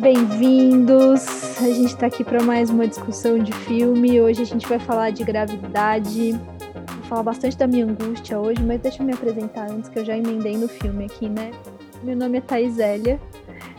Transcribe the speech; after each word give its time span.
bem-vindos. 0.00 1.26
A 1.60 1.66
gente 1.66 1.86
está 1.86 2.06
aqui 2.06 2.22
para 2.22 2.42
mais 2.42 2.70
uma 2.70 2.86
discussão 2.86 3.38
de 3.38 3.52
filme. 3.52 4.20
Hoje 4.20 4.42
a 4.42 4.46
gente 4.46 4.66
vai 4.66 4.78
falar 4.78 5.10
de 5.10 5.24
gravidade. 5.24 6.32
Vou 6.32 7.04
falar 7.08 7.24
bastante 7.24 7.56
da 7.56 7.66
minha 7.66 7.84
angústia 7.84 8.38
hoje, 8.38 8.62
mas 8.62 8.80
deixa 8.80 9.02
eu 9.02 9.06
me 9.06 9.12
apresentar 9.12 9.70
antes 9.70 9.90
que 9.90 9.98
eu 9.98 10.04
já 10.04 10.16
emendei 10.16 10.56
no 10.56 10.68
filme 10.68 11.06
aqui, 11.06 11.28
né? 11.28 11.50
Meu 12.02 12.16
nome 12.16 12.38
é 12.38 12.40
Thais 12.40 12.78
Elia. 12.78 13.20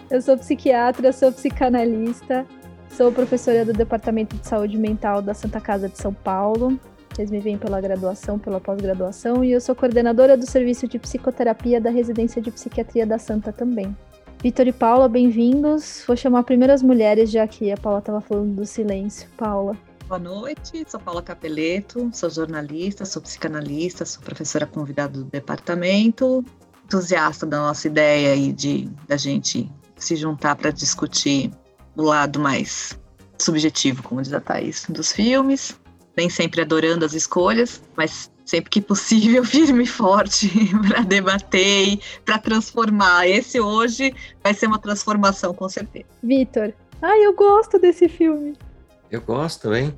Eu 0.09 0.21
sou 0.21 0.37
psiquiatra, 0.37 1.13
sou 1.13 1.31
psicanalista, 1.31 2.45
sou 2.89 3.11
professora 3.11 3.63
do 3.63 3.71
Departamento 3.71 4.35
de 4.35 4.45
Saúde 4.45 4.77
Mental 4.77 5.21
da 5.21 5.33
Santa 5.33 5.61
Casa 5.61 5.87
de 5.87 5.97
São 5.97 6.13
Paulo. 6.13 6.77
Vocês 7.13 7.31
me 7.31 7.39
veem 7.39 7.57
pela 7.57 7.79
graduação, 7.79 8.37
pela 8.37 8.59
pós-graduação, 8.59 9.43
e 9.43 9.51
eu 9.51 9.61
sou 9.61 9.73
coordenadora 9.73 10.35
do 10.35 10.45
serviço 10.45 10.87
de 10.87 10.99
psicoterapia 10.99 11.79
da 11.79 11.89
residência 11.89 12.41
de 12.41 12.51
psiquiatria 12.51 13.05
da 13.05 13.17
Santa 13.17 13.53
também. 13.53 13.95
Vitor 14.41 14.67
e 14.67 14.71
Paula, 14.71 15.09
bem-vindos. 15.09 16.01
Vou 16.07 16.15
chamar 16.15 16.43
primeiro 16.43 16.71
as 16.71 16.81
mulheres, 16.81 17.29
já 17.29 17.45
que 17.45 17.73
a 17.73 17.75
Paula 17.75 17.99
estava 17.99 18.21
falando 18.21 18.55
do 18.55 18.65
silêncio. 18.65 19.27
Paula. 19.35 19.77
Boa 20.07 20.17
noite, 20.17 20.85
sou 20.87 20.97
Paula 20.97 21.21
Capeleto, 21.21 22.09
sou 22.13 22.29
jornalista, 22.29 23.03
sou 23.03 23.21
psicanalista, 23.21 24.05
sou 24.05 24.23
professora 24.23 24.65
convidada 24.65 25.19
do 25.19 25.25
departamento, 25.25 26.43
entusiasta 26.85 27.45
da 27.45 27.57
nossa 27.57 27.87
ideia 27.87 28.31
aí 28.31 28.53
de 28.53 28.89
da 29.09 29.17
gente 29.17 29.69
se 29.97 30.15
juntar 30.15 30.55
para 30.55 30.71
discutir 30.71 31.51
o 31.97 32.01
lado 32.01 32.39
mais 32.39 32.97
subjetivo, 33.37 34.01
como 34.03 34.21
diz 34.21 34.31
a 34.31 34.39
Thaís, 34.39 34.85
dos 34.87 35.11
filmes. 35.11 35.77
Nem 36.15 36.29
sempre 36.29 36.61
adorando 36.61 37.03
as 37.03 37.13
escolhas, 37.13 37.81
mas 37.95 38.31
sempre 38.49 38.69
que 38.71 38.81
possível, 38.81 39.43
firme 39.45 39.83
e 39.83 39.87
forte 39.87 40.49
para 40.87 41.01
debater, 41.01 41.99
para 42.25 42.39
transformar. 42.39 43.27
Esse 43.27 43.59
hoje 43.59 44.13
vai 44.43 44.53
ser 44.53 44.65
uma 44.65 44.79
transformação, 44.79 45.53
com 45.53 45.69
certeza. 45.69 46.05
Vitor, 46.23 46.73
ai, 47.01 47.25
eu 47.25 47.33
gosto 47.33 47.77
desse 47.77 48.09
filme. 48.09 48.57
Eu 49.11 49.21
gosto 49.21 49.61
também. 49.61 49.97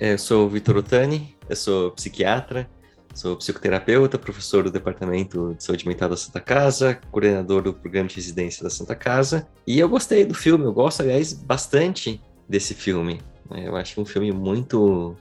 Eu 0.00 0.18
sou 0.18 0.46
o 0.46 0.48
Vitor 0.48 0.76
Otani, 0.78 1.36
eu 1.48 1.54
sou 1.54 1.92
psiquiatra, 1.92 2.68
sou 3.14 3.36
psicoterapeuta, 3.36 4.18
professor 4.18 4.64
do 4.64 4.72
Departamento 4.72 5.54
de 5.54 5.62
Saúde 5.62 5.86
Mental 5.86 6.08
da 6.08 6.16
Santa 6.16 6.40
Casa, 6.40 6.98
coordenador 7.12 7.62
do 7.62 7.72
programa 7.72 8.08
de 8.08 8.16
residência 8.16 8.64
da 8.64 8.70
Santa 8.70 8.96
Casa. 8.96 9.46
E 9.64 9.78
eu 9.78 9.88
gostei 9.88 10.24
do 10.24 10.34
filme, 10.34 10.64
eu 10.64 10.72
gosto, 10.72 11.00
aliás, 11.00 11.32
bastante 11.32 12.20
desse 12.48 12.74
filme. 12.74 13.20
Eu 13.52 13.76
acho 13.76 14.00
um 14.00 14.04
filme 14.04 14.32
muito, 14.32 15.16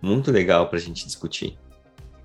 muito 0.00 0.30
legal 0.30 0.68
para 0.68 0.78
a 0.78 0.80
gente 0.80 1.04
discutir. 1.04 1.58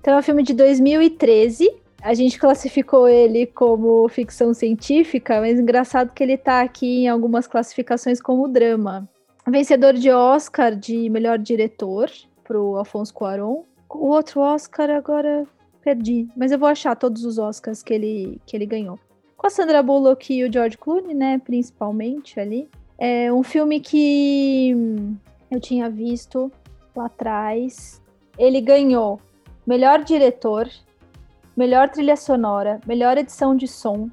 Então 0.00 0.14
é 0.14 0.18
um 0.18 0.22
filme 0.22 0.42
de 0.42 0.54
2013. 0.54 1.70
A 2.02 2.14
gente 2.14 2.38
classificou 2.38 3.06
ele 3.06 3.46
como 3.46 4.08
ficção 4.08 4.54
científica, 4.54 5.40
mas 5.40 5.58
engraçado 5.58 6.14
que 6.14 6.22
ele 6.22 6.32
está 6.32 6.62
aqui 6.62 7.04
em 7.04 7.08
algumas 7.08 7.46
classificações 7.46 8.20
como 8.20 8.48
drama. 8.48 9.06
Vencedor 9.46 9.92
de 9.92 10.10
Oscar 10.10 10.74
de 10.74 11.10
melhor 11.10 11.38
diretor 11.38 12.10
para 12.42 12.58
o 12.58 12.76
Alfonso 12.76 13.12
Cuarón. 13.12 13.64
O 13.90 14.08
outro 14.08 14.40
Oscar 14.40 14.88
agora 14.90 15.46
perdi, 15.82 16.28
mas 16.34 16.52
eu 16.52 16.58
vou 16.58 16.68
achar 16.68 16.96
todos 16.96 17.24
os 17.24 17.38
Oscars 17.38 17.82
que 17.82 17.92
ele, 17.92 18.40
que 18.46 18.56
ele 18.56 18.66
ganhou. 18.66 18.98
Com 19.36 19.46
a 19.46 19.50
Sandra 19.50 19.82
Bullock 19.82 20.32
e 20.32 20.44
o 20.44 20.52
George 20.52 20.78
Clooney, 20.78 21.14
né, 21.14 21.38
principalmente 21.38 22.38
ali. 22.40 22.68
É 22.98 23.32
um 23.32 23.42
filme 23.42 23.80
que 23.80 24.74
eu 25.50 25.60
tinha 25.60 25.90
visto 25.90 26.50
lá 26.94 27.06
atrás. 27.06 28.00
Ele 28.38 28.60
ganhou 28.60 29.20
melhor 29.70 30.02
diretor, 30.02 30.68
melhor 31.56 31.88
trilha 31.90 32.16
sonora, 32.16 32.80
melhor 32.84 33.16
edição 33.16 33.54
de 33.54 33.68
som, 33.68 34.10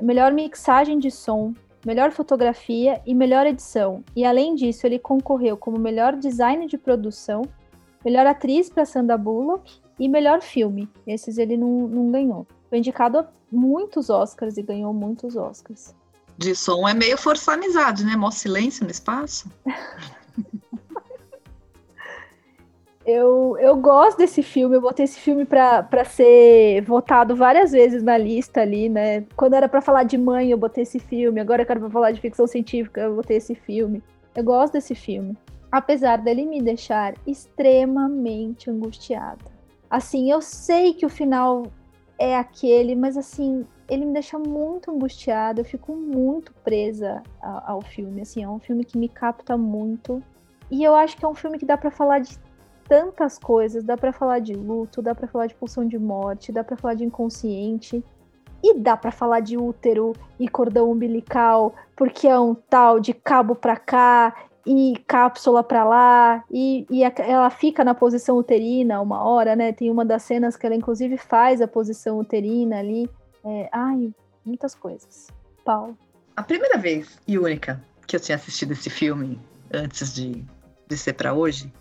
melhor 0.00 0.32
mixagem 0.32 1.00
de 1.00 1.10
som, 1.10 1.52
melhor 1.84 2.12
fotografia 2.12 3.02
e 3.04 3.12
melhor 3.12 3.44
edição. 3.44 4.04
E 4.14 4.24
além 4.24 4.54
disso, 4.54 4.86
ele 4.86 5.00
concorreu 5.00 5.56
como 5.56 5.80
melhor 5.80 6.14
design 6.14 6.64
de 6.68 6.78
produção, 6.78 7.42
melhor 8.04 8.24
atriz 8.24 8.70
para 8.70 8.86
Sandra 8.86 9.18
Bullock 9.18 9.80
e 9.98 10.08
melhor 10.08 10.40
filme. 10.40 10.88
Esses 11.04 11.38
ele 11.38 11.56
não, 11.56 11.88
não 11.88 12.12
ganhou. 12.12 12.46
Foi 12.68 12.78
indicado 12.78 13.18
a 13.18 13.28
muitos 13.50 14.08
Oscars 14.08 14.58
e 14.58 14.62
ganhou 14.62 14.94
muitos 14.94 15.34
Oscars. 15.34 15.92
De 16.36 16.54
som 16.54 16.86
é 16.86 16.94
meio 16.94 17.18
forçar 17.18 17.56
amizade, 17.56 18.04
né? 18.04 18.14
Mó 18.14 18.30
silêncio 18.30 18.84
no 18.84 18.92
espaço. 18.92 19.50
Eu, 23.10 23.56
eu 23.58 23.74
gosto 23.74 24.18
desse 24.18 24.42
filme, 24.42 24.76
eu 24.76 24.82
botei 24.82 25.06
esse 25.06 25.18
filme 25.18 25.46
para 25.46 26.04
ser 26.04 26.82
votado 26.82 27.34
várias 27.34 27.72
vezes 27.72 28.02
na 28.02 28.18
lista 28.18 28.60
ali, 28.60 28.90
né? 28.90 29.24
Quando 29.34 29.54
era 29.54 29.66
para 29.66 29.80
falar 29.80 30.02
de 30.02 30.18
mãe, 30.18 30.50
eu 30.50 30.58
botei 30.58 30.82
esse 30.82 30.98
filme. 30.98 31.40
Agora 31.40 31.64
que 31.64 31.72
era 31.72 31.80
pra 31.80 31.88
falar 31.88 32.10
de 32.10 32.20
ficção 32.20 32.46
científica, 32.46 33.00
eu 33.00 33.16
botei 33.16 33.38
esse 33.38 33.54
filme. 33.54 34.02
Eu 34.36 34.44
gosto 34.44 34.74
desse 34.74 34.94
filme. 34.94 35.38
Apesar 35.72 36.18
dele 36.18 36.44
me 36.44 36.60
deixar 36.60 37.14
extremamente 37.26 38.68
angustiada. 38.68 39.42
Assim, 39.88 40.30
eu 40.30 40.42
sei 40.42 40.92
que 40.92 41.06
o 41.06 41.08
final 41.08 41.62
é 42.18 42.36
aquele, 42.36 42.94
mas 42.94 43.16
assim, 43.16 43.64
ele 43.88 44.04
me 44.04 44.12
deixa 44.12 44.38
muito 44.38 44.90
angustiada. 44.90 45.62
Eu 45.62 45.64
fico 45.64 45.96
muito 45.96 46.52
presa 46.62 47.22
ao, 47.40 47.76
ao 47.76 47.80
filme. 47.80 48.20
Assim, 48.20 48.44
é 48.44 48.48
um 48.50 48.58
filme 48.58 48.84
que 48.84 48.98
me 48.98 49.08
capta 49.08 49.56
muito. 49.56 50.22
E 50.70 50.84
eu 50.84 50.94
acho 50.94 51.16
que 51.16 51.24
é 51.24 51.28
um 51.28 51.34
filme 51.34 51.58
que 51.58 51.64
dá 51.64 51.78
para 51.78 51.90
falar 51.90 52.18
de 52.18 52.36
tantas 52.88 53.38
coisas. 53.38 53.84
Dá 53.84 53.96
para 53.96 54.12
falar 54.12 54.38
de 54.40 54.54
luto, 54.54 55.02
dá 55.02 55.14
para 55.14 55.28
falar 55.28 55.46
de 55.46 55.54
pulsão 55.54 55.86
de 55.86 55.98
morte, 55.98 56.50
dá 56.50 56.64
para 56.64 56.76
falar 56.76 56.94
de 56.94 57.04
inconsciente. 57.04 58.02
E 58.62 58.74
dá 58.74 58.96
para 58.96 59.12
falar 59.12 59.38
de 59.38 59.56
útero 59.56 60.14
e 60.40 60.48
cordão 60.48 60.90
umbilical, 60.90 61.74
porque 61.94 62.26
é 62.26 62.38
um 62.40 62.56
tal 62.56 62.98
de 62.98 63.14
cabo 63.14 63.54
para 63.54 63.76
cá 63.76 64.34
e 64.66 65.00
cápsula 65.06 65.62
para 65.62 65.84
lá, 65.84 66.44
e, 66.50 66.84
e 66.90 67.02
ela 67.02 67.48
fica 67.50 67.84
na 67.84 67.94
posição 67.94 68.36
uterina 68.36 69.00
uma 69.00 69.22
hora, 69.22 69.54
né? 69.54 69.72
Tem 69.72 69.90
uma 69.90 70.04
das 70.04 70.24
cenas 70.24 70.56
que 70.56 70.66
ela 70.66 70.74
inclusive 70.74 71.16
faz 71.16 71.62
a 71.62 71.68
posição 71.68 72.18
uterina 72.18 72.80
ali. 72.80 73.08
É, 73.44 73.68
ai, 73.72 74.12
muitas 74.44 74.74
coisas. 74.74 75.28
Paulo. 75.64 75.96
A 76.36 76.42
primeira 76.42 76.78
vez 76.78 77.18
e 77.26 77.38
única 77.38 77.80
que 78.06 78.16
eu 78.16 78.20
tinha 78.20 78.36
assistido 78.36 78.72
esse 78.72 78.90
filme 78.90 79.40
antes 79.72 80.12
de, 80.12 80.44
de 80.86 80.96
ser 80.96 81.12
para 81.12 81.32
hoje 81.32 81.72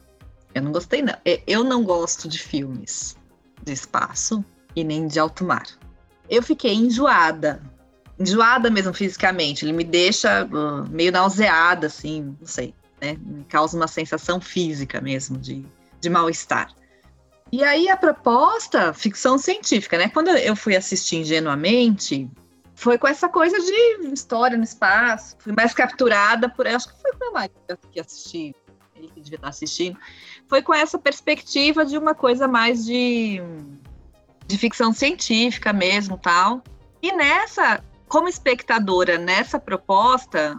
eu 0.58 0.64
não 0.64 0.72
gostei, 0.72 1.02
não. 1.02 1.14
Eu 1.46 1.64
não 1.64 1.84
gosto 1.84 2.28
de 2.28 2.40
filmes 2.40 3.16
de 3.64 3.74
espaço 3.74 4.44
e 4.76 4.84
nem 4.84 5.08
de 5.08 5.20
alto 5.20 5.44
mar. 5.44 5.68
Eu 6.30 6.42
fiquei 6.44 6.74
enjoada. 6.74 7.62
Enjoada 8.20 8.70
mesmo 8.70 8.94
fisicamente. 8.94 9.66
Ele 9.66 9.74
me 9.74 9.84
deixa 9.84 10.46
uh, 10.46 10.90
meio 10.90 11.12
nauseada, 11.12 11.88
assim, 11.88 12.36
não 12.40 12.48
sei, 12.48 12.74
né? 13.02 13.18
Me 13.20 13.44
causa 13.46 13.78
uma 13.78 13.88
sensação 13.88 14.42
física 14.42 15.00
mesmo 15.00 15.38
de, 15.38 15.66
de 16.02 16.10
mal-estar. 16.10 16.74
E 17.52 17.64
aí 17.64 17.88
a 17.90 17.96
proposta, 17.96 18.94
ficção 18.94 19.38
científica, 19.38 19.98
né? 19.98 20.10
Quando 20.10 20.30
eu 20.30 20.56
fui 20.56 20.76
assistir 20.76 21.18
ingenuamente, 21.18 22.30
foi 22.76 22.98
com 22.98 23.08
essa 23.08 23.30
coisa 23.30 23.58
de 23.58 24.14
história 24.14 24.58
no 24.58 24.64
espaço. 24.64 25.36
Fui 25.40 25.54
mais 25.54 25.74
capturada 25.74 26.50
por. 26.50 26.68
Acho 26.68 26.94
que 26.94 27.02
foi 27.02 27.12
com 27.12 27.20
meu 27.20 27.32
marido 27.32 27.80
que 27.92 28.00
assisti, 28.00 28.56
devia 29.30 29.38
estar 29.38 29.50
assistindo 29.50 29.98
foi 30.48 30.62
com 30.62 30.74
essa 30.74 30.98
perspectiva 30.98 31.86
de 31.86 31.98
uma 31.98 32.16
coisa 32.16 32.48
mais 32.48 32.86
de, 32.86 33.42
de 34.46 34.58
ficção 34.58 34.94
científica 34.94 35.74
mesmo, 35.74 36.18
tal. 36.18 36.64
E 37.02 37.12
nessa, 37.12 37.84
como 38.08 38.28
espectadora, 38.28 39.18
nessa 39.18 39.60
proposta, 39.60 40.58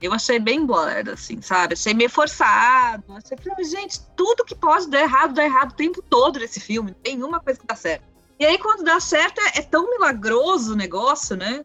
eu 0.00 0.12
achei 0.12 0.38
bem 0.38 0.64
blurred, 0.64 1.10
assim, 1.10 1.42
sabe? 1.42 1.74
Achei 1.74 1.92
meio 1.94 2.10
forçado. 2.10 3.04
Achei, 3.10 3.64
gente, 3.64 4.00
tudo 4.16 4.44
que 4.44 4.54
pode 4.54 4.88
dar 4.88 5.00
errado, 5.00 5.34
dá 5.34 5.44
errado 5.44 5.72
o 5.72 5.76
tempo 5.76 6.00
todo 6.02 6.38
nesse 6.38 6.60
filme. 6.60 6.94
Tem 7.02 7.22
uma 7.22 7.40
coisa 7.40 7.58
que 7.58 7.66
dá 7.66 7.74
certo. 7.74 8.04
E 8.38 8.44
aí, 8.44 8.58
quando 8.58 8.84
dá 8.84 8.98
certo, 9.00 9.40
é, 9.40 9.58
é 9.58 9.62
tão 9.62 9.90
milagroso 9.90 10.72
o 10.72 10.76
negócio, 10.76 11.36
né? 11.36 11.64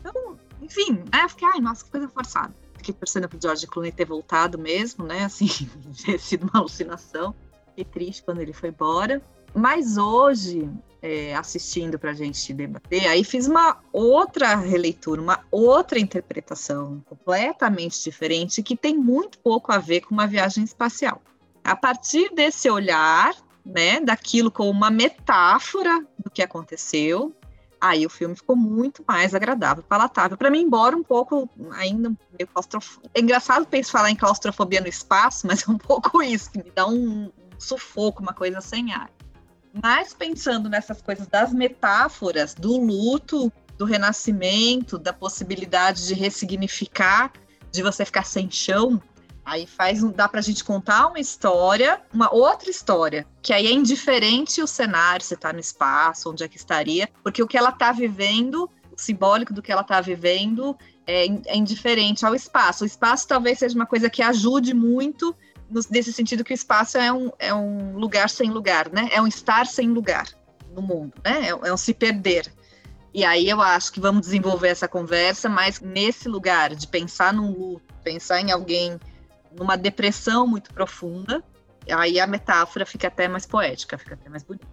Então, 0.00 0.36
enfim, 0.60 1.02
né? 1.12 1.24
Eu 1.24 1.28
fiquei, 1.28 1.48
ai, 1.48 1.60
nossa, 1.60 1.84
que 1.84 1.90
coisa 1.90 2.08
forçada 2.08 2.63
fiquei 2.84 2.94
torcendo 2.94 3.28
pro 3.28 3.38
George 3.40 3.66
Clooney 3.66 3.90
ter 3.90 4.04
voltado 4.04 4.58
mesmo, 4.58 5.06
né? 5.06 5.24
Assim, 5.24 5.48
ter 6.04 6.18
sido 6.18 6.44
uma 6.44 6.60
alucinação. 6.60 7.34
Fiquei 7.68 7.84
triste 7.84 8.22
quando 8.22 8.40
ele 8.40 8.52
foi 8.52 8.68
embora. 8.68 9.22
Mas 9.54 9.96
hoje, 9.96 10.68
é, 11.00 11.34
assistindo 11.34 11.98
para 11.98 12.10
a 12.10 12.14
gente 12.14 12.52
debater, 12.52 13.06
aí 13.06 13.22
fiz 13.22 13.46
uma 13.46 13.78
outra 13.92 14.56
releitura, 14.56 15.22
uma 15.22 15.40
outra 15.50 15.98
interpretação 15.98 17.02
completamente 17.06 18.02
diferente, 18.02 18.62
que 18.62 18.76
tem 18.76 18.96
muito 18.96 19.38
pouco 19.38 19.72
a 19.72 19.78
ver 19.78 20.00
com 20.00 20.12
uma 20.12 20.26
viagem 20.26 20.64
espacial. 20.64 21.22
A 21.62 21.76
partir 21.76 22.34
desse 22.34 22.68
olhar, 22.68 23.32
né, 23.64 24.00
daquilo 24.00 24.50
como 24.50 24.70
uma 24.70 24.90
metáfora 24.90 26.04
do 26.18 26.30
que 26.30 26.42
aconteceu, 26.42 27.34
aí 27.84 28.06
o 28.06 28.10
filme 28.10 28.34
ficou 28.34 28.56
muito 28.56 29.04
mais 29.06 29.34
agradável, 29.34 29.82
palatável. 29.82 30.36
Para 30.38 30.50
mim, 30.50 30.62
embora 30.62 30.96
um 30.96 31.02
pouco 31.02 31.48
ainda 31.72 32.08
meio 32.36 32.48
claustrofóbico. 32.52 33.10
É 33.14 33.20
engraçado 33.20 33.66
pensar 33.66 33.98
falar 33.98 34.10
em 34.10 34.16
claustrofobia 34.16 34.80
no 34.80 34.88
espaço, 34.88 35.46
mas 35.46 35.68
é 35.68 35.70
um 35.70 35.76
pouco 35.78 36.22
isso, 36.22 36.50
que 36.50 36.58
me 36.58 36.70
dá 36.74 36.86
um, 36.86 37.30
sufoco, 37.58 38.22
uma 38.22 38.32
coisa 38.32 38.60
sem 38.60 38.92
ar. 38.92 39.10
Mas 39.82 40.14
pensando 40.14 40.68
nessas 40.68 41.02
coisas 41.02 41.26
das 41.26 41.52
metáforas, 41.52 42.54
do 42.54 42.76
luto, 42.78 43.52
do 43.76 43.84
renascimento, 43.84 44.98
da 44.98 45.12
possibilidade 45.12 46.06
de 46.06 46.14
ressignificar, 46.14 47.32
de 47.72 47.82
você 47.82 48.04
ficar 48.04 48.24
sem 48.24 48.50
chão, 48.50 49.02
aí 49.44 49.66
faz 49.66 50.02
um, 50.02 50.10
dá 50.10 50.28
pra 50.28 50.40
gente 50.40 50.64
contar 50.64 51.06
uma 51.06 51.20
história, 51.20 52.00
uma 52.12 52.32
outra 52.32 52.70
história, 52.70 53.26
que 53.42 53.52
aí 53.52 53.66
é 53.66 53.72
indiferente 53.72 54.62
o 54.62 54.66
cenário, 54.66 55.24
se 55.24 55.36
tá 55.36 55.52
no 55.52 55.60
espaço, 55.60 56.30
onde 56.30 56.42
é 56.42 56.48
que 56.48 56.56
estaria, 56.56 57.08
porque 57.22 57.42
o 57.42 57.46
que 57.46 57.58
ela 57.58 57.70
tá 57.70 57.92
vivendo, 57.92 58.70
o 58.90 59.00
simbólico 59.00 59.52
do 59.52 59.60
que 59.60 59.70
ela 59.70 59.84
tá 59.84 60.00
vivendo 60.00 60.76
é, 61.06 61.26
é 61.46 61.56
indiferente 61.56 62.24
ao 62.24 62.34
espaço. 62.34 62.84
O 62.84 62.86
espaço 62.86 63.28
talvez 63.28 63.58
seja 63.58 63.74
uma 63.74 63.86
coisa 63.86 64.08
que 64.08 64.22
ajude 64.22 64.72
muito 64.72 65.36
nesse 65.90 66.12
sentido 66.12 66.44
que 66.44 66.52
o 66.52 66.54
espaço 66.54 66.98
é 66.98 67.12
um, 67.12 67.30
é 67.38 67.52
um 67.52 67.96
lugar 67.96 68.30
sem 68.30 68.50
lugar, 68.50 68.90
né? 68.90 69.08
É 69.12 69.20
um 69.20 69.26
estar 69.26 69.66
sem 69.66 69.88
lugar 69.88 70.28
no 70.74 70.82
mundo, 70.82 71.12
né? 71.24 71.48
É, 71.48 71.68
é 71.68 71.72
um 71.72 71.76
se 71.76 71.92
perder. 71.92 72.52
E 73.12 73.24
aí 73.24 73.48
eu 73.48 73.60
acho 73.60 73.92
que 73.92 74.00
vamos 74.00 74.22
desenvolver 74.22 74.68
essa 74.68 74.88
conversa, 74.88 75.48
mas 75.48 75.80
nesse 75.80 76.28
lugar 76.28 76.74
de 76.74 76.86
pensar 76.86 77.32
num 77.32 77.52
luto, 77.52 77.94
pensar 78.02 78.40
em 78.40 78.50
alguém 78.50 78.98
numa 79.58 79.76
depressão 79.76 80.46
muito 80.46 80.72
profunda, 80.72 81.42
aí 81.90 82.18
a 82.18 82.26
metáfora 82.26 82.86
fica 82.86 83.08
até 83.08 83.28
mais 83.28 83.46
poética, 83.46 83.98
fica 83.98 84.14
até 84.14 84.28
mais 84.28 84.42
bonita. 84.42 84.66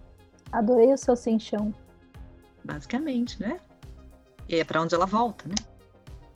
Adorei 0.50 0.92
o 0.92 0.98
seu 0.98 1.16
sem 1.16 1.38
chão. 1.38 1.74
Basicamente, 2.64 3.40
né? 3.40 3.58
E 4.48 4.56
é 4.56 4.64
para 4.64 4.82
onde 4.82 4.94
ela 4.94 5.06
volta, 5.06 5.48
né? 5.48 5.54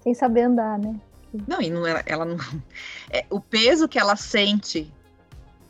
Sem 0.01 0.15
saber 0.15 0.43
andar, 0.43 0.79
né? 0.79 0.99
Não, 1.47 1.61
e 1.61 1.71
não, 1.71 1.87
ela, 1.87 2.03
ela 2.07 2.25
não. 2.25 2.37
É, 3.11 3.25
o 3.31 3.41
peso 3.41 3.89
que 3.89 3.99
ela 3.99 4.17
sente 4.17 4.93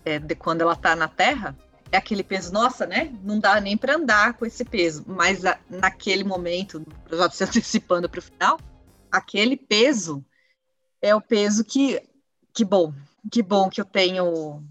é, 0.04 0.18
de 0.18 0.34
quando 0.34 0.62
ela 0.62 0.76
tá 0.76 0.94
na 0.96 1.08
Terra 1.08 1.56
é 1.90 1.96
aquele 1.96 2.22
peso, 2.22 2.52
nossa, 2.52 2.86
né? 2.86 3.12
Não 3.22 3.38
dá 3.38 3.60
nem 3.60 3.76
para 3.76 3.96
andar 3.96 4.34
com 4.34 4.46
esse 4.46 4.64
peso. 4.64 5.04
Mas 5.06 5.44
a, 5.44 5.58
naquele 5.68 6.24
momento, 6.24 6.84
já 7.10 7.30
se 7.30 7.42
antecipando 7.44 8.08
para 8.08 8.18
o 8.18 8.22
final, 8.22 8.58
aquele 9.10 9.56
peso 9.56 10.24
é 11.00 11.14
o 11.14 11.20
peso 11.20 11.64
que, 11.64 12.00
que 12.56 12.64
bom, 12.64 12.94
que 13.30 13.42
bom 13.42 13.68
que 13.68 13.82
eu 13.82 13.84
tenho 13.84 14.64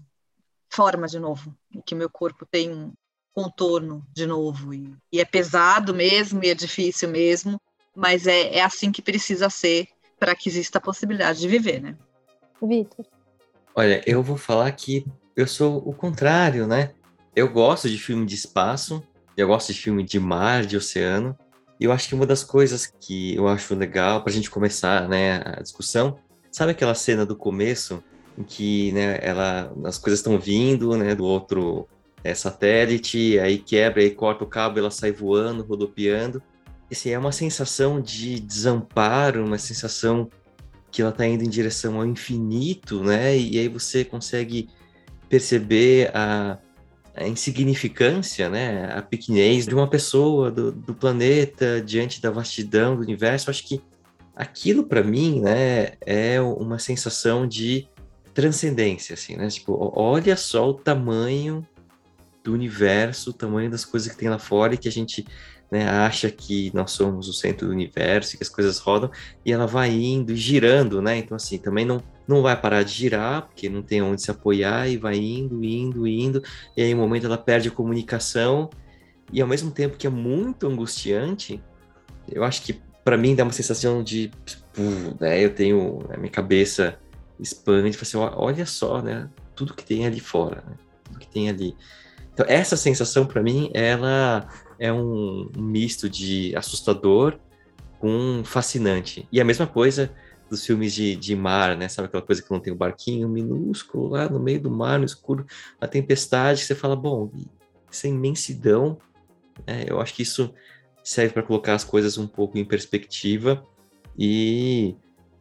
forma 0.68 1.06
de 1.06 1.20
novo, 1.20 1.56
e 1.72 1.80
que 1.80 1.94
meu 1.94 2.10
corpo 2.10 2.44
tem 2.44 2.74
um 2.74 2.92
contorno 3.32 4.04
de 4.12 4.26
novo. 4.26 4.74
E, 4.74 4.92
e 5.12 5.20
é 5.20 5.24
pesado 5.24 5.94
mesmo, 5.94 6.42
e 6.42 6.50
é 6.50 6.54
difícil 6.54 7.08
mesmo, 7.08 7.60
mas 7.94 8.26
é, 8.26 8.56
é 8.56 8.64
assim 8.64 8.90
que 8.90 9.00
precisa 9.00 9.48
ser 9.48 9.86
para 10.18 10.34
que 10.34 10.48
exista 10.48 10.78
a 10.78 10.80
possibilidade 10.80 11.38
de 11.38 11.46
viver, 11.46 11.80
né? 11.80 11.96
Vitor. 12.60 13.06
Olha, 13.72 14.02
eu 14.04 14.20
vou 14.20 14.36
falar 14.36 14.72
que 14.72 15.06
eu 15.36 15.46
sou 15.46 15.76
o 15.86 15.94
contrário, 15.94 16.66
né? 16.66 16.92
Eu 17.36 17.48
gosto 17.52 17.88
de 17.88 17.98
filme 17.98 18.26
de 18.26 18.34
espaço, 18.34 19.00
eu 19.36 19.46
gosto 19.46 19.72
de 19.72 19.78
filme 19.78 20.02
de 20.02 20.18
mar, 20.18 20.66
de 20.66 20.76
oceano. 20.76 21.38
E 21.78 21.84
eu 21.84 21.92
acho 21.92 22.08
que 22.08 22.14
uma 22.14 22.26
das 22.26 22.42
coisas 22.42 22.86
que 22.86 23.36
eu 23.36 23.46
acho 23.46 23.74
legal 23.76 24.22
para 24.22 24.30
a 24.30 24.34
gente 24.34 24.50
começar, 24.50 25.06
né, 25.06 25.42
a 25.44 25.62
discussão, 25.62 26.18
sabe 26.56 26.72
aquela 26.72 26.94
cena 26.94 27.26
do 27.26 27.36
começo 27.36 28.02
em 28.38 28.42
que, 28.42 28.90
né, 28.92 29.18
ela, 29.20 29.70
as 29.84 29.98
coisas 29.98 30.20
estão 30.20 30.38
vindo, 30.38 30.96
né, 30.96 31.14
do 31.14 31.22
outro 31.22 31.86
é, 32.24 32.34
satélite, 32.34 33.38
aí 33.38 33.58
quebra, 33.58 34.00
aí 34.00 34.10
corta 34.10 34.42
o 34.42 34.46
cabo, 34.46 34.78
ela 34.78 34.90
sai 34.90 35.12
voando, 35.12 35.62
rodopiando. 35.62 36.42
Esse 36.90 37.12
é 37.12 37.18
uma 37.18 37.30
sensação 37.30 38.00
de 38.00 38.40
desamparo, 38.40 39.44
uma 39.44 39.58
sensação 39.58 40.30
que 40.90 41.02
ela 41.02 41.10
está 41.10 41.26
indo 41.26 41.44
em 41.44 41.48
direção 41.50 41.96
ao 41.96 42.06
infinito, 42.06 43.04
né? 43.04 43.36
E 43.36 43.58
aí 43.58 43.68
você 43.68 44.02
consegue 44.02 44.70
perceber 45.28 46.10
a, 46.14 46.56
a 47.14 47.28
insignificância, 47.28 48.48
né, 48.48 48.94
a 48.94 49.02
pequenez 49.02 49.66
de 49.66 49.74
uma 49.74 49.90
pessoa, 49.90 50.50
do, 50.50 50.72
do 50.72 50.94
planeta, 50.94 51.82
diante 51.82 52.18
da 52.18 52.30
vastidão 52.30 52.96
do 52.96 53.02
universo, 53.02 53.50
acho 53.50 53.62
que 53.62 53.78
aquilo 54.36 54.84
para 54.84 55.02
mim, 55.02 55.40
né, 55.40 55.92
é 56.02 56.38
uma 56.40 56.78
sensação 56.78 57.46
de 57.46 57.88
transcendência, 58.34 59.14
assim, 59.14 59.34
né, 59.34 59.48
tipo, 59.48 59.92
olha 59.96 60.36
só 60.36 60.68
o 60.68 60.74
tamanho 60.74 61.66
do 62.44 62.52
universo, 62.52 63.30
o 63.30 63.32
tamanho 63.32 63.70
das 63.70 63.84
coisas 63.84 64.12
que 64.12 64.18
tem 64.18 64.28
lá 64.28 64.38
fora 64.38 64.74
e 64.74 64.78
que 64.78 64.88
a 64.88 64.92
gente 64.92 65.26
né, 65.70 65.88
acha 65.88 66.30
que 66.30 66.70
nós 66.74 66.92
somos 66.92 67.28
o 67.28 67.32
centro 67.32 67.66
do 67.66 67.72
universo, 67.72 68.36
que 68.36 68.42
as 68.42 68.48
coisas 68.48 68.78
rodam, 68.78 69.10
e 69.44 69.50
ela 69.50 69.66
vai 69.66 69.90
indo 69.90 70.32
e 70.32 70.36
girando, 70.36 71.02
né? 71.02 71.18
Então, 71.18 71.34
assim, 71.34 71.58
também 71.58 71.84
não, 71.84 72.00
não 72.28 72.40
vai 72.40 72.60
parar 72.60 72.84
de 72.84 72.92
girar, 72.92 73.46
porque 73.46 73.68
não 73.68 73.82
tem 73.82 74.00
onde 74.00 74.22
se 74.22 74.30
apoiar, 74.30 74.88
e 74.88 74.96
vai 74.96 75.16
indo, 75.16 75.64
indo, 75.64 76.06
indo, 76.06 76.42
e 76.76 76.82
aí, 76.82 76.94
um 76.94 76.98
momento, 76.98 77.26
ela 77.26 77.38
perde 77.38 77.68
a 77.68 77.72
comunicação, 77.72 78.70
e 79.32 79.40
ao 79.42 79.48
mesmo 79.48 79.72
tempo 79.72 79.96
que 79.96 80.06
é 80.06 80.10
muito 80.10 80.68
angustiante, 80.68 81.60
eu 82.30 82.44
acho 82.44 82.62
que 82.62 82.85
para 83.06 83.16
mim 83.16 83.36
dá 83.36 83.44
uma 83.44 83.52
sensação 83.52 84.02
de, 84.02 84.32
né, 85.20 85.38
eu 85.44 85.54
tenho, 85.54 86.00
a 86.12 86.16
minha 86.16 86.28
cabeça 86.28 86.98
expande, 87.38 87.96
assim, 88.02 88.16
olha 88.16 88.66
só, 88.66 89.00
né, 89.00 89.30
tudo 89.54 89.74
que 89.74 89.84
tem 89.84 90.04
ali 90.04 90.18
fora, 90.18 90.64
né, 90.66 90.74
tudo 91.04 91.20
que 91.20 91.28
tem 91.28 91.48
ali. 91.48 91.76
Então, 92.34 92.44
essa 92.48 92.76
sensação 92.76 93.24
para 93.24 93.40
mim, 93.40 93.70
ela 93.72 94.48
é 94.76 94.92
um, 94.92 95.48
misto 95.56 96.10
de 96.10 96.52
assustador 96.56 97.38
com 98.00 98.42
fascinante. 98.44 99.28
E 99.30 99.40
a 99.40 99.44
mesma 99.44 99.68
coisa 99.68 100.12
dos 100.50 100.66
filmes 100.66 100.92
de, 100.92 101.14
de 101.14 101.36
mar, 101.36 101.76
né? 101.76 101.88
Sabe 101.88 102.08
aquela 102.08 102.24
coisa 102.24 102.42
que 102.42 102.50
não 102.50 102.58
tem 102.58 102.72
um 102.72 102.76
barquinho 102.76 103.28
minúsculo 103.28 104.08
lá 104.08 104.28
no 104.28 104.40
meio 104.40 104.60
do 104.60 104.70
mar, 104.70 104.98
no 104.98 105.04
escuro, 105.04 105.46
a 105.80 105.86
tempestade, 105.86 106.60
que 106.60 106.66
você 106.66 106.74
fala, 106.74 106.96
bom, 106.96 107.30
essa 107.88 108.08
imensidão, 108.08 108.98
né? 109.64 109.84
Eu 109.86 110.00
acho 110.00 110.12
que 110.12 110.22
isso 110.22 110.52
serve 111.08 111.32
para 111.32 111.42
colocar 111.42 111.74
as 111.74 111.84
coisas 111.84 112.18
um 112.18 112.26
pouco 112.26 112.58
em 112.58 112.64
perspectiva. 112.64 113.62
E 114.18 114.96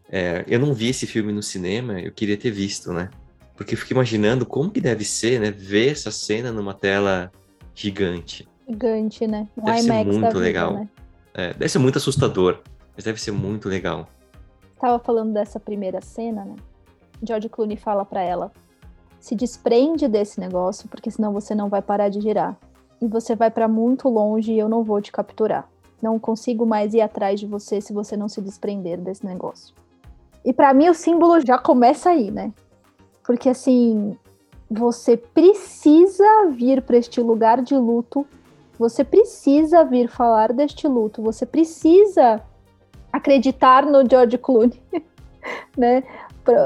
é, 0.10 0.44
eu 0.48 0.60
não 0.60 0.74
vi 0.74 0.90
esse 0.90 1.08
filme 1.08 1.32
no 1.32 1.44
cinema, 1.44 2.00
eu 2.00 2.12
queria 2.12 2.38
ter 2.38 2.52
visto, 2.52 2.92
né? 2.94 3.10
Porque 3.56 3.74
eu 3.74 3.78
fico 3.78 3.94
imaginando 3.94 4.46
como 4.46 4.70
que 4.70 4.82
deve 4.82 5.06
ser, 5.06 5.40
né? 5.40 5.52
Ver 5.52 5.92
essa 5.92 6.12
cena 6.12 6.52
numa 6.52 6.74
tela 6.74 7.32
gigante 7.74 8.48
gigante, 8.68 9.28
né? 9.28 9.48
Um 9.58 9.64
deve 9.64 9.80
IMAX 9.82 10.14
ser 10.14 10.20
muito 10.20 10.38
legal. 10.38 10.74
né? 10.74 10.90
é, 11.34 11.54
deve 11.54 11.70
ser 11.70 11.80
muito 11.80 11.98
assustador, 11.98 12.60
mas 12.96 13.06
deve 13.06 13.22
ser 13.22 13.32
muito 13.32 13.70
legal. 13.70 14.08
Tava 14.80 15.00
falando 15.00 15.34
dessa 15.34 15.60
primeira 15.60 16.02
cena, 16.02 16.44
né? 16.44 16.56
George 17.24 17.48
Clooney 17.50 17.78
fala 17.78 18.04
para 18.04 18.22
ela: 18.22 18.52
se 19.20 19.36
desprende 19.36 20.08
desse 20.08 20.40
negócio, 20.40 20.90
porque 20.90 21.10
senão 21.10 21.32
você 21.32 21.56
não 21.56 21.70
vai 21.70 21.82
parar 21.82 22.10
de 22.10 22.22
girar. 22.22 22.58
E 23.02 23.08
você 23.08 23.36
vai 23.36 23.52
para 23.52 23.68
muito 23.68 24.10
longe 24.10 24.54
e 24.54 24.60
eu 24.60 24.70
não 24.70 24.84
vou 24.84 25.02
te 25.02 25.12
capturar. 25.12 25.68
Não 26.02 26.20
consigo 26.20 26.66
mais 26.66 26.94
ir 26.94 27.02
atrás 27.02 27.40
de 27.40 27.46
você 27.46 27.82
se 27.82 27.94
você 27.94 28.16
não 28.16 28.30
se 28.30 28.42
desprender 28.42 29.00
desse 29.00 29.26
negócio. 29.26 29.74
E 30.44 30.54
para 30.54 30.74
mim 30.74 30.90
o 30.90 30.94
símbolo 30.94 31.40
já 31.40 31.58
começa 31.58 32.10
aí, 32.10 32.30
né? 32.30 32.54
Porque 33.24 33.50
assim, 33.50 34.16
você 34.70 35.18
precisa 35.18 36.50
vir 36.52 36.82
para 36.82 36.98
este 36.98 37.20
lugar 37.22 37.62
de 37.62 37.76
luto 37.76 38.26
você 38.78 39.04
precisa 39.04 39.84
vir 39.84 40.10
falar 40.10 40.52
deste 40.52 40.88
luto, 40.88 41.22
você 41.22 41.46
precisa 41.46 42.42
acreditar 43.12 43.86
no 43.86 44.08
George 44.08 44.38
Clooney, 44.38 44.82
né? 45.78 46.04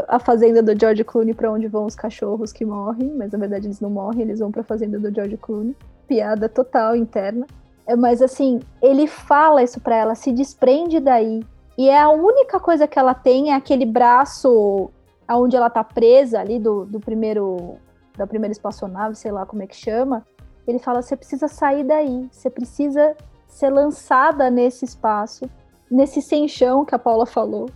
A 0.08 0.20
fazenda 0.20 0.62
do 0.62 0.78
George 0.78 1.04
Clooney 1.04 1.34
para 1.34 1.52
onde 1.52 1.68
vão 1.68 1.86
os 1.86 1.96
cachorros 1.96 2.52
que 2.52 2.66
morrem, 2.66 3.14
mas 3.16 3.32
na 3.32 3.38
verdade 3.38 3.68
eles 3.68 3.80
não 3.80 3.90
morrem, 3.90 4.24
eles 4.24 4.40
vão 4.40 4.52
para 4.52 4.62
a 4.62 4.66
fazenda 4.66 5.00
do 5.00 5.14
George 5.14 5.38
Clooney. 5.38 5.76
Piada 6.10 6.50
total 6.50 6.96
interna. 6.96 7.48
É, 7.88 7.96
mas 7.96 8.22
assim, 8.22 8.60
ele 8.82 9.08
fala 9.08 9.64
isso 9.64 9.80
para 9.80 9.96
ela, 9.96 10.16
se 10.16 10.32
desprende 10.32 11.00
daí. 11.00 11.42
E 11.78 11.88
é 11.88 12.02
a 12.02 12.10
única 12.10 12.60
coisa 12.60 12.88
que 12.88 13.00
ela 13.00 13.14
tem 13.14 13.52
é 13.52 13.56
aquele 13.56 13.86
braço 13.86 14.92
aonde 15.28 15.56
ela 15.56 15.70
tá 15.70 15.84
presa 15.84 16.40
ali 16.40 16.60
do, 16.60 16.84
do 16.86 17.00
primeiro 17.00 17.78
da 18.18 18.28
primeira 18.28 18.52
espaçonave, 18.52 19.16
sei 19.16 19.32
lá 19.32 19.46
como 19.46 19.64
é 19.64 19.68
que 19.68 19.76
chama, 19.76 20.26
ele 20.68 20.80
fala: 20.80 21.02
você 21.02 21.16
precisa 21.16 21.48
sair 21.48 21.84
daí, 21.84 22.28
você 22.32 22.50
precisa 22.50 23.16
ser 23.48 23.70
lançada 23.70 24.50
nesse 24.50 24.84
espaço, 24.86 25.50
nesse 25.90 26.22
sem 26.22 26.48
chão 26.48 26.84
que 26.84 26.94
a 26.94 27.00
Paula 27.00 27.26
falou, 27.26 27.70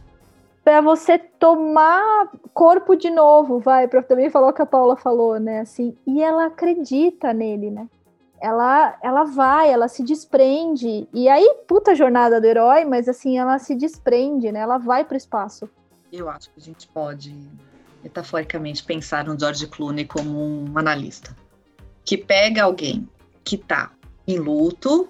para 0.63 0.81
você 0.81 1.17
tomar 1.17 2.29
corpo 2.53 2.95
de 2.95 3.09
novo, 3.09 3.59
vai, 3.59 3.87
para 3.87 4.03
também 4.03 4.29
falar 4.29 4.49
o 4.49 4.53
que 4.53 4.61
a 4.61 4.65
Paula 4.65 4.95
falou, 4.95 5.39
né, 5.39 5.61
assim, 5.61 5.97
e 6.05 6.21
ela 6.21 6.45
acredita 6.45 7.33
nele, 7.33 7.69
né? 7.71 7.87
Ela, 8.43 8.97
ela 9.01 9.23
vai, 9.23 9.71
ela 9.71 9.87
se 9.87 10.03
desprende. 10.03 11.07
E 11.13 11.29
aí, 11.29 11.55
puta 11.65 11.95
jornada 11.95 12.41
do 12.41 12.45
herói, 12.45 12.83
mas 12.83 13.07
assim, 13.07 13.37
ela 13.37 13.57
se 13.57 13.73
desprende, 13.73 14.51
né? 14.51 14.59
Ela 14.59 14.77
vai 14.77 15.05
para 15.05 15.15
o 15.15 15.17
espaço. 15.17 15.69
Eu 16.11 16.29
acho 16.29 16.49
que 16.49 16.59
a 16.59 16.61
gente 16.61 16.85
pode, 16.89 17.33
metaforicamente, 18.03 18.83
pensar 18.83 19.23
no 19.23 19.39
George 19.39 19.65
Clooney 19.67 20.05
como 20.05 20.37
um 20.37 20.77
analista 20.77 21.33
que 22.05 22.17
pega 22.17 22.63
alguém 22.63 23.07
que 23.43 23.55
está 23.55 23.91
em 24.27 24.37
luto 24.37 25.09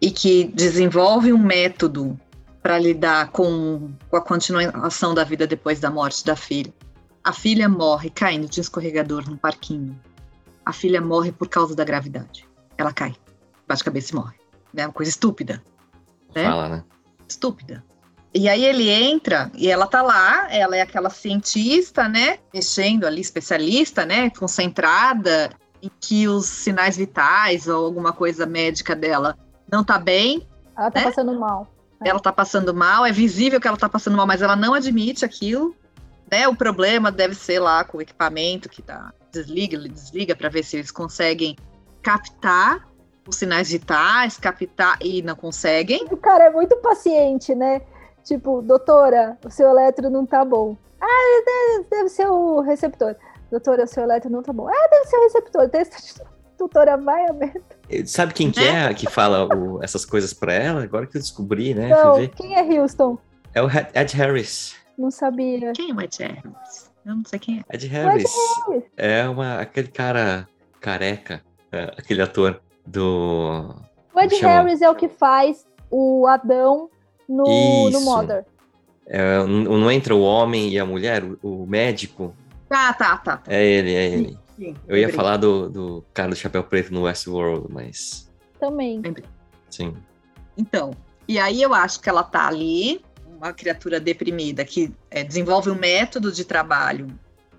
e 0.00 0.10
que 0.10 0.44
desenvolve 0.44 1.32
um 1.32 1.38
método 1.38 2.18
para 2.62 2.78
lidar 2.78 3.30
com, 3.30 3.90
com, 4.08 4.16
a 4.16 4.20
continuação 4.20 5.14
da 5.14 5.24
vida 5.24 5.46
depois 5.46 5.80
da 5.80 5.90
morte 5.90 6.24
da 6.24 6.36
filha. 6.36 6.72
A 7.22 7.32
filha 7.32 7.68
morre 7.68 8.10
caindo 8.10 8.48
de 8.48 8.60
um 8.60 8.62
escorregador 8.62 9.28
no 9.28 9.36
parquinho. 9.36 9.98
A 10.64 10.72
filha 10.72 11.00
morre 11.00 11.32
por 11.32 11.48
causa 11.48 11.74
da 11.74 11.84
gravidade. 11.84 12.49
Ela 12.80 12.94
cai, 12.94 13.14
bate 13.68 13.82
a 13.82 13.84
cabeça 13.84 14.12
e 14.12 14.14
morre. 14.14 14.34
É 14.74 14.86
uma 14.86 14.92
coisa 14.92 15.10
estúpida. 15.10 15.62
né? 16.34 16.44
Fala, 16.44 16.68
né? 16.70 16.84
Estúpida. 17.28 17.84
E 18.32 18.48
aí 18.48 18.64
ele 18.64 18.88
entra 18.88 19.50
e 19.54 19.68
ela 19.68 19.86
tá 19.86 20.00
lá, 20.00 20.50
ela 20.50 20.74
é 20.74 20.80
aquela 20.80 21.10
cientista, 21.10 22.08
né? 22.08 22.38
Mexendo 22.54 23.04
ali, 23.04 23.20
especialista, 23.20 24.06
né? 24.06 24.30
Concentrada 24.30 25.50
em 25.82 25.90
que 26.00 26.26
os 26.26 26.46
sinais 26.46 26.96
vitais 26.96 27.68
ou 27.68 27.84
alguma 27.84 28.14
coisa 28.14 28.46
médica 28.46 28.96
dela 28.96 29.36
não 29.70 29.84
tá 29.84 29.98
bem. 29.98 30.48
Ela 30.74 30.90
tá 30.90 31.00
né? 31.00 31.06
passando 31.06 31.38
mal. 31.38 31.70
Ela 32.02 32.18
tá 32.18 32.32
passando 32.32 32.72
mal, 32.72 33.04
é 33.04 33.12
visível 33.12 33.60
que 33.60 33.68
ela 33.68 33.76
tá 33.76 33.90
passando 33.90 34.16
mal, 34.16 34.26
mas 34.26 34.40
ela 34.40 34.56
não 34.56 34.72
admite 34.72 35.22
aquilo. 35.22 35.76
Né? 36.32 36.48
O 36.48 36.56
problema 36.56 37.12
deve 37.12 37.34
ser 37.34 37.58
lá 37.58 37.84
com 37.84 37.98
o 37.98 38.00
equipamento 38.00 38.70
que 38.70 38.80
tá 38.80 39.12
desliga, 39.30 39.76
ele 39.76 39.90
desliga 39.90 40.34
para 40.34 40.48
ver 40.48 40.64
se 40.64 40.78
eles 40.78 40.90
conseguem 40.90 41.56
captar 42.02 42.86
os 43.28 43.36
sinais 43.36 43.70
vitais, 43.70 44.36
captar 44.38 44.98
e 45.00 45.22
não 45.22 45.36
conseguem. 45.36 46.04
O 46.10 46.16
cara 46.16 46.44
é 46.44 46.50
muito 46.50 46.76
paciente, 46.78 47.54
né? 47.54 47.82
Tipo, 48.24 48.60
doutora, 48.62 49.38
o 49.44 49.50
seu 49.50 49.68
eletro 49.70 50.10
não 50.10 50.26
tá 50.26 50.44
bom. 50.44 50.76
Ah, 51.00 51.42
deve, 51.44 51.86
deve 51.90 52.08
ser 52.08 52.26
o 52.28 52.60
receptor. 52.60 53.14
Doutora, 53.50 53.84
o 53.84 53.86
seu 53.86 54.02
eletro 54.02 54.30
não 54.30 54.42
tá 54.42 54.52
bom. 54.52 54.68
Ah, 54.68 54.88
deve 54.90 55.04
ser 55.06 55.16
o 55.16 55.22
receptor. 55.24 55.68
Testa, 55.68 56.26
doutora, 56.58 56.96
vai 56.96 57.26
a 57.26 57.32
merda. 57.32 57.60
Sabe 58.06 58.32
quem 58.34 58.50
que 58.50 58.60
é 58.60 58.92
que 58.94 59.08
fala 59.08 59.46
o- 59.54 59.82
essas 59.82 60.04
coisas 60.04 60.32
pra 60.32 60.52
ela? 60.52 60.82
Agora 60.82 61.06
que 61.06 61.16
eu 61.16 61.20
descobri, 61.20 61.74
né? 61.74 61.88
Não, 61.88 62.26
quem 62.28 62.54
é 62.56 62.80
Houston? 62.80 63.18
É 63.54 63.62
o 63.62 63.66
Ed 63.68 63.88
Ed 63.94 64.16
Harris. 64.16 64.74
Não 64.98 65.10
sabia. 65.10 65.72
Quem 65.72 65.90
é 65.90 65.94
o 65.94 66.00
Ed 66.00 66.22
Harris? 66.22 66.90
Eu 67.04 67.16
não 67.16 67.24
sei 67.24 67.38
quem 67.38 67.58
é. 67.68 67.74
Ed 67.74 67.86
Harris 67.88 68.30
Harris. 68.66 68.84
é 68.96 69.28
uma, 69.28 69.60
aquele 69.60 69.88
cara 69.88 70.46
careca, 70.80 71.42
é, 71.72 71.84
aquele 71.96 72.22
ator 72.22 72.60
do. 72.86 73.74
O 74.14 74.20
Ed. 74.20 74.34
Harris 74.36 74.82
é 74.82 74.90
o 74.90 74.94
que 74.94 75.08
faz 75.08 75.66
o 75.90 76.26
Adão 76.26 76.90
no, 77.28 77.44
no 77.44 77.88
Isso. 77.90 78.04
Mother. 78.04 78.44
é, 79.06 79.44
não 79.44 79.90
entra 79.90 80.14
o 80.14 80.20
homem 80.20 80.70
e 80.70 80.78
a 80.78 80.84
mulher, 80.84 81.22
o, 81.24 81.62
o 81.62 81.66
médico. 81.66 82.34
Tá, 82.68 82.92
tá, 82.92 83.16
tá. 83.16 83.36
tá. 83.38 83.52
É 83.52 83.64
ele, 83.64 83.94
é 83.94 84.06
ele. 84.06 84.38
Sim, 84.56 84.76
Eu 84.86 84.96
ia 84.96 85.12
falar 85.12 85.38
do, 85.38 85.70
do 85.70 86.04
cara 86.12 86.28
do 86.28 86.36
chapéu 86.36 86.62
preto 86.62 86.92
no 86.92 87.02
Westworld, 87.02 87.66
mas. 87.70 88.30
Também. 88.58 89.00
Sim. 89.70 89.96
Então, 90.56 90.90
e 91.26 91.38
aí 91.38 91.62
eu 91.62 91.72
acho 91.72 92.00
que 92.00 92.08
ela 92.08 92.22
tá 92.22 92.46
ali, 92.46 93.00
uma 93.26 93.52
criatura 93.52 93.98
deprimida 93.98 94.64
que 94.64 94.92
é, 95.10 95.24
desenvolve 95.24 95.70
um 95.70 95.74
método 95.74 96.30
de 96.30 96.44
trabalho 96.44 97.06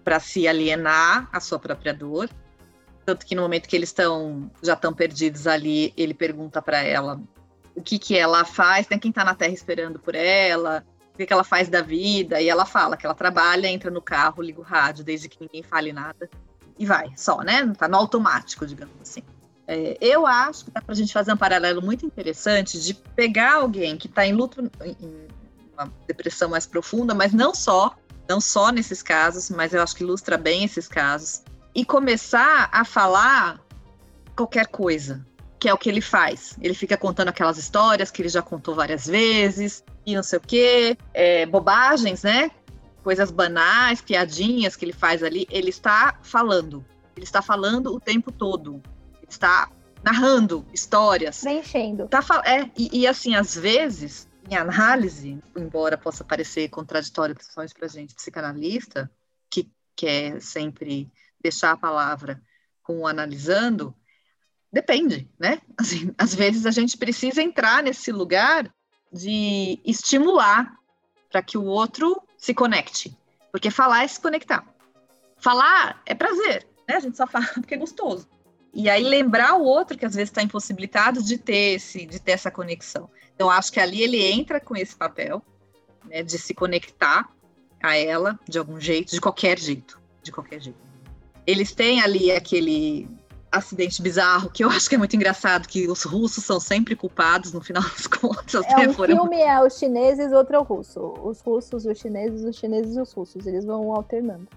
para 0.04 0.20
se 0.20 0.48
alienar 0.48 1.28
à 1.32 1.40
sua 1.40 1.58
própria 1.58 1.94
dor. 1.94 2.30
Tanto 3.12 3.26
que 3.26 3.36
no 3.36 3.42
momento 3.42 3.68
que 3.68 3.76
eles 3.76 3.90
estão 3.90 4.50
já 4.64 4.72
estão 4.72 4.94
perdidos 4.94 5.46
ali, 5.46 5.94
ele 5.98 6.14
pergunta 6.14 6.62
para 6.62 6.82
ela 6.82 7.20
o 7.76 7.82
que 7.82 8.00
que 8.00 8.18
ela 8.18 8.46
faz, 8.46 8.88
né? 8.88 8.98
Quem 8.98 9.12
tá 9.12 9.26
na 9.26 9.36
Terra 9.36 9.52
esperando 9.52 10.00
por 10.00 10.16
ela, 10.16 10.82
o 11.14 11.18
que 11.18 11.26
que 11.26 11.34
ela 11.34 11.44
faz 11.44 11.68
da 11.68 11.82
vida, 11.82 12.40
e 12.40 12.48
ela 12.48 12.66
fala 12.66 12.96
que 12.96 13.06
ela 13.06 13.14
trabalha, 13.14 13.68
entra 13.68 13.92
no 13.92 14.02
carro, 14.02 14.42
liga 14.42 14.62
o 14.62 14.64
rádio, 14.64 15.04
desde 15.04 15.28
que 15.28 15.42
ninguém 15.42 15.62
fale 15.62 15.92
nada, 15.92 16.30
e 16.80 16.86
vai, 16.86 17.12
só, 17.18 17.42
né? 17.42 17.68
Tá 17.78 17.86
no 17.86 17.98
automático, 17.98 18.66
digamos 18.66 18.96
assim. 19.02 19.24
É, 19.68 19.98
eu 20.00 20.26
acho 20.26 20.64
que 20.64 20.72
dá 20.72 20.82
pra 20.82 20.96
gente 20.96 21.12
fazer 21.12 21.34
um 21.34 21.38
paralelo 21.38 21.82
muito 21.82 22.06
interessante 22.06 22.82
de 22.82 22.94
pegar 22.94 23.56
alguém 23.56 23.98
que 23.98 24.08
está 24.08 24.26
em 24.26 24.32
luto, 24.32 24.72
em 24.86 25.28
uma 25.74 25.92
depressão 26.08 26.50
mais 26.50 26.66
profunda, 26.66 27.14
mas 27.14 27.34
não 27.34 27.54
só, 27.54 27.94
não 28.30 28.40
só 28.40 28.72
nesses 28.72 29.04
casos, 29.04 29.50
mas 29.50 29.74
eu 29.74 29.84
acho 29.84 29.98
que 29.98 30.04
ilustra 30.04 30.38
bem 30.38 30.64
esses 30.64 30.88
casos, 30.88 31.44
e 31.74 31.86
começar 31.86 32.70
a 32.72 32.84
falar 32.84 33.60
qualquer 34.36 34.68
coisa, 34.68 35.26
que 35.60 35.70
é 35.70 35.74
o 35.74 35.78
que 35.78 35.90
ele 35.90 36.02
faz. 36.02 36.58
Ele 36.62 36.74
fica 36.74 36.98
contando 36.98 37.30
aquelas 37.30 37.58
histórias 37.58 38.10
que 38.12 38.22
ele 38.22 38.30
já 38.30 38.42
contou 38.42 38.76
várias 38.76 39.06
vezes, 39.06 39.84
e 40.06 40.16
não 40.16 40.24
sei 40.24 40.40
o 40.40 40.42
quê, 40.42 40.98
é, 41.14 41.46
bobagens, 41.46 42.24
né? 42.24 42.50
Coisas 43.04 43.32
banais, 43.32 44.02
piadinhas 44.02 44.76
que 44.76 44.86
ele 44.86 44.94
faz 44.94 45.24
ali. 45.24 45.48
Ele 45.50 45.70
está 45.70 46.18
falando. 46.22 46.86
Ele 47.16 47.24
está 47.24 47.42
falando 47.42 47.94
o 47.94 48.00
tempo 48.00 48.32
todo. 48.32 48.82
Ele 49.18 49.28
está 49.30 49.70
narrando 50.04 50.66
histórias. 50.74 51.42
Preenchendo. 51.42 52.08
Tá, 52.08 52.22
fal- 52.22 52.44
é, 52.44 52.70
e, 52.76 53.02
e, 53.02 53.08
assim, 53.08 53.36
às 53.36 53.56
vezes, 53.56 54.28
em 54.50 54.56
análise, 54.56 55.40
embora 55.56 55.98
possa 55.98 56.24
parecer 56.24 56.70
contraditório, 56.70 57.36
principalmente 57.36 57.76
para 57.76 57.88
gente 57.88 58.16
psicanalista, 58.16 59.10
que 59.50 59.72
quer 59.96 60.42
sempre 60.42 61.12
deixar 61.42 61.72
a 61.72 61.78
palavra 61.78 62.42
com 62.84 63.00
o 63.00 63.08
analisando, 63.08 63.96
depende, 64.72 65.30
né? 65.40 65.62
Assim, 65.78 66.14
às 66.18 66.34
vezes 66.34 66.66
a 66.66 66.72
gente 66.72 66.98
precisa 66.98 67.42
entrar 67.42 67.84
nesse 67.84 68.12
lugar 68.12 68.74
de 69.12 69.80
estimular 69.86 70.74
para 71.30 71.42
que 71.42 71.58
o 71.58 71.66
outro 71.66 72.22
se 72.38 72.54
conecte, 72.54 73.18
porque 73.52 73.70
falar 73.70 74.04
é 74.04 74.08
se 74.08 74.20
conectar. 74.20 74.66
Falar 75.38 76.02
é 76.06 76.14
prazer, 76.14 76.68
né? 76.88 76.96
A 76.96 77.00
gente 77.00 77.18
só 77.18 77.28
fala 77.28 77.46
porque 77.56 77.74
é 77.74 77.78
gostoso. 77.78 78.28
E 78.74 78.90
aí 78.90 79.04
lembrar 79.04 79.56
o 79.56 79.64
outro 79.64 79.98
que 79.98 80.06
às 80.06 80.16
vezes 80.16 80.30
está 80.30 80.42
impossibilitado 80.42 81.22
de 81.22 81.38
ter 81.38 81.76
esse, 81.76 82.06
de 82.06 82.20
ter 82.20 82.32
essa 82.32 82.50
conexão. 82.50 83.10
Então 83.36 83.50
acho 83.50 83.72
que 83.72 83.80
ali 83.80 84.02
ele 84.02 84.24
entra 84.24 84.62
com 84.62 84.76
esse 84.76 84.96
papel, 84.96 85.44
né, 86.06 86.24
de 86.24 86.38
se 86.38 86.54
conectar 86.54 87.30
a 87.82 87.98
ela 87.98 88.40
de 88.48 88.58
algum 88.58 88.80
jeito, 88.80 89.12
de 89.12 89.20
qualquer 89.20 89.60
jeito, 89.60 90.00
de 90.22 90.32
qualquer 90.32 90.62
jeito. 90.62 90.91
Eles 91.46 91.72
têm 91.74 92.02
ali 92.02 92.32
aquele 92.32 93.08
acidente 93.52 94.02
bizarro 94.02 94.50
que 94.50 94.64
eu 94.64 94.70
acho 94.70 94.88
que 94.88 94.96
é 94.96 94.98
muito 94.98 95.14
engraçado, 95.16 95.68
que 95.68 95.86
os 95.90 96.04
russos 96.04 96.44
são 96.46 96.60
sempre 96.60 96.96
culpados 96.96 97.52
no 97.52 97.60
final 97.62 97.84
das 97.84 98.08
contas. 98.08 98.66
É 98.66 98.76
né, 98.78 98.88
um 98.90 98.94
foram- 98.94 99.18
filme, 99.18 99.42
é 99.42 99.62
os 99.62 99.78
chineses, 99.78 100.32
outro 100.32 100.56
é 100.56 100.60
o 100.60 100.64
russo. 100.64 101.14
Os 101.24 101.42
russos, 101.42 101.86
os 101.86 101.98
chineses, 101.98 102.44
os 102.44 102.56
chineses 102.56 102.96
e 102.96 103.02
os 103.02 103.12
russos. 103.12 103.46
Eles 103.46 103.66
vão 103.66 103.94
alternando. 103.94 104.48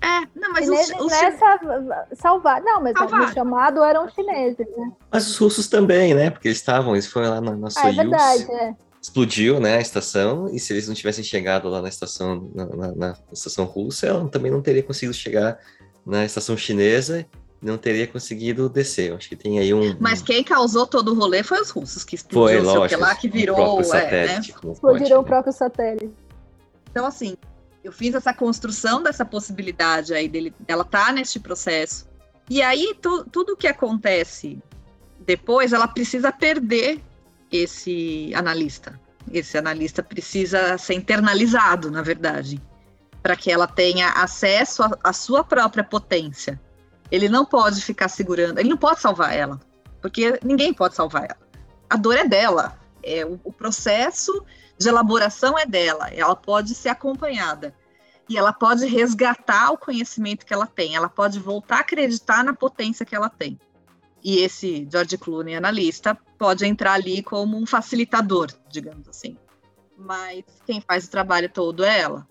É, 0.00 0.20
não, 0.38 0.52
mas 0.52 0.64
chineses 0.66 0.94
os, 0.94 1.06
os 1.06 1.10
nessa 1.10 2.06
salvar. 2.14 2.62
Não, 2.62 2.80
mas 2.80 2.96
Salvar. 2.96 3.20
no 3.26 3.32
chamado 3.34 3.82
eram 3.82 4.08
chineses, 4.08 4.64
né? 4.76 4.92
Mas 5.10 5.26
os 5.28 5.36
russos 5.36 5.66
também, 5.66 6.14
né? 6.14 6.30
Porque 6.30 6.46
eles 6.46 6.58
estavam, 6.58 6.94
eles 6.94 7.08
foram 7.08 7.30
lá 7.30 7.40
na, 7.40 7.56
na 7.56 7.66
Ah, 7.66 7.68
é 7.68 7.70
Soyuz, 7.72 7.96
verdade, 7.96 8.52
é. 8.52 8.76
explodiu, 9.02 9.58
né, 9.58 9.76
a 9.78 9.80
estação, 9.80 10.48
e 10.54 10.60
se 10.60 10.72
eles 10.72 10.86
não 10.86 10.94
tivessem 10.94 11.24
chegado 11.24 11.68
lá 11.68 11.82
na 11.82 11.88
estação, 11.88 12.48
na, 12.54 12.66
na- 12.66 12.94
na 12.94 13.16
estação 13.32 13.64
russa, 13.64 14.06
ela 14.06 14.28
também 14.28 14.52
não 14.52 14.62
teria 14.62 14.84
conseguido 14.84 15.14
chegar 15.14 15.58
na 16.08 16.24
estação 16.24 16.56
chinesa, 16.56 17.26
não 17.60 17.76
teria 17.76 18.06
conseguido 18.06 18.68
descer. 18.68 19.12
Acho 19.12 19.28
que 19.28 19.36
tem 19.36 19.58
aí 19.58 19.74
um... 19.74 19.96
Mas 20.00 20.22
quem 20.22 20.42
causou 20.42 20.86
todo 20.86 21.12
o 21.12 21.14
rolê 21.14 21.42
foi 21.42 21.60
os 21.60 21.70
russos, 21.70 22.02
que 22.02 22.16
foi, 22.16 22.54
explodiu, 22.54 22.58
o 22.58 22.62
que 22.62 22.78
lógico, 22.78 23.00
lá, 23.00 23.14
que 23.14 23.28
o 23.28 23.30
virou. 23.30 23.56
próprio 23.56 23.94
é, 23.94 24.26
né? 24.26 24.40
Explodiram 24.40 25.18
o 25.18 25.22
né? 25.22 25.28
próprio 25.28 25.52
satélite. 25.52 26.10
Então, 26.90 27.04
assim, 27.04 27.36
eu 27.84 27.92
fiz 27.92 28.14
essa 28.14 28.32
construção 28.32 29.02
dessa 29.02 29.24
possibilidade 29.24 30.14
aí 30.14 30.28
dele, 30.28 30.52
dela 30.60 30.84
tá 30.84 31.12
neste 31.12 31.38
processo. 31.38 32.08
E 32.48 32.62
aí, 32.62 32.96
tu- 33.00 33.24
tudo 33.30 33.56
que 33.56 33.66
acontece 33.66 34.58
depois, 35.20 35.72
ela 35.74 35.86
precisa 35.86 36.32
perder 36.32 37.00
esse 37.52 38.32
analista. 38.34 38.98
Esse 39.30 39.58
analista 39.58 40.02
precisa 40.02 40.78
ser 40.78 40.94
internalizado, 40.94 41.90
na 41.90 42.00
verdade, 42.00 42.62
para 43.22 43.36
que 43.36 43.50
ela 43.50 43.66
tenha 43.66 44.10
acesso 44.10 44.82
à- 45.02 45.12
sua 45.12 45.42
própria 45.44 45.84
potência. 45.84 46.60
Ele 47.10 47.28
não 47.28 47.44
pode 47.44 47.80
ficar 47.80 48.08
segurando, 48.08 48.58
ele 48.58 48.68
não 48.68 48.76
pode 48.76 49.00
salvar 49.00 49.34
ela, 49.34 49.60
porque 50.00 50.38
ninguém 50.42 50.72
pode 50.72 50.94
salvar 50.94 51.24
ela. 51.24 51.48
A 51.88 51.96
dor 51.96 52.16
é 52.16 52.24
dela, 52.24 52.78
é 53.02 53.24
o- 53.24 53.40
o 53.44 53.52
processo 53.52 54.44
de 54.78 54.88
elaboração 54.88 55.58
é 55.58 55.66
dela, 55.66 56.08
ela 56.12 56.36
pode 56.36 56.74
ser 56.74 56.90
acompanhada. 56.90 57.74
E 58.28 58.36
ela 58.36 58.52
pode 58.52 58.84
resgatar 58.86 59.70
o 59.72 59.78
conhecimento 59.78 60.44
que 60.44 60.52
ela 60.52 60.66
tem, 60.66 60.94
ela 60.94 61.08
pode 61.08 61.38
voltar 61.38 61.76
a 61.76 61.80
acreditar 61.80 62.44
na 62.44 62.52
potência 62.52 63.06
que 63.06 63.16
ela 63.16 63.30
tem. 63.30 63.58
E 64.22 64.40
esse 64.40 64.86
George 64.90 65.16
Clooney, 65.16 65.54
analista, 65.54 66.16
pode 66.36 66.66
entrar 66.66 66.92
ali 66.92 67.22
como 67.22 67.56
um 67.56 67.64
facilitador, 67.64 68.48
digamos 68.68 69.08
assim. 69.08 69.36
Mas 69.96 70.44
quem 70.66 70.80
faz 70.80 71.06
o 71.06 71.10
trabalho 71.10 71.48
todo 71.48 71.84
é 71.84 72.00
ela. 72.00 72.26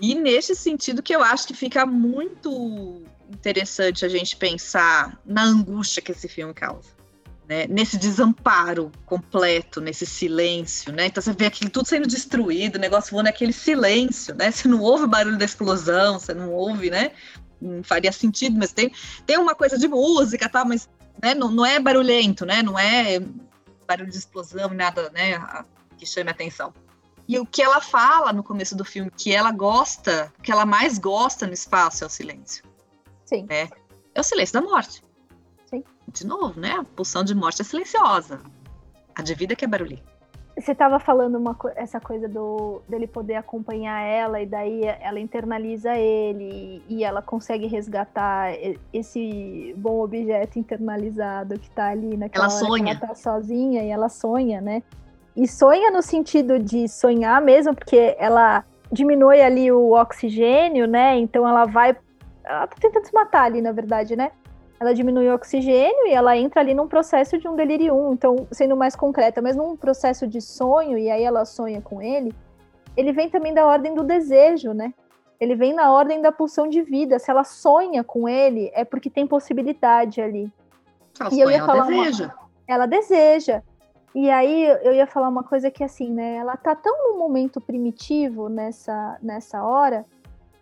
E 0.00 0.14
nesse 0.14 0.54
sentido 0.54 1.02
que 1.02 1.14
eu 1.14 1.22
acho 1.22 1.46
que 1.46 1.54
fica 1.54 1.84
muito 1.84 3.02
interessante 3.28 4.04
a 4.04 4.08
gente 4.08 4.36
pensar 4.36 5.20
na 5.24 5.44
angústia 5.44 6.02
que 6.02 6.12
esse 6.12 6.26
filme 6.26 6.54
causa 6.54 7.00
né, 7.50 7.66
nesse 7.68 7.98
desamparo 7.98 8.92
completo, 9.04 9.80
nesse 9.80 10.06
silêncio, 10.06 10.92
né? 10.92 11.06
Então 11.06 11.20
você 11.20 11.32
vê 11.32 11.46
aquilo 11.46 11.68
tudo 11.68 11.88
sendo 11.88 12.06
destruído, 12.06 12.76
o 12.76 12.78
negócio 12.78 13.10
voando 13.10 13.24
naquele 13.24 13.52
silêncio, 13.52 14.32
né? 14.36 14.52
Você 14.52 14.68
não 14.68 14.80
ouve 14.80 15.02
o 15.02 15.08
barulho 15.08 15.36
da 15.36 15.44
explosão, 15.44 16.20
você 16.20 16.32
não 16.32 16.52
ouve, 16.52 16.90
né? 16.90 17.10
Não 17.60 17.82
faria 17.82 18.12
sentido, 18.12 18.56
mas 18.56 18.72
tem, 18.72 18.92
tem 19.26 19.36
uma 19.36 19.52
coisa 19.52 19.76
de 19.76 19.88
música, 19.88 20.48
tá? 20.48 20.64
Mas 20.64 20.88
né, 21.20 21.34
não, 21.34 21.50
não 21.50 21.66
é 21.66 21.80
barulhento, 21.80 22.46
né? 22.46 22.62
Não 22.62 22.78
é 22.78 23.18
barulho 23.84 24.12
de 24.12 24.16
explosão, 24.16 24.68
nada, 24.72 25.10
né? 25.10 25.64
Que 25.98 26.06
chame 26.06 26.30
a 26.30 26.32
atenção. 26.32 26.72
E 27.30 27.38
o 27.38 27.46
que 27.46 27.62
ela 27.62 27.80
fala 27.80 28.32
no 28.32 28.42
começo 28.42 28.76
do 28.76 28.84
filme, 28.84 29.08
que 29.08 29.32
ela 29.32 29.52
gosta, 29.52 30.32
o 30.36 30.42
que 30.42 30.50
ela 30.50 30.66
mais 30.66 30.98
gosta 30.98 31.46
no 31.46 31.52
espaço 31.52 32.02
é 32.02 32.06
o 32.08 32.10
silêncio. 32.10 32.64
Sim. 33.24 33.46
É 33.48 33.68
o 34.18 34.22
silêncio 34.24 34.60
da 34.60 34.68
morte. 34.68 35.00
Sim. 35.66 35.84
De 36.08 36.26
novo, 36.26 36.58
né? 36.58 36.72
A 36.72 36.82
pulsão 36.82 37.22
de 37.22 37.32
morte 37.32 37.62
é 37.62 37.64
silenciosa. 37.64 38.40
A 39.14 39.22
de 39.22 39.32
vida 39.36 39.54
que 39.54 39.64
é 39.64 39.68
barulhenta. 39.68 40.02
Você 40.58 40.72
estava 40.72 40.98
falando 40.98 41.38
uma 41.38 41.56
essa 41.76 42.00
coisa 42.00 42.28
do 42.28 42.82
dele 42.88 43.06
poder 43.06 43.36
acompanhar 43.36 44.00
ela 44.00 44.42
e 44.42 44.46
daí 44.46 44.82
ela 44.82 45.20
internaliza 45.20 45.96
ele 45.96 46.82
e 46.88 47.04
ela 47.04 47.22
consegue 47.22 47.68
resgatar 47.68 48.50
esse 48.92 49.72
bom 49.78 50.02
objeto 50.02 50.58
internalizado 50.58 51.56
que 51.60 51.68
está 51.68 51.90
ali 51.90 52.16
naquela 52.16 52.46
ela 52.46 52.50
sonha. 52.50 52.84
que 52.84 53.04
ela 53.04 53.14
tá 53.14 53.14
sozinha 53.14 53.84
e 53.84 53.88
ela 53.88 54.08
sonha, 54.08 54.60
né? 54.60 54.82
E 55.36 55.46
sonha 55.46 55.90
no 55.90 56.02
sentido 56.02 56.58
de 56.58 56.88
sonhar 56.88 57.40
mesmo, 57.40 57.74
porque 57.74 58.16
ela 58.18 58.64
diminui 58.90 59.40
ali 59.40 59.70
o 59.70 59.92
oxigênio, 59.92 60.86
né? 60.86 61.16
Então 61.16 61.46
ela 61.46 61.64
vai 61.64 61.96
ela 62.44 62.66
tá 62.66 62.76
tentando 62.80 63.06
se 63.06 63.14
matar 63.14 63.44
ali, 63.44 63.60
na 63.62 63.70
verdade, 63.72 64.16
né? 64.16 64.32
ela 64.80 64.94
diminui 64.94 65.28
o 65.28 65.34
oxigênio 65.34 66.06
e 66.06 66.12
ela 66.14 66.34
entra 66.38 66.62
ali 66.62 66.72
num 66.72 66.88
processo 66.88 67.36
de 67.36 67.46
um 67.46 67.54
delirium. 67.54 68.14
Então, 68.14 68.48
sendo 68.50 68.74
mais 68.74 68.96
concreta, 68.96 69.42
mas 69.42 69.54
num 69.54 69.76
processo 69.76 70.26
de 70.26 70.40
sonho, 70.40 70.96
e 70.96 71.10
aí 71.10 71.22
ela 71.22 71.44
sonha 71.44 71.82
com 71.82 72.00
ele, 72.00 72.34
ele 72.96 73.12
vem 73.12 73.28
também 73.28 73.52
da 73.52 73.66
ordem 73.66 73.94
do 73.94 74.02
desejo, 74.02 74.72
né? 74.72 74.94
Ele 75.38 75.54
vem 75.54 75.74
na 75.74 75.92
ordem 75.92 76.22
da 76.22 76.32
pulsão 76.32 76.66
de 76.66 76.80
vida. 76.80 77.18
Se 77.18 77.30
ela 77.30 77.44
sonha 77.44 78.02
com 78.02 78.26
ele, 78.26 78.70
é 78.74 78.82
porque 78.82 79.10
tem 79.10 79.26
possibilidade 79.26 80.22
ali. 80.22 80.50
Ela 81.20 81.34
E 81.34 81.40
eu 81.40 81.50
ia 81.50 81.58
ela 81.58 81.66
falar 81.66 81.86
uma- 81.86 82.04
deseja. 82.04 82.30
Ela 82.66 82.86
deseja. 82.86 83.62
E 84.14 84.28
aí 84.28 84.64
eu 84.82 84.92
ia 84.92 85.06
falar 85.06 85.28
uma 85.28 85.44
coisa 85.44 85.70
que 85.70 85.84
assim, 85.84 86.10
né? 86.12 86.36
Ela 86.36 86.56
tá 86.56 86.74
tão 86.74 87.12
num 87.12 87.18
momento 87.18 87.60
primitivo 87.60 88.48
nessa, 88.48 89.18
nessa 89.22 89.62
hora 89.62 90.04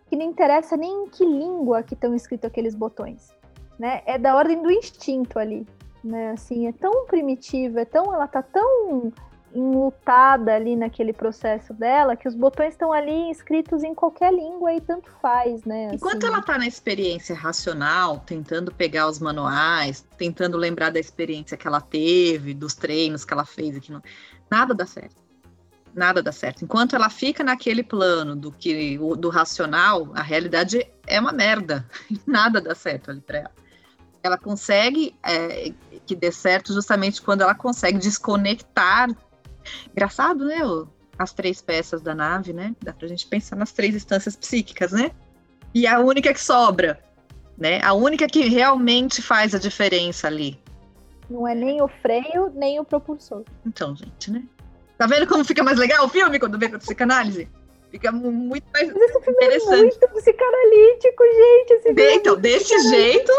que 0.07 0.15
não 0.15 0.25
interessa 0.25 0.77
nem 0.77 1.05
em 1.05 1.09
que 1.09 1.25
língua 1.25 1.83
que 1.83 1.93
estão 1.93 2.15
escritos 2.15 2.47
aqueles 2.47 2.75
botões, 2.75 3.35
né? 3.77 4.01
É 4.05 4.17
da 4.17 4.35
ordem 4.35 4.61
do 4.61 4.71
instinto 4.71 5.39
ali, 5.39 5.65
né? 6.03 6.31
Assim, 6.31 6.67
é 6.67 6.71
tão 6.71 7.05
primitivo, 7.05 7.79
é 7.79 7.85
tão, 7.85 8.13
ela 8.13 8.27
tá 8.27 8.41
tão 8.41 9.11
enlutada 9.53 10.53
ali 10.53 10.75
naquele 10.75 11.13
processo 11.13 11.73
dela 11.73 12.15
que 12.15 12.27
os 12.27 12.35
botões 12.35 12.73
estão 12.73 12.91
ali 12.91 13.31
escritos 13.31 13.83
em 13.83 13.95
qualquer 13.95 14.33
língua 14.33 14.73
e 14.73 14.81
tanto 14.81 15.09
faz, 15.21 15.63
né? 15.63 15.89
Enquanto 15.93 16.25
assim. 16.25 16.33
ela 16.33 16.41
tá 16.41 16.57
na 16.57 16.67
experiência 16.67 17.35
racional, 17.35 18.19
tentando 18.25 18.71
pegar 18.73 19.07
os 19.07 19.19
manuais, 19.19 20.05
tentando 20.17 20.57
lembrar 20.57 20.91
da 20.91 20.99
experiência 20.99 21.57
que 21.57 21.67
ela 21.67 21.81
teve, 21.81 22.53
dos 22.53 22.75
treinos 22.75 23.25
que 23.25 23.33
ela 23.33 23.45
fez 23.45 23.75
aqui, 23.75 23.91
não, 23.91 24.01
nada 24.49 24.73
dá 24.73 24.85
certo. 24.85 25.29
Nada 25.93 26.21
dá 26.21 26.31
certo. 26.31 26.63
Enquanto 26.63 26.95
ela 26.95 27.09
fica 27.09 27.43
naquele 27.43 27.83
plano 27.83 28.35
do 28.35 28.51
que 28.51 28.97
do 29.17 29.29
racional, 29.29 30.11
a 30.13 30.21
realidade 30.21 30.87
é 31.07 31.19
uma 31.19 31.31
merda. 31.31 31.85
Nada 32.25 32.61
dá 32.61 32.75
certo 32.75 33.09
ali 33.09 33.21
para 33.21 33.39
ela. 33.39 33.51
Ela 34.21 34.37
consegue 34.37 35.15
é, 35.23 35.73
que 36.05 36.15
dê 36.15 36.31
certo 36.31 36.73
justamente 36.73 37.21
quando 37.21 37.41
ela 37.41 37.55
consegue 37.55 37.97
desconectar. 37.97 39.09
Engraçado, 39.91 40.45
né? 40.45 40.57
as 41.17 41.33
três 41.33 41.61
peças 41.61 42.01
da 42.01 42.15
nave, 42.15 42.53
né? 42.53 42.73
Dá 42.81 42.93
pra 42.93 43.05
gente 43.07 43.27
pensar 43.27 43.57
nas 43.57 43.73
três 43.73 43.93
instâncias 43.93 44.37
psíquicas, 44.37 44.93
né? 44.93 45.11
E 45.73 45.85
a 45.85 45.99
única 45.99 46.33
que 46.33 46.39
sobra, 46.39 46.97
né? 47.57 47.81
A 47.83 47.91
única 47.93 48.25
que 48.25 48.47
realmente 48.47 49.21
faz 49.21 49.53
a 49.53 49.59
diferença 49.59 50.27
ali. 50.27 50.57
Não 51.29 51.45
é 51.45 51.53
nem 51.53 51.81
o 51.81 51.89
freio, 51.89 52.49
nem 52.55 52.79
o 52.79 52.85
propulsor. 52.85 53.43
Então, 53.65 53.93
gente, 53.95 54.31
né? 54.31 54.43
Tá 54.97 55.07
vendo 55.07 55.27
como 55.27 55.43
fica 55.43 55.61
mais 55.61 55.77
legal 55.77 56.05
o 56.05 56.09
filme 56.09 56.39
quando 56.39 56.57
vê 56.57 56.69
com 56.69 56.77
a 56.77 56.79
psicanálise? 56.79 57.49
Fica 57.91 58.11
mu- 58.13 58.31
muito 58.31 58.65
mais 58.73 58.87
Mas 58.93 59.01
esse 59.01 59.19
filme 59.21 59.37
é 59.41 59.45
interessante. 59.45 59.81
muito 59.81 60.07
psicanalítico, 60.09 61.23
gente. 61.25 61.73
Esse 61.73 62.01
é 62.01 62.13
Então, 62.15 62.37
desse 62.37 62.79
jeito, 62.89 63.31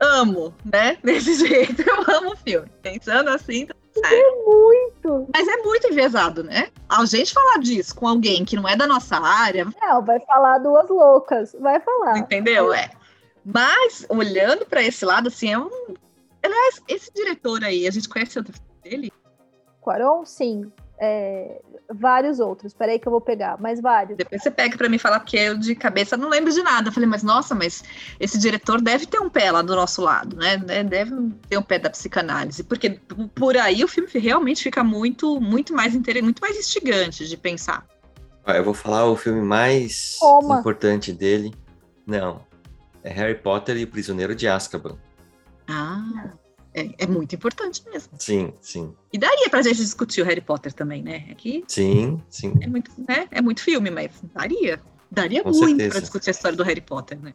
amo, 0.00 0.54
né? 0.64 0.96
Desse 1.04 1.34
jeito, 1.46 1.82
eu 1.82 2.16
amo 2.16 2.32
o 2.32 2.36
filme. 2.36 2.68
Pensando 2.82 3.28
assim, 3.28 3.66
tá 3.66 3.74
certo. 3.92 4.44
Muito. 4.46 5.28
Mas 5.32 5.46
é 5.46 5.56
muito 5.58 5.88
enviesado, 5.88 6.42
né? 6.42 6.68
A 6.88 7.04
gente 7.04 7.32
falar 7.32 7.58
disso 7.58 7.94
com 7.94 8.08
alguém 8.08 8.44
que 8.44 8.56
não 8.56 8.68
é 8.68 8.74
da 8.76 8.86
nossa 8.86 9.16
área, 9.16 9.66
Não, 9.80 10.04
vai 10.04 10.18
falar 10.20 10.58
duas 10.58 10.88
loucas. 10.88 11.56
Vai 11.60 11.78
falar. 11.80 12.18
Entendeu? 12.18 12.72
É. 12.72 12.90
Mas, 13.44 14.06
olhando 14.08 14.66
para 14.66 14.82
esse 14.82 15.04
lado, 15.04 15.28
assim, 15.28 15.52
é 15.52 15.58
um. 15.58 15.70
Aliás, 16.42 16.82
esse 16.88 17.12
diretor 17.12 17.62
aí, 17.64 17.86
a 17.86 17.90
gente 17.90 18.08
conhece 18.08 18.38
outro 18.38 18.52
filme 18.52 18.70
dele? 18.82 19.12
Quaron, 19.80 20.24
sim. 20.24 20.70
É, 20.98 21.60
vários 21.92 22.40
outros. 22.40 22.72
Peraí 22.74 22.98
que 22.98 23.06
eu 23.06 23.10
vou 23.12 23.20
pegar, 23.20 23.56
mas 23.60 23.80
vários. 23.80 24.16
Depois 24.16 24.42
você 24.42 24.50
pega 24.50 24.76
para 24.76 24.88
mim 24.88 24.98
falar, 24.98 25.20
porque 25.20 25.36
eu 25.36 25.56
de 25.58 25.74
cabeça 25.74 26.16
não 26.16 26.28
lembro 26.28 26.52
de 26.52 26.62
nada. 26.62 26.88
Eu 26.88 26.92
falei, 26.92 27.08
mas 27.08 27.22
nossa, 27.22 27.54
mas 27.54 27.82
esse 28.18 28.38
diretor 28.38 28.80
deve 28.80 29.06
ter 29.06 29.18
um 29.20 29.28
pé 29.30 29.50
lá 29.50 29.62
do 29.62 29.74
nosso 29.74 30.02
lado, 30.02 30.36
né? 30.36 30.56
De- 30.56 30.84
Deve 30.84 31.12
ter 31.48 31.58
um 31.58 31.62
pé 31.62 31.78
da 31.78 31.90
psicanálise. 31.90 32.62
Porque 32.64 33.00
por 33.34 33.56
aí 33.56 33.82
o 33.84 33.88
filme 33.88 34.08
realmente 34.14 34.62
fica 34.62 34.82
muito, 34.84 35.40
muito 35.40 35.74
mais 35.74 35.94
interessante, 35.94 36.24
muito 36.24 36.40
mais 36.40 36.56
instigante 36.56 37.26
de 37.28 37.36
pensar. 37.36 37.86
Eu 38.46 38.64
vou 38.64 38.74
falar 38.74 39.04
o 39.06 39.14
filme 39.16 39.40
mais 39.42 40.16
Toma. 40.18 40.58
importante 40.58 41.12
dele. 41.12 41.54
Não. 42.06 42.44
É 43.04 43.10
Harry 43.10 43.34
Potter 43.36 43.76
e 43.76 43.84
o 43.84 43.86
Prisioneiro 43.86 44.34
de 44.34 44.48
Azkaban. 44.48 44.96
Ah, 45.68 46.30
é, 46.74 46.88
é 46.98 47.06
muito 47.06 47.34
importante 47.34 47.82
mesmo. 47.90 48.12
Sim, 48.18 48.52
sim. 48.60 48.94
E 49.12 49.18
daria 49.18 49.48
pra 49.50 49.62
gente 49.62 49.76
discutir 49.76 50.22
o 50.22 50.24
Harry 50.24 50.40
Potter 50.40 50.72
também, 50.72 51.02
né? 51.02 51.26
Aqui 51.30 51.64
Sim, 51.68 52.22
sim. 52.28 52.52
é 52.60 52.66
muito, 52.66 52.90
né? 53.08 53.26
É 53.30 53.40
muito 53.42 53.60
filme, 53.62 53.90
mas 53.90 54.10
daria. 54.34 54.80
Daria 55.10 55.42
Com 55.42 55.50
muito 55.50 55.66
certeza. 55.68 55.90
pra 55.90 56.00
discutir 56.00 56.30
a 56.30 56.32
história 56.32 56.56
do 56.56 56.62
Harry 56.62 56.80
Potter, 56.80 57.18
né? 57.20 57.34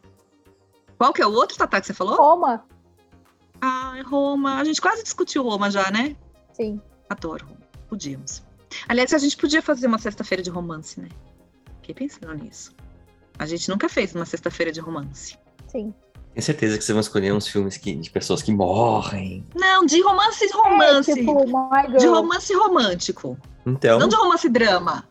Qual 0.96 1.12
que 1.12 1.20
é 1.20 1.26
o 1.26 1.32
outro, 1.32 1.58
Tatá, 1.58 1.78
que 1.80 1.86
você 1.86 1.92
falou? 1.92 2.16
Roma, 2.16 2.64
Ah, 3.60 3.94
é 3.98 4.02
Roma. 4.02 4.58
A 4.58 4.64
gente 4.64 4.80
quase 4.80 5.02
discutiu 5.02 5.42
Roma 5.42 5.70
já, 5.70 5.90
né? 5.90 6.16
sim. 6.52 6.80
Adoro 7.08 7.44
Roma. 7.46 7.60
Podíamos. 7.88 8.42
Aliás, 8.88 9.12
a 9.14 9.18
gente 9.18 9.36
podia 9.36 9.60
fazer 9.62 9.86
uma 9.86 9.98
sexta-feira 9.98 10.42
de 10.42 10.50
romance, 10.50 10.98
né? 11.00 11.08
Fiquei 11.80 11.94
pensando 11.94 12.34
nisso. 12.34 12.74
A 13.38 13.44
gente 13.46 13.68
nunca 13.68 13.88
fez 13.88 14.14
uma 14.14 14.24
sexta-feira 14.24 14.72
de 14.72 14.80
romance. 14.80 15.38
Sim. 15.68 15.94
Tenho 16.36 16.44
certeza 16.44 16.76
que 16.76 16.84
vocês 16.84 16.92
vão 16.92 17.00
escolher 17.00 17.32
uns 17.32 17.48
filmes 17.48 17.78
que, 17.78 17.94
de 17.94 18.10
pessoas 18.10 18.42
que 18.42 18.52
morrem. 18.52 19.42
Não, 19.54 19.86
de 19.86 20.02
romance 20.02 20.46
romance. 20.52 21.10
É, 21.10 21.14
tipo, 21.14 21.46
de 21.98 22.06
romance 22.06 22.54
romântico. 22.54 23.38
Então, 23.64 23.98
Não 23.98 24.06
de 24.06 24.16
romance 24.16 24.46
drama. 24.46 25.08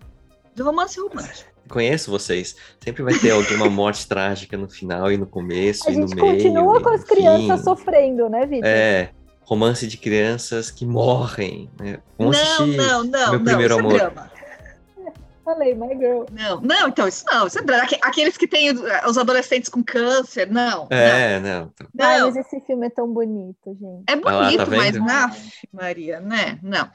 De 0.53 0.61
romance 0.61 0.99
romântico. 0.99 1.49
conheço 1.67 2.11
vocês. 2.11 2.55
Sempre 2.79 3.01
vai 3.01 3.15
ter 3.17 3.31
alguma 3.31 3.67
morte 3.67 4.05
trágica 4.07 4.55
no 4.55 4.69
final 4.69 5.11
e 5.11 5.17
no 5.17 5.25
começo 5.25 5.89
A 5.89 5.91
e 5.91 5.95
no 5.97 6.07
gente 6.07 6.15
meio. 6.15 6.31
continua 6.35 6.79
e 6.79 6.83
com 6.83 6.89
no 6.91 6.95
as 6.95 7.03
crianças 7.03 7.57
fim. 7.57 7.63
sofrendo, 7.63 8.29
né, 8.29 8.45
Vitor? 8.45 8.69
É, 8.69 9.09
romance 9.41 9.88
de 9.88 9.97
crianças 9.97 10.69
que 10.69 10.85
morrem. 10.85 11.71
né? 11.79 11.97
Vamos 12.19 12.38
não, 12.38 12.43
assistir 12.43 12.77
não, 12.77 13.03
não, 13.03 13.31
Meu 13.31 13.39
não. 13.39 13.43
Primeiro 13.43 13.73
isso 13.73 13.79
Amor. 13.79 13.93
é 13.95 13.97
drama. 13.97 14.31
Falei, 15.45 15.75
My 15.75 15.95
Girl. 15.95 16.23
Não, 16.31 16.60
não, 16.60 16.88
então, 16.88 17.08
isso 17.08 17.23
não. 17.31 17.45
Isso 17.45 17.60
é 17.60 17.62
Aqueles 18.01 18.36
que 18.36 18.47
têm 18.47 18.69
eh, 18.69 19.08
os 19.08 19.15
adolescentes 19.15 19.69
com 19.69 19.84
câncer, 19.84 20.49
não. 20.51 20.88
É, 20.89 21.39
não. 21.39 21.71
Não, 21.93 22.05
Ai, 22.05 22.19
não. 22.19 22.27
mas 22.27 22.38
esse 22.38 22.60
filme 22.62 22.88
é 22.88 22.89
tão 22.89 23.08
bonito, 23.08 23.77
gente. 23.79 24.03
É 24.08 24.15
lá, 24.15 24.43
bonito, 24.43 24.65
tá 24.65 24.75
mas 24.75 24.95
na 24.95 25.31
Maria, 25.71 26.19
né? 26.19 26.58
Não. 26.63 26.89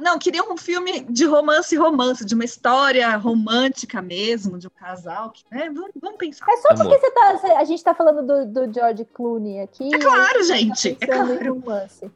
Não, 0.00 0.18
queria 0.20 0.44
um 0.44 0.56
filme 0.56 1.04
de 1.10 1.24
romance 1.24 1.74
romance, 1.76 2.24
de 2.24 2.34
uma 2.34 2.44
história 2.44 3.16
romântica 3.16 4.00
mesmo, 4.00 4.56
de 4.56 4.68
um 4.68 4.70
casal 4.70 5.30
que, 5.30 5.42
né? 5.50 5.68
Vamos, 5.74 5.90
vamos 6.00 6.18
pensar. 6.18 6.46
É 6.48 6.56
só 6.58 6.68
Amor. 6.68 6.84
porque 6.84 6.98
você 7.00 7.10
tá, 7.10 7.58
a 7.58 7.64
gente 7.64 7.82
tá 7.82 7.92
falando 7.92 8.22
do, 8.22 8.46
do 8.46 8.72
George 8.72 9.04
Clooney 9.06 9.60
aqui. 9.60 9.92
É 9.92 9.98
claro, 9.98 10.44
gente, 10.44 10.94
tá 10.94 11.06
é 11.06 11.08
claro. 11.08 11.54
romance. 11.54 12.10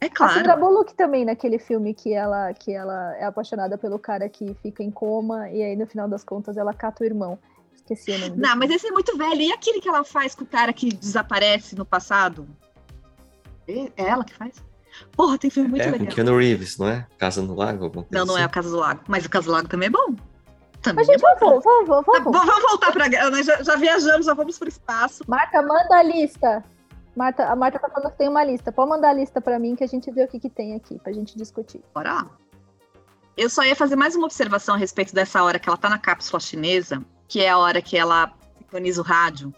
É 0.00 0.06
A 0.06 0.28
Sandra 0.28 0.44
claro. 0.54 0.60
Bullock 0.60 0.94
também, 0.94 1.24
naquele 1.24 1.58
filme 1.58 1.94
que 1.94 2.12
ela, 2.12 2.52
que 2.52 2.72
ela 2.72 3.16
é 3.16 3.24
apaixonada 3.24 3.78
pelo 3.78 3.98
cara 3.98 4.28
que 4.28 4.54
fica 4.62 4.82
em 4.82 4.90
coma 4.90 5.35
e 5.50 5.62
aí 5.62 5.76
no 5.76 5.86
final 5.86 6.08
das 6.08 6.24
contas 6.24 6.56
ela 6.56 6.72
cata 6.74 7.02
o 7.02 7.06
irmão. 7.06 7.38
Esqueci 7.74 8.10
o 8.12 8.18
nome 8.18 8.30
do 8.30 8.40
Não, 8.40 8.56
mas 8.56 8.70
esse 8.70 8.86
é 8.86 8.90
muito 8.90 9.16
velho. 9.16 9.40
E 9.40 9.52
aquele 9.52 9.80
que 9.80 9.88
ela 9.88 10.02
faz 10.04 10.34
com 10.34 10.44
o 10.44 10.46
cara 10.46 10.72
que 10.72 10.88
desaparece 10.88 11.76
no 11.76 11.84
passado? 11.84 12.46
É 13.68 13.90
ela 13.96 14.24
que 14.24 14.34
faz? 14.34 14.54
Porra, 15.12 15.38
tem 15.38 15.50
filme 15.50 15.68
muito 15.68 15.82
é, 15.82 15.86
com 15.92 15.98
legal. 15.98 16.14
Keanu 16.14 16.38
Reeves, 16.38 16.78
não 16.78 16.88
é? 16.88 17.06
Casa 17.18 17.42
no 17.42 17.54
Lago, 17.54 18.06
Não, 18.10 18.24
não 18.24 18.36
é 18.36 18.40
assim. 18.40 18.48
o 18.48 18.50
Casa 18.50 18.70
do 18.70 18.76
Lago. 18.76 19.00
Mas 19.08 19.24
o 19.26 19.30
Casa 19.30 19.46
do 19.46 19.52
Lago 19.52 19.68
também 19.68 19.88
é 19.88 19.90
bom. 19.90 20.14
Também 20.82 21.04
Mas, 21.04 21.06
gente, 21.06 21.24
é 21.24 21.38
bom. 21.40 21.60
vamos, 21.60 21.64
vamos, 21.64 21.86
vamos, 21.88 22.06
Tá, 22.06 22.20
vamos. 22.20 22.46
vamos 22.46 22.62
voltar 22.70 22.92
pra. 22.92 23.08
Nós 23.30 23.44
já, 23.46 23.62
já 23.62 23.76
viajamos, 23.76 24.26
já 24.26 24.34
vamos 24.34 24.58
pro 24.58 24.68
espaço. 24.68 25.24
Marta, 25.26 25.60
manda 25.62 25.96
a 25.96 26.02
lista. 26.02 26.64
Marta, 27.14 27.46
a 27.46 27.56
Marta 27.56 27.78
tá 27.78 27.88
falando 27.88 28.10
que 28.12 28.18
tem 28.18 28.28
uma 28.28 28.44
lista. 28.44 28.70
Pode 28.70 28.88
mandar 28.90 29.10
a 29.10 29.12
lista 29.14 29.40
pra 29.40 29.58
mim 29.58 29.74
que 29.74 29.82
a 29.84 29.86
gente 29.86 30.10
vê 30.10 30.24
o 30.24 30.28
que, 30.28 30.38
que 30.38 30.50
tem 30.50 30.74
aqui 30.74 30.98
pra 30.98 31.12
gente 31.12 31.36
discutir. 31.36 31.82
Bora 31.94 32.12
lá. 32.12 32.30
Eu 33.36 33.50
só 33.50 33.62
ia 33.62 33.76
fazer 33.76 33.96
mais 33.96 34.16
uma 34.16 34.24
observação 34.24 34.76
a 34.76 34.78
respeito 34.78 35.14
dessa 35.14 35.42
hora 35.42 35.58
que 35.58 35.68
ela 35.68 35.76
tá 35.76 35.90
na 35.90 35.98
cápsula 35.98 36.40
chinesa, 36.40 37.04
que 37.28 37.42
é 37.42 37.50
a 37.50 37.58
hora 37.58 37.82
que 37.82 37.94
ela 37.94 38.32
sintoniza 38.58 39.02
o 39.02 39.04
rádio 39.04 39.54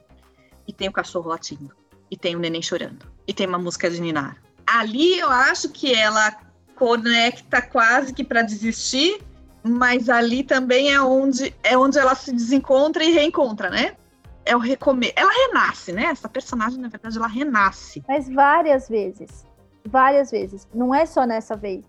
e 0.66 0.72
tem 0.72 0.88
o 0.88 0.92
cachorro 0.92 1.28
latindo, 1.28 1.72
e 2.10 2.16
tem 2.16 2.34
o 2.34 2.40
neném 2.40 2.60
chorando, 2.60 3.06
e 3.24 3.32
tem 3.32 3.46
uma 3.46 3.56
música 3.56 3.88
de 3.88 4.00
Ninar. 4.00 4.36
Ali 4.66 5.16
eu 5.20 5.30
acho 5.30 5.68
que 5.68 5.94
ela 5.94 6.36
conecta 6.74 7.62
quase 7.62 8.12
que 8.12 8.24
para 8.24 8.42
desistir, 8.42 9.22
mas 9.62 10.08
ali 10.08 10.42
também 10.42 10.92
é 10.92 11.00
onde 11.00 11.54
é 11.62 11.78
onde 11.78 12.00
ela 12.00 12.16
se 12.16 12.32
desencontra 12.32 13.04
e 13.04 13.12
reencontra, 13.12 13.70
né? 13.70 13.96
É 14.44 14.56
o 14.56 14.58
recomeço. 14.58 15.12
Ela 15.14 15.30
renasce, 15.30 15.92
né? 15.92 16.04
Essa 16.06 16.28
personagem, 16.28 16.80
na 16.80 16.88
verdade, 16.88 17.16
ela 17.16 17.28
renasce. 17.28 18.02
Mas 18.08 18.28
várias 18.28 18.88
vezes. 18.88 19.46
Várias 19.86 20.32
vezes. 20.32 20.66
Não 20.74 20.92
é 20.92 21.06
só 21.06 21.24
nessa 21.24 21.56
vez. 21.56 21.84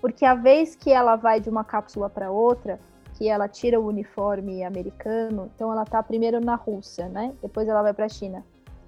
Porque 0.00 0.24
a 0.24 0.34
vez 0.34 0.74
que 0.74 0.90
ela 0.90 1.16
vai 1.16 1.40
de 1.40 1.50
uma 1.50 1.64
cápsula 1.64 2.08
para 2.08 2.30
outra, 2.30 2.78
que 3.14 3.28
ela 3.28 3.48
tira 3.48 3.80
o 3.80 3.86
uniforme 3.86 4.62
americano, 4.62 5.50
então 5.54 5.72
ela 5.72 5.84
tá 5.84 6.02
primeiro 6.02 6.40
na 6.40 6.54
Rússia, 6.54 7.08
né? 7.08 7.34
Depois 7.42 7.66
ela 7.68 7.82
vai 7.82 7.92
para 7.92 8.06
a 8.06 8.08
China. 8.08 8.44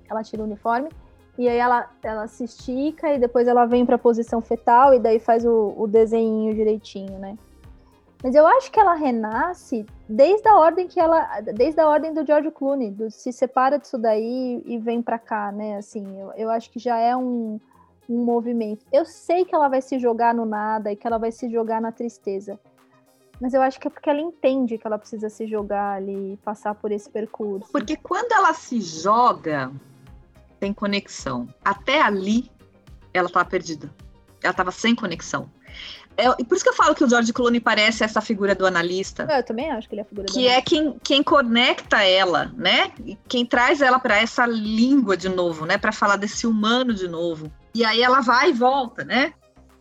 Ela 0.08 0.22
tira 0.22 0.42
o 0.42 0.44
uniforme 0.44 0.88
e 1.36 1.48
aí 1.48 1.56
ela, 1.56 1.90
ela 2.02 2.28
se 2.28 2.44
estica 2.44 3.12
e 3.12 3.18
depois 3.18 3.48
ela 3.48 3.64
vem 3.64 3.86
para 3.86 3.96
a 3.96 3.98
posição 3.98 4.40
fetal 4.40 4.94
e 4.94 4.98
daí 4.98 5.18
faz 5.18 5.44
o, 5.44 5.74
o 5.76 5.86
desenho 5.86 6.54
direitinho, 6.54 7.18
né? 7.18 7.36
Mas 8.22 8.34
eu 8.34 8.46
acho 8.46 8.70
que 8.70 8.78
ela 8.78 8.92
renasce 8.94 9.86
desde 10.06 10.46
a 10.46 10.56
ordem 10.58 10.86
que 10.86 11.00
ela, 11.00 11.40
desde 11.40 11.80
a 11.80 11.88
ordem 11.88 12.12
do 12.12 12.26
George 12.26 12.50
Clooney, 12.50 12.90
do, 12.90 13.10
se 13.10 13.32
separa 13.32 13.78
disso 13.78 13.96
daí 13.96 14.62
e 14.66 14.76
vem 14.78 15.00
para 15.00 15.18
cá, 15.18 15.50
né? 15.50 15.76
Assim, 15.76 16.20
eu, 16.20 16.30
eu 16.36 16.50
acho 16.50 16.70
que 16.70 16.78
já 16.78 16.98
é 16.98 17.16
um, 17.16 17.58
um 18.10 18.24
movimento. 18.24 18.84
Eu 18.92 19.04
sei 19.04 19.44
que 19.44 19.54
ela 19.54 19.68
vai 19.68 19.80
se 19.80 19.98
jogar 19.98 20.34
no 20.34 20.44
nada 20.44 20.90
e 20.90 20.96
que 20.96 21.06
ela 21.06 21.16
vai 21.16 21.30
se 21.30 21.48
jogar 21.48 21.80
na 21.80 21.92
tristeza. 21.92 22.58
Mas 23.40 23.54
eu 23.54 23.62
acho 23.62 23.78
que 23.78 23.86
é 23.86 23.90
porque 23.90 24.10
ela 24.10 24.20
entende 24.20 24.76
que 24.76 24.86
ela 24.86 24.98
precisa 24.98 25.30
se 25.30 25.46
jogar 25.46 25.96
ali 25.96 26.34
e 26.34 26.36
passar 26.38 26.74
por 26.74 26.90
esse 26.90 27.08
percurso. 27.08 27.70
Porque 27.72 27.96
quando 27.96 28.32
ela 28.32 28.52
se 28.52 28.80
joga, 28.80 29.72
tem 30.58 30.74
conexão. 30.74 31.48
Até 31.64 32.02
ali, 32.02 32.50
ela 33.14 33.30
tava 33.30 33.48
perdida. 33.48 33.88
Ela 34.42 34.52
tava 34.52 34.72
sem 34.72 34.94
conexão. 34.94 35.48
É, 36.16 36.24
e 36.38 36.44
por 36.44 36.56
isso 36.56 36.64
que 36.64 36.70
eu 36.70 36.74
falo 36.74 36.94
que 36.94 37.04
o 37.04 37.08
George 37.08 37.32
Clooney 37.32 37.60
parece 37.60 38.04
essa 38.04 38.20
figura 38.20 38.54
do 38.54 38.66
analista. 38.66 39.26
Eu 39.30 39.44
também 39.44 39.70
acho 39.70 39.88
que 39.88 39.94
ele 39.94 40.00
é 40.00 40.04
a 40.04 40.06
figura 40.06 40.26
Que 40.26 40.48
é 40.48 40.60
quem, 40.60 40.98
quem 41.02 41.22
conecta 41.22 42.02
ela, 42.04 42.52
né? 42.56 42.92
E 43.06 43.16
quem 43.26 43.46
traz 43.46 43.80
ela 43.80 43.98
para 43.98 44.18
essa 44.18 44.44
língua 44.44 45.16
de 45.16 45.28
novo, 45.28 45.64
né? 45.64 45.78
Para 45.78 45.92
falar 45.92 46.16
desse 46.16 46.46
humano 46.46 46.92
de 46.92 47.08
novo. 47.08 47.50
E 47.74 47.84
aí 47.84 48.02
ela 48.02 48.20
vai 48.20 48.50
e 48.50 48.52
volta, 48.52 49.04
né? 49.04 49.32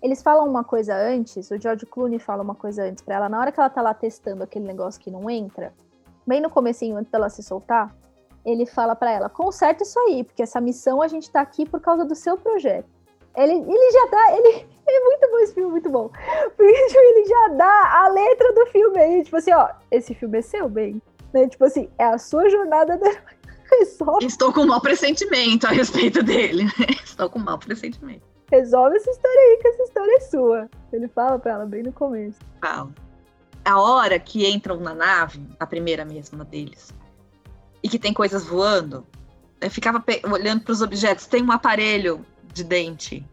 Eles 0.02 0.22
falam 0.22 0.48
uma 0.48 0.64
coisa 0.64 0.96
antes, 0.96 1.52
o 1.52 1.58
George 1.60 1.86
Clooney 1.86 2.20
fala 2.20 2.42
uma 2.42 2.56
coisa 2.56 2.84
antes 2.84 3.04
para 3.04 3.16
ela, 3.16 3.30
na 3.30 3.40
hora 3.40 3.52
que 3.52 3.60
ela 3.60 3.70
tá 3.70 3.82
lá 3.82 3.94
testando 3.94 4.44
aquele 4.44 4.66
negócio 4.66 5.02
que 5.02 5.12
não 5.12 5.30
entra, 5.30 5.74
bem 6.26 6.40
no 6.40 6.50
comecinho, 6.50 6.96
antes 6.96 7.12
dela 7.12 7.30
se 7.30 7.44
soltar, 7.44 7.94
ele 8.46 8.66
fala 8.66 8.96
para 8.96 9.12
ela, 9.12 9.30
conserta 9.30 9.84
isso 9.84 10.00
aí, 10.00 10.24
porque 10.24 10.42
essa 10.42 10.62
missão 10.62 11.02
a 11.02 11.08
gente 11.08 11.30
tá 11.30 11.42
aqui 11.42 11.68
por 11.68 11.82
causa 11.82 12.06
do 12.06 12.16
seu 12.16 12.38
projeto. 12.38 12.88
Ele, 13.36 13.54
ele 13.54 13.92
já 13.92 14.06
dá, 14.12 14.38
ele 14.38 14.68
é 14.88 15.00
muito 15.04 15.32
bom 15.32 15.40
esse 15.40 15.54
filme, 15.54 15.72
muito 15.72 15.90
bom. 15.90 16.10
Porque 16.56 16.98
ele 16.98 17.26
já 17.26 17.48
dá 17.56 18.04
a 18.04 18.08
letra 18.10 18.54
do 18.54 18.66
filme 18.68 19.00
aí, 19.00 19.24
tipo 19.24 19.38
assim, 19.38 19.54
ó, 19.54 19.70
esse 19.92 20.14
filme 20.14 20.40
é 20.40 20.42
seu, 20.42 20.68
bem. 20.70 21.02
Né? 21.34 21.48
Tipo 21.48 21.66
assim, 21.66 21.90
é 21.98 22.06
a 22.06 22.18
sua 22.18 22.50
jornada 22.50 22.98
da... 22.98 23.10
Resolve. 23.72 24.26
Estou 24.26 24.54
com 24.54 24.62
um 24.62 24.68
mau 24.68 24.82
pressentimento 24.82 25.68
a 25.68 25.72
respeito 25.72 26.24
dele. 26.24 26.64
Né? 26.64 26.88
Estou 27.04 27.30
com 27.30 27.40
um 27.40 27.44
mau 27.44 27.58
pressentimento. 27.58 28.24
Resolve 28.52 28.98
essa 28.98 29.12
história 29.12 29.40
aí, 29.40 29.60
que 29.62 29.68
essa 29.68 29.84
história 29.84 30.16
é 30.16 30.20
sua. 30.22 30.70
Ele 30.92 31.08
fala 31.08 31.38
pra 31.38 31.54
ela 31.54 31.66
bem 31.66 31.84
no 31.84 31.94
começo. 31.94 32.40
Fala. 32.60 32.92
A 33.64 33.80
hora 33.80 34.20
que 34.20 34.50
entram 34.50 34.80
na 34.80 34.96
nave, 34.96 35.46
a 35.60 35.68
primeira 35.68 36.04
mesma 36.04 36.44
deles, 36.44 36.94
e 37.84 37.90
que 37.90 38.00
tem 38.00 38.14
coisas 38.14 38.46
voando, 38.46 39.06
eu 39.62 39.70
ficava 39.70 40.04
olhando 40.32 40.64
para 40.64 40.72
os 40.72 40.82
objetos. 40.82 41.28
Tem 41.28 41.44
um 41.44 41.52
aparelho 41.52 42.26
de 42.52 42.64
dente, 42.64 43.24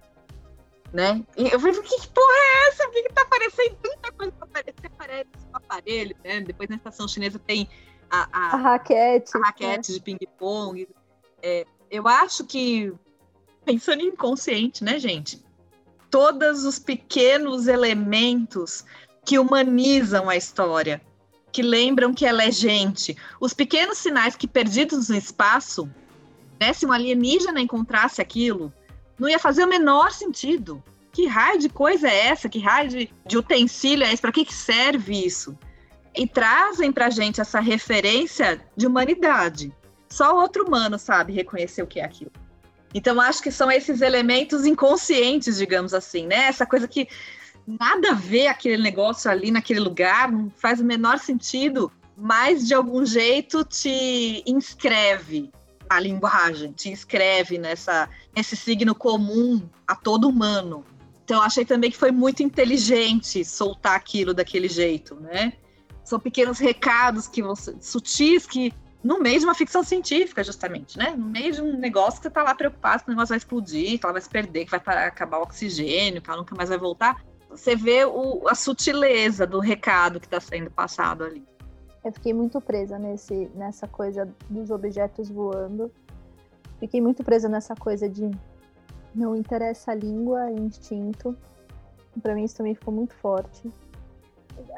né? 0.92 1.25
E 1.37 1.49
eu 1.49 1.59
falei, 1.59 1.81
que 1.81 2.09
porra 2.09 2.35
é 2.35 2.68
essa? 2.68 2.85
Por 2.85 2.92
que, 2.92 3.03
que 3.05 3.12
tá 3.14 3.22
aparecendo 3.22 3.77
tanta 3.77 4.12
coisa 4.12 4.33
pra 4.33 4.46
aparecer? 4.46 4.87
Aparece 4.87 5.31
um 5.53 5.57
aparelho, 5.57 6.16
né? 6.25 6.40
Depois 6.40 6.68
na 6.68 6.77
estação 6.77 7.09
chinesa 7.09 7.38
tem 7.38 7.68
a, 8.11 8.29
a, 8.33 8.55
a 8.55 8.57
raquete, 8.57 9.37
a 9.37 9.40
raquete 9.40 9.92
de 9.92 10.01
ping-pong. 10.01 10.88
É, 11.42 11.66
eu 11.90 12.07
acho 12.09 12.45
que, 12.45 12.92
pensando 13.64 14.03
em 14.03 14.09
inconsciente, 14.09 14.83
né, 14.83 14.99
gente? 14.99 15.45
Todos 16.11 16.64
os 16.64 16.79
pequenos 16.79 17.66
elementos 17.66 18.85
que 19.25 19.38
humanizam 19.38 20.29
a 20.29 20.37
história, 20.37 21.01
que 21.53 21.62
lembram 21.62 22.14
que 22.14 22.25
ela 22.25 22.45
é 22.45 22.51
gente, 22.51 23.16
os 23.40 23.53
pequenos 23.53 23.99
sinais 23.99 24.37
que 24.37 24.47
perdidos 24.47 25.09
no 25.09 25.16
espaço, 25.16 25.90
né, 26.61 26.73
se 26.73 26.87
um 26.87 26.92
alienígena 26.92 27.61
encontrasse 27.61 28.21
aquilo, 28.23 28.73
não 29.19 29.29
ia 29.29 29.38
fazer 29.38 29.64
o 29.64 29.69
menor 29.69 30.12
sentido. 30.12 30.83
Que 31.12 31.27
raio 31.27 31.59
de 31.59 31.69
coisa 31.69 32.09
é 32.09 32.27
essa? 32.27 32.49
Que 32.49 32.59
raio 32.59 32.90
de, 32.90 33.11
de 33.27 33.38
utensílio 33.38 34.05
é 34.05 34.12
esse? 34.12 34.21
Para 34.21 34.33
que, 34.33 34.45
que 34.45 34.53
serve 34.53 35.25
isso? 35.25 35.59
E 36.17 36.27
trazem 36.27 36.91
para 36.91 37.11
gente 37.11 37.41
essa 37.41 37.61
referência 37.61 38.61
de 38.77 38.87
humanidade. 38.87 39.73
Só 40.09 40.35
outro 40.41 40.67
humano 40.67 40.99
sabe 40.99 41.33
reconhecer 41.33 41.83
o 41.83 41.87
que 41.87 42.01
é 42.01 42.05
aquilo. 42.05 42.33
Então, 42.95 43.21
acho 43.21 43.43
que 43.43 43.51
são 43.51 43.71
esses 43.71 44.01
elementos 44.01 44.65
inconscientes, 44.65 45.59
digamos 45.59 45.93
assim, 45.93 46.27
né? 46.27 46.45
Essa 46.45 46.65
coisa 46.65 46.89
que 46.89 47.09
nada 47.67 48.13
a 48.13 48.15
ver 48.15 48.47
aquele 48.47 48.83
negócio 48.83 49.31
ali 49.31 49.51
naquele 49.51 49.81
lugar, 49.81 50.31
não 50.31 50.49
faz 50.51 50.81
o 50.81 50.85
menor 50.85 51.19
sentido, 51.19 51.93
mas 52.17 52.67
de 52.67 52.73
algum 52.73 53.05
jeito 53.05 53.65
te 53.65 54.43
inscreve 54.47 55.51
a 55.89 56.01
linguagem, 56.01 56.73
te 56.73 56.89
inscreve 56.89 57.59
nessa, 57.59 58.09
nesse 58.35 58.57
signo 58.57 58.95
comum 58.95 59.69
a 59.87 59.95
todo 59.95 60.29
humano. 60.29 60.85
Então, 61.25 61.43
achei 61.43 61.65
também 61.65 61.91
que 61.91 61.97
foi 61.97 62.13
muito 62.13 62.43
inteligente 62.43 63.45
soltar 63.45 63.97
aquilo 63.97 64.33
daquele 64.33 64.69
jeito, 64.69 65.17
né? 65.17 65.53
São 66.07 66.19
pequenos 66.21 66.59
recados 66.59 67.27
que 67.27 67.42
você, 67.42 67.77
sutis 67.81 68.47
que 68.47 68.73
no 69.03 69.21
meio 69.21 69.38
de 69.40 69.45
uma 69.45 69.55
ficção 69.55 69.83
científica, 69.83 70.42
justamente, 70.42 70.97
né? 70.97 71.11
No 71.11 71.27
meio 71.27 71.53
de 71.53 71.61
um 71.61 71.77
negócio 71.77 72.21
que 72.21 72.23
você 72.23 72.31
tá 72.31 72.42
lá 72.42 72.55
preocupado 72.55 73.03
que 73.03 73.09
o 73.09 73.12
negócio 73.12 73.31
vai 73.31 73.38
explodir, 73.38 73.99
que 73.99 74.07
ela 74.07 74.12
vai 74.12 74.23
se 74.23 74.31
perder, 74.31 74.64
que 74.64 74.71
vai 74.71 74.81
parar, 74.81 75.07
acabar 75.07 75.38
o 75.38 75.42
oxigênio, 75.42 76.23
que 76.23 76.31
ela 76.31 76.38
nunca 76.38 76.55
mais 76.55 76.69
vai 76.69 76.79
voltar. 76.79 77.23
Você 77.51 77.75
vê 77.75 78.05
o, 78.05 78.49
a 78.49 78.55
sutileza 78.55 79.47
do 79.47 79.59
recado 79.59 80.21
que 80.21 80.27
está 80.27 80.40
sendo 80.40 80.71
passado 80.71 81.25
ali. 81.25 81.45
Eu 82.05 82.12
fiquei 82.12 82.33
muito 82.33 82.61
presa 82.61 82.99
nesse, 82.99 83.51
nessa 83.55 83.88
coisa 83.88 84.29
dos 84.49 84.71
objetos 84.71 85.29
voando. 85.29 85.90
Fiquei 86.79 87.01
muito 87.01 87.25
presa 87.25 87.49
nessa 87.49 87.75
coisa 87.75 88.09
de 88.09 88.31
não 89.12 89.35
interessa 89.35 89.90
a 89.90 89.95
língua, 89.95 90.51
é 90.51 90.53
instinto. 90.53 91.37
Para 92.23 92.35
mim 92.35 92.45
isso 92.45 92.57
também 92.57 92.75
ficou 92.75 92.95
muito 92.95 93.14
forte. 93.14 93.73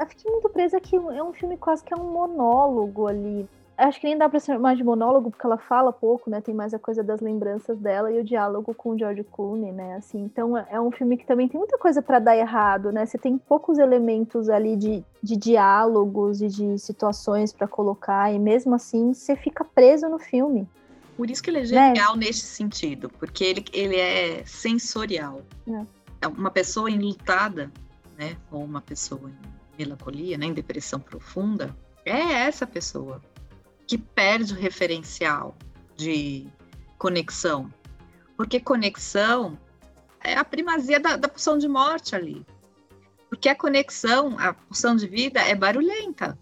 Eu 0.00 0.06
fiquei 0.06 0.30
muito 0.30 0.48
presa 0.48 0.80
que 0.80 0.96
é 0.96 1.22
um 1.22 1.32
filme 1.32 1.56
quase 1.56 1.84
que 1.84 1.92
é 1.92 1.96
um 1.96 2.10
monólogo 2.10 3.06
ali 3.06 3.48
acho 3.78 4.00
que 4.00 4.06
nem 4.06 4.18
dá 4.18 4.28
pra 4.28 4.40
ser 4.40 4.58
mais 4.58 4.76
de 4.76 4.82
monólogo, 4.82 5.30
porque 5.30 5.46
ela 5.46 5.56
fala 5.56 5.92
pouco, 5.92 6.28
né? 6.28 6.40
Tem 6.40 6.54
mais 6.54 6.74
a 6.74 6.78
coisa 6.78 7.02
das 7.02 7.20
lembranças 7.20 7.78
dela 7.78 8.10
e 8.10 8.18
o 8.18 8.24
diálogo 8.24 8.74
com 8.74 8.90
o 8.90 8.98
George 8.98 9.22
Clooney, 9.24 9.70
né? 9.70 9.94
Assim, 9.94 10.18
então 10.18 10.58
é, 10.58 10.66
é 10.72 10.80
um 10.80 10.90
filme 10.90 11.16
que 11.16 11.24
também 11.24 11.48
tem 11.48 11.58
muita 11.58 11.78
coisa 11.78 12.02
para 12.02 12.18
dar 12.18 12.36
errado, 12.36 12.90
né? 12.90 13.06
Você 13.06 13.16
tem 13.16 13.38
poucos 13.38 13.78
elementos 13.78 14.48
ali 14.48 14.76
de, 14.76 15.04
de 15.22 15.36
diálogos 15.36 16.42
e 16.42 16.48
de 16.48 16.78
situações 16.78 17.52
para 17.52 17.68
colocar, 17.68 18.32
e 18.32 18.38
mesmo 18.38 18.74
assim 18.74 19.14
você 19.14 19.36
fica 19.36 19.64
preso 19.64 20.08
no 20.08 20.18
filme. 20.18 20.68
Por 21.16 21.30
isso 21.30 21.42
que 21.42 21.50
ele 21.50 21.58
é 21.58 21.62
né? 21.62 21.66
genial 21.66 22.16
né? 22.16 22.26
nesse 22.26 22.46
sentido, 22.46 23.08
porque 23.18 23.44
ele, 23.44 23.64
ele 23.72 23.96
é 23.96 24.42
sensorial. 24.44 25.42
É. 25.68 25.82
é 26.22 26.28
uma 26.28 26.50
pessoa 26.50 26.90
enlutada, 26.90 27.70
né? 28.16 28.36
Ou 28.50 28.64
uma 28.64 28.80
pessoa 28.80 29.28
em 29.28 29.57
melancolia, 29.78 30.36
né? 30.36 30.46
Em 30.46 30.52
depressão 30.52 30.98
profunda, 30.98 31.76
é 32.04 32.20
essa 32.20 32.66
pessoa 32.66 33.22
que 33.86 33.96
perde 33.96 34.52
o 34.52 34.56
referencial 34.56 35.56
de 35.96 36.46
conexão. 36.98 37.72
Porque 38.36 38.60
conexão 38.60 39.58
é 40.22 40.34
a 40.34 40.44
primazia 40.44 41.00
da, 41.00 41.16
da 41.16 41.28
pulsão 41.28 41.58
de 41.58 41.68
morte 41.68 42.14
ali. 42.14 42.44
Porque 43.28 43.48
a 43.48 43.54
conexão, 43.54 44.38
a 44.38 44.52
pulsão 44.52 44.96
de 44.96 45.06
vida 45.06 45.40
é 45.40 45.54
barulhenta. 45.54 46.38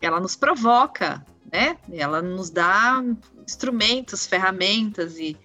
Ela 0.00 0.20
nos 0.20 0.34
provoca, 0.34 1.24
né? 1.50 1.76
Ela 1.92 2.20
nos 2.20 2.50
dá 2.50 3.02
instrumentos, 3.46 4.26
ferramentas 4.26 5.18
e 5.18 5.36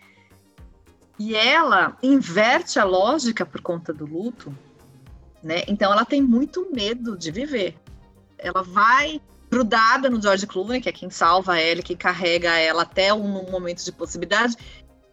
e 1.20 1.36
ela 1.36 1.98
inverte 2.04 2.80
a 2.80 2.84
lógica 2.84 3.46
por 3.46 3.62
conta 3.62 3.92
do 3.92 4.06
luto, 4.06 4.56
né? 5.48 5.64
Então 5.68 5.92
ela 5.92 6.04
tem 6.04 6.22
muito 6.22 6.70
medo 6.74 7.18
de 7.18 7.32
viver. 7.32 7.76
Ela 8.38 8.62
vai 8.62 9.22
grudada 9.50 10.10
no 10.10 10.22
George 10.22 10.46
Clooney, 10.46 10.82
que 10.82 10.90
é 10.90 10.92
quem 10.92 11.10
salva 11.10 11.58
ela, 11.58 11.82
que 11.82 11.96
carrega 11.96 12.60
ela 12.60 12.82
até 12.82 13.14
um 13.14 13.50
momento 13.50 13.84
de 13.84 13.92
possibilidade. 13.94 14.58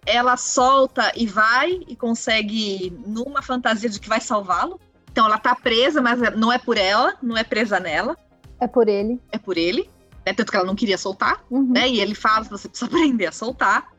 Ela 0.05 0.37
solta 0.37 1.13
e 1.15 1.25
vai 1.25 1.81
e 1.87 1.95
consegue 1.95 2.93
numa 3.07 3.41
fantasia 3.41 3.89
de 3.89 4.01
que 4.01 4.09
vai 4.09 4.21
salvá-lo. 4.21 4.79
Então 5.11 5.25
ela 5.25 5.39
tá 5.39 5.55
presa, 5.55 6.03
mas 6.03 6.19
não 6.37 6.53
é 6.53 6.59
por 6.59 6.77
ela, 6.77 7.17
não 7.23 7.37
é 7.37 7.45
presa 7.45 7.79
nela. 7.79 8.17
É 8.61 8.67
por 8.67 8.89
ele. 8.89 9.23
É 9.31 9.39
por 9.39 9.57
ele. 9.57 9.89
Né? 10.27 10.35
Tanto 10.35 10.51
que 10.51 10.57
ela 10.57 10.67
não 10.67 10.75
queria 10.75 10.99
soltar, 10.99 11.45
uhum. 11.49 11.73
né? 11.73 11.89
E 11.89 12.01
ele 12.01 12.15
fala: 12.15 12.45
você 12.45 12.69
precisa 12.69 12.91
aprender 12.91 13.27
a 13.27 13.33
soltar, 13.33 13.93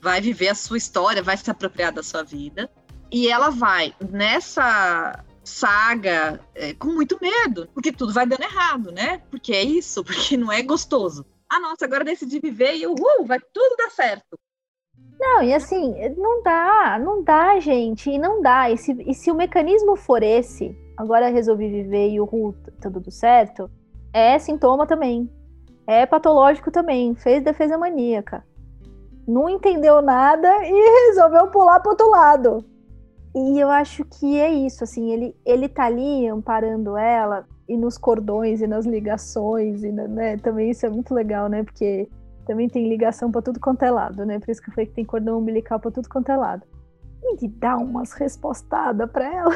vai 0.00 0.20
viver 0.20 0.48
a 0.48 0.54
sua 0.54 0.78
história, 0.78 1.22
vai 1.22 1.36
se 1.36 1.50
apropriar 1.50 1.92
da 1.92 2.04
sua 2.04 2.22
vida. 2.22 2.70
E 3.10 3.28
ela 3.28 3.50
vai 3.50 3.92
nessa 4.10 5.22
saga 5.44 6.40
é, 6.54 6.74
com 6.74 6.88
muito 6.88 7.18
medo, 7.20 7.68
porque 7.74 7.92
tudo 7.92 8.12
vai 8.12 8.26
dando 8.26 8.42
errado, 8.42 8.92
né? 8.92 9.22
Porque 9.30 9.52
é 9.52 9.62
isso, 9.62 10.04
porque 10.04 10.36
não 10.36 10.50
é 10.50 10.62
gostoso. 10.62 11.24
Ah, 11.50 11.60
nossa, 11.60 11.84
agora 11.84 12.04
decidi 12.04 12.38
viver 12.38 12.74
e 12.76 12.86
uhul, 12.86 13.26
vai 13.26 13.38
tudo 13.38 13.76
dar 13.76 13.90
certo. 13.90 14.38
Não, 15.20 15.42
e 15.42 15.54
assim, 15.54 15.94
não 16.16 16.42
dá, 16.42 16.98
não 16.98 17.22
dá, 17.22 17.60
gente, 17.60 18.10
e 18.10 18.18
não 18.18 18.42
dá. 18.42 18.70
E 18.70 18.76
se, 18.76 18.92
e 19.06 19.14
se 19.14 19.30
o 19.30 19.34
mecanismo 19.34 19.94
for 19.94 20.22
esse, 20.22 20.76
agora 20.96 21.28
resolvi 21.28 21.68
viver 21.68 22.08
e 22.10 22.20
o 22.20 22.24
Ru 22.24 22.54
tá 22.80 22.90
tudo 22.90 23.10
certo, 23.10 23.70
é 24.12 24.38
sintoma 24.38 24.86
também. 24.86 25.30
É 25.86 26.06
patológico 26.06 26.70
também. 26.70 27.14
Fez 27.14 27.42
defesa 27.42 27.78
maníaca. 27.78 28.44
Não 29.26 29.48
entendeu 29.48 30.02
nada 30.02 30.48
e 30.64 30.72
resolveu 31.08 31.48
pular 31.48 31.80
pro 31.80 31.90
outro 31.90 32.08
lado. 32.10 32.64
E 33.34 33.58
eu 33.58 33.70
acho 33.70 34.04
que 34.04 34.38
é 34.38 34.50
isso, 34.50 34.84
assim, 34.84 35.10
ele, 35.10 35.34
ele 35.44 35.68
tá 35.68 35.84
ali 35.84 36.28
amparando 36.28 36.96
ela 36.98 37.46
e 37.66 37.76
nos 37.76 37.96
cordões 37.96 38.60
e 38.60 38.66
nas 38.66 38.84
ligações, 38.84 39.82
e 39.82 39.90
né, 39.90 40.36
também 40.36 40.70
isso 40.70 40.84
é 40.84 40.90
muito 40.90 41.14
legal, 41.14 41.48
né? 41.48 41.62
Porque 41.62 42.08
também 42.46 42.68
tem 42.68 42.88
ligação 42.88 43.30
para 43.30 43.40
tudo 43.40 43.58
quanto 43.58 43.84
é 43.84 43.90
lado, 43.90 44.26
né? 44.26 44.38
Por 44.38 44.50
isso 44.50 44.60
que 44.60 44.68
eu 44.68 44.74
falei 44.74 44.86
que 44.86 44.94
tem 44.94 45.04
cordão 45.04 45.38
umbilical 45.38 45.80
para 45.80 45.90
tudo 45.90 46.08
quanto 46.08 46.30
é 46.30 46.36
lado. 46.36 46.62
E 47.22 47.36
ele 47.36 47.48
dá 47.56 47.76
umas 47.76 48.12
respostadas 48.12 49.10
para 49.10 49.24
ela. 49.24 49.54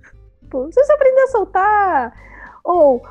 Pô, 0.48 0.70
se 0.72 0.82
você 0.82 0.92
aprender 0.92 1.20
a 1.20 1.26
soltar, 1.28 2.14
ou 2.64 3.02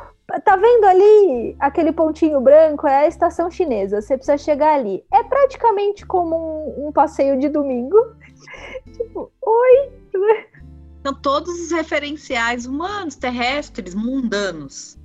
tá 0.43 0.55
vendo 0.55 0.85
ali 0.85 1.55
aquele 1.59 1.91
pontinho 1.91 2.41
branco? 2.41 2.87
É 2.87 3.05
a 3.05 3.07
estação 3.07 3.49
chinesa. 3.49 4.01
Você 4.01 4.17
precisa 4.17 4.37
chegar 4.37 4.75
ali. 4.75 5.03
É 5.11 5.23
praticamente 5.23 6.05
como 6.05 6.35
um, 6.35 6.87
um 6.87 6.91
passeio 6.91 7.39
de 7.39 7.49
domingo. 7.49 7.95
tipo, 8.91 9.31
oi. 9.41 9.91
São 11.05 11.13
todos 11.21 11.53
os 11.61 11.71
referenciais 11.71 12.65
humanos, 12.65 13.15
terrestres, 13.15 13.95
mundanos. 13.95 14.97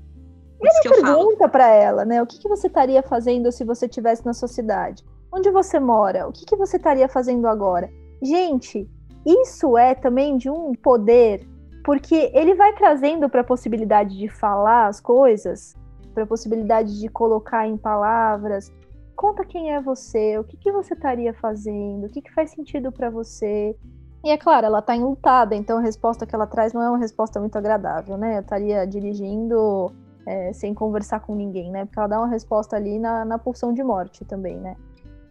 Ele 0.61 0.95
pergunta 1.03 1.49
para 1.49 1.69
ela, 1.69 2.05
né? 2.05 2.23
O 2.23 2.27
que, 2.27 2.39
que 2.39 2.49
você 2.49 2.69
estaria 2.69 3.03
fazendo 3.03 3.51
se 3.51 3.65
você 3.65 3.87
estivesse 3.87 4.25
na 4.25 4.33
sua 4.33 4.49
cidade? 4.49 5.05
Onde 5.33 5.51
você 5.51 5.81
mora? 5.81 6.29
O 6.29 6.33
que, 6.33 6.45
que 6.45 6.57
você 6.57 6.77
estaria 6.77 7.09
fazendo 7.09 7.49
agora? 7.49 7.91
Gente, 8.23 8.89
isso 9.27 9.77
é 9.77 9.95
também 9.95 10.37
de 10.37 10.49
um 10.49 10.73
poder, 10.75 11.47
porque 11.85 12.31
ele 12.33 12.55
vai 12.55 12.73
trazendo 12.75 13.29
para 13.29 13.41
a 13.41 13.45
possibilidade 13.45 14.17
de 14.17 14.29
falar 14.29 14.87
as 14.87 15.01
coisas, 15.01 15.75
para 16.15 16.25
a 16.25 16.27
possibilidade 16.27 17.01
de 17.01 17.09
colocar 17.09 17.67
em 17.67 17.77
palavras. 17.77 18.73
Conta 19.17 19.45
quem 19.45 19.73
é 19.73 19.81
você, 19.81 20.39
o 20.39 20.45
que, 20.45 20.57
que 20.57 20.73
você 20.73 20.95
estaria 20.95 21.35
fazendo, 21.35 22.07
o 22.07 22.09
que, 22.09 22.23
que 22.23 22.33
faz 22.33 22.51
sentido 22.51 22.91
para 22.91 23.11
você. 23.11 23.77
E 24.25 24.31
é 24.31 24.39
claro, 24.39 24.67
ela 24.67 24.79
está 24.79 24.95
enlutada, 24.95 25.55
então 25.55 25.79
a 25.79 25.81
resposta 25.81 26.25
que 26.25 26.35
ela 26.35 26.47
traz 26.47 26.73
não 26.73 26.83
é 26.83 26.89
uma 26.89 26.99
resposta 26.99 27.41
muito 27.41 27.57
agradável, 27.57 28.17
né? 28.17 28.37
Eu 28.37 28.41
estaria 28.41 28.87
dirigindo 28.87 29.93
é, 30.25 30.53
sem 30.53 30.73
conversar 30.73 31.21
com 31.21 31.35
ninguém, 31.35 31.71
né? 31.71 31.85
Porque 31.85 31.99
ela 31.99 32.09
dá 32.09 32.19
uma 32.19 32.29
resposta 32.29 32.77
ali 32.77 32.99
na, 32.99 33.25
na 33.25 33.39
pulsão 33.39 33.73
de 33.75 33.83
morte 33.83 34.25
também, 34.25 34.57
né? 34.57 34.77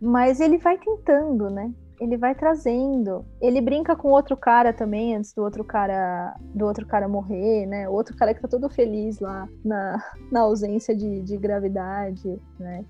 Mas 0.01 0.41
ele 0.41 0.57
vai 0.57 0.77
tentando, 0.77 1.49
né? 1.49 1.71
Ele 2.01 2.17
vai 2.17 2.33
trazendo. 2.33 3.23
Ele 3.39 3.61
brinca 3.61 3.95
com 3.95 4.09
outro 4.09 4.35
cara 4.35 4.73
também, 4.73 5.15
antes 5.15 5.33
do 5.33 5.43
outro 5.43 5.63
cara 5.63 6.35
do 6.55 6.65
outro 6.65 6.85
cara 6.85 7.07
morrer, 7.07 7.67
né? 7.67 7.87
O 7.87 7.93
outro 7.93 8.15
cara 8.17 8.33
que 8.33 8.41
tá 8.41 8.47
todo 8.47 8.67
feliz 8.69 9.19
lá 9.19 9.47
na, 9.63 10.03
na 10.31 10.41
ausência 10.41 10.95
de, 10.95 11.21
de 11.21 11.37
gravidade, 11.37 12.41
né? 12.59 12.83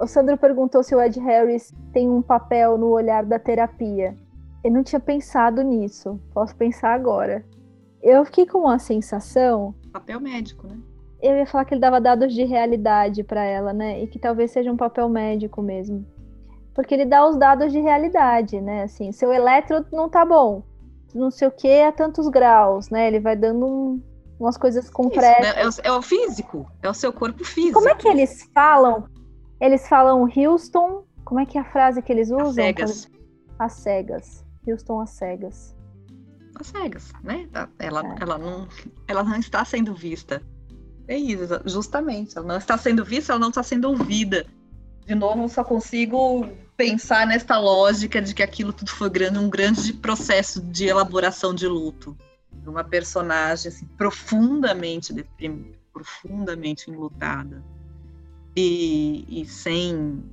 O 0.00 0.06
Sandro 0.06 0.38
perguntou 0.38 0.82
se 0.82 0.94
o 0.94 1.02
Ed 1.02 1.18
Harris 1.20 1.74
tem 1.92 2.08
um 2.08 2.22
papel 2.22 2.78
no 2.78 2.86
olhar 2.86 3.24
da 3.24 3.38
terapia. 3.38 4.16
Eu 4.62 4.70
não 4.70 4.82
tinha 4.82 5.00
pensado 5.00 5.60
nisso. 5.62 6.18
Posso 6.32 6.56
pensar 6.56 6.94
agora. 6.94 7.44
Eu 8.00 8.24
fiquei 8.24 8.46
com 8.46 8.60
uma 8.60 8.78
sensação. 8.78 9.74
Papel 9.92 10.20
médico, 10.20 10.66
né? 10.66 10.78
eu 11.24 11.36
ia 11.36 11.46
falar 11.46 11.64
que 11.64 11.72
ele 11.72 11.80
dava 11.80 11.98
dados 11.98 12.34
de 12.34 12.44
realidade 12.44 13.24
para 13.24 13.42
ela, 13.42 13.72
né? 13.72 14.02
E 14.02 14.06
que 14.06 14.18
talvez 14.18 14.50
seja 14.50 14.70
um 14.70 14.76
papel 14.76 15.08
médico 15.08 15.62
mesmo. 15.62 16.04
Porque 16.74 16.94
ele 16.94 17.04
dá 17.04 17.26
os 17.26 17.36
dados 17.36 17.72
de 17.72 17.78
realidade, 17.78 18.60
né? 18.60 18.82
Assim, 18.82 19.12
seu 19.12 19.32
elétron 19.32 19.84
não 19.92 20.08
tá 20.08 20.24
bom. 20.24 20.62
Não 21.14 21.30
sei 21.30 21.46
o 21.46 21.52
que 21.52 21.82
a 21.82 21.92
tantos 21.92 22.28
graus, 22.28 22.90
né? 22.90 23.06
Ele 23.06 23.20
vai 23.20 23.36
dando 23.36 23.64
um, 23.64 24.02
umas 24.38 24.56
coisas 24.56 24.90
concretas. 24.90 25.46
Isso, 25.46 25.82
né? 25.82 25.88
é, 25.88 25.92
o, 25.92 25.94
é, 25.94 25.98
o, 25.98 26.02
físico, 26.02 26.70
é 26.82 26.90
o 26.90 26.94
seu 26.94 27.12
corpo 27.12 27.44
físico. 27.44 27.74
Como 27.74 27.88
é 27.88 27.94
que 27.94 28.08
eles 28.08 28.50
falam? 28.52 29.08
Eles 29.60 29.86
falam 29.88 30.28
Houston. 30.36 31.04
Como 31.24 31.40
é 31.40 31.46
que 31.46 31.56
é 31.56 31.60
a 31.60 31.64
frase 31.64 32.02
que 32.02 32.12
eles 32.12 32.28
usam? 32.30 32.48
As 32.48 32.54
cegas. 32.54 33.10
As 33.58 33.72
cegas. 33.74 34.44
Houston 34.66 35.00
às 35.00 35.10
cegas. 35.10 35.76
As 36.56 36.66
cegas, 36.66 37.12
né? 37.22 37.48
Ela, 37.78 38.02
é. 38.02 38.22
ela, 38.22 38.38
não, 38.38 38.68
ela 39.06 39.22
não 39.22 39.36
está 39.36 39.64
sendo 39.64 39.94
vista. 39.94 40.42
É 41.06 41.16
isso, 41.16 41.60
justamente. 41.66 42.36
Ela 42.36 42.46
não 42.46 42.56
está 42.56 42.76
sendo 42.76 43.04
vista, 43.04 43.32
ela 43.32 43.40
não 43.40 43.50
está 43.50 43.62
sendo 43.62 43.88
ouvida. 43.88 44.46
De 45.06 45.14
novo, 45.14 45.48
só 45.48 45.62
consigo 45.62 46.48
pensar 46.76 47.26
nesta 47.26 47.58
lógica 47.58 48.20
de 48.20 48.34
que 48.34 48.42
aquilo 48.42 48.72
tudo 48.72 48.90
foi 48.90 49.10
grande, 49.10 49.38
um 49.38 49.50
grande 49.50 49.92
processo 49.92 50.60
de 50.60 50.86
elaboração 50.86 51.54
de 51.54 51.66
luto. 51.66 52.16
Uma 52.66 52.82
personagem 52.82 53.68
assim, 53.68 53.86
profundamente 53.98 55.12
deprimida, 55.12 55.78
profundamente 55.92 56.90
enlutada. 56.90 57.62
E, 58.56 59.26
e 59.28 59.44
sem 59.46 60.24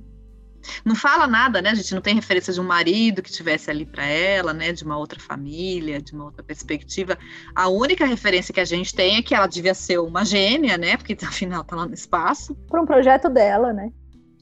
não 0.84 0.94
fala 0.94 1.26
nada, 1.26 1.60
né? 1.60 1.70
A 1.70 1.74
gente 1.74 1.94
não 1.94 2.00
tem 2.00 2.14
referência 2.14 2.52
de 2.52 2.60
um 2.60 2.64
marido 2.64 3.22
que 3.22 3.30
tivesse 3.30 3.70
ali 3.70 3.84
para 3.84 4.04
ela, 4.04 4.52
né? 4.52 4.72
De 4.72 4.84
uma 4.84 4.96
outra 4.96 5.18
família, 5.18 6.00
de 6.00 6.12
uma 6.12 6.24
outra 6.24 6.42
perspectiva. 6.42 7.18
A 7.54 7.68
única 7.68 8.06
referência 8.06 8.54
que 8.54 8.60
a 8.60 8.64
gente 8.64 8.94
tem 8.94 9.16
é 9.16 9.22
que 9.22 9.34
ela 9.34 9.46
devia 9.46 9.74
ser 9.74 9.98
uma 9.98 10.24
gênia, 10.24 10.78
né? 10.78 10.96
Porque 10.96 11.16
afinal 11.26 11.64
tá 11.64 11.76
lá 11.76 11.86
no 11.86 11.94
espaço. 11.94 12.54
Para 12.68 12.80
um 12.80 12.86
projeto 12.86 13.28
dela, 13.28 13.72
né? 13.72 13.90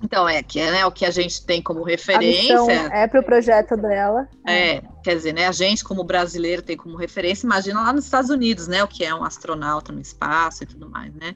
Então, 0.02 0.28
é 0.28 0.42
que 0.42 0.58
é 0.58 0.70
né, 0.70 0.86
o 0.86 0.90
que 0.90 1.04
a 1.04 1.10
gente 1.10 1.44
tem 1.44 1.60
como 1.60 1.82
referência. 1.82 2.54
é 2.92 3.06
para 3.06 3.20
o 3.20 3.24
projeto 3.24 3.76
dela. 3.76 4.26
É, 4.46 4.82
quer 5.04 5.14
dizer, 5.14 5.34
né, 5.34 5.46
a 5.46 5.52
gente, 5.52 5.84
como 5.84 6.02
brasileiro, 6.02 6.62
tem 6.62 6.76
como 6.76 6.96
referência, 6.96 7.46
imagina 7.46 7.82
lá 7.82 7.92
nos 7.92 8.06
Estados 8.06 8.30
Unidos, 8.30 8.66
né? 8.66 8.82
O 8.82 8.88
que 8.88 9.04
é 9.04 9.14
um 9.14 9.22
astronauta 9.22 9.92
no 9.92 10.00
espaço 10.00 10.64
e 10.64 10.66
tudo 10.66 10.88
mais, 10.88 11.14
né? 11.14 11.34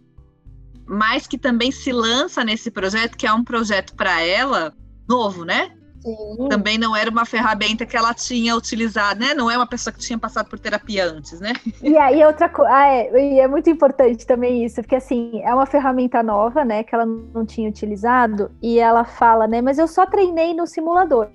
mas 0.87 1.27
que 1.27 1.39
também 1.39 1.73
se 1.73 1.93
lança 1.93 2.45
nesse 2.45 2.71
projeto, 2.71 3.17
que 3.17 3.27
é 3.27 3.33
um 3.33 3.45
projeto 3.45 3.95
para 3.95 4.21
ela 4.21 4.75
novo, 5.09 5.45
né? 5.45 5.73
Sim. 6.05 6.49
Também 6.49 6.77
não 6.77 6.95
era 6.95 7.11
uma 7.11 7.25
ferramenta 7.25 7.87
que 7.87 7.97
ela 7.97 8.13
tinha 8.13 8.55
utilizado, 8.55 9.21
né? 9.21 9.33
Não 9.33 9.51
é 9.51 9.57
uma 9.57 9.67
pessoa 9.67 9.93
que 9.93 10.01
tinha 10.01 10.19
passado 10.19 10.49
por 10.51 10.59
terapia 10.59 11.07
antes, 11.07 11.41
né? 11.41 11.55
E 11.83 11.97
aí 11.97 12.23
outra 12.25 12.49
coisa, 12.49 12.71
ah, 12.71 12.87
é, 12.87 13.37
e 13.37 13.41
é 13.41 13.49
muito 13.49 13.71
importante 13.71 14.27
também 14.27 14.65
isso, 14.65 14.83
porque 14.83 14.97
assim, 14.97 15.41
é 15.43 15.55
uma 15.55 15.65
ferramenta 15.65 16.23
nova, 16.23 16.65
né, 16.65 16.83
que 16.83 16.95
ela 16.95 17.07
não 17.07 17.47
tinha 17.47 17.69
utilizado, 17.69 18.51
e 18.63 18.79
ela 18.79 19.05
fala, 19.05 19.47
né, 19.47 19.63
mas 19.63 19.79
eu 19.79 19.89
só 19.89 20.05
treinei 20.05 20.55
no 20.55 20.67
simulador, 20.67 21.29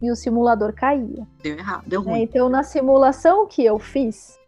e 0.00 0.10
o 0.10 0.16
simulador 0.16 0.72
caía. 0.72 1.26
Deu 1.42 1.58
errado, 1.58 1.84
deu 1.86 2.02
ruim. 2.02 2.20
É, 2.20 2.22
então 2.22 2.48
na 2.48 2.62
simulação 2.62 3.46
que 3.46 3.64
eu 3.64 3.78
fiz, 3.78 4.38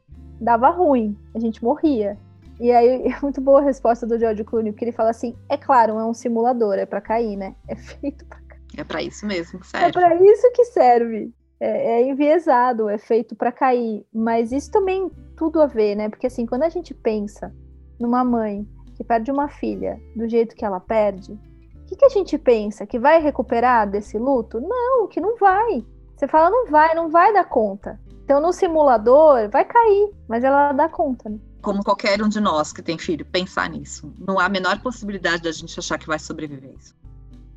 dava 0.40 0.70
ruim, 0.70 1.16
a 1.34 1.38
gente 1.38 1.62
morria. 1.62 2.18
E 2.58 2.72
aí 2.72 3.08
é 3.12 3.20
muito 3.20 3.40
boa 3.40 3.60
a 3.60 3.64
resposta 3.64 4.06
do 4.06 4.18
George 4.18 4.44
Clooney, 4.44 4.72
porque 4.72 4.84
ele 4.84 4.92
fala 4.92 5.10
assim: 5.10 5.34
é 5.48 5.56
claro, 5.56 5.98
é 5.98 6.04
um 6.04 6.14
simulador, 6.14 6.74
é 6.74 6.86
para 6.86 7.00
cair, 7.00 7.36
né? 7.36 7.54
É 7.68 7.76
feito 7.76 8.24
para 8.24 8.38
cair. 8.38 8.45
É 8.76 8.84
para 8.84 9.02
isso 9.02 9.26
mesmo, 9.26 9.64
sério. 9.64 9.88
É 9.88 9.92
para 9.92 10.14
isso 10.16 10.50
que 10.52 10.64
serve. 10.66 11.32
É, 11.58 12.00
é 12.00 12.08
enviesado, 12.08 12.88
é 12.88 12.98
feito 12.98 13.34
para 13.34 13.50
cair. 13.50 14.04
Mas 14.12 14.52
isso 14.52 14.70
também 14.70 15.10
tudo 15.36 15.60
a 15.60 15.66
ver, 15.66 15.94
né? 15.94 16.08
Porque 16.08 16.26
assim, 16.26 16.46
quando 16.46 16.64
a 16.64 16.68
gente 16.68 16.92
pensa 16.92 17.52
numa 17.98 18.22
mãe 18.24 18.66
que 18.94 19.04
perde 19.04 19.30
uma 19.30 19.48
filha 19.48 20.00
do 20.14 20.28
jeito 20.28 20.54
que 20.54 20.64
ela 20.64 20.80
perde, 20.80 21.32
o 21.32 21.84
que, 21.86 21.96
que 21.96 22.04
a 22.04 22.10
gente 22.10 22.36
pensa? 22.36 22.86
Que 22.86 22.98
vai 22.98 23.20
recuperar 23.20 23.88
desse 23.88 24.18
luto? 24.18 24.60
Não, 24.60 25.06
que 25.08 25.20
não 25.20 25.36
vai. 25.36 25.84
Você 26.16 26.26
fala, 26.26 26.50
não 26.50 26.66
vai, 26.66 26.94
não 26.94 27.10
vai 27.10 27.32
dar 27.32 27.44
conta. 27.44 27.98
Então 28.24 28.40
no 28.40 28.52
simulador 28.52 29.48
vai 29.50 29.64
cair, 29.64 30.10
mas 30.28 30.42
ela 30.42 30.72
dá 30.72 30.88
conta, 30.88 31.28
né? 31.28 31.38
como 31.66 31.82
qualquer 31.82 32.22
um 32.22 32.28
de 32.28 32.38
nós 32.38 32.72
que 32.72 32.80
tem 32.80 32.96
filho, 32.96 33.26
pensar 33.26 33.68
nisso. 33.68 34.12
Não 34.20 34.38
há 34.38 34.44
a 34.44 34.48
menor 34.48 34.78
possibilidade 34.78 35.42
da 35.42 35.50
gente 35.50 35.76
achar 35.76 35.98
que 35.98 36.06
vai 36.06 36.16
sobreviver 36.16 36.72
isso. 36.78 36.94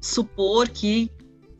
Supor 0.01 0.69
que 0.69 1.11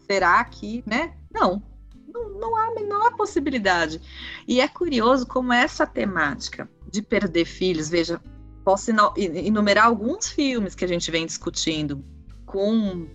será 0.08 0.43
que, 0.43 0.84
né? 0.86 1.13
Não, 1.32 1.62
não, 2.08 2.30
não 2.30 2.56
há 2.56 2.67
a 2.67 2.73
menor 2.73 3.15
possibilidade. 3.15 4.02
E 4.47 4.60
é 4.60 4.67
curioso 4.67 5.28
como 5.28 5.54
essa 5.54 5.86
temática 5.86 6.69
de 6.91 7.02
perder 7.02 7.45
filhos, 7.45 7.89
veja, 7.89 8.21
posso 8.63 8.91
enumerar 9.15 9.86
alguns 9.86 10.30
filmes 10.30 10.75
que 10.75 10.86
a 10.86 10.88
gente 10.88 11.10
vem 11.12 11.25
discutindo 11.25 12.04
com 12.45 13.08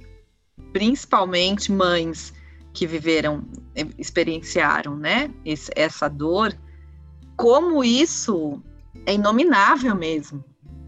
principalmente 0.73 1.73
mães 1.73 2.33
que 2.73 2.87
viveram, 2.87 3.45
experienciaram, 3.99 4.97
né, 4.97 5.31
esse, 5.45 5.71
essa 5.77 6.09
dor, 6.09 6.57
como 7.37 7.85
isso 7.85 8.63
é 9.07 9.15
inominável 9.15 9.95
mesmo. 9.95 10.45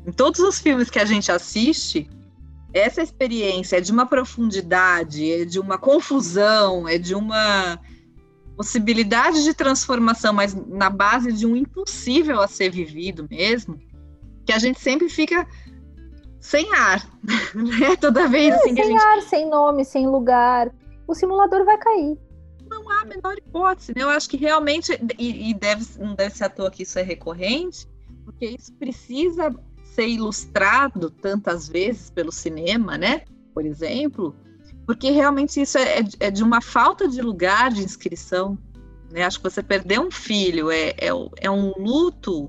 Em 0.06 0.12
todos 0.12 0.40
os 0.40 0.58
filmes 0.58 0.90
que 0.90 0.98
a 0.98 1.04
gente 1.04 1.30
assiste, 1.30 2.08
essa 2.78 3.02
experiência 3.02 3.78
é 3.78 3.80
de 3.80 3.90
uma 3.90 4.06
profundidade, 4.06 5.30
é 5.30 5.44
de 5.44 5.58
uma 5.58 5.78
confusão, 5.78 6.88
é 6.88 6.98
de 6.98 7.14
uma 7.14 7.78
possibilidade 8.56 9.44
de 9.44 9.52
transformação, 9.54 10.32
mas 10.32 10.54
na 10.54 10.88
base 10.88 11.32
de 11.32 11.46
um 11.46 11.56
impossível 11.56 12.40
a 12.40 12.48
ser 12.48 12.70
vivido 12.70 13.26
mesmo, 13.30 13.78
que 14.44 14.52
a 14.52 14.58
gente 14.58 14.80
sempre 14.80 15.08
fica 15.08 15.46
sem 16.40 16.72
ar, 16.74 17.06
né? 17.54 17.96
Toda 18.00 18.28
vez 18.28 18.54
assim 18.54 18.74
sem 18.74 18.84
gente... 18.84 19.02
ar, 19.02 19.22
sem 19.22 19.48
nome, 19.48 19.84
sem 19.84 20.06
lugar, 20.06 20.72
o 21.06 21.14
simulador 21.14 21.64
vai 21.64 21.76
cair. 21.78 22.18
Não 22.68 22.76
não 22.86 22.90
há 22.90 23.02
a 23.02 23.04
menor 23.04 23.36
hipótese. 23.36 23.92
Né? 23.94 24.02
Eu 24.02 24.08
acho 24.08 24.28
que 24.28 24.36
realmente, 24.36 24.92
e, 25.18 25.50
e 25.50 25.54
deve, 25.54 25.84
não 25.98 26.14
deve 26.14 26.36
ser 26.36 26.44
à 26.44 26.48
toa 26.48 26.70
que 26.70 26.82
isso 26.82 26.98
é 26.98 27.02
recorrente, 27.02 27.86
porque 28.24 28.46
isso 28.46 28.72
precisa 28.74 29.54
ser 29.96 30.06
ilustrado 30.06 31.10
tantas 31.10 31.68
vezes 31.68 32.10
pelo 32.10 32.30
cinema, 32.30 32.98
né? 32.98 33.22
Por 33.54 33.64
exemplo, 33.64 34.36
porque 34.86 35.10
realmente 35.10 35.60
isso 35.60 35.78
é, 35.78 36.04
é 36.20 36.30
de 36.30 36.44
uma 36.44 36.60
falta 36.60 37.08
de 37.08 37.22
lugar 37.22 37.70
de 37.70 37.82
inscrição. 37.82 38.58
Né? 39.10 39.22
Acho 39.22 39.38
que 39.38 39.44
você 39.44 39.62
perder 39.62 39.98
um 39.98 40.10
filho 40.10 40.70
é, 40.70 40.90
é, 40.90 41.08
é 41.40 41.50
um 41.50 41.72
luto 41.78 42.46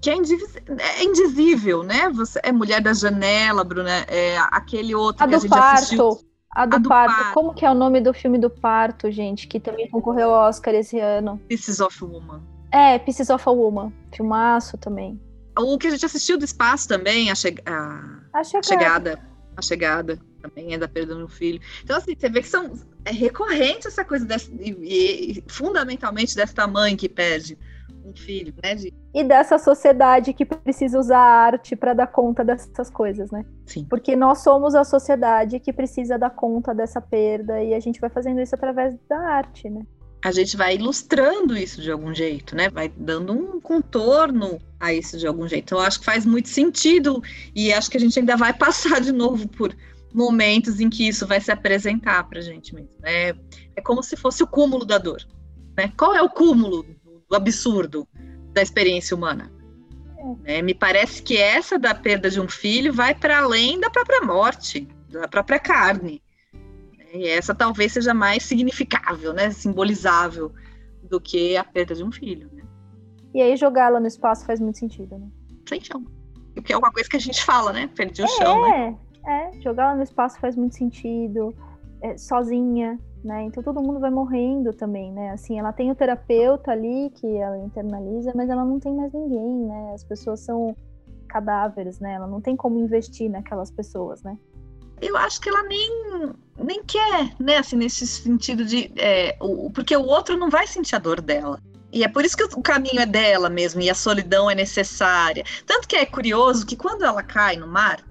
que 0.00 0.08
é, 0.08 0.14
é, 0.14 1.04
indizível, 1.04 1.82
né? 1.82 2.08
Você 2.14 2.40
é 2.42 2.50
mulher 2.50 2.80
da 2.80 2.94
janela, 2.94 3.62
Bruna, 3.62 3.90
é 4.08 4.38
aquele 4.50 4.94
outro 4.94 5.22
a 5.22 5.28
que 5.28 5.34
a 5.34 5.38
gente 5.38 5.50
parto. 5.50 5.74
assistiu. 5.74 6.18
A 6.50 6.64
do, 6.64 6.76
a 6.76 6.78
do 6.78 6.88
parto. 6.88 7.14
parto. 7.14 7.34
Como 7.34 7.52
que 7.52 7.66
é 7.66 7.70
o 7.70 7.74
nome 7.74 8.00
do 8.00 8.14
filme 8.14 8.38
do 8.38 8.48
parto, 8.48 9.10
gente? 9.10 9.46
Que 9.46 9.60
também 9.60 9.88
concorreu 9.90 10.34
ao 10.34 10.48
Oscar 10.48 10.74
esse 10.74 10.98
ano. 10.98 11.38
Pieces 11.46 11.78
of 11.80 12.02
Woman. 12.02 12.40
É, 12.72 12.98
Pieces 12.98 13.28
of 13.28 13.46
a 13.46 13.52
Woman. 13.52 13.92
Filmaço 14.10 14.78
também. 14.78 15.20
O 15.58 15.78
que 15.78 15.88
a 15.88 15.90
gente 15.90 16.06
assistiu 16.06 16.38
do 16.38 16.44
espaço 16.44 16.88
também, 16.88 17.30
a, 17.30 17.34
che 17.34 17.54
a... 17.66 18.20
a 18.32 18.44
chegada. 18.44 18.66
chegada. 18.66 19.30
A 19.56 19.62
chegada 19.62 20.18
também 20.40 20.74
é 20.74 20.78
da 20.78 20.88
perda 20.88 21.14
de 21.14 21.22
um 21.22 21.28
filho. 21.28 21.60
Então, 21.82 21.96
assim, 21.96 22.14
você 22.18 22.28
vê 22.28 22.40
que 22.40 22.48
são, 22.48 22.72
é 23.04 23.12
recorrente 23.12 23.86
essa 23.86 24.04
coisa, 24.04 24.24
dessa, 24.24 24.50
e, 24.58 24.70
e, 25.38 25.44
fundamentalmente 25.48 26.34
dessa 26.34 26.66
mãe 26.66 26.96
que 26.96 27.08
perde 27.08 27.58
um 28.04 28.14
filho, 28.14 28.54
né? 28.62 28.74
De... 28.74 28.94
E 29.14 29.24
dessa 29.24 29.58
sociedade 29.58 30.32
que 30.32 30.44
precisa 30.44 30.98
usar 30.98 31.18
a 31.18 31.44
arte 31.44 31.76
para 31.76 31.92
dar 31.92 32.06
conta 32.06 32.44
dessas 32.44 32.88
coisas, 32.90 33.30
né? 33.30 33.44
Sim. 33.66 33.86
Porque 33.88 34.16
nós 34.16 34.42
somos 34.42 34.74
a 34.74 34.84
sociedade 34.84 35.60
que 35.60 35.72
precisa 35.72 36.18
dar 36.18 36.30
conta 36.30 36.74
dessa 36.74 37.00
perda 37.00 37.62
e 37.62 37.74
a 37.74 37.80
gente 37.80 38.00
vai 38.00 38.10
fazendo 38.10 38.40
isso 38.40 38.54
através 38.54 38.96
da 39.08 39.18
arte, 39.18 39.68
né? 39.68 39.82
A 40.22 40.30
gente 40.32 40.56
vai 40.56 40.74
ilustrando 40.74 41.56
isso 41.56 41.80
de 41.80 41.90
algum 41.90 42.14
jeito, 42.14 42.54
né? 42.54 42.68
Vai 42.68 42.92
dando 42.94 43.32
um 43.32 43.60
contorno 43.60 44.60
a 44.78 44.92
isso 44.92 45.16
de 45.16 45.26
algum 45.26 45.48
jeito. 45.48 45.64
Então, 45.64 45.78
eu 45.78 45.84
acho 45.84 46.00
que 46.00 46.04
faz 46.04 46.26
muito 46.26 46.48
sentido 46.48 47.22
e 47.54 47.72
acho 47.72 47.90
que 47.90 47.96
a 47.96 48.00
gente 48.00 48.18
ainda 48.18 48.36
vai 48.36 48.52
passar 48.56 49.00
de 49.00 49.12
novo 49.12 49.48
por 49.48 49.74
momentos 50.12 50.80
em 50.80 50.90
que 50.90 51.06
isso 51.08 51.26
vai 51.26 51.40
se 51.40 51.50
apresentar 51.50 52.24
para 52.24 52.40
a 52.40 52.42
gente 52.42 52.74
mesmo. 52.74 52.90
Né? 53.00 53.28
É 53.76 53.80
como 53.82 54.02
se 54.02 54.16
fosse 54.16 54.42
o 54.42 54.46
cúmulo 54.46 54.84
da 54.84 54.98
dor. 54.98 55.26
Né? 55.76 55.92
Qual 55.96 56.14
é 56.14 56.22
o 56.22 56.28
cúmulo 56.28 56.84
do 57.28 57.36
absurdo 57.36 58.06
da 58.52 58.60
experiência 58.60 59.16
humana? 59.16 59.50
É, 60.44 60.60
me 60.60 60.74
parece 60.74 61.22
que 61.22 61.38
essa 61.38 61.78
da 61.78 61.94
perda 61.94 62.28
de 62.28 62.40
um 62.40 62.48
filho 62.48 62.92
vai 62.92 63.14
para 63.14 63.38
além 63.38 63.80
da 63.80 63.88
própria 63.88 64.20
morte, 64.20 64.86
da 65.08 65.26
própria 65.26 65.58
carne. 65.58 66.22
E 67.12 67.26
essa 67.26 67.54
talvez 67.54 67.92
seja 67.92 68.14
mais 68.14 68.42
significável, 68.44 69.32
né, 69.32 69.50
simbolizável 69.50 70.52
do 71.02 71.20
que 71.20 71.56
a 71.56 71.64
perda 71.64 71.94
de 71.94 72.04
um 72.04 72.12
filho. 72.12 72.48
Né? 72.52 72.62
E 73.34 73.42
aí 73.42 73.56
jogá-la 73.56 74.00
no 74.00 74.06
espaço 74.06 74.44
faz 74.44 74.60
muito 74.60 74.78
sentido, 74.78 75.18
né? 75.18 75.28
Sem 75.68 75.80
chão. 75.80 76.04
Porque 76.54 76.72
é 76.72 76.76
uma 76.76 76.90
coisa 76.92 77.08
que 77.08 77.16
a 77.16 77.20
gente 77.20 77.44
fala, 77.44 77.72
né? 77.72 77.88
Perdi 77.94 78.22
o 78.22 78.24
é, 78.24 78.28
chão, 78.28 78.62
né? 78.62 78.98
É, 79.26 79.60
jogá-la 79.60 79.94
no 79.94 80.02
espaço 80.02 80.38
faz 80.40 80.56
muito 80.56 80.74
sentido. 80.74 81.54
É, 82.02 82.16
sozinha, 82.16 82.98
né? 83.22 83.42
Então 83.44 83.62
todo 83.62 83.82
mundo 83.82 84.00
vai 84.00 84.10
morrendo 84.10 84.72
também, 84.72 85.12
né? 85.12 85.30
Assim, 85.30 85.58
ela 85.58 85.72
tem 85.72 85.90
o 85.90 85.94
terapeuta 85.94 86.72
ali 86.72 87.10
que 87.10 87.26
ela 87.26 87.58
internaliza, 87.58 88.32
mas 88.34 88.48
ela 88.48 88.64
não 88.64 88.80
tem 88.80 88.94
mais 88.94 89.12
ninguém, 89.12 89.66
né? 89.66 89.92
As 89.94 90.02
pessoas 90.02 90.40
são 90.40 90.74
cadáveres, 91.28 92.00
né? 92.00 92.14
Ela 92.14 92.26
não 92.26 92.40
tem 92.40 92.56
como 92.56 92.78
investir 92.78 93.30
naquelas 93.30 93.70
pessoas, 93.70 94.22
né? 94.22 94.36
Eu 95.00 95.16
acho 95.16 95.40
que 95.40 95.48
ela 95.48 95.62
nem, 95.62 96.32
nem 96.58 96.84
quer, 96.84 97.34
né? 97.38 97.58
Assim, 97.58 97.76
nesse 97.76 98.06
sentido 98.06 98.64
de. 98.64 98.92
É, 98.96 99.36
o, 99.40 99.70
porque 99.70 99.96
o 99.96 100.04
outro 100.04 100.36
não 100.36 100.50
vai 100.50 100.66
sentir 100.66 100.96
a 100.96 100.98
dor 100.98 101.20
dela. 101.20 101.60
E 101.92 102.04
é 102.04 102.08
por 102.08 102.24
isso 102.24 102.36
que 102.36 102.44
o 102.44 102.62
caminho 102.62 103.00
é 103.00 103.06
dela 103.06 103.50
mesmo, 103.50 103.80
e 103.80 103.90
a 103.90 103.94
solidão 103.94 104.48
é 104.48 104.54
necessária. 104.54 105.44
Tanto 105.66 105.88
que 105.88 105.96
é 105.96 106.06
curioso 106.06 106.64
que 106.64 106.76
quando 106.76 107.04
ela 107.04 107.22
cai 107.22 107.56
no 107.56 107.66
mar, 107.66 108.04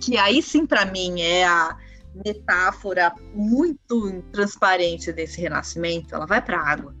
que 0.00 0.16
aí 0.16 0.42
sim 0.42 0.66
para 0.66 0.84
mim 0.84 1.20
é 1.20 1.46
a 1.46 1.76
metáfora 2.24 3.12
muito 3.32 4.22
transparente 4.32 5.12
desse 5.12 5.40
renascimento, 5.40 6.14
ela 6.14 6.26
vai 6.26 6.42
para 6.42 6.58
a 6.58 6.68
água, 6.68 6.94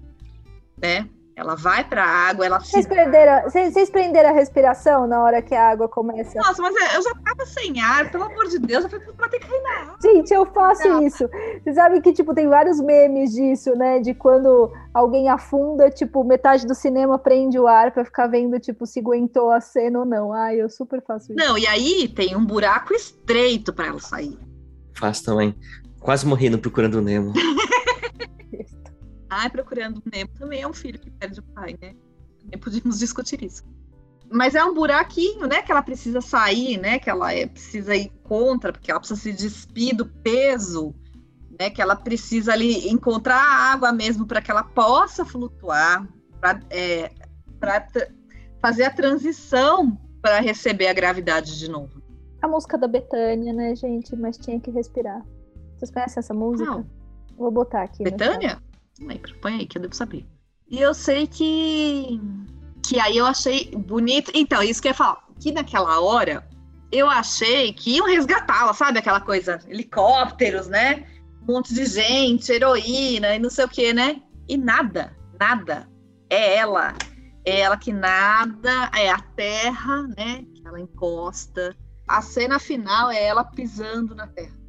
né? 0.80 1.08
Ela 1.34 1.54
vai 1.54 1.82
para 1.82 2.04
a 2.04 2.08
água, 2.28 2.44
ela 2.44 2.60
vocês 2.60 2.84
se. 2.84 2.88
Perderam, 2.88 3.42
vocês, 3.48 3.72
vocês 3.72 3.88
prenderam 3.90 4.28
a 4.28 4.32
respiração 4.32 5.06
na 5.06 5.22
hora 5.22 5.40
que 5.40 5.54
a 5.54 5.70
água 5.70 5.88
começa? 5.88 6.38
Nossa, 6.38 6.60
mas 6.60 6.74
eu 6.94 7.02
já 7.02 7.10
tava 7.24 7.46
sem 7.46 7.80
ar, 7.80 8.10
pelo 8.10 8.24
amor 8.24 8.48
de 8.48 8.58
Deus, 8.58 8.84
eu 8.84 8.90
falei 8.90 9.06
pra 9.16 9.28
ter 9.30 9.38
que 9.38 9.46
cair 9.48 9.62
na 9.62 9.80
água. 9.80 9.96
Gente, 10.02 10.34
eu 10.34 10.44
faço 10.46 10.86
Não. 10.86 11.02
isso. 11.02 11.26
Vocês 11.62 11.74
sabem 11.74 12.02
que, 12.02 12.12
tipo, 12.12 12.34
tem 12.34 12.48
vários 12.48 12.80
memes 12.80 13.32
disso, 13.32 13.74
né? 13.74 13.98
De 14.00 14.12
quando 14.12 14.70
alguém 14.92 15.30
afunda, 15.30 15.90
tipo, 15.90 16.22
metade 16.22 16.66
do 16.66 16.74
cinema 16.74 17.18
prende 17.18 17.58
o 17.58 17.66
ar 17.66 17.92
para 17.92 18.04
ficar 18.04 18.26
vendo, 18.26 18.60
tipo, 18.60 18.86
se 18.86 19.00
aguentou 19.00 19.50
a 19.50 19.60
cena 19.60 20.00
ou 20.00 20.04
não. 20.04 20.34
Ai, 20.34 20.60
eu 20.60 20.68
super 20.68 21.02
faço 21.02 21.32
isso. 21.32 21.46
Não, 21.46 21.56
e 21.56 21.66
aí 21.66 22.08
tem 22.08 22.36
um 22.36 22.44
buraco 22.44 22.92
estreito 22.92 23.72
para 23.72 23.86
ela 23.86 24.00
sair. 24.00 24.38
Faço 24.94 25.24
também. 25.24 25.56
Quase 25.98 26.26
morrendo 26.26 26.58
procurando 26.58 26.96
o 26.96 27.00
Nemo. 27.00 27.32
Ai, 29.34 29.48
Procurando 29.48 30.02
Nemo 30.12 30.30
também 30.38 30.60
é 30.60 30.68
um 30.68 30.74
filho 30.74 30.98
que 30.98 31.10
perde 31.10 31.40
o 31.40 31.42
pai, 31.42 31.74
né? 31.80 31.94
Também 32.38 32.60
podíamos 32.60 32.98
discutir 33.00 33.42
isso. 33.42 33.64
Mas 34.30 34.54
é 34.54 34.62
um 34.62 34.74
buraquinho, 34.74 35.46
né? 35.46 35.62
Que 35.62 35.72
ela 35.72 35.82
precisa 35.82 36.20
sair, 36.20 36.76
né? 36.76 36.98
Que 36.98 37.08
ela 37.08 37.32
é, 37.32 37.46
precisa 37.46 37.96
ir 37.96 38.10
contra, 38.22 38.72
porque 38.72 38.90
ela 38.90 39.00
precisa 39.00 39.20
se 39.20 39.32
despir 39.32 39.96
do 39.96 40.04
peso, 40.06 40.94
né? 41.58 41.70
Que 41.70 41.80
ela 41.80 41.96
precisa 41.96 42.52
ali 42.52 42.90
encontrar 42.90 43.38
a 43.38 43.72
água 43.72 43.90
mesmo 43.90 44.26
para 44.26 44.42
que 44.42 44.50
ela 44.50 44.64
possa 44.64 45.24
flutuar, 45.24 46.06
para 46.38 46.60
é, 46.68 47.10
fazer 48.60 48.84
a 48.84 48.90
transição 48.90 49.98
para 50.20 50.40
receber 50.40 50.88
a 50.88 50.92
gravidade 50.92 51.58
de 51.58 51.70
novo. 51.70 52.02
A 52.42 52.48
música 52.48 52.76
da 52.76 52.86
Betânia, 52.86 53.52
né, 53.52 53.74
gente? 53.74 54.14
Mas 54.14 54.36
tinha 54.36 54.60
que 54.60 54.70
respirar. 54.70 55.24
Vocês 55.76 55.90
conhecem 55.90 56.20
essa 56.20 56.34
música? 56.34 56.70
Não. 56.70 56.86
Vou 57.36 57.50
botar 57.50 57.82
aqui. 57.82 58.04
Betânia? 58.04 58.60
Lembro. 59.06 59.34
Põe 59.40 59.54
aí 59.54 59.66
que 59.66 59.78
eu 59.78 59.82
devo 59.82 59.94
saber. 59.94 60.26
E 60.70 60.80
eu 60.80 60.94
sei 60.94 61.26
que. 61.26 62.20
Que 62.86 62.98
aí 62.98 63.16
eu 63.16 63.26
achei 63.26 63.70
bonito. 63.76 64.30
Então, 64.34 64.62
isso 64.62 64.80
que 64.80 64.88
eu 64.88 64.92
ia 64.92 64.96
falar. 64.96 65.24
Que 65.40 65.52
naquela 65.52 66.00
hora 66.00 66.48
eu 66.90 67.08
achei 67.08 67.72
que 67.72 67.96
iam 67.96 68.06
resgatá-la, 68.06 68.74
sabe? 68.74 68.98
Aquela 68.98 69.20
coisa, 69.20 69.58
helicópteros, 69.66 70.68
né? 70.68 71.06
Um 71.42 71.54
monte 71.54 71.74
de 71.74 71.86
gente, 71.86 72.52
heroína 72.52 73.34
e 73.34 73.38
não 73.38 73.50
sei 73.50 73.64
o 73.64 73.68
que, 73.68 73.92
né? 73.92 74.22
E 74.48 74.56
nada, 74.56 75.16
nada. 75.40 75.88
É 76.28 76.56
ela. 76.56 76.94
É 77.44 77.60
ela 77.60 77.76
que 77.76 77.92
nada, 77.92 78.90
é 78.94 79.10
a 79.10 79.18
terra, 79.18 80.02
né? 80.16 80.44
Que 80.54 80.66
ela 80.66 80.80
encosta. 80.80 81.74
A 82.06 82.20
cena 82.20 82.58
final 82.58 83.10
é 83.10 83.24
ela 83.24 83.42
pisando 83.42 84.14
na 84.14 84.26
terra 84.26 84.61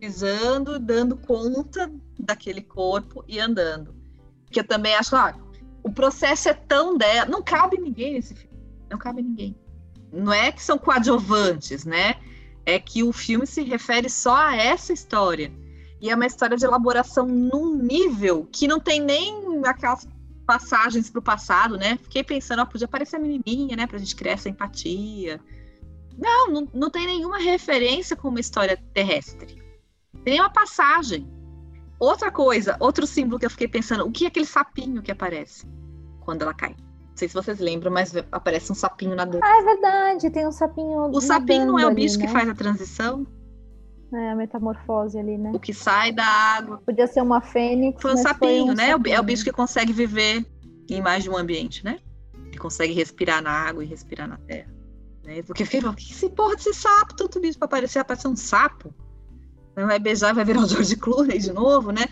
pisando, 0.00 0.78
dando 0.78 1.16
conta 1.16 1.92
daquele 2.18 2.62
corpo 2.62 3.22
e 3.28 3.38
andando. 3.38 3.94
Que 4.50 4.60
eu 4.60 4.64
também 4.64 4.94
acho, 4.94 5.14
ah, 5.14 5.36
o 5.82 5.92
processo 5.92 6.48
é 6.48 6.54
tão 6.54 6.96
dela, 6.96 7.30
não 7.30 7.42
cabe 7.42 7.78
ninguém 7.78 8.14
nesse 8.14 8.34
filme, 8.34 8.58
não 8.90 8.98
cabe 8.98 9.22
ninguém. 9.22 9.54
Não 10.10 10.32
é 10.32 10.50
que 10.50 10.62
são 10.62 10.78
coadjuvantes, 10.78 11.84
né? 11.84 12.16
É 12.64 12.78
que 12.80 13.02
o 13.02 13.12
filme 13.12 13.46
se 13.46 13.62
refere 13.62 14.08
só 14.08 14.34
a 14.34 14.56
essa 14.56 14.92
história. 14.92 15.52
E 16.00 16.10
é 16.10 16.14
uma 16.14 16.26
história 16.26 16.56
de 16.56 16.64
elaboração 16.64 17.26
num 17.26 17.76
nível 17.76 18.48
que 18.50 18.66
não 18.66 18.80
tem 18.80 19.00
nem 19.00 19.62
aquelas 19.66 20.08
passagens 20.46 21.10
para 21.10 21.20
o 21.20 21.22
passado, 21.22 21.76
né? 21.76 21.98
Fiquei 22.02 22.24
pensando, 22.24 22.60
ó, 22.62 22.64
podia 22.64 22.86
aparecer 22.86 23.16
a 23.16 23.20
menininha, 23.20 23.76
né? 23.76 23.86
Pra 23.86 23.98
gente 23.98 24.16
criar 24.16 24.32
essa 24.32 24.48
empatia. 24.48 25.40
Não, 26.18 26.50
não, 26.50 26.68
não 26.72 26.90
tem 26.90 27.06
nenhuma 27.06 27.38
referência 27.38 28.16
com 28.16 28.28
uma 28.28 28.40
história 28.40 28.82
terrestre. 28.92 29.59
Tem 30.24 30.40
uma 30.40 30.50
passagem. 30.50 31.28
Outra 31.98 32.30
coisa, 32.30 32.76
outro 32.80 33.06
símbolo 33.06 33.38
que 33.38 33.46
eu 33.46 33.50
fiquei 33.50 33.68
pensando, 33.68 34.06
o 34.06 34.10
que 34.10 34.24
é 34.24 34.28
aquele 34.28 34.46
sapinho 34.46 35.02
que 35.02 35.12
aparece 35.12 35.66
quando 36.20 36.42
ela 36.42 36.54
cai? 36.54 36.70
Não 36.70 37.16
sei 37.16 37.28
se 37.28 37.34
vocês 37.34 37.58
lembram, 37.58 37.92
mas 37.92 38.14
aparece 38.32 38.72
um 38.72 38.74
sapinho 38.74 39.14
nadando. 39.14 39.44
Ah, 39.44 39.60
é 39.60 39.64
verdade, 39.64 40.30
tem 40.30 40.46
um 40.46 40.52
sapinho. 40.52 41.10
O 41.10 41.20
sapinho 41.20 41.66
não 41.66 41.78
é 41.78 41.86
o 41.86 41.94
bicho 41.94 42.14
ali, 42.14 42.26
que 42.26 42.32
né? 42.32 42.32
faz 42.32 42.48
a 42.48 42.54
transição? 42.54 43.26
É, 44.12 44.30
a 44.30 44.34
metamorfose 44.34 45.18
ali, 45.18 45.36
né? 45.36 45.52
O 45.54 45.60
que 45.60 45.74
sai 45.74 46.10
da 46.10 46.24
água. 46.24 46.78
Podia 46.78 47.06
ser 47.06 47.20
uma 47.20 47.42
fênix. 47.42 48.00
Foi 48.00 48.14
um 48.14 48.16
sapinho, 48.16 48.64
foi 48.64 48.72
um 48.72 48.76
né? 48.76 48.86
Sapinho. 48.88 49.14
É 49.14 49.20
o 49.20 49.22
bicho 49.22 49.44
que 49.44 49.52
consegue 49.52 49.92
viver 49.92 50.44
em 50.88 51.02
mais 51.02 51.22
de 51.22 51.30
um 51.30 51.36
ambiente, 51.36 51.84
né? 51.84 51.98
Que 52.50 52.58
consegue 52.58 52.92
respirar 52.94 53.42
na 53.42 53.50
água 53.50 53.84
e 53.84 53.86
respirar 53.86 54.26
na 54.26 54.38
terra. 54.38 54.72
Né? 55.22 55.42
Porque 55.42 55.64
fica, 55.66 55.92
que 55.92 56.10
esse 56.10 56.30
porra 56.30 56.56
desse 56.56 56.72
sapo, 56.72 57.14
tanto 57.14 57.38
bicho 57.38 57.58
pra 57.58 57.66
aparecer, 57.66 57.98
aparecer 57.98 58.26
um 58.26 58.36
sapo 58.36 58.92
vai 59.86 59.98
beijar, 59.98 60.34
vai 60.34 60.44
virar 60.44 60.60
o 60.64 60.66
George 60.66 60.96
Clooney 60.96 61.38
de 61.38 61.52
novo, 61.52 61.90
né? 61.90 62.06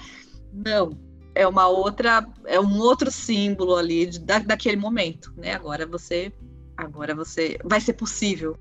Não, 0.53 0.97
é 1.35 1.47
uma 1.47 1.69
outra, 1.69 2.27
é 2.45 2.59
um 2.59 2.79
outro 2.79 3.11
símbolo 3.11 3.77
ali 3.77 4.07
de, 4.07 4.19
da, 4.19 4.39
daquele 4.39 4.77
momento, 4.77 5.33
né? 5.37 5.55
Agora 5.55 5.87
você, 5.87 6.33
agora 6.77 7.15
você, 7.15 7.59
vai 7.65 7.81
ser 7.81 7.93
possível 7.93 8.57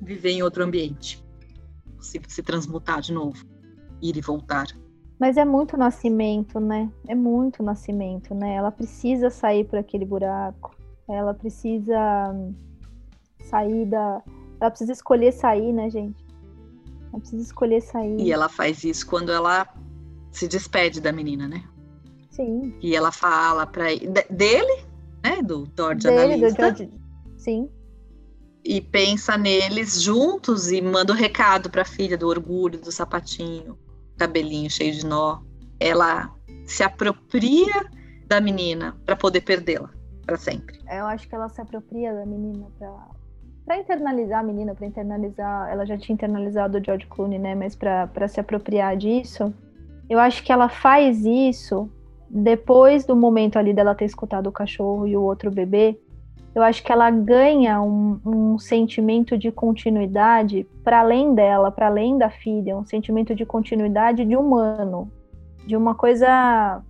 viver 0.00 0.30
em 0.30 0.42
outro 0.42 0.64
ambiente, 0.64 1.22
possível 1.96 2.28
se 2.30 2.42
transmutar 2.42 3.00
de 3.00 3.12
novo, 3.12 3.44
ir 4.00 4.16
e 4.16 4.20
voltar. 4.20 4.66
Mas 5.18 5.36
é 5.36 5.44
muito 5.44 5.76
nascimento, 5.76 6.58
né? 6.58 6.90
É 7.06 7.14
muito 7.14 7.62
nascimento, 7.62 8.34
né? 8.34 8.54
Ela 8.54 8.70
precisa 8.70 9.30
sair 9.30 9.64
por 9.64 9.78
aquele 9.78 10.04
buraco. 10.04 10.74
Ela 11.08 11.34
precisa 11.34 11.94
sair 13.44 13.86
da. 13.86 14.22
Ela 14.60 14.70
precisa 14.70 14.92
escolher 14.92 15.32
sair, 15.32 15.72
né, 15.72 15.90
gente? 15.90 16.23
Ela 17.14 17.20
precisa 17.20 17.42
escolher 17.42 17.80
sair. 17.80 18.20
E 18.20 18.32
ela 18.32 18.48
faz 18.48 18.82
isso 18.82 19.06
quando 19.06 19.30
ela 19.30 19.68
se 20.32 20.48
despede 20.48 21.00
da 21.00 21.12
menina, 21.12 21.46
né? 21.46 21.62
Sim. 22.28 22.76
E 22.82 22.96
ela 22.96 23.12
fala 23.12 23.64
para 23.64 23.84
dele, 24.28 24.84
né, 25.22 25.40
do 25.40 25.68
George 25.76 26.02
Dele, 26.08 26.34
analista, 26.34 26.72
do 26.72 26.76
George. 26.76 26.92
Sim. 27.36 27.70
e 28.64 28.80
pensa 28.80 29.36
neles 29.36 30.02
juntos 30.02 30.72
e 30.72 30.80
manda 30.80 31.12
o 31.12 31.16
recado 31.16 31.70
para 31.70 31.82
a 31.82 31.84
filha 31.84 32.16
do 32.16 32.26
orgulho, 32.26 32.80
do 32.80 32.90
sapatinho, 32.90 33.78
cabelinho 34.16 34.70
cheio 34.70 34.92
de 34.94 35.06
nó. 35.06 35.42
Ela 35.78 36.34
se 36.64 36.82
apropria 36.82 37.88
da 38.26 38.40
menina 38.40 38.96
para 39.04 39.14
poder 39.14 39.42
perdê-la 39.42 39.90
para 40.24 40.38
sempre. 40.38 40.80
Eu 40.90 41.06
acho 41.06 41.28
que 41.28 41.34
ela 41.34 41.48
se 41.50 41.60
apropria 41.60 42.12
da 42.14 42.24
menina 42.24 42.66
pra, 42.78 43.06
pra 43.64 43.78
internalizar 43.78 44.40
a 44.40 44.42
menina, 44.42 44.74
pra 44.74 44.86
internalizar. 44.86 45.70
Ela 45.70 45.84
já 45.86 45.96
tinha 45.96 46.14
internalizado 46.14 46.78
o 46.78 46.84
George 46.84 47.06
Clooney, 47.06 47.38
né? 47.38 47.54
Mas 47.54 47.74
pra 47.74 48.28
se 48.28 48.40
apropriar 48.40 48.96
disso, 48.96 49.52
eu 50.08 50.18
acho 50.18 50.42
que 50.42 50.52
ela 50.52 50.68
faz 50.68 51.24
isso 51.24 51.90
depois 52.28 53.04
do 53.04 53.14
momento 53.14 53.58
ali 53.58 53.72
dela 53.72 53.94
ter 53.94 54.04
escutado 54.04 54.48
o 54.48 54.52
cachorro 54.52 55.06
e 55.06 55.16
o 55.16 55.22
outro 55.22 55.50
bebê. 55.50 55.98
Eu 56.54 56.62
acho 56.62 56.84
que 56.84 56.92
ela 56.92 57.10
ganha 57.10 57.80
um, 57.82 58.20
um 58.24 58.58
sentimento 58.58 59.36
de 59.36 59.50
continuidade 59.50 60.64
para 60.84 61.00
além 61.00 61.34
dela, 61.34 61.70
para 61.70 61.86
além 61.86 62.16
da 62.16 62.30
filha, 62.30 62.76
um 62.76 62.84
sentimento 62.84 63.34
de 63.34 63.44
continuidade 63.44 64.24
de 64.24 64.36
humano, 64.36 65.10
de 65.66 65.76
uma 65.76 65.94
coisa 65.94 66.80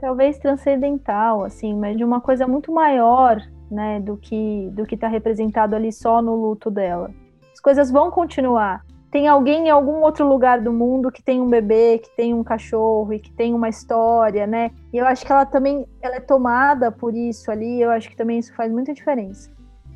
talvez 0.00 0.36
transcendental, 0.38 1.44
assim, 1.44 1.74
mas 1.74 1.96
de 1.96 2.04
uma 2.04 2.20
coisa 2.20 2.46
muito 2.46 2.72
maior, 2.72 3.40
né, 3.70 4.00
do 4.00 4.16
que 4.16 4.70
do 4.72 4.84
que 4.86 4.94
está 4.94 5.08
representado 5.08 5.74
ali 5.74 5.92
só 5.92 6.20
no 6.20 6.34
luto 6.34 6.70
dela. 6.70 7.10
As 7.52 7.60
coisas 7.60 7.90
vão 7.90 8.10
continuar. 8.10 8.84
Tem 9.10 9.28
alguém 9.28 9.68
em 9.68 9.70
algum 9.70 10.02
outro 10.02 10.28
lugar 10.28 10.60
do 10.60 10.72
mundo 10.72 11.10
que 11.12 11.22
tem 11.22 11.40
um 11.40 11.48
bebê, 11.48 11.98
que 11.98 12.10
tem 12.16 12.34
um 12.34 12.42
cachorro 12.42 13.12
e 13.12 13.20
que 13.20 13.30
tem 13.30 13.54
uma 13.54 13.68
história, 13.68 14.44
né? 14.44 14.72
E 14.92 14.96
eu 14.96 15.06
acho 15.06 15.24
que 15.24 15.30
ela 15.30 15.46
também 15.46 15.86
ela 16.02 16.16
é 16.16 16.20
tomada 16.20 16.90
por 16.90 17.14
isso 17.14 17.50
ali. 17.50 17.80
Eu 17.80 17.90
acho 17.90 18.08
que 18.08 18.16
também 18.16 18.40
isso 18.40 18.52
faz 18.54 18.72
muita 18.72 18.92
diferença. 18.92 19.52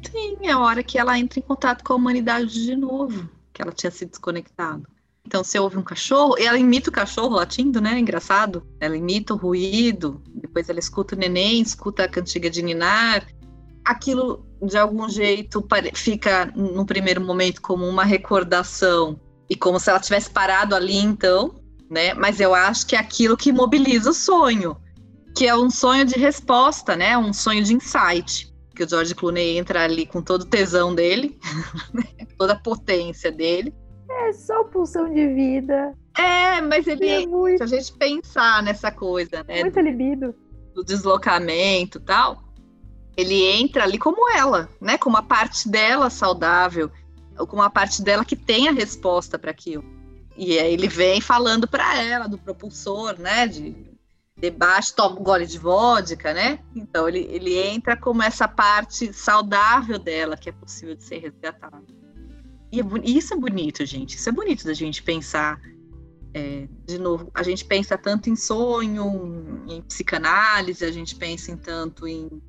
Sim, 0.09 0.37
é 0.43 0.53
a 0.53 0.59
hora 0.61 0.83
que 0.83 0.99
ela 0.99 1.19
entra 1.19 1.41
em 1.41 1.43
contato 1.43 1.83
com 1.83 1.93
a 1.93 1.97
humanidade 1.97 2.65
de 2.65 2.77
novo, 2.77 3.29
que 3.53 3.61
ela 3.61 3.73
tinha 3.73 3.91
se 3.91 4.07
desconectado. 4.07 4.87
Então, 5.27 5.45
você 5.45 5.59
ouve 5.59 5.77
um 5.77 5.83
cachorro, 5.83 6.39
e 6.39 6.47
ela 6.47 6.57
imita 6.57 6.89
o 6.89 6.93
cachorro 6.93 7.35
latindo, 7.35 7.83
né? 7.83 7.99
Engraçado. 7.99 8.67
Ela 8.81 8.97
imita 8.97 9.35
o 9.35 9.37
ruído, 9.37 10.23
depois 10.35 10.71
ela 10.71 10.79
escuta 10.79 11.15
o 11.15 11.19
neném, 11.19 11.61
escuta 11.61 12.05
a 12.05 12.09
cantiga 12.09 12.49
de 12.49 12.63
ninar. 12.63 13.27
Aquilo, 13.89 14.45
de 14.63 14.77
algum 14.77 15.09
jeito, 15.09 15.67
fica, 15.95 16.53
num 16.55 16.85
primeiro 16.85 17.21
momento, 17.21 17.63
como 17.63 17.87
uma 17.87 18.05
recordação, 18.05 19.19
e 19.49 19.57
como 19.57 19.81
se 19.81 19.89
ela 19.89 19.99
tivesse 19.99 20.29
parado 20.31 20.75
ali, 20.75 20.99
então, 20.99 21.59
né? 21.91 22.13
Mas 22.13 22.39
eu 22.39 22.55
acho 22.55 22.87
que 22.87 22.95
é 22.95 22.99
aquilo 22.99 23.37
que 23.37 23.51
mobiliza 23.51 24.11
o 24.11 24.15
sonho, 24.15 24.77
que 25.35 25.47
é 25.47 25.57
um 25.57 25.71
sonho 25.71 26.05
de 26.05 26.19
resposta, 26.19 26.95
né? 26.95 27.17
Um 27.17 27.33
sonho 27.33 27.65
de 27.65 27.75
insight. 27.75 28.53
Que 28.75 28.85
o 28.85 28.89
George 28.89 29.15
Clooney 29.15 29.57
entra 29.57 29.85
ali 29.85 30.07
com 30.07 30.21
todo 30.21 30.43
o 30.43 30.47
tesão 30.47 30.95
dele, 30.95 31.39
toda 32.39 32.53
a 32.53 32.59
potência 32.59 33.33
dele. 33.33 33.75
É 34.11 34.33
só 34.33 34.65
pulsão 34.65 35.13
de 35.13 35.27
vida. 35.35 35.95
É, 36.17 36.61
mas 36.61 36.87
ele, 36.87 37.09
É 37.09 37.27
muito, 37.27 37.59
se 37.59 37.63
a 37.63 37.67
gente 37.67 37.93
pensar 37.95 38.63
nessa 38.63 38.91
coisa, 38.91 39.45
né, 39.49 39.63
muita 39.63 39.81
libido. 39.81 40.35
do 40.75 40.85
deslocamento 40.85 41.99
e 41.99 42.01
tal, 42.03 42.43
ele 43.19 43.45
entra 43.61 43.83
ali 43.83 43.99
como 43.99 44.31
ela, 44.31 44.69
né, 44.81 44.97
com 44.97 45.11
uma 45.11 45.25
parte 45.25 45.69
dela 45.69 46.09
saudável, 46.09 46.89
ou 47.37 47.49
com 47.49 47.57
uma 47.57 47.69
parte 47.69 48.01
dela 48.01 48.25
que 48.25 48.37
tem 48.37 48.69
a 48.69 48.73
resposta 48.73 49.37
para 49.37 49.51
aquilo. 49.51 49.85
E 50.37 50.57
aí 50.57 50.73
ele 50.73 50.87
vem 50.87 51.21
falando 51.21 51.67
para 51.67 52.01
ela 52.01 52.29
do 52.29 52.39
propulsor, 52.39 53.19
né, 53.19 53.49
de 53.49 53.75
debaixo, 54.41 54.95
toma 54.95 55.19
um 55.19 55.25
gole 55.25 55.47
de 55.47 55.59
vodka, 55.59 56.33
né? 56.33 56.61
Então 56.77 57.09
ele, 57.09 57.27
ele 57.29 57.59
entra 57.59 57.97
como 57.97 58.23
essa 58.23 58.47
parte 58.47 59.13
saudável 59.13 59.99
dela 59.99 60.37
que 60.37 60.49
é 60.49 60.53
possível 60.53 60.95
de 60.95 61.03
ser 61.03 61.19
resgatada. 61.19 61.83
E 62.71 62.81
é 62.81 62.85
isso 63.03 63.35
é 63.35 63.37
bonito, 63.37 63.85
gente. 63.85 64.15
Isso 64.15 64.29
é 64.29 64.33
bonito 64.33 64.65
da 64.65 64.75
gente 64.75 65.03
pensar. 65.03 65.61
é, 66.33 66.69
de 66.87 66.99
novo, 66.99 67.33
a 67.35 67.43
gente 67.43 67.65
pensa 67.65 67.99
tanto 67.99 68.31
em 68.31 68.37
sonho, 68.37 69.65
em 69.67 69.83
psicanálise, 69.83 70.85
a 70.85 70.93
gente 70.93 71.17
pensa 71.17 71.51
em 71.51 71.57
tanto 71.57 72.07
em 72.07 72.41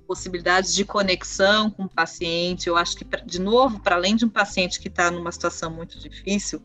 possibilidades 0.00 0.74
de 0.74 0.84
conexão 0.84 1.70
com 1.70 1.84
o 1.84 1.88
paciente. 1.88 2.68
Eu 2.68 2.76
acho 2.76 2.96
que, 2.96 3.04
de 3.24 3.40
novo, 3.40 3.80
para 3.80 3.96
além 3.96 4.16
de 4.16 4.24
um 4.24 4.28
paciente 4.28 4.80
que 4.80 4.88
está 4.88 5.10
numa 5.10 5.32
situação 5.32 5.70
muito 5.70 5.98
difícil, 5.98 6.62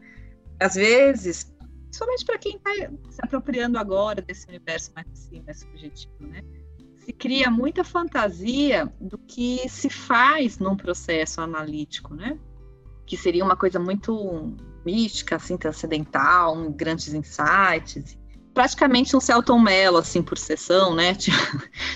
às 0.59 0.75
vezes, 0.75 1.53
somente 1.91 2.25
para 2.25 2.37
quem 2.37 2.55
está 2.55 2.89
se 3.09 3.19
apropriando 3.21 3.77
agora 3.77 4.21
desse 4.21 4.47
universo 4.47 4.91
mais, 4.95 5.07
assim, 5.11 5.41
mais 5.45 5.59
subjetivo, 5.59 6.15
né? 6.21 6.41
Se 6.99 7.13
cria 7.13 7.49
muita 7.49 7.83
fantasia 7.83 8.91
do 8.99 9.17
que 9.17 9.67
se 9.69 9.89
faz 9.89 10.59
num 10.59 10.75
processo 10.75 11.39
analítico, 11.39 12.13
né? 12.13 12.37
que 13.07 13.15
seria 13.15 13.43
uma 13.43 13.55
coisa 13.55 13.79
muito 13.79 14.53
mística, 14.85 15.37
assim, 15.37 15.57
transcendental, 15.57 16.69
grandes 16.71 17.13
insights. 17.13 18.17
Praticamente 18.57 19.15
um 19.15 19.19
Celton 19.19 19.59
Mello, 19.59 19.99
assim, 19.99 20.23
por 20.23 20.35
sessão, 20.35 20.95
né? 20.95 21.13
Tipo, 21.13 21.37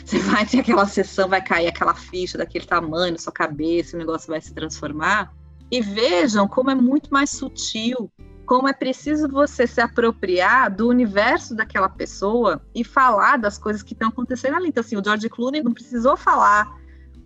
você 0.06 0.20
vai 0.20 0.46
ter 0.46 0.60
aquela 0.60 0.86
sessão, 0.86 1.28
vai 1.28 1.44
cair 1.44 1.68
aquela 1.68 1.96
ficha 1.96 2.38
daquele 2.38 2.68
tamanho 2.68 3.14
na 3.14 3.18
sua 3.18 3.34
cabeça, 3.34 3.96
o 3.96 4.00
negócio 4.00 4.28
vai 4.28 4.40
se 4.40 4.54
transformar. 4.54 5.34
E 5.72 5.82
vejam 5.82 6.48
como 6.48 6.70
é 6.70 6.76
muito 6.76 7.12
mais 7.12 7.32
sutil, 7.32 8.12
como 8.46 8.68
é 8.68 8.74
preciso 8.74 9.28
você 9.28 9.66
se 9.66 9.82
apropriar 9.82 10.70
do 10.70 10.88
universo 10.88 11.56
daquela 11.56 11.90
pessoa 11.90 12.62
e 12.76 12.84
falar 12.84 13.38
das 13.38 13.58
coisas 13.58 13.82
que 13.82 13.94
estão 13.94 14.10
acontecendo 14.10 14.56
ali. 14.56 14.68
Então, 14.68 14.82
assim, 14.82 14.96
o 14.96 15.04
George 15.04 15.30
Clooney 15.30 15.64
não 15.64 15.74
precisou 15.74 16.16
falar 16.16 16.72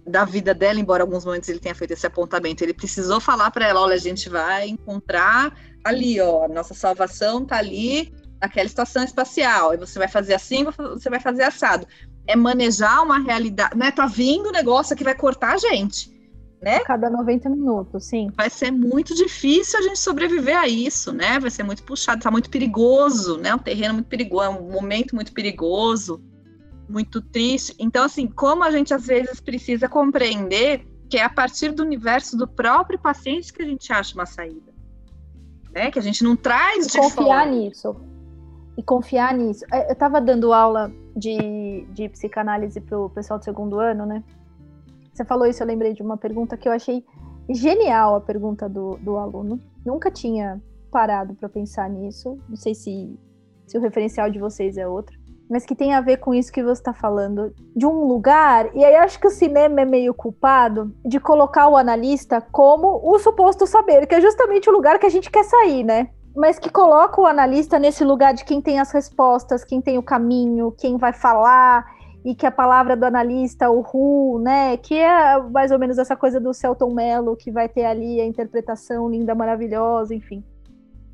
da 0.07 0.23
vida 0.23 0.53
dela, 0.53 0.79
embora 0.79 1.03
alguns 1.03 1.25
momentos 1.25 1.49
ele 1.49 1.59
tenha 1.59 1.75
feito 1.75 1.91
esse 1.91 2.07
apontamento, 2.07 2.63
ele 2.63 2.73
precisou 2.73 3.19
falar 3.19 3.51
para 3.51 3.67
ela, 3.67 3.81
olha, 3.81 3.95
a 3.95 3.97
gente 3.97 4.29
vai 4.29 4.69
encontrar 4.69 5.53
ali, 5.83 6.21
ó, 6.21 6.47
nossa 6.47 6.73
salvação 6.73 7.43
tá 7.43 7.57
ali 7.57 8.13
naquela 8.41 8.65
estação 8.65 9.03
espacial, 9.03 9.73
e 9.73 9.77
você 9.77 9.97
vai 9.97 10.07
fazer 10.07 10.33
assim, 10.33 10.63
você 10.63 11.09
vai 11.09 11.19
fazer 11.19 11.43
assado. 11.43 11.87
É 12.27 12.35
manejar 12.35 13.03
uma 13.03 13.19
realidade, 13.19 13.77
né? 13.77 13.91
Tá 13.91 14.05
vindo 14.05 14.49
um 14.49 14.51
negócio 14.51 14.95
que 14.95 15.03
vai 15.03 15.15
cortar 15.15 15.53
a 15.53 15.57
gente, 15.57 16.11
né? 16.61 16.79
Cada 16.79 17.09
90 17.09 17.49
minutos, 17.49 18.05
sim. 18.05 18.29
Vai 18.35 18.49
ser 18.49 18.71
muito 18.71 19.13
difícil 19.15 19.79
a 19.79 19.81
gente 19.83 19.99
sobreviver 19.99 20.57
a 20.57 20.67
isso, 20.67 21.11
né? 21.11 21.39
Vai 21.39 21.51
ser 21.51 21.63
muito 21.63 21.83
puxado, 21.83 22.21
tá 22.21 22.31
muito 22.31 22.49
perigoso, 22.49 23.37
né? 23.37 23.53
Um 23.53 23.59
terreno 23.59 23.95
muito 23.95 24.07
perigoso, 24.07 24.43
é 24.43 24.49
um 24.49 24.71
momento 24.71 25.15
muito 25.15 25.31
perigoso 25.33 26.21
muito 26.89 27.21
triste. 27.21 27.75
Então, 27.79 28.03
assim, 28.03 28.27
como 28.27 28.63
a 28.63 28.71
gente 28.71 28.93
às 28.93 29.05
vezes 29.05 29.39
precisa 29.39 29.89
compreender 29.89 30.85
que 31.09 31.17
é 31.17 31.23
a 31.23 31.29
partir 31.29 31.71
do 31.71 31.83
universo 31.83 32.35
do 32.35 32.47
próprio 32.47 32.99
paciente 32.99 33.53
que 33.53 33.61
a 33.61 33.65
gente 33.65 33.91
acha 33.91 34.15
uma 34.15 34.25
saída. 34.25 34.73
Né? 35.71 35.91
Que 35.91 35.99
a 35.99 36.01
gente 36.01 36.23
não 36.23 36.35
traz 36.35 36.87
de 36.87 36.97
confiar 36.97 37.25
fora. 37.25 37.45
nisso. 37.45 37.95
E 38.77 38.83
confiar 38.83 39.33
nisso. 39.33 39.65
É, 39.71 39.89
Eu 39.89 39.93
estava 39.93 40.19
dando 40.19 40.53
aula 40.53 40.91
de, 41.15 41.85
de 41.91 42.09
psicanálise 42.09 42.81
pro 42.81 43.09
pessoal 43.09 43.39
do 43.39 43.45
segundo 43.45 43.79
ano, 43.79 44.05
né? 44.05 44.23
Você 45.13 45.23
falou 45.23 45.47
isso, 45.47 45.63
eu 45.63 45.67
lembrei 45.67 45.93
de 45.93 46.01
uma 46.01 46.17
pergunta 46.17 46.57
que 46.57 46.67
eu 46.67 46.73
achei 46.73 47.03
genial 47.49 48.15
a 48.15 48.21
pergunta 48.21 48.67
do, 48.67 48.97
do 48.97 49.17
aluno. 49.17 49.59
Nunca 49.85 50.11
tinha 50.11 50.61
parado 50.91 51.33
para 51.35 51.47
pensar 51.47 51.89
nisso. 51.89 52.37
Não 52.49 52.55
sei 52.55 52.75
se, 52.75 53.17
se 53.65 53.77
o 53.77 53.81
referencial 53.81 54.29
de 54.29 54.39
vocês 54.39 54.77
é 54.77 54.87
outro. 54.87 55.17
Mas 55.49 55.63
que 55.63 55.75
tem 55.75 55.93
a 55.93 56.01
ver 56.01 56.17
com 56.17 56.33
isso 56.33 56.51
que 56.51 56.63
você 56.63 56.81
está 56.81 56.93
falando. 56.93 57.53
De 57.75 57.85
um 57.85 58.05
lugar, 58.05 58.75
e 58.75 58.83
aí 58.83 58.95
acho 58.95 59.19
que 59.19 59.27
o 59.27 59.31
cinema 59.31 59.81
é 59.81 59.85
meio 59.85 60.13
culpado 60.13 60.93
de 61.05 61.19
colocar 61.19 61.69
o 61.69 61.77
analista 61.77 62.41
como 62.41 62.99
o 63.03 63.19
suposto 63.19 63.67
saber, 63.67 64.07
que 64.07 64.15
é 64.15 64.21
justamente 64.21 64.69
o 64.69 64.73
lugar 64.73 64.97
que 64.97 65.05
a 65.05 65.09
gente 65.09 65.29
quer 65.29 65.43
sair, 65.43 65.83
né? 65.83 66.09
Mas 66.35 66.59
que 66.59 66.69
coloca 66.69 67.21
o 67.21 67.25
analista 67.25 67.79
nesse 67.79 68.03
lugar 68.03 68.33
de 68.33 68.43
quem 68.43 68.61
tem 68.61 68.79
as 68.79 68.91
respostas, 68.91 69.63
quem 69.63 69.81
tem 69.81 69.97
o 69.97 70.03
caminho, 70.03 70.71
quem 70.71 70.97
vai 70.97 71.13
falar, 71.13 71.85
e 72.25 72.33
que 72.33 72.45
a 72.45 72.51
palavra 72.51 72.97
do 72.97 73.05
analista, 73.05 73.69
o 73.69 73.81
who, 73.81 74.39
né, 74.39 74.75
que 74.77 74.95
é 74.95 75.39
mais 75.43 75.71
ou 75.71 75.77
menos 75.77 75.97
essa 75.97 76.15
coisa 76.15 76.39
do 76.39 76.53
Celton 76.53 76.91
Mello, 76.91 77.37
que 77.37 77.51
vai 77.51 77.69
ter 77.69 77.85
ali 77.85 78.19
a 78.19 78.25
interpretação 78.25 79.07
linda, 79.07 79.35
maravilhosa, 79.35 80.13
enfim. 80.13 80.43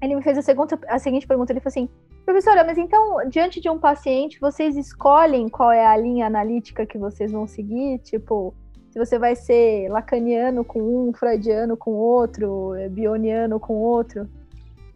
Ele 0.02 0.16
me 0.16 0.24
fez 0.24 0.38
a, 0.38 0.42
segunda, 0.42 0.80
a 0.88 0.98
seguinte 0.98 1.28
pergunta, 1.28 1.52
ele 1.52 1.60
falou 1.60 1.74
assim, 1.74 1.90
professora, 2.26 2.64
mas 2.64 2.78
então, 2.78 3.18
diante 3.30 3.60
de 3.60 3.70
um 3.70 3.78
paciente, 3.78 4.40
vocês 4.40 4.78
escolhem 4.78 5.50
qual 5.50 5.72
é 5.72 5.86
a 5.86 5.98
linha 5.98 6.26
analítica 6.26 6.86
que 6.86 6.98
vocês 6.98 7.32
vão 7.32 7.46
seguir? 7.46 8.00
Tipo, 8.00 8.54
se 8.90 8.98
você 8.98 9.20
vai 9.20 9.36
ser 9.36 9.90
lacaniano 9.90 10.64
com 10.64 10.80
um, 10.82 11.14
freudiano 11.14 11.76
com 11.76 11.92
outro, 11.92 12.72
bioniano 12.90 13.60
com 13.60 13.76
outro? 13.76 14.28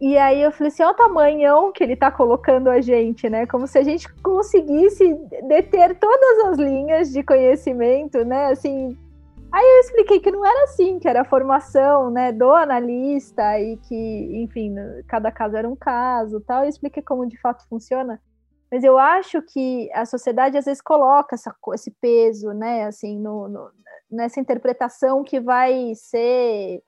E 0.00 0.18
aí 0.18 0.42
eu 0.42 0.52
falei 0.52 0.68
assim, 0.68 0.82
olha 0.82 0.92
o 0.92 0.96
tamanhão 0.96 1.72
que 1.72 1.82
ele 1.82 1.94
está 1.94 2.10
colocando 2.10 2.68
a 2.68 2.80
gente, 2.82 3.30
né? 3.30 3.46
Como 3.46 3.66
se 3.66 3.78
a 3.78 3.82
gente 3.82 4.12
conseguisse 4.22 5.14
deter 5.48 5.98
todas 5.98 6.44
as 6.46 6.58
linhas 6.58 7.10
de 7.10 7.22
conhecimento, 7.22 8.22
né? 8.22 8.48
Assim, 8.48 8.96
aí 9.50 9.64
eu 9.64 9.80
expliquei 9.80 10.20
que 10.20 10.30
não 10.30 10.44
era 10.44 10.64
assim, 10.64 10.98
que 10.98 11.08
era 11.08 11.22
a 11.22 11.24
formação, 11.24 12.10
né, 12.10 12.30
do 12.30 12.50
analista 12.52 13.58
e 13.58 13.78
que, 13.78 14.42
enfim, 14.42 14.74
cada 15.08 15.32
caso 15.32 15.56
era 15.56 15.68
um 15.68 15.76
caso, 15.76 16.42
tal. 16.42 16.64
Eu 16.64 16.68
expliquei 16.68 17.02
como 17.02 17.26
de 17.26 17.40
fato 17.40 17.66
funciona. 17.66 18.20
Mas 18.70 18.84
eu 18.84 18.98
acho 18.98 19.40
que 19.40 19.90
a 19.94 20.04
sociedade 20.04 20.58
às 20.58 20.66
vezes 20.66 20.82
coloca 20.82 21.36
essa, 21.36 21.54
esse 21.72 21.90
peso, 21.90 22.52
né, 22.52 22.84
assim, 22.84 23.18
no, 23.18 23.48
no, 23.48 23.70
nessa 24.10 24.40
interpretação 24.40 25.24
que 25.24 25.40
vai 25.40 25.94
ser 25.94 26.82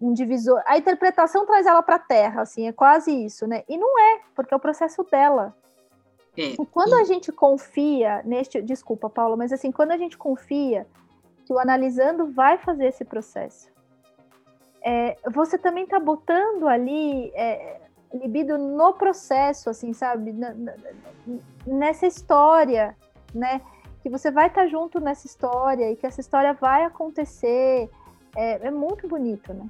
um 0.00 0.12
divisor. 0.12 0.62
A 0.66 0.78
interpretação 0.78 1.44
traz 1.44 1.66
ela 1.66 1.82
para 1.82 1.96
a 1.96 2.00
Terra, 2.00 2.42
assim, 2.42 2.68
é 2.68 2.72
quase 2.72 3.10
isso, 3.10 3.46
né? 3.46 3.64
E 3.68 3.76
não 3.76 3.98
é, 3.98 4.20
porque 4.34 4.54
é 4.54 4.56
o 4.56 4.60
processo 4.60 5.04
dela. 5.10 5.54
É. 6.36 6.50
E 6.52 6.66
quando 6.66 6.94
a 6.94 7.04
gente 7.04 7.32
confia 7.32 8.22
neste, 8.24 8.62
desculpa, 8.62 9.10
Paula, 9.10 9.36
mas 9.36 9.52
assim, 9.52 9.72
quando 9.72 9.90
a 9.90 9.96
gente 9.96 10.16
confia 10.16 10.86
que 11.44 11.52
o 11.52 11.58
analisando 11.58 12.30
vai 12.30 12.58
fazer 12.58 12.86
esse 12.86 13.04
processo, 13.04 13.68
é, 14.80 15.16
você 15.32 15.58
também 15.58 15.84
está 15.84 15.98
botando 15.98 16.68
ali 16.68 17.32
é, 17.34 17.80
libido 18.14 18.56
no 18.56 18.94
processo, 18.94 19.68
assim, 19.68 19.92
sabe? 19.92 20.32
Na, 20.32 20.54
na, 20.54 20.74
nessa 21.66 22.06
história, 22.06 22.96
né? 23.34 23.60
Que 24.00 24.08
você 24.08 24.30
vai 24.30 24.46
estar 24.46 24.62
tá 24.62 24.66
junto 24.68 25.00
nessa 25.00 25.26
história 25.26 25.90
e 25.90 25.96
que 25.96 26.06
essa 26.06 26.20
história 26.20 26.54
vai 26.54 26.84
acontecer. 26.84 27.90
É, 28.36 28.68
é 28.68 28.70
muito 28.70 29.08
bonito, 29.08 29.52
né? 29.52 29.68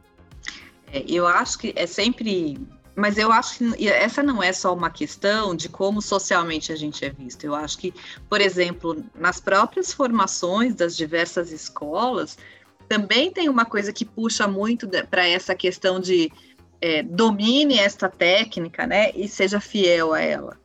É, 0.93 1.05
eu 1.07 1.26
acho 1.26 1.59
que 1.59 1.72
é 1.76 1.86
sempre. 1.86 2.59
Mas 2.95 3.16
eu 3.16 3.30
acho 3.30 3.59
que 3.59 3.89
essa 3.89 4.24
não 4.24 4.43
é 4.43 4.53
só 4.53 4.74
uma 4.74 4.91
questão 4.91 5.55
de 5.55 5.68
como 5.68 6.03
socialmente 6.03 6.72
a 6.72 6.76
gente 6.76 7.05
é 7.05 7.11
visto. 7.11 7.45
Eu 7.45 7.55
acho 7.55 7.78
que, 7.78 7.95
por 8.28 8.41
exemplo, 8.41 9.05
nas 9.14 9.41
próprias 9.41 9.93
formações 9.93 10.74
das 10.74 10.97
diversas 10.97 11.53
escolas, 11.53 12.36
também 12.89 13.30
tem 13.30 13.49
uma 13.49 13.64
coisa 13.64 13.93
que 13.93 14.05
puxa 14.05 14.49
muito 14.49 14.89
para 15.09 15.28
essa 15.28 15.55
questão 15.55 16.01
de 16.01 16.32
é, 16.80 17.03
domine 17.03 17.78
esta 17.78 18.09
técnica, 18.09 18.86
né, 18.86 19.11
e 19.14 19.28
seja 19.28 19.61
fiel 19.61 20.12
a 20.12 20.20
ela, 20.20 20.59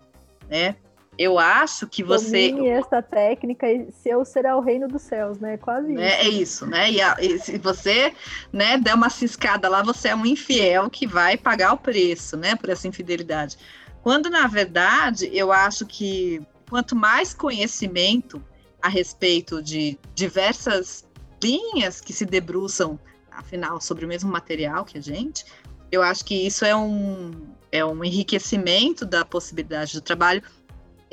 né? 0.50 0.76
Eu 1.18 1.38
acho 1.38 1.88
que 1.88 2.04
você. 2.04 2.50
Domine 2.50 2.70
esta 2.70 3.02
técnica 3.02 3.72
e 3.72 3.92
seu 3.92 4.26
será 4.26 4.58
o 4.58 4.62
reino 4.62 4.88
dos 4.88 5.04
céus, 5.04 5.38
né? 5.40 5.58
Quase 5.58 5.94
né, 5.94 6.08
isso. 6.08 6.26
É 6.26 6.30
isso, 6.30 6.66
né? 6.66 6.92
E, 6.92 7.02
a, 7.02 7.16
e, 7.20 7.38
se 7.40 7.58
você 7.58 8.14
né, 8.52 8.78
der 8.78 8.96
uma 8.96 9.10
ciscada 9.10 9.70
lá, 9.70 9.84
você 9.84 10.10
é 10.10 10.16
um 10.16 10.26
infiel 10.26 10.90
que 10.90 11.06
vai 11.06 11.38
pagar 11.38 11.74
o 11.74 11.78
preço, 11.78 12.36
né? 12.36 12.56
Por 12.56 12.70
essa 12.70 12.88
infidelidade. 12.88 13.58
Quando, 14.02 14.30
na 14.30 14.48
verdade, 14.48 15.30
eu 15.32 15.52
acho 15.52 15.86
que 15.86 16.42
quanto 16.70 16.96
mais 16.96 17.34
conhecimento 17.34 18.44
a 18.82 18.90
respeito 18.90 19.62
de 19.62 19.98
diversas 20.14 21.08
linhas 21.42 22.02
que 22.02 22.12
se 22.12 22.26
debruçam, 22.26 23.00
afinal, 23.32 23.80
sobre 23.80 24.04
o 24.04 24.08
mesmo 24.08 24.32
material 24.32 24.84
que 24.84 24.98
a 24.98 25.02
gente, 25.02 25.46
eu 25.92 26.02
acho 26.02 26.26
que 26.26 26.36
isso 26.36 26.66
é 26.66 26.76
um, 26.76 27.32
é 27.72 27.86
um 27.86 28.04
enriquecimento 28.04 29.06
da 29.06 29.24
possibilidade 29.24 29.94
do 29.94 30.02
trabalho. 30.02 30.42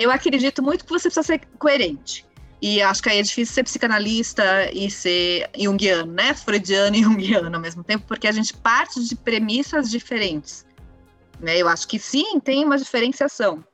Eu 0.00 0.10
acredito 0.10 0.62
muito 0.62 0.84
que 0.84 0.90
você 0.90 1.08
precisa 1.08 1.22
ser 1.22 1.46
coerente. 1.58 2.26
E 2.62 2.82
acho 2.82 3.02
que 3.02 3.08
aí 3.08 3.18
é 3.18 3.22
difícil 3.22 3.54
ser 3.54 3.64
psicanalista 3.64 4.70
e 4.72 4.90
ser 4.90 5.48
junguiano, 5.58 6.12
né? 6.12 6.34
Freudiano 6.34 6.96
e 6.96 7.02
junguiano 7.02 7.54
ao 7.54 7.60
mesmo 7.60 7.84
tempo, 7.84 8.04
porque 8.06 8.26
a 8.26 8.32
gente 8.32 8.54
parte 8.54 9.02
de 9.02 9.14
premissas 9.14 9.90
diferentes. 9.90 10.66
Né? 11.38 11.56
Eu 11.58 11.68
acho 11.68 11.86
que 11.86 11.98
sim, 11.98 12.40
tem 12.40 12.64
uma 12.64 12.76
diferenciação 12.76 13.64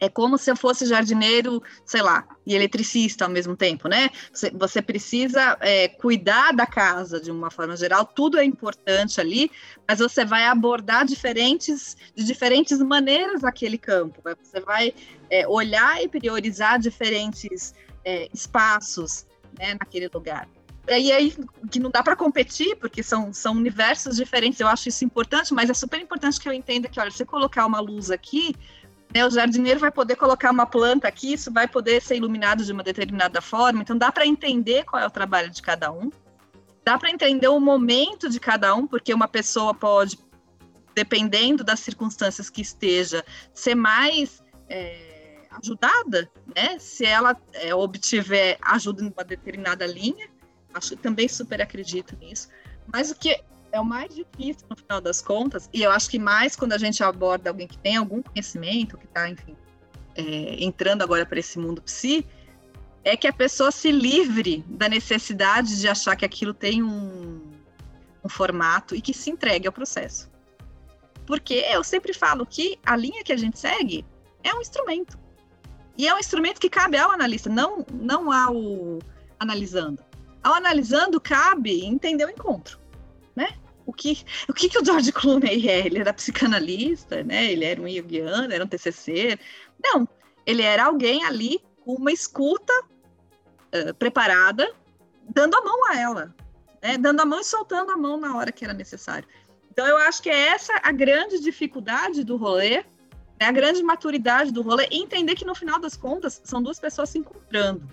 é 0.00 0.08
como 0.08 0.38
se 0.38 0.50
eu 0.50 0.56
fosse 0.56 0.86
jardineiro, 0.86 1.62
sei 1.84 2.00
lá, 2.00 2.26
e 2.46 2.54
eletricista 2.54 3.24
ao 3.24 3.30
mesmo 3.30 3.56
tempo, 3.56 3.88
né? 3.88 4.10
Você, 4.32 4.50
você 4.50 4.80
precisa 4.82 5.56
é, 5.60 5.88
cuidar 5.88 6.52
da 6.52 6.66
casa 6.66 7.20
de 7.20 7.30
uma 7.30 7.50
forma 7.50 7.76
geral, 7.76 8.04
tudo 8.04 8.38
é 8.38 8.44
importante 8.44 9.20
ali, 9.20 9.50
mas 9.86 9.98
você 9.98 10.24
vai 10.24 10.44
abordar 10.44 11.04
diferentes, 11.04 11.96
de 12.14 12.24
diferentes 12.24 12.78
maneiras 12.78 13.44
aquele 13.44 13.78
campo. 13.78 14.22
Você 14.42 14.60
vai 14.60 14.94
é, 15.28 15.46
olhar 15.46 16.02
e 16.02 16.08
priorizar 16.08 16.78
diferentes 16.78 17.74
é, 18.04 18.28
espaços 18.32 19.26
né, 19.58 19.76
naquele 19.78 20.08
lugar. 20.12 20.48
E 20.88 21.12
aí 21.12 21.34
que 21.70 21.78
não 21.78 21.90
dá 21.90 22.02
para 22.02 22.16
competir, 22.16 22.74
porque 22.76 23.02
são, 23.02 23.32
são 23.32 23.52
universos 23.52 24.16
diferentes, 24.16 24.58
eu 24.58 24.66
acho 24.66 24.88
isso 24.88 25.04
importante, 25.04 25.52
mas 25.54 25.70
é 25.70 25.74
super 25.74 26.00
importante 26.00 26.40
que 26.40 26.48
eu 26.48 26.52
entenda 26.52 26.88
que, 26.88 26.98
olha, 26.98 27.10
você 27.10 27.24
colocar 27.24 27.66
uma 27.66 27.80
luz 27.80 28.10
aqui, 28.10 28.56
né, 29.12 29.26
o 29.26 29.30
jardineiro 29.30 29.80
vai 29.80 29.90
poder 29.90 30.16
colocar 30.16 30.50
uma 30.50 30.66
planta 30.66 31.08
aqui, 31.08 31.32
isso 31.32 31.52
vai 31.52 31.66
poder 31.66 32.00
ser 32.00 32.16
iluminado 32.16 32.64
de 32.64 32.72
uma 32.72 32.82
determinada 32.82 33.40
forma. 33.40 33.82
Então, 33.82 33.96
dá 33.96 34.12
para 34.12 34.26
entender 34.26 34.84
qual 34.84 35.02
é 35.02 35.06
o 35.06 35.10
trabalho 35.10 35.50
de 35.50 35.60
cada 35.60 35.90
um. 35.90 36.10
Dá 36.84 36.96
para 36.96 37.10
entender 37.10 37.48
o 37.48 37.60
momento 37.60 38.28
de 38.28 38.38
cada 38.38 38.74
um, 38.74 38.86
porque 38.86 39.12
uma 39.12 39.28
pessoa 39.28 39.74
pode, 39.74 40.18
dependendo 40.94 41.64
das 41.64 41.80
circunstâncias 41.80 42.48
que 42.48 42.62
esteja, 42.62 43.24
ser 43.52 43.74
mais 43.74 44.42
é, 44.68 45.42
ajudada, 45.50 46.30
né? 46.54 46.78
Se 46.78 47.04
ela 47.04 47.36
é, 47.52 47.74
obtiver 47.74 48.58
ajuda 48.62 49.02
em 49.02 49.12
uma 49.12 49.24
determinada 49.24 49.86
linha, 49.86 50.28
acho 50.72 50.90
que 50.90 51.02
também 51.02 51.28
super 51.28 51.60
acredito 51.60 52.16
nisso. 52.16 52.48
Mas 52.86 53.10
o 53.10 53.14
que 53.14 53.42
é 53.72 53.80
o 53.80 53.84
mais 53.84 54.14
difícil 54.14 54.66
no 54.68 54.76
final 54.76 55.00
das 55.00 55.20
contas, 55.20 55.68
e 55.72 55.82
eu 55.82 55.90
acho 55.90 56.10
que 56.10 56.18
mais 56.18 56.56
quando 56.56 56.72
a 56.72 56.78
gente 56.78 57.02
aborda 57.02 57.50
alguém 57.50 57.66
que 57.66 57.78
tem 57.78 57.96
algum 57.96 58.22
conhecimento, 58.22 58.98
que 58.98 59.06
está, 59.06 59.28
enfim, 59.28 59.56
é, 60.14 60.62
entrando 60.62 61.02
agora 61.02 61.24
para 61.24 61.38
esse 61.38 61.58
mundo 61.58 61.82
psi, 61.82 62.26
é 63.04 63.16
que 63.16 63.26
a 63.26 63.32
pessoa 63.32 63.70
se 63.70 63.90
livre 63.90 64.64
da 64.68 64.88
necessidade 64.88 65.80
de 65.80 65.88
achar 65.88 66.16
que 66.16 66.24
aquilo 66.24 66.52
tem 66.52 66.82
um, 66.82 67.40
um 68.24 68.28
formato 68.28 68.94
e 68.94 69.00
que 69.00 69.14
se 69.14 69.30
entregue 69.30 69.66
ao 69.66 69.72
processo. 69.72 70.30
Porque 71.26 71.54
eu 71.54 71.82
sempre 71.82 72.12
falo 72.12 72.44
que 72.44 72.78
a 72.84 72.96
linha 72.96 73.24
que 73.24 73.32
a 73.32 73.36
gente 73.36 73.58
segue 73.58 74.04
é 74.42 74.52
um 74.52 74.60
instrumento. 74.60 75.18
E 75.96 76.06
é 76.06 76.14
um 76.14 76.18
instrumento 76.18 76.60
que 76.60 76.68
cabe 76.68 76.96
ao 76.98 77.10
analista, 77.10 77.48
não, 77.48 77.86
não 77.92 78.32
ao 78.32 78.98
analisando. 79.38 80.02
Ao 80.42 80.54
analisando, 80.54 81.20
cabe 81.20 81.84
entender 81.84 82.24
o 82.24 82.30
encontro 82.30 82.80
né? 83.34 83.48
O 83.86 83.92
que, 83.92 84.24
o 84.48 84.52
que, 84.52 84.68
que 84.68 84.78
o 84.78 84.84
George 84.84 85.10
Clooney 85.10 85.68
é? 85.68 85.86
Ele 85.86 85.98
era 85.98 86.12
psicanalista, 86.12 87.22
né? 87.24 87.50
Ele 87.50 87.64
era 87.64 87.80
um 87.80 87.88
Jungiano, 87.88 88.52
era 88.52 88.64
um 88.64 88.68
TCC. 88.68 89.38
Não, 89.82 90.08
ele 90.46 90.62
era 90.62 90.84
alguém 90.84 91.24
ali 91.24 91.60
com 91.84 91.94
uma 91.94 92.12
escuta 92.12 92.72
uh, 93.74 93.94
preparada, 93.94 94.70
dando 95.28 95.56
a 95.56 95.64
mão 95.64 95.90
a 95.90 95.98
ela, 95.98 96.34
né? 96.82 96.98
Dando 96.98 97.20
a 97.20 97.24
mão 97.24 97.40
e 97.40 97.44
soltando 97.44 97.90
a 97.90 97.96
mão 97.96 98.18
na 98.18 98.36
hora 98.36 98.52
que 98.52 98.64
era 98.64 98.74
necessário. 98.74 99.26
Então, 99.70 99.86
eu 99.86 99.96
acho 99.98 100.22
que 100.22 100.28
é 100.28 100.48
essa 100.48 100.72
a 100.82 100.92
grande 100.92 101.40
dificuldade 101.40 102.22
do 102.22 102.36
rolê, 102.36 102.84
né? 103.40 103.46
a 103.46 103.52
grande 103.52 103.82
maturidade 103.82 104.52
do 104.52 104.62
rolê, 104.62 104.86
entender 104.90 105.34
que 105.34 105.44
no 105.44 105.54
final 105.54 105.80
das 105.80 105.96
contas 105.96 106.40
são 106.44 106.62
duas 106.62 106.78
pessoas 106.78 107.10
se 107.10 107.18
encontrando. 107.18 107.88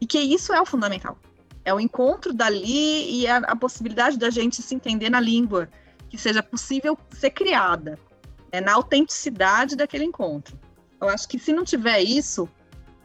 E 0.00 0.06
que 0.06 0.18
isso 0.18 0.52
é 0.52 0.60
o 0.60 0.66
fundamental. 0.66 1.18
É 1.64 1.74
o 1.74 1.80
encontro 1.80 2.32
dali 2.32 3.20
e 3.20 3.26
a, 3.26 3.38
a 3.38 3.56
possibilidade 3.56 4.18
da 4.18 4.30
gente 4.30 4.62
se 4.62 4.74
entender 4.74 5.10
na 5.10 5.20
língua 5.20 5.68
que 6.08 6.18
seja 6.18 6.42
possível 6.42 6.98
ser 7.10 7.30
criada, 7.30 7.98
é 8.50 8.60
na 8.60 8.72
autenticidade 8.74 9.76
daquele 9.76 10.04
encontro. 10.04 10.58
Eu 11.00 11.08
acho 11.08 11.28
que 11.28 11.38
se 11.38 11.52
não 11.52 11.64
tiver 11.64 12.00
isso, 12.00 12.48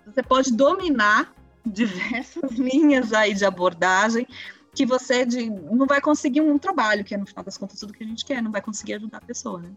você 0.06 0.24
pode 0.24 0.52
dominar 0.52 1.34
diversas 1.66 2.52
linhas 2.58 3.14
aí 3.14 3.34
de 3.34 3.46
abordagem 3.46 4.28
que 4.74 4.86
você 4.86 5.26
de, 5.26 5.50
não 5.50 5.86
vai 5.86 6.02
conseguir 6.02 6.42
um 6.42 6.58
trabalho, 6.58 7.04
que 7.04 7.16
é 7.16 7.18
no 7.18 7.26
final 7.26 7.46
das 7.46 7.58
contas 7.58 7.80
tudo 7.80 7.94
que 7.94 8.04
a 8.04 8.08
gente 8.08 8.26
quer, 8.26 8.42
não 8.42 8.52
vai 8.52 8.62
conseguir 8.62 8.96
ajudar 8.96 9.20
a 9.20 9.22
pessoa, 9.22 9.62
né? 9.62 9.72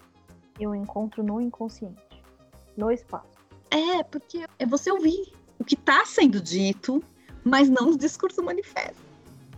E 0.59 0.67
um 0.67 0.75
encontro 0.75 1.23
no 1.23 1.41
inconsciente, 1.41 2.03
no 2.77 2.91
espaço. 2.91 3.29
É, 3.71 4.03
porque 4.03 4.45
é 4.59 4.67
você 4.67 4.91
ouvir 4.91 5.33
o 5.57 5.65
que 5.65 5.75
está 5.75 6.05
sendo 6.05 6.41
dito 6.41 7.03
mas 7.45 7.69
não 7.69 7.91
no 7.91 7.99
discurso 7.99 8.43
manifesto. 8.43 9.09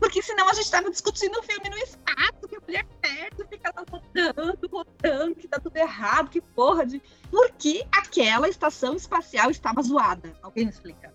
Porque 0.00 0.22
senão 0.22 0.48
a 0.48 0.54
gente 0.54 0.64
estava 0.64 0.90
discutindo 0.90 1.38
o 1.38 1.42
filme 1.42 1.68
no 1.68 1.76
espaço, 1.76 2.48
que 2.48 2.56
a 2.56 2.60
mulher 2.66 2.86
perde, 3.02 3.44
fica 3.50 3.70
lá 3.76 3.84
rodando, 3.90 4.68
rodando, 4.72 5.34
que 5.34 5.46
tá 5.46 5.60
tudo 5.60 5.76
errado, 5.76 6.30
que 6.30 6.40
porra 6.40 6.86
de. 6.86 7.02
Por 7.30 7.50
que 7.52 7.84
aquela 7.92 8.48
estação 8.48 8.94
espacial 8.96 9.50
estava 9.50 9.82
zoada? 9.82 10.32
Alguém 10.42 10.64
me 10.64 10.70
explica. 10.70 11.12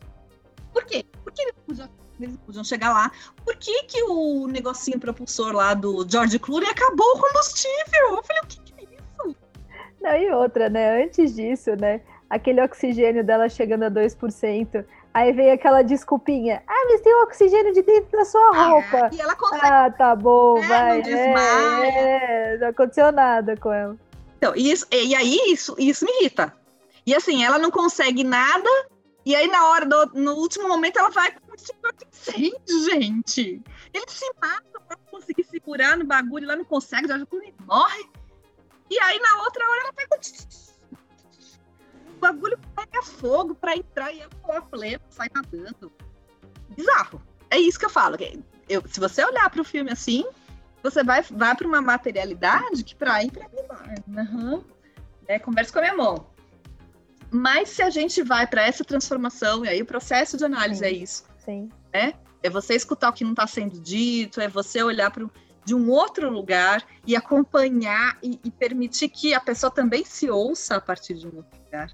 Por 0.71 0.85
quê? 0.85 1.03
Por 1.23 1.33
que 1.33 1.41
eles 1.41 1.55
podiam, 1.65 1.89
eles 2.19 2.37
podiam 2.45 2.63
chegar 2.63 2.93
lá? 2.93 3.11
Por 3.43 3.55
que, 3.55 3.83
que 3.83 4.03
o 4.03 4.45
negocinho 4.47 4.99
propulsor 4.99 5.53
lá 5.53 5.73
do 5.73 6.07
George 6.07 6.37
Clooney 6.37 6.69
acabou 6.69 7.15
o 7.15 7.21
combustível? 7.21 8.17
Eu 8.17 8.23
falei, 8.23 8.43
o 8.43 8.47
que, 8.47 8.59
que 8.59 8.73
é 8.81 8.83
isso? 8.83 9.35
Não, 9.99 10.15
e 10.15 10.31
outra, 10.31 10.69
né? 10.69 11.03
Antes 11.03 11.33
disso, 11.35 11.75
né? 11.75 12.01
Aquele 12.29 12.61
oxigênio 12.61 13.23
dela 13.23 13.49
chegando 13.49 13.83
a 13.83 13.89
2%. 13.89 14.85
Aí 15.15 15.31
vem 15.31 15.49
aquela 15.49 15.81
desculpinha. 15.81 16.61
Ah, 16.67 16.85
mas 16.89 16.99
tem 16.99 17.15
oxigênio 17.23 17.71
de 17.73 17.81
dentro 17.83 18.11
da 18.11 18.25
sua 18.25 18.49
ah, 18.49 18.67
roupa. 18.67 19.05
Ah, 19.05 19.09
e 19.13 19.21
ela 19.21 19.33
consegue. 19.33 19.65
Ah, 19.65 19.89
tá 19.89 20.13
bom, 20.13 20.57
é, 20.57 20.67
vai. 20.67 21.01
Não, 21.03 21.83
é, 21.83 22.53
é, 22.55 22.57
não 22.57 22.67
aconteceu 22.67 23.13
nada 23.13 23.55
com 23.55 23.71
ela. 23.71 23.95
Então, 24.37 24.53
e, 24.57 24.69
isso, 24.69 24.85
e 24.91 25.15
aí 25.15 25.39
isso, 25.47 25.73
isso 25.79 26.03
me 26.03 26.11
irrita. 26.19 26.53
E 27.05 27.15
assim, 27.15 27.45
ela 27.45 27.57
não 27.57 27.71
consegue 27.71 28.25
nada, 28.25 28.69
e 29.25 29.33
aí 29.33 29.47
na 29.47 29.69
hora, 29.69 29.85
do, 29.85 30.05
no 30.15 30.33
último 30.33 30.67
momento, 30.67 30.99
ela 30.99 31.11
vai 31.11 31.33
incêndio, 32.11 32.89
gente. 32.91 33.61
Ele 33.93 34.05
se 34.09 34.29
mata 34.41 34.81
pra 34.85 34.97
conseguir 35.09 35.45
segurar 35.45 35.95
no 35.95 36.03
bagulho, 36.03 36.45
lá 36.45 36.57
não 36.57 36.65
consegue, 36.65 37.07
já 37.07 37.17
morre. 37.65 38.09
E 38.89 38.99
aí 38.99 39.17
na 39.19 39.43
outra 39.43 39.65
hora 39.65 39.81
ela 39.83 39.93
pega 39.93 40.19
o 42.15 42.19
bagulho 42.19 42.59
pega 42.75 43.03
fogo 43.03 43.55
pra 43.55 43.75
entrar 43.75 44.11
e 44.13 44.21
ela 44.21 44.61
plena, 44.61 45.01
sai 45.09 45.27
nadando. 45.33 45.91
Bizarro. 46.75 47.21
É 47.49 47.57
isso 47.57 47.79
que 47.79 47.85
eu 47.85 47.89
falo. 47.89 48.17
Eu, 48.67 48.83
se 48.87 48.99
você 48.99 49.23
olhar 49.23 49.49
para 49.49 49.61
o 49.61 49.65
filme 49.65 49.91
assim, 49.91 50.25
você 50.81 51.03
vai, 51.03 51.21
vai 51.21 51.55
para 51.55 51.67
uma 51.67 51.81
materialidade 51.81 52.83
que 52.83 52.95
para 52.95 53.23
ir 53.23 53.31
para 53.31 53.47
mim 53.49 54.17
uhum. 54.17 54.63
é, 55.27 55.39
conversa 55.39 55.71
com 55.71 55.79
a 55.79 55.81
minha 55.81 55.95
mão. 55.95 56.27
Mas 57.31 57.69
se 57.69 57.81
a 57.81 57.89
gente 57.89 58.21
vai 58.21 58.47
para 58.47 58.63
essa 58.63 58.83
transformação, 58.83 59.65
e 59.65 59.69
aí 59.69 59.81
o 59.81 59.85
processo 59.85 60.37
de 60.37 60.45
análise 60.45 60.79
Sim. 60.79 60.85
é 60.85 60.91
isso. 60.91 61.25
Sim. 61.37 61.69
Né? 61.93 62.13
É 62.41 62.49
você 62.49 62.75
escutar 62.75 63.09
o 63.09 63.13
que 63.13 63.23
não 63.23 63.31
está 63.31 63.47
sendo 63.47 63.79
dito, 63.79 64.39
é 64.39 64.47
você 64.47 64.81
olhar 64.83 65.11
para 65.11 65.25
de 65.65 65.73
um 65.73 65.89
outro 65.89 66.29
lugar 66.29 66.85
e 67.07 67.15
acompanhar 67.15 68.19
e, 68.21 68.39
e, 68.43 68.51
permitir 68.51 69.09
que 69.09 69.33
a 69.33 69.39
pessoa 69.39 69.71
também 69.71 70.05
se 70.05 70.29
ouça 70.29 70.75
a 70.75 70.81
partir 70.81 71.15
de 71.15 71.27
um 71.27 71.37
outro 71.37 71.59
lugar. 71.65 71.91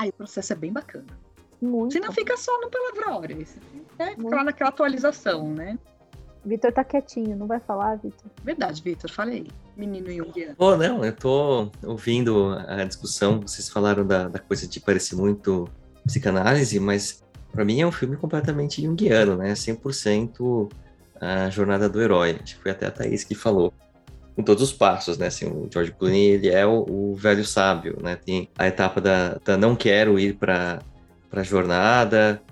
Aí 0.00 0.08
o 0.08 0.12
processo 0.14 0.54
é 0.54 0.56
bem 0.56 0.72
bacana. 0.72 1.04
Muito. 1.60 1.92
Senão 1.92 2.10
fica 2.10 2.34
só 2.34 2.58
no 2.58 2.70
palavrório. 2.70 3.36
Né? 3.36 4.14
Fica 4.16 4.34
lá 4.34 4.44
naquela 4.44 4.70
atualização, 4.70 5.52
né? 5.52 5.78
Vitor 6.42 6.72
tá 6.72 6.82
quietinho, 6.82 7.36
não 7.36 7.46
vai 7.46 7.60
falar, 7.60 7.96
Vitor? 7.96 8.30
Verdade, 8.42 8.80
Vitor, 8.82 9.10
falei. 9.10 9.46
Menino 9.76 10.10
Jungiano. 10.10 10.54
Oh, 10.56 10.74
não, 10.74 11.04
eu 11.04 11.14
tô 11.14 11.70
ouvindo 11.84 12.54
a 12.66 12.82
discussão, 12.84 13.42
vocês 13.42 13.68
falaram 13.68 14.06
da, 14.06 14.26
da 14.26 14.38
coisa 14.38 14.66
de 14.66 14.80
parecer 14.80 15.16
muito 15.16 15.68
psicanálise, 16.06 16.80
mas 16.80 17.22
para 17.52 17.62
mim 17.62 17.82
é 17.82 17.86
um 17.86 17.92
filme 17.92 18.16
completamente 18.16 18.80
junguiano, 18.80 19.36
né? 19.36 19.52
100% 19.52 20.72
a 21.20 21.50
jornada 21.50 21.90
do 21.90 22.00
herói. 22.00 22.38
Acho 22.42 22.56
que 22.56 22.62
foi 22.62 22.70
até 22.70 22.86
a 22.86 22.90
Thaís 22.90 23.22
que 23.22 23.34
falou. 23.34 23.74
Com 24.34 24.42
todos 24.42 24.62
os 24.62 24.72
passos, 24.72 25.18
né? 25.18 25.26
Assim, 25.26 25.46
o 25.46 25.68
George 25.72 25.92
Clooney, 25.92 26.30
ele 26.30 26.48
é 26.48 26.64
o, 26.66 26.84
o 26.88 27.14
velho 27.14 27.44
sábio, 27.44 27.98
né? 28.02 28.16
Tem 28.16 28.48
a 28.56 28.66
etapa 28.66 29.00
da, 29.00 29.34
da 29.44 29.56
não 29.56 29.76
quero 29.76 30.18
ir 30.18 30.36
para 30.36 30.80
a 31.32 31.42
jornada, 31.42 32.42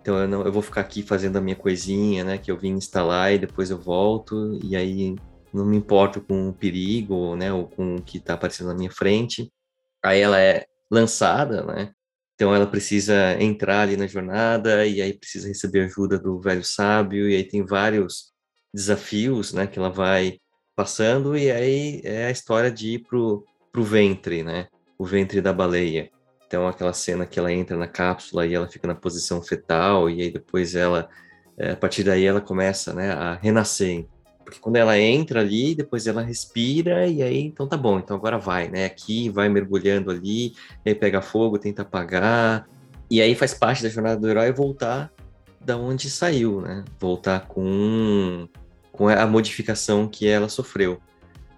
então 0.00 0.16
eu, 0.18 0.26
não, 0.28 0.42
eu 0.42 0.50
vou 0.50 0.62
ficar 0.62 0.80
aqui 0.80 1.02
fazendo 1.02 1.36
a 1.36 1.40
minha 1.40 1.54
coisinha, 1.54 2.24
né? 2.24 2.38
Que 2.38 2.50
eu 2.50 2.56
vim 2.56 2.70
instalar 2.70 3.32
e 3.32 3.38
depois 3.38 3.70
eu 3.70 3.78
volto. 3.78 4.58
E 4.64 4.74
aí 4.74 5.14
não 5.52 5.66
me 5.66 5.76
importo 5.76 6.20
com 6.20 6.48
o 6.48 6.52
perigo, 6.52 7.36
né? 7.36 7.52
Ou 7.52 7.66
com 7.68 7.96
o 7.96 8.02
que 8.02 8.18
está 8.18 8.34
aparecendo 8.34 8.68
na 8.68 8.74
minha 8.74 8.90
frente. 8.90 9.52
Aí 10.02 10.20
ela 10.20 10.40
é 10.40 10.66
lançada, 10.90 11.62
né? 11.62 11.92
Então 12.34 12.54
ela 12.54 12.66
precisa 12.66 13.36
entrar 13.38 13.82
ali 13.82 13.96
na 13.96 14.06
jornada 14.06 14.86
e 14.86 15.02
aí 15.02 15.12
precisa 15.12 15.48
receber 15.48 15.84
ajuda 15.84 16.18
do 16.18 16.40
velho 16.40 16.64
sábio 16.64 17.28
e 17.28 17.34
aí 17.34 17.44
tem 17.44 17.64
vários 17.64 18.32
desafios, 18.72 19.52
né? 19.52 19.66
Que 19.66 19.78
ela 19.78 19.90
vai 19.90 20.38
passando 20.78 21.36
e 21.36 21.50
aí 21.50 22.00
é 22.04 22.26
a 22.26 22.30
história 22.30 22.70
de 22.70 22.94
ir 22.94 22.98
pro, 23.00 23.44
pro 23.72 23.82
ventre, 23.82 24.44
né? 24.44 24.68
O 24.96 25.04
ventre 25.04 25.40
da 25.40 25.52
baleia. 25.52 26.08
Então, 26.46 26.68
aquela 26.68 26.92
cena 26.92 27.26
que 27.26 27.36
ela 27.36 27.52
entra 27.52 27.76
na 27.76 27.88
cápsula 27.88 28.46
e 28.46 28.54
ela 28.54 28.68
fica 28.68 28.86
na 28.86 28.94
posição 28.94 29.42
fetal, 29.42 30.08
e 30.08 30.22
aí 30.22 30.30
depois 30.30 30.76
ela, 30.76 31.08
é, 31.58 31.72
a 31.72 31.76
partir 31.76 32.04
daí, 32.04 32.24
ela 32.24 32.40
começa 32.40 32.94
né, 32.94 33.10
a 33.10 33.34
renascer. 33.34 34.06
Porque 34.44 34.60
quando 34.60 34.76
ela 34.76 34.96
entra 34.96 35.40
ali, 35.40 35.74
depois 35.74 36.06
ela 36.06 36.22
respira, 36.22 37.08
e 37.08 37.24
aí, 37.24 37.40
então 37.40 37.66
tá 37.66 37.76
bom, 37.76 37.98
então 37.98 38.16
agora 38.16 38.38
vai, 38.38 38.68
né? 38.68 38.84
Aqui, 38.84 39.28
vai 39.30 39.48
mergulhando 39.48 40.12
ali, 40.12 40.54
aí 40.86 40.94
pega 40.94 41.20
fogo, 41.20 41.58
tenta 41.58 41.82
apagar, 41.82 42.68
e 43.10 43.20
aí 43.20 43.34
faz 43.34 43.52
parte 43.52 43.82
da 43.82 43.88
jornada 43.88 44.20
do 44.20 44.28
herói 44.28 44.52
voltar 44.52 45.12
da 45.60 45.76
onde 45.76 46.08
saiu, 46.08 46.60
né? 46.60 46.84
Voltar 47.00 47.48
com, 47.48 48.48
com 48.98 49.08
a 49.08 49.26
modificação 49.28 50.08
que 50.08 50.26
ela 50.26 50.48
sofreu 50.48 51.00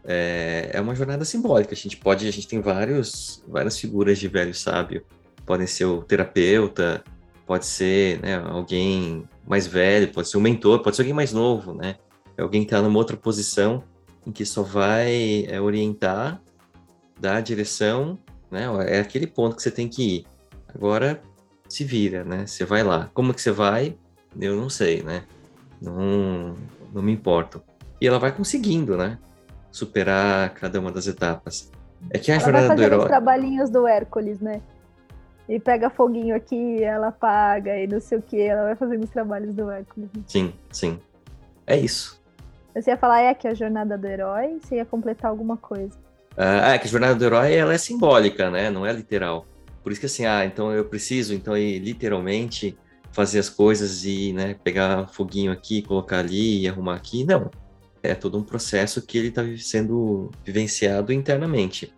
é, 0.04 0.70
é 0.74 0.80
uma 0.80 0.94
jornada 0.94 1.24
simbólica. 1.24 1.72
A 1.72 1.76
gente 1.76 1.96
pode, 1.96 2.28
a 2.28 2.30
gente 2.30 2.46
tem 2.46 2.60
vários, 2.60 3.42
várias 3.48 3.78
figuras 3.78 4.18
de 4.18 4.28
velho 4.28 4.54
sábio. 4.54 5.02
Podem 5.46 5.66
ser 5.66 5.86
o 5.86 6.02
terapeuta, 6.02 7.02
pode 7.46 7.64
ser 7.64 8.20
né, 8.20 8.36
alguém 8.36 9.24
mais 9.46 9.66
velho, 9.66 10.12
pode 10.12 10.28
ser 10.28 10.36
um 10.36 10.42
mentor, 10.42 10.82
pode 10.82 10.96
ser 10.96 11.02
alguém 11.02 11.14
mais 11.14 11.32
novo, 11.32 11.72
né? 11.72 11.96
É 12.36 12.42
alguém 12.42 12.60
que 12.60 12.66
está 12.66 12.82
numa 12.82 12.98
outra 12.98 13.16
posição 13.16 13.82
em 14.26 14.30
que 14.30 14.44
só 14.44 14.62
vai 14.62 15.46
é, 15.48 15.58
orientar, 15.58 16.42
dar 17.18 17.36
a 17.36 17.40
direção, 17.40 18.18
né? 18.50 18.66
É 18.86 19.00
aquele 19.00 19.26
ponto 19.26 19.56
que 19.56 19.62
você 19.62 19.70
tem 19.70 19.88
que 19.88 20.16
ir. 20.16 20.26
Agora 20.74 21.22
se 21.70 21.84
vira, 21.84 22.22
né? 22.22 22.46
Você 22.46 22.66
vai 22.66 22.82
lá. 22.82 23.10
Como 23.14 23.32
que 23.32 23.40
você 23.40 23.50
vai? 23.50 23.96
Eu 24.38 24.56
não 24.56 24.68
sei, 24.68 25.02
né? 25.02 25.24
Não, 25.80 26.54
não 26.92 27.02
me 27.02 27.12
importo. 27.12 27.62
E 28.00 28.06
ela 28.06 28.18
vai 28.18 28.32
conseguindo, 28.32 28.96
né? 28.96 29.18
superar 29.70 30.50
cada 30.54 30.80
uma 30.80 30.90
das 30.90 31.06
etapas. 31.06 31.70
É 32.10 32.18
que 32.18 32.30
a 32.30 32.34
ela 32.34 32.44
jornada 32.44 32.68
vai 32.68 32.76
do 32.76 32.82
herói. 32.82 32.98
os 32.98 33.04
trabalhinhos 33.04 33.70
do 33.70 33.86
Hércules, 33.86 34.40
né? 34.40 34.60
E 35.48 35.58
pega 35.58 35.90
foguinho 35.90 36.34
aqui, 36.34 36.82
ela 36.82 37.08
apaga 37.08 37.76
e 37.76 37.86
não 37.86 38.00
sei 38.00 38.18
o 38.18 38.22
que, 38.22 38.40
ela 38.40 38.64
vai 38.64 38.76
fazendo 38.76 39.04
os 39.04 39.10
trabalhos 39.10 39.54
do 39.54 39.70
Hércules. 39.70 40.08
Sim, 40.26 40.52
sim. 40.70 40.98
É 41.66 41.76
isso. 41.76 42.20
Você 42.74 42.90
ia 42.90 42.96
falar, 42.96 43.20
é 43.20 43.34
que 43.34 43.48
a 43.48 43.54
jornada 43.54 43.98
do 43.98 44.06
herói, 44.06 44.58
você 44.60 44.76
ia 44.76 44.84
completar 44.84 45.30
alguma 45.30 45.56
coisa. 45.56 45.98
Ah, 46.36 46.74
é 46.74 46.78
que 46.78 46.86
a 46.86 46.90
jornada 46.90 47.16
do 47.16 47.24
herói 47.24 47.54
ela 47.54 47.74
é 47.74 47.78
simbólica, 47.78 48.48
né? 48.48 48.70
Não 48.70 48.86
é 48.86 48.92
literal. 48.92 49.44
Por 49.82 49.90
isso 49.90 50.00
que 50.00 50.06
assim, 50.06 50.24
ah, 50.24 50.44
então 50.44 50.72
eu 50.72 50.84
preciso, 50.84 51.34
então 51.34 51.56
ir 51.56 51.80
literalmente 51.80 52.78
fazer 53.12 53.38
as 53.38 53.48
coisas 53.48 54.04
e, 54.04 54.32
né, 54.32 54.54
pegar 54.54 55.08
foguinho 55.08 55.50
aqui, 55.52 55.82
colocar 55.82 56.18
ali 56.18 56.60
e 56.62 56.68
arrumar 56.68 56.94
aqui. 56.94 57.24
Não 57.24 57.50
é 58.02 58.14
todo 58.14 58.38
um 58.38 58.42
processo 58.42 59.02
que 59.02 59.18
ele 59.18 59.28
está 59.28 59.42
sendo 59.58 60.30
vivenciado 60.44 61.12
internamente. 61.12 61.92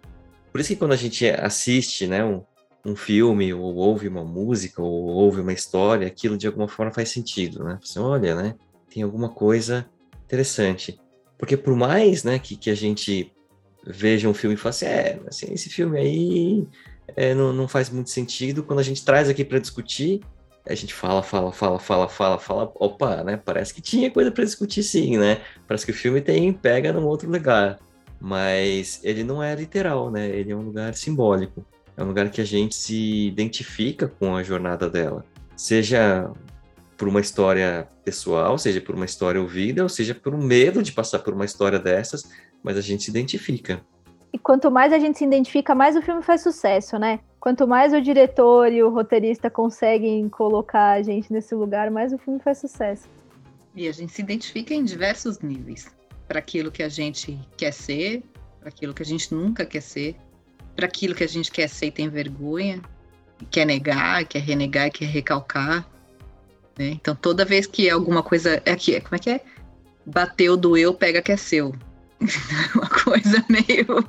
Por 0.51 0.61
isso 0.61 0.69
que 0.69 0.77
quando 0.77 0.93
a 0.93 0.97
gente 0.97 1.29
assiste 1.29 2.07
né, 2.07 2.25
um, 2.25 2.43
um 2.85 2.97
filme, 2.97 3.55
ou 3.55 3.75
ouve 3.77 4.09
uma 4.09 4.25
música, 4.25 4.83
ou 4.83 5.07
ouve 5.07 5.41
uma 5.41 5.53
história, 5.53 6.07
aquilo 6.07 6.37
de 6.37 6.47
alguma 6.47 6.69
forma 6.69 6.93
faz 6.93 7.09
sentido, 7.11 7.65
né? 7.65 7.79
Você 7.81 7.99
olha, 7.99 8.35
né? 8.35 8.55
Tem 8.93 9.03
alguma 9.03 9.29
coisa 9.29 9.87
interessante. 10.25 11.01
Porque 11.39 11.57
por 11.57 11.75
mais 11.75 12.25
né, 12.25 12.39
que, 12.39 12.57
que 12.57 12.71
a 12.71 12.75
gente 12.75 13.33
veja 13.85 14.29
um 14.29 14.35
filme 14.35 14.55
e 14.55 14.59
fale 14.59 14.71
assim, 14.71 14.87
é, 14.87 15.21
assim, 15.27 15.53
esse 15.53 15.69
filme 15.69 15.99
aí 15.99 16.69
é, 17.17 17.35
não, 17.35 17.53
não 17.53 17.67
faz 17.67 17.91
muito 17.91 18.11
sentido, 18.11 18.63
quando 18.63 18.79
a 18.79 18.85
gente 18.85 19.05
traz 19.05 19.29
aqui 19.29 19.45
para 19.45 19.59
discutir, 19.59 20.21
a 20.67 20.75
gente 20.75 20.95
fala, 20.95 21.23
fala, 21.23 21.53
fala, 21.53 21.79
fala, 21.79 22.09
fala, 22.09 22.39
fala, 22.39 22.73
opa, 22.77 23.25
né? 23.25 23.37
Parece 23.37 23.75
que 23.75 23.81
tinha 23.81 24.11
coisa 24.11 24.31
para 24.31 24.45
discutir 24.45 24.83
sim, 24.83 25.19
né? 25.19 25.41
Parece 25.67 25.85
que 25.85 25.93
o 25.93 25.95
filme 25.95 26.21
tem 26.21 26.53
pega 26.53 26.93
num 26.93 27.05
outro 27.05 27.31
lugar, 27.31 27.81
mas 28.21 29.01
ele 29.03 29.25
não 29.25 29.43
é 29.43 29.55
literal, 29.55 30.11
né? 30.11 30.29
Ele 30.29 30.53
é 30.53 30.57
um 30.57 30.63
lugar 30.63 30.95
simbólico. 30.95 31.65
É 31.97 32.03
um 32.03 32.07
lugar 32.07 32.31
que 32.31 32.41
a 32.41 32.45
gente 32.45 32.75
se 32.75 33.27
identifica 33.27 34.09
com 34.09 34.37
a 34.37 34.43
jornada 34.43 34.89
dela, 34.89 35.25
seja 35.57 36.31
por 36.97 37.09
uma 37.09 37.21
história 37.21 37.89
pessoal, 38.05 38.57
seja 38.57 38.81
por 38.81 38.95
uma 38.95 39.05
história 39.05 39.41
ouvida, 39.41 39.83
ou 39.83 39.89
seja 39.89 40.15
por 40.15 40.35
um 40.35 40.39
medo 40.39 40.83
de 40.83 40.93
passar 40.93 41.19
por 41.19 41.35
uma 41.35 41.45
história 41.45 41.79
dessas, 41.79 42.25
mas 42.63 42.77
a 42.77 42.81
gente 42.81 43.03
se 43.03 43.11
identifica. 43.11 43.83
E 44.33 44.39
quanto 44.39 44.71
mais 44.71 44.93
a 44.93 44.99
gente 44.99 45.19
se 45.19 45.25
identifica, 45.25 45.75
mais 45.75 45.95
o 45.95 46.03
filme 46.03 46.23
faz 46.23 46.43
sucesso, 46.43 46.99
né? 46.99 47.21
Quanto 47.39 47.67
mais 47.69 47.93
o 47.93 48.01
diretor 48.01 48.73
e 48.73 48.83
o 48.83 48.89
roteirista 48.89 49.51
conseguem 49.51 50.29
colocar 50.29 50.93
a 50.93 51.03
gente 51.03 51.33
nesse 51.33 51.55
lugar, 51.55 51.91
mais 51.91 52.13
o 52.13 52.19
filme 52.19 52.41
faz 52.41 52.59
sucesso. 52.59 53.09
E 53.75 53.89
a 53.89 53.93
gente 53.93 54.13
se 54.13 54.23
identifica 54.23 54.73
em 54.73 54.85
diversos 54.85 55.41
níveis. 55.41 55.95
Para 56.27 56.39
aquilo 56.39 56.71
que 56.71 56.83
a 56.83 56.89
gente 56.89 57.39
quer 57.57 57.73
ser, 57.73 58.23
para 58.61 58.69
aquilo 58.69 58.95
que 58.95 59.03
a 59.03 59.07
gente 59.07 59.35
nunca 59.35 59.67
quer 59.67 59.83
ser, 59.83 60.17
para 60.75 60.87
aquilo 60.87 61.15
que 61.15 61.25
a 61.25 61.29
gente 61.29 61.51
quer 61.51 61.69
ser 61.69 61.87
e 61.87 61.91
tem 61.91 62.09
vergonha, 62.09 62.81
quer 63.51 63.67
negar, 63.67 64.25
quer 64.25 64.39
renegar, 64.39 64.91
quer 64.91 65.07
recalcar. 65.07 65.87
Né? 66.79 66.91
Então, 66.91 67.15
toda 67.15 67.45
vez 67.45 67.67
que 67.67 67.91
alguma 67.91 68.23
coisa. 68.23 68.63
É 68.65 68.73
aqui, 68.73 68.99
como 69.01 69.17
é 69.17 69.19
que 69.19 69.31
é? 69.31 69.41
Bateu, 70.07 70.57
doeu, 70.57 70.95
pega 70.95 71.21
que 71.21 71.33
é 71.33 71.37
seu. 71.37 71.75
Uma 72.75 72.89
coisa 72.89 73.45
meio. 73.49 74.05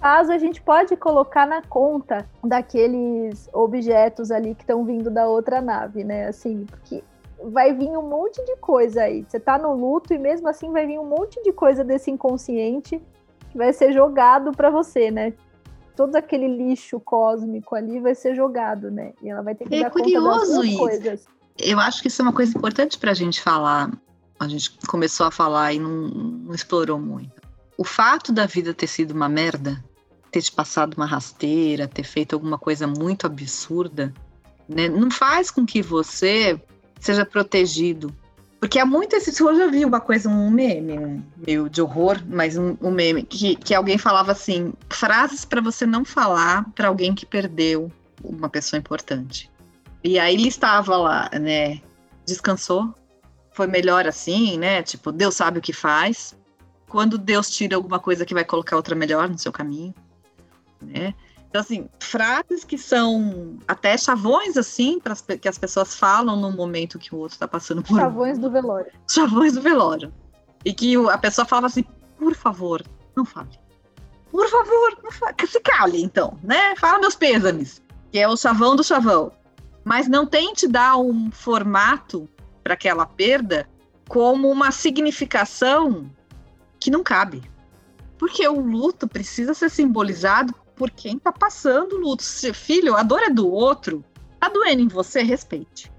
Caso 0.00 0.32
a 0.32 0.38
gente 0.38 0.60
pode 0.60 0.96
colocar 0.96 1.46
na 1.46 1.62
conta 1.62 2.28
daqueles 2.44 3.48
objetos 3.52 4.30
ali 4.30 4.54
que 4.54 4.62
estão 4.62 4.84
vindo 4.84 5.10
da 5.10 5.26
outra 5.26 5.60
nave, 5.60 6.04
né? 6.04 6.28
Assim, 6.28 6.64
porque 6.66 7.02
vai 7.42 7.72
vir 7.72 7.96
um 7.96 8.08
monte 8.08 8.44
de 8.44 8.56
coisa 8.56 9.02
aí. 9.02 9.24
Você 9.26 9.40
tá 9.40 9.58
no 9.58 9.74
luto 9.74 10.12
e 10.12 10.18
mesmo 10.18 10.48
assim 10.48 10.70
vai 10.70 10.86
vir 10.86 10.98
um 10.98 11.06
monte 11.06 11.42
de 11.42 11.52
coisa 11.52 11.82
desse 11.82 12.10
inconsciente 12.10 13.02
que 13.50 13.58
vai 13.58 13.72
ser 13.72 13.92
jogado 13.92 14.52
para 14.52 14.70
você, 14.70 15.10
né? 15.10 15.32
Todo 15.94 16.14
aquele 16.16 16.46
lixo 16.46 17.00
cósmico 17.00 17.74
ali 17.74 17.98
vai 18.00 18.14
ser 18.14 18.34
jogado, 18.34 18.90
né? 18.90 19.12
E 19.22 19.30
ela 19.30 19.42
vai 19.42 19.54
ter 19.54 19.66
que 19.66 19.76
é 19.76 19.82
dar 19.82 19.90
curioso 19.90 20.54
conta 20.54 20.66
isso. 20.66 20.78
coisas. 20.78 21.26
Eu 21.58 21.80
acho 21.80 22.02
que 22.02 22.08
isso 22.08 22.20
é 22.20 22.24
uma 22.24 22.32
coisa 22.32 22.56
importante 22.56 22.98
para 22.98 23.12
a 23.12 23.14
gente 23.14 23.40
falar. 23.42 23.90
A 24.38 24.46
gente 24.46 24.76
começou 24.86 25.26
a 25.26 25.30
falar 25.30 25.72
e 25.72 25.78
não, 25.78 25.90
não 25.90 26.54
explorou 26.54 26.98
muito. 26.98 27.35
O 27.78 27.84
fato 27.84 28.32
da 28.32 28.46
vida 28.46 28.72
ter 28.72 28.86
sido 28.86 29.12
uma 29.12 29.28
merda 29.28 29.82
ter 30.36 30.42
te 30.42 30.52
passado 30.52 30.94
uma 30.94 31.06
rasteira, 31.06 31.88
ter 31.88 32.02
feito 32.02 32.34
alguma 32.34 32.58
coisa 32.58 32.86
muito 32.86 33.26
absurda, 33.26 34.12
né, 34.68 34.86
não 34.86 35.10
faz 35.10 35.50
com 35.50 35.64
que 35.64 35.80
você 35.80 36.60
seja 37.00 37.24
protegido. 37.24 38.14
Porque 38.60 38.78
há 38.78 38.84
muito 38.84 39.16
esse. 39.16 39.42
Eu 39.42 39.56
já 39.56 39.66
vi 39.66 39.84
uma 39.84 40.00
coisa, 40.00 40.28
um 40.28 40.50
meme, 40.50 40.98
um 40.98 41.22
meio 41.46 41.70
de 41.70 41.80
horror, 41.80 42.20
mas 42.26 42.56
um, 42.56 42.76
um 42.82 42.90
meme, 42.90 43.22
que, 43.22 43.54
que 43.56 43.74
alguém 43.74 43.96
falava 43.96 44.32
assim: 44.32 44.72
frases 44.90 45.44
para 45.44 45.60
você 45.60 45.86
não 45.86 46.04
falar 46.04 46.68
para 46.74 46.88
alguém 46.88 47.14
que 47.14 47.24
perdeu 47.24 47.90
uma 48.22 48.48
pessoa 48.48 48.78
importante. 48.78 49.50
E 50.02 50.18
aí 50.18 50.34
ele 50.34 50.48
estava 50.48 50.96
lá, 50.96 51.30
né? 51.38 51.80
Descansou, 52.26 52.94
foi 53.52 53.66
melhor 53.66 54.06
assim, 54.06 54.58
né? 54.58 54.82
Tipo, 54.82 55.12
Deus 55.12 55.34
sabe 55.34 55.58
o 55.58 55.62
que 55.62 55.72
faz. 55.72 56.35
Quando 56.88 57.18
Deus 57.18 57.50
tira 57.50 57.76
alguma 57.76 57.98
coisa 57.98 58.24
que 58.24 58.34
vai 58.34 58.44
colocar 58.44 58.76
outra 58.76 58.94
melhor 58.94 59.28
no 59.28 59.38
seu 59.38 59.52
caminho, 59.52 59.94
né? 60.80 61.14
Então, 61.48 61.60
assim, 61.60 61.88
frases 62.00 62.64
que 62.64 62.76
são 62.76 63.58
até 63.66 63.96
chavões, 63.96 64.56
assim, 64.56 65.00
para 65.00 65.14
que 65.38 65.48
as 65.48 65.56
pessoas 65.56 65.94
falam 65.94 66.36
no 66.36 66.52
momento 66.52 66.98
que 66.98 67.14
o 67.14 67.18
outro 67.18 67.34
está 67.34 67.48
passando 67.48 67.82
por. 67.82 67.98
Chavões 67.98 68.38
do 68.38 68.50
velório. 68.50 68.92
Chavões 69.10 69.54
do 69.54 69.62
velório. 69.62 70.12
E 70.64 70.72
que 70.72 70.96
a 71.08 71.18
pessoa 71.18 71.46
falava 71.46 71.66
assim: 71.66 71.84
por 72.18 72.34
favor, 72.34 72.84
não 73.16 73.24
fale. 73.24 73.58
Por 74.30 74.48
favor, 74.48 74.98
não 75.02 75.10
fale. 75.10 75.34
se 75.46 75.60
cale, 75.60 76.02
então, 76.02 76.38
né? 76.42 76.76
Fala 76.76 76.98
meus 76.98 77.14
pêsames, 77.14 77.80
que 78.12 78.18
é 78.18 78.28
o 78.28 78.36
chavão 78.36 78.76
do 78.76 78.84
chavão. 78.84 79.32
Mas 79.84 80.08
não 80.08 80.26
tente 80.26 80.66
dar 80.66 80.98
um 80.98 81.30
formato 81.30 82.28
para 82.62 82.74
aquela 82.74 83.06
perda 83.06 83.68
como 84.08 84.50
uma 84.50 84.70
significação 84.72 86.10
que 86.86 86.90
não 86.90 87.02
cabe. 87.02 87.42
Porque 88.16 88.46
o 88.46 88.60
luto 88.60 89.08
precisa 89.08 89.52
ser 89.54 89.68
simbolizado 89.68 90.54
por 90.76 90.88
quem 90.88 91.16
está 91.16 91.32
passando 91.32 91.96
o 91.96 91.98
luto. 91.98 92.22
Se, 92.22 92.52
filho, 92.52 92.94
a 92.94 93.02
dor 93.02 93.24
é 93.24 93.28
do 93.28 93.50
outro, 93.50 94.04
tá 94.38 94.48
doendo 94.48 94.82
em 94.82 94.86
você, 94.86 95.20
respeite. 95.20 95.92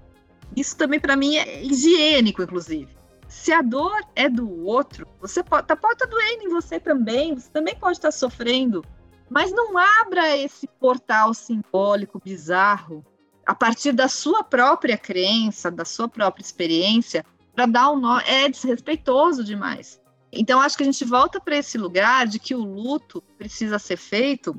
Isso 0.56 0.74
também 0.78 0.98
para 0.98 1.14
mim 1.14 1.36
é 1.36 1.62
higiênico, 1.62 2.42
inclusive. 2.42 2.88
Se 3.28 3.52
a 3.52 3.60
dor 3.60 4.00
é 4.16 4.30
do 4.30 4.64
outro, 4.64 5.06
você 5.20 5.42
pode 5.42 5.66
tá, 5.66 5.76
pode 5.76 5.92
estar 5.92 6.06
tá 6.06 6.10
doendo 6.10 6.44
em 6.44 6.48
você 6.48 6.80
também, 6.80 7.34
você 7.34 7.50
também 7.50 7.76
pode 7.76 7.98
estar 7.98 8.08
tá 8.08 8.12
sofrendo, 8.12 8.82
mas 9.28 9.52
não 9.52 9.76
abra 9.76 10.38
esse 10.38 10.66
portal 10.80 11.34
simbólico 11.34 12.18
bizarro 12.18 13.04
a 13.44 13.54
partir 13.54 13.92
da 13.92 14.08
sua 14.08 14.42
própria 14.42 14.96
crença, 14.96 15.70
da 15.70 15.84
sua 15.84 16.08
própria 16.08 16.42
experiência, 16.42 17.26
para 17.54 17.66
dar 17.66 17.90
um 17.90 18.00
nó, 18.00 18.20
é 18.20 18.48
desrespeitoso 18.48 19.44
demais. 19.44 20.00
Então, 20.32 20.60
acho 20.60 20.76
que 20.76 20.82
a 20.82 20.86
gente 20.86 21.04
volta 21.04 21.40
para 21.40 21.56
esse 21.56 21.78
lugar 21.78 22.26
de 22.26 22.38
que 22.38 22.54
o 22.54 22.62
luto 22.62 23.22
precisa 23.36 23.78
ser 23.78 23.96
feito 23.96 24.54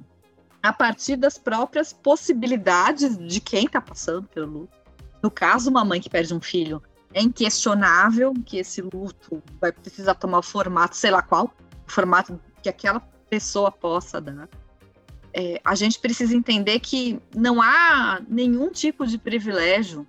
a 0.62 0.74
partir 0.74 1.16
das 1.16 1.38
próprias 1.38 1.94
possibilidades 1.94 3.18
de 3.18 3.40
quem 3.40 3.66
está 3.66 3.80
passando 3.80 4.28
pelo 4.28 4.60
luto. 4.60 4.78
No 5.22 5.30
caso, 5.30 5.70
uma 5.70 5.86
mãe 5.86 6.02
que 6.02 6.10
perde 6.10 6.34
um 6.34 6.42
filho, 6.42 6.82
é 7.14 7.22
inquestionável 7.22 8.34
que 8.46 8.58
esse 8.58 8.82
luto 8.82 9.42
vai 9.60 9.72
precisar 9.72 10.16
tomar 10.16 10.40
o 10.40 10.44
formato, 10.44 10.96
sei 10.96 11.12
lá 11.12 11.22
qual, 11.22 11.54
o 11.88 11.92
formato 11.92 12.40
que 12.62 12.70
aquela 12.70 13.00
pessoa 13.30 13.72
possa 13.72 14.20
dar 14.20 14.50
é, 15.34 15.62
a 15.64 15.76
gente 15.76 16.00
precisa 16.00 16.36
entender 16.36 16.80
que 16.80 17.20
não 17.36 17.62
há 17.62 18.22
nenhum 18.28 18.72
tipo 18.72 19.06
de 19.06 19.18
privilégio 19.18 20.08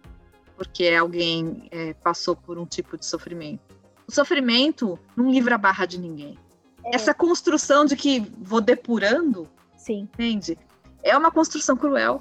porque 0.57 0.89
alguém 0.89 1.69
é, 1.71 1.95
passou 1.95 2.37
por 2.37 2.59
um 2.59 2.67
tipo 2.67 2.99
de 2.99 3.07
sofrimento. 3.07 3.80
O 4.11 4.13
sofrimento 4.13 4.99
não 5.17 5.31
livra 5.31 5.55
a 5.55 5.59
barra 5.59 5.87
de 5.87 5.97
ninguém. 5.97 6.37
É. 6.85 6.97
Essa 6.97 7.15
construção 7.15 7.85
de 7.85 7.95
que 7.95 8.19
vou 8.43 8.61
depurando, 8.61 9.47
Sim. 9.77 10.09
entende? 10.13 10.59
É 11.01 11.17
uma 11.17 11.31
construção 11.31 11.77
cruel. 11.77 12.21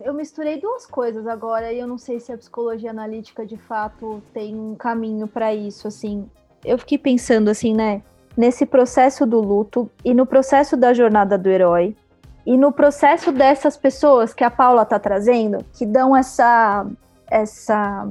Eu 0.00 0.12
misturei 0.12 0.60
duas 0.60 0.84
coisas 0.84 1.24
agora 1.28 1.72
e 1.72 1.78
eu 1.78 1.86
não 1.86 1.96
sei 1.96 2.18
se 2.18 2.32
a 2.32 2.36
psicologia 2.36 2.90
analítica 2.90 3.46
de 3.46 3.56
fato 3.56 4.20
tem 4.34 4.56
um 4.56 4.74
caminho 4.74 5.28
para 5.28 5.54
isso, 5.54 5.86
assim. 5.86 6.28
Eu 6.64 6.76
fiquei 6.76 6.98
pensando 6.98 7.50
assim, 7.50 7.72
né, 7.72 8.02
nesse 8.36 8.66
processo 8.66 9.24
do 9.24 9.40
luto 9.40 9.88
e 10.04 10.12
no 10.12 10.26
processo 10.26 10.76
da 10.76 10.92
jornada 10.92 11.38
do 11.38 11.48
herói, 11.48 11.96
e 12.44 12.56
no 12.56 12.72
processo 12.72 13.30
dessas 13.30 13.76
pessoas 13.76 14.34
que 14.34 14.42
a 14.42 14.50
Paula 14.50 14.82
está 14.82 14.98
trazendo, 14.98 15.64
que 15.72 15.86
dão 15.86 16.16
essa, 16.16 16.84
essa 17.30 18.08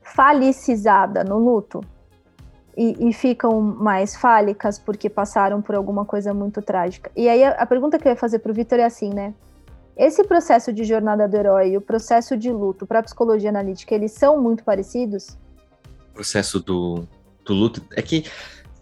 falicizada 0.00 1.22
no 1.22 1.36
luto 1.36 1.82
e, 2.76 3.08
e, 3.08 3.12
ficam 3.12 3.60
mais 3.60 4.16
fálicas 4.16 4.78
porque 4.78 5.08
passaram 5.08 5.62
por 5.62 5.74
alguma 5.74 6.04
coisa 6.04 6.34
muito 6.34 6.60
trágica. 6.60 7.10
E 7.16 7.28
aí 7.28 7.44
a, 7.44 7.50
a 7.50 7.66
pergunta 7.66 7.98
que 7.98 8.08
eu 8.08 8.12
ia 8.12 8.16
fazer 8.16 8.40
para 8.40 8.50
o 8.50 8.54
Vitor 8.54 8.78
é 8.78 8.84
assim, 8.84 9.10
né? 9.10 9.32
Esse 9.96 10.24
processo 10.24 10.72
de 10.72 10.82
jornada 10.82 11.28
do 11.28 11.36
herói 11.36 11.70
e 11.70 11.76
o 11.76 11.80
processo 11.80 12.36
de 12.36 12.50
luto 12.50 12.84
para 12.84 12.98
a 12.98 13.02
psicologia 13.02 13.48
analítica, 13.48 13.94
eles 13.94 14.10
são 14.12 14.42
muito 14.42 14.64
parecidos? 14.64 15.38
O 16.10 16.14
processo 16.14 16.58
do, 16.58 17.06
do 17.44 17.54
luto 17.54 17.80
é 17.92 18.02
que 18.02 18.24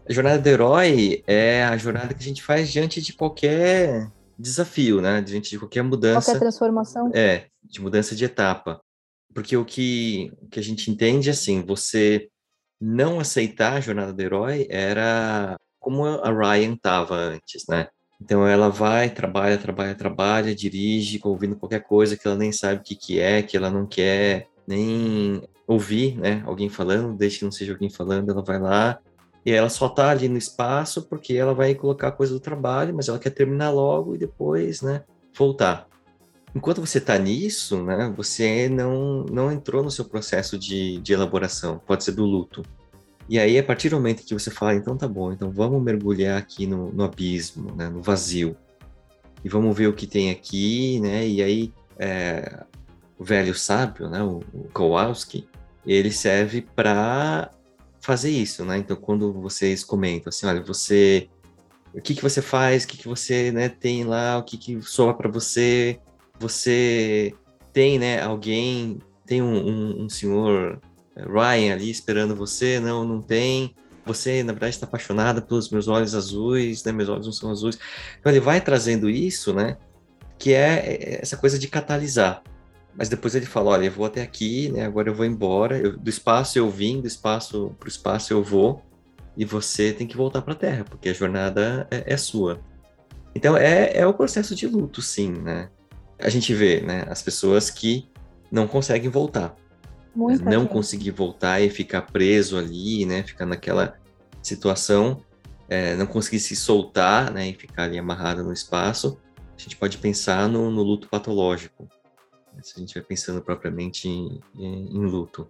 a 0.09 0.13
jornada 0.13 0.39
do 0.39 0.47
herói 0.47 1.23
é 1.27 1.65
a 1.65 1.77
jornada 1.77 2.15
que 2.15 2.21
a 2.21 2.27
gente 2.27 2.43
faz 2.43 2.71
diante 2.71 3.03
de 3.03 3.13
qualquer 3.13 4.11
desafio, 4.39 5.03
né? 5.03 5.21
Diante 5.21 5.51
de 5.51 5.59
qualquer 5.59 5.83
mudança. 5.83 6.31
Qualquer 6.31 6.41
transformação. 6.41 7.11
É, 7.15 7.45
de 7.63 7.81
mudança 7.81 8.15
de 8.15 8.25
etapa. 8.25 8.81
Porque 9.35 9.57
o 9.57 9.65
que, 9.65 10.33
o 10.41 10.49
que 10.49 10.59
a 10.59 10.63
gente 10.63 10.91
entende, 10.91 11.31
assim, 11.31 11.63
você 11.63 12.29
não 12.85 13.21
aceitar 13.21 13.75
a 13.75 13.81
jornada 13.81 14.13
do 14.13 14.21
herói 14.21 14.67
era 14.69 15.57
como 15.79 16.05
a 16.05 16.31
Ryan 16.33 16.73
estava 16.73 17.15
antes, 17.15 17.65
né? 17.69 17.87
Então 18.21 18.47
ela 18.47 18.69
vai, 18.69 19.09
trabalha, 19.09 19.57
trabalha, 19.57 19.95
trabalha, 19.95 20.55
dirige, 20.55 21.21
ouvindo 21.23 21.55
qualquer 21.55 21.85
coisa 21.85 22.17
que 22.17 22.27
ela 22.27 22.37
nem 22.37 22.51
sabe 22.51 22.81
o 22.81 22.85
que, 22.85 22.97
que 22.97 23.21
é, 23.21 23.41
que 23.43 23.57
ela 23.57 23.71
não 23.71 23.87
quer 23.87 24.49
nem 24.67 25.43
ouvir, 25.67 26.19
né? 26.19 26.43
Alguém 26.45 26.69
falando, 26.69 27.17
desde 27.17 27.39
que 27.39 27.45
não 27.45 27.53
seja 27.53 27.73
alguém 27.73 27.89
falando, 27.89 28.31
ela 28.31 28.43
vai 28.43 28.59
lá, 28.59 28.99
e 29.47 29.53
ela 29.53 29.69
só 29.69 29.89
tá 29.89 30.11
ali 30.11 30.29
no 30.29 30.39
espaço 30.39 31.03
porque 31.03 31.35
ela 31.35 31.55
vai 31.55 31.75
colocar 31.75 32.09
a 32.09 32.13
coisa 32.13 32.33
do 32.33 32.41
trabalho, 32.41 32.95
mas 32.95 33.09
ela 33.09 33.19
quer 33.19 33.31
terminar 33.31 33.71
logo 33.71 34.15
e 34.15 34.19
depois, 34.19 34.83
né, 34.83 35.05
voltar. 35.37 35.87
Enquanto 36.55 36.81
você 36.81 36.99
está 36.99 37.17
nisso, 37.19 37.83
né, 37.83 38.13
você 38.15 38.69
não, 38.69 39.25
não 39.25 39.51
entrou 39.51 39.83
no 39.83 39.91
seu 39.91 40.05
processo 40.05 40.59
de, 40.59 40.99
de 40.99 41.13
elaboração, 41.13 41.81
pode 41.87 42.05
ser 42.05 42.13
do 42.13 42.25
luto. 42.25 42.63
E 43.29 43.39
aí, 43.39 43.59
a 43.59 43.63
partir 43.63 43.89
do 43.89 43.97
momento 43.97 44.25
que 44.25 44.35
você 44.35 44.51
fala, 44.51 44.75
então 44.75 44.97
tá 44.97 45.09
bom, 45.09 45.33
então 45.33 45.51
vamos 45.51 45.83
mergulhar 45.83 46.39
aqui 46.39 46.67
no, 46.67 46.93
no 46.93 47.05
abismo, 47.05 47.75
né, 47.75 47.89
no 47.89 48.03
vazio, 48.03 48.57
e 49.45 49.49
vamos 49.49 49.77
ver 49.77 49.87
o 49.87 49.95
que 49.95 50.07
tem 50.07 50.31
aqui, 50.31 51.01
né, 51.01 51.27
e 51.27 51.43
aí 51.43 51.73
é, 51.99 52.65
o 53.19 53.25
velho 53.25 53.55
sábio, 53.55 54.11
né, 54.11 54.23
o, 54.23 54.41
o 54.53 54.69
Kowalski, 54.73 55.49
ele 55.87 56.13
serve 56.13 56.63
para 56.75 57.51
fazer 58.01 58.31
isso, 58.31 58.65
né? 58.65 58.79
Então, 58.79 58.97
quando 58.97 59.33
vocês 59.33 59.85
comentam 59.85 60.29
assim, 60.29 60.47
olha, 60.47 60.63
você, 60.63 61.29
o 61.95 62.01
que 62.01 62.15
que 62.15 62.23
você 62.23 62.43
faz, 62.43 62.85
o 62.85 62.89
que 62.89 62.99
que 62.99 63.09
você, 63.09 63.53
né, 63.53 63.69
tem 63.69 64.05
lá, 64.05 64.39
o 64.39 64.43
que 64.43 64.57
que 64.57 64.83
soa 64.83 65.15
para 65.15 65.31
você, 65.31 66.01
você 66.43 67.33
tem, 67.73 67.99
né, 67.99 68.21
alguém, 68.21 68.99
tem 69.25 69.41
um, 69.41 69.55
um, 69.55 70.05
um, 70.05 70.09
senhor 70.09 70.81
eh, 71.17 71.25
Ryan 71.25 71.73
ali 71.73 71.91
esperando 71.91 72.37
você, 72.37 72.81
não, 72.81 73.05
não 73.05 73.23
tem, 73.23 73.75
você, 74.05 74.43
na 74.43 74.53
verdade, 74.53 74.75
está 74.75 74.87
apaixonada 74.87 75.41
pelos 75.41 75.71
meus 75.71 75.89
olhos 75.89 76.15
azuis, 76.15 76.85
né, 76.85 76.93
meus 76.93 77.09
olhos 77.09 77.27
não 77.27 77.33
são 77.33 77.51
azuis. 77.51 77.79
Então, 78.21 78.31
ele 78.31 78.41
vai 78.41 78.61
trazendo 78.61 79.09
isso, 79.09 79.55
né, 79.55 79.79
que 80.39 80.53
é, 80.53 80.79
é 80.79 81.23
essa 81.23 81.37
coisa 81.37 81.59
de 81.59 81.69
catalisar. 81.69 82.43
Mas 82.95 83.09
depois 83.09 83.35
ele 83.35 83.47
fala, 83.47 83.71
olha, 83.71 83.87
eu 83.87 83.93
vou 83.93 84.05
até 84.05 84.21
aqui, 84.21 84.71
né? 84.71 84.85
Agora 84.85 85.09
eu 85.09 85.15
vou 85.15 85.25
embora. 85.25 85.79
Eu, 85.79 85.97
do 85.97 86.11
espaço 86.11 86.59
eu 86.59 86.69
vim, 86.69 87.01
do 87.01 87.07
espaço 87.07 87.75
para 87.79 87.87
o 87.87 87.89
espaço 87.89 88.35
eu 88.35 88.43
vou. 88.43 88.83
E 89.35 89.47
você 89.47 89.95
tem 89.95 90.07
que 90.07 90.15
voltar 90.15 90.43
para 90.43 90.53
a 90.53 90.57
Terra, 90.57 90.85
porque 90.85 91.09
a 91.09 91.15
jornada 91.15 91.87
é, 91.91 92.13
é 92.13 92.17
sua. 92.19 92.61
Então 93.35 93.57
é, 93.57 93.97
é 93.97 94.07
o 94.07 94.13
processo 94.13 94.55
de 94.55 94.67
luto, 94.67 95.01
sim, 95.01 95.33
né? 95.33 95.71
A 96.23 96.29
gente 96.29 96.55
vê, 96.55 96.81
né? 96.81 97.05
As 97.09 97.23
pessoas 97.23 97.71
que 97.71 98.09
não 98.51 98.67
conseguem 98.67 99.11
voltar. 99.11 99.55
Muita 100.15 100.45
não 100.45 100.63
gente. 100.63 100.71
conseguir 100.71 101.11
voltar 101.11 101.61
e 101.61 101.71
ficar 101.71 102.03
preso 102.03 102.59
ali, 102.59 103.07
né? 103.07 103.23
Ficar 103.23 103.47
naquela 103.47 103.97
situação, 104.43 105.23
é, 105.69 105.97
não 105.97 106.07
conseguir 106.07 106.41
se 106.41 106.55
soltar, 106.55 107.33
né? 107.33 107.49
E 107.49 107.55
ficar 107.55 107.85
ali 107.85 107.99
amarrado 107.99 108.45
no 108.45 108.53
espaço. 108.53 109.19
A 109.57 109.61
gente 109.61 109.77
pode 109.77 109.99
pensar 109.99 110.49
no, 110.49 110.71
no 110.71 110.83
luto 110.83 111.09
patológico, 111.09 111.89
se 112.61 112.75
a 112.77 112.81
gente 112.81 112.95
vai 112.95 113.03
pensando 113.03 113.41
propriamente 113.41 114.09
em, 114.09 114.41
em, 114.57 114.97
em, 114.97 115.07
luto. 115.07 115.49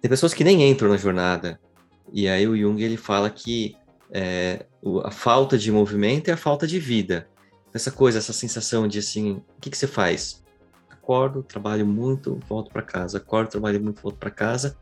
Tem 0.00 0.08
pessoas 0.08 0.32
que 0.32 0.42
nem 0.42 0.68
entram 0.68 0.88
na 0.88 0.96
jornada, 0.96 1.60
e 2.12 2.26
aí 2.26 2.48
o 2.48 2.56
Jung 2.56 2.82
ele 2.82 2.96
fala 2.96 3.28
que 3.28 3.76
é, 4.10 4.64
a 5.04 5.10
falta 5.10 5.58
de 5.58 5.70
movimento 5.70 6.28
é 6.28 6.32
a 6.32 6.36
falta 6.36 6.66
de 6.66 6.78
vida. 6.78 7.28
Essa 7.72 7.90
coisa, 7.90 8.18
essa 8.18 8.32
sensação 8.32 8.88
de 8.88 8.98
assim, 8.98 9.42
o 9.56 9.60
que, 9.60 9.70
que 9.70 9.76
você 9.78 9.86
faz? 9.86 10.42
Acordo, 10.90 11.42
trabalho 11.42 11.86
muito, 11.86 12.38
volto 12.48 12.70
para 12.70 12.82
casa. 12.82 13.18
Acordo, 13.18 13.50
trabalho 13.50 13.82
muito, 13.82 14.02
volto 14.02 14.16
para 14.18 14.30
casa. 14.30 14.76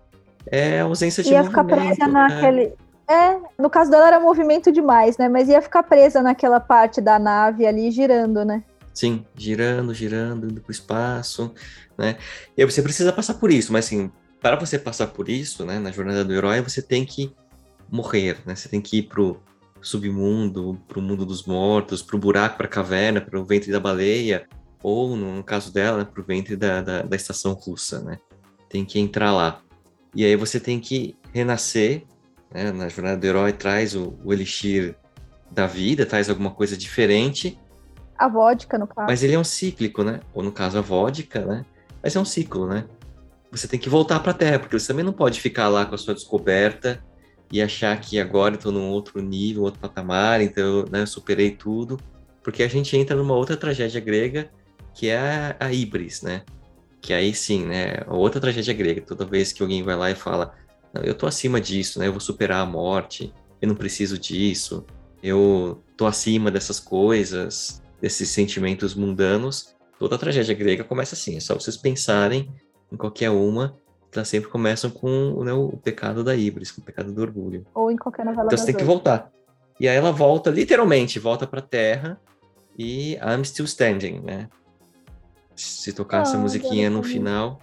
É 0.47 0.80
a 0.80 0.84
ausência 0.84 1.22
de 1.22 1.30
Ia 1.30 1.43
movimento. 1.43 1.64
ficar 1.66 1.76
presa 1.76 2.07
naquele, 2.09 2.72
É, 3.09 3.39
no 3.59 3.70
caso 3.70 3.91
dela 3.91 4.07
era 4.07 4.20
movimento 4.20 4.70
demais, 4.70 5.16
né? 5.16 5.28
Mas 5.28 5.49
ia 5.49 5.62
ficar 5.62 5.82
presa 5.82 6.22
naquela 6.22 6.61
parte 6.61 7.01
da 7.01 7.18
nave 7.18 7.66
ali 7.66 7.91
girando, 7.91 8.45
né? 8.45 8.62
Sim, 8.93 9.24
girando, 9.34 9.95
girando, 9.95 10.47
indo 10.51 10.61
pro 10.61 10.72
espaço, 10.72 11.55
né? 11.97 12.16
E 12.57 12.64
você 12.64 12.82
precisa 12.82 13.12
passar 13.12 13.34
por 13.34 13.51
isso, 13.51 13.72
mas 13.72 13.86
assim, 13.86 14.11
para 14.41 14.57
você 14.57 14.78
passar 14.78 15.07
por 15.09 15.28
isso, 15.28 15.64
né, 15.64 15.78
na 15.78 15.91
jornada 15.91 16.24
do 16.24 16.32
herói, 16.32 16.61
você 16.61 16.82
tem 16.82 17.05
que 17.05 17.32
morrer, 17.91 18.39
né? 18.45 18.55
Você 18.57 18.68
tem 18.68 18.80
que 18.80 18.99
ir 18.99 19.03
pro 19.05 19.41
submundo, 19.81 20.79
pro 20.87 21.03
mundo 21.03 21.24
dos 21.24 21.45
mortos, 21.45 22.03
pro 22.03 22.18
buraco, 22.18 22.57
pra 22.57 22.68
caverna, 22.68 23.20
pro 23.20 23.45
ventre 23.45 23.70
da 23.70 23.81
baleia, 23.81 24.47
ou 24.83 25.16
no 25.16 25.43
caso 25.43 25.72
dela, 25.72 25.99
né, 25.99 26.05
pro 26.05 26.22
ventre 26.22 26.57
da, 26.57 26.81
da, 26.81 27.03
da 27.03 27.16
estação 27.16 27.53
russa, 27.53 28.01
né? 28.01 28.18
Tem 28.68 28.85
que 28.85 28.99
entrar 28.99 29.33
lá. 29.33 29.61
E 30.14 30.24
aí 30.24 30.37
você 30.37 30.61
tem 30.61 30.79
que 30.79 31.16
renascer 31.33 32.05
né? 32.53 32.72
Na 32.72 32.89
jornada 32.89 33.16
do 33.16 33.26
herói 33.26 33.53
traz 33.53 33.95
o, 33.95 34.18
o 34.24 34.33
elixir 34.33 34.97
da 35.51 35.66
vida, 35.66 36.07
traz 36.07 36.29
alguma 36.29 36.51
coisa 36.51 36.76
diferente. 36.76 37.59
A 38.16 38.29
vodka, 38.29 38.79
no 38.79 38.87
caso. 38.87 39.07
Mas 39.09 39.22
ele 39.22 39.35
é 39.35 39.39
um 39.39 39.45
cíclico, 39.45 40.03
né? 40.03 40.20
Ou 40.35 40.43
no 40.43 40.53
caso 40.53 40.79
a 40.79 40.81
vodka, 40.81 41.45
né? 41.45 41.64
Mas 42.03 42.16
é 42.16 42.20
um 42.20 42.24
ciclo, 42.24 42.66
né? 42.66 42.85
Você 43.51 43.66
tem 43.66 43.79
que 43.79 43.89
voltar 43.89 44.20
para 44.20 44.33
a 44.33 44.35
Terra, 44.35 44.59
porque 44.59 44.79
você 44.79 44.89
também 44.89 45.05
não 45.05 45.12
pode 45.12 45.41
ficar 45.41 45.68
lá 45.68 45.87
com 45.87 45.95
a 45.95 45.99
sua 45.99 46.14
descoberta 46.14 47.03
e 47.51 47.62
achar 47.62 47.99
que 48.01 48.18
agora 48.20 48.55
estou 48.55 48.70
num 48.70 48.90
outro 48.90 49.20
nível, 49.22 49.62
outro 49.62 49.80
patamar, 49.80 50.40
então 50.40 50.84
né, 50.90 51.03
eu 51.03 51.07
superei 51.07 51.51
tudo, 51.51 51.99
porque 52.42 52.62
a 52.62 52.68
gente 52.68 52.96
entra 52.96 53.16
numa 53.16 53.34
outra 53.34 53.57
tragédia 53.57 54.01
grega 54.01 54.51
que 54.94 55.09
é 55.09 55.16
a, 55.16 55.57
a 55.61 55.72
Ibris, 55.72 56.22
né? 56.22 56.42
Que 57.01 57.12
aí 57.12 57.32
sim, 57.32 57.64
né? 57.64 58.03
Outra 58.09 58.40
tragédia 58.40 58.74
grega. 58.74 59.01
Toda 59.01 59.24
vez 59.24 59.53
que 59.53 59.62
alguém 59.62 59.82
vai 59.82 59.94
lá 59.94 60.11
e 60.11 60.14
fala, 60.14 60.53
eu 61.05 61.14
tô 61.14 61.26
acima 61.26 61.61
disso, 61.61 62.01
né? 62.01 62.09
Eu 62.09 62.12
vou 62.12 62.20
superar 62.20 62.61
a 62.61 62.66
morte, 62.66 63.32
eu 63.62 63.68
não 63.68 63.76
preciso 63.76 64.18
disso, 64.18 64.84
eu 65.22 65.82
tô 65.96 66.07
acima 66.07 66.51
dessas 66.51 66.80
coisas, 66.80 67.80
desses 68.01 68.30
sentimentos 68.30 68.94
mundanos. 68.94 69.76
Toda 69.99 70.18
tragédia 70.18 70.55
grega 70.55 70.82
começa 70.82 71.14
assim, 71.14 71.36
é 71.36 71.40
só 71.40 71.55
vocês 71.55 71.76
pensarem 71.76 72.53
em 72.92 72.96
qualquer 72.96 73.30
uma, 73.30 73.76
que 74.11 74.18
elas 74.18 74.28
sempre 74.28 74.48
começam 74.50 74.90
com 74.90 75.42
né, 75.44 75.52
o 75.52 75.76
pecado 75.76 76.24
da 76.24 76.34
híbris, 76.34 76.70
com 76.70 76.80
o 76.80 76.84
pecado 76.84 77.12
do 77.12 77.20
orgulho. 77.20 77.66
Ou 77.74 77.90
em 77.90 77.96
qualquer 77.96 78.24
novela 78.24 78.46
Então 78.46 78.59
você 78.59 78.66
tem 78.66 78.74
que 78.74 78.84
voltar. 78.84 79.30
E 79.78 79.88
aí 79.88 79.96
ela 79.96 80.12
volta, 80.12 80.50
literalmente, 80.50 81.18
volta 81.18 81.46
pra 81.46 81.61
terra 81.61 82.20
e 82.76 83.14
I'm 83.16 83.44
still 83.44 83.66
standing, 83.66 84.20
né? 84.20 84.48
Se 85.54 85.92
tocar 85.92 86.18
ah, 86.18 86.22
essa 86.22 86.38
musiquinha 86.38 86.88
no 86.88 87.02
final, 87.02 87.61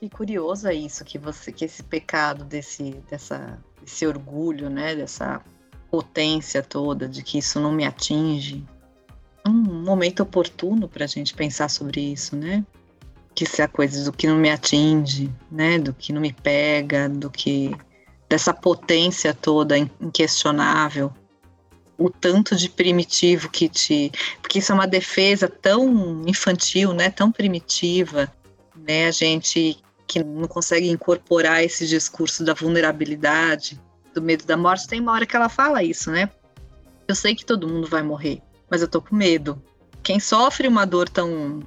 e 0.00 0.10
curioso 0.10 0.68
é 0.68 0.74
isso, 0.74 1.04
que 1.04 1.18
você, 1.18 1.50
que 1.50 1.64
esse 1.64 1.82
pecado 1.82 2.44
desse, 2.44 3.02
dessa, 3.08 3.58
desse 3.80 4.06
orgulho, 4.06 4.68
né, 4.68 4.94
dessa 4.94 5.42
potência 5.90 6.62
toda, 6.62 7.08
de 7.08 7.22
que 7.22 7.38
isso 7.38 7.58
não 7.58 7.72
me 7.72 7.84
atinge. 7.84 8.64
Um 9.46 9.52
momento 9.52 10.22
oportuno 10.22 10.88
para 10.88 11.04
a 11.04 11.08
gente 11.08 11.34
pensar 11.34 11.68
sobre 11.68 12.00
isso, 12.00 12.36
né? 12.36 12.64
Que 13.36 13.44
isso 13.44 13.60
é 13.60 13.64
a 13.64 13.68
coisa 13.68 14.02
do 14.04 14.12
que 14.12 14.26
não 14.26 14.36
me 14.36 14.50
atinge, 14.50 15.32
né? 15.48 15.78
Do 15.78 15.94
que 15.94 16.12
não 16.12 16.20
me 16.20 16.32
pega, 16.32 17.08
do 17.08 17.30
que 17.30 17.76
dessa 18.28 18.52
potência 18.52 19.32
toda 19.32 19.78
inquestionável, 19.78 21.12
o 21.98 22.10
tanto 22.10 22.56
de 22.56 22.68
primitivo 22.68 23.48
que 23.48 23.68
te, 23.68 24.10
porque 24.42 24.58
isso 24.58 24.72
é 24.72 24.74
uma 24.74 24.86
defesa 24.86 25.48
tão 25.48 26.22
infantil, 26.26 26.92
né? 26.92 27.10
Tão 27.10 27.30
primitiva, 27.30 28.32
né? 28.74 29.06
A 29.06 29.10
gente 29.10 29.78
que 30.06 30.22
não 30.22 30.48
consegue 30.48 30.88
incorporar 30.88 31.62
esse 31.64 31.86
discurso 31.86 32.44
da 32.44 32.54
vulnerabilidade, 32.54 33.80
do 34.14 34.22
medo 34.22 34.44
da 34.44 34.56
morte, 34.56 34.86
tem 34.88 35.00
uma 35.00 35.12
hora 35.12 35.26
que 35.26 35.36
ela 35.36 35.48
fala 35.48 35.82
isso, 35.82 36.10
né? 36.10 36.30
Eu 37.06 37.14
sei 37.14 37.34
que 37.34 37.44
todo 37.44 37.68
mundo 37.68 37.86
vai 37.86 38.02
morrer, 38.02 38.40
mas 38.70 38.82
eu 38.82 38.88
tô 38.88 39.00
com 39.00 39.14
medo. 39.14 39.62
Quem 40.02 40.20
sofre 40.20 40.68
uma 40.68 40.86
dor 40.86 41.08
tão 41.08 41.60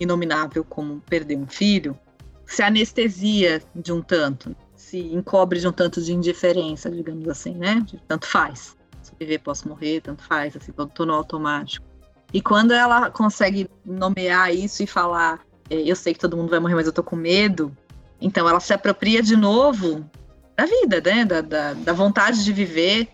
inominável 0.00 0.64
como 0.64 1.00
perder 1.00 1.36
um 1.36 1.46
filho, 1.46 1.98
se 2.46 2.62
anestesia 2.62 3.62
de 3.74 3.92
um 3.92 4.02
tanto, 4.02 4.54
se 4.74 4.98
encobre 4.98 5.58
de 5.58 5.68
um 5.68 5.72
tanto 5.72 6.02
de 6.02 6.12
indiferença, 6.12 6.90
digamos 6.90 7.28
assim, 7.28 7.54
né? 7.54 7.82
De 7.86 8.00
tanto 8.06 8.26
faz. 8.26 8.76
Se 9.02 9.12
viver, 9.18 9.38
posso 9.38 9.68
morrer, 9.68 10.00
tanto 10.00 10.22
faz, 10.22 10.56
assim, 10.56 10.72
tô, 10.72 10.86
tô 10.86 11.06
no 11.06 11.14
automático. 11.14 11.86
E 12.32 12.40
quando 12.40 12.72
ela 12.72 13.10
consegue 13.10 13.68
nomear 13.84 14.54
isso 14.54 14.82
e 14.82 14.86
falar 14.86 15.40
é, 15.70 15.76
eu 15.76 15.96
sei 15.96 16.12
que 16.12 16.20
todo 16.20 16.36
mundo 16.36 16.50
vai 16.50 16.60
morrer, 16.60 16.74
mas 16.74 16.86
eu 16.86 16.92
tô 16.92 17.02
com 17.02 17.16
medo. 17.16 17.76
Então 18.20 18.48
ela 18.48 18.60
se 18.60 18.72
apropria 18.72 19.22
de 19.22 19.36
novo 19.36 20.08
da 20.56 20.66
vida, 20.66 21.00
né? 21.00 21.24
Da, 21.24 21.40
da, 21.40 21.74
da 21.74 21.92
vontade 21.92 22.44
de 22.44 22.52
viver, 22.52 23.08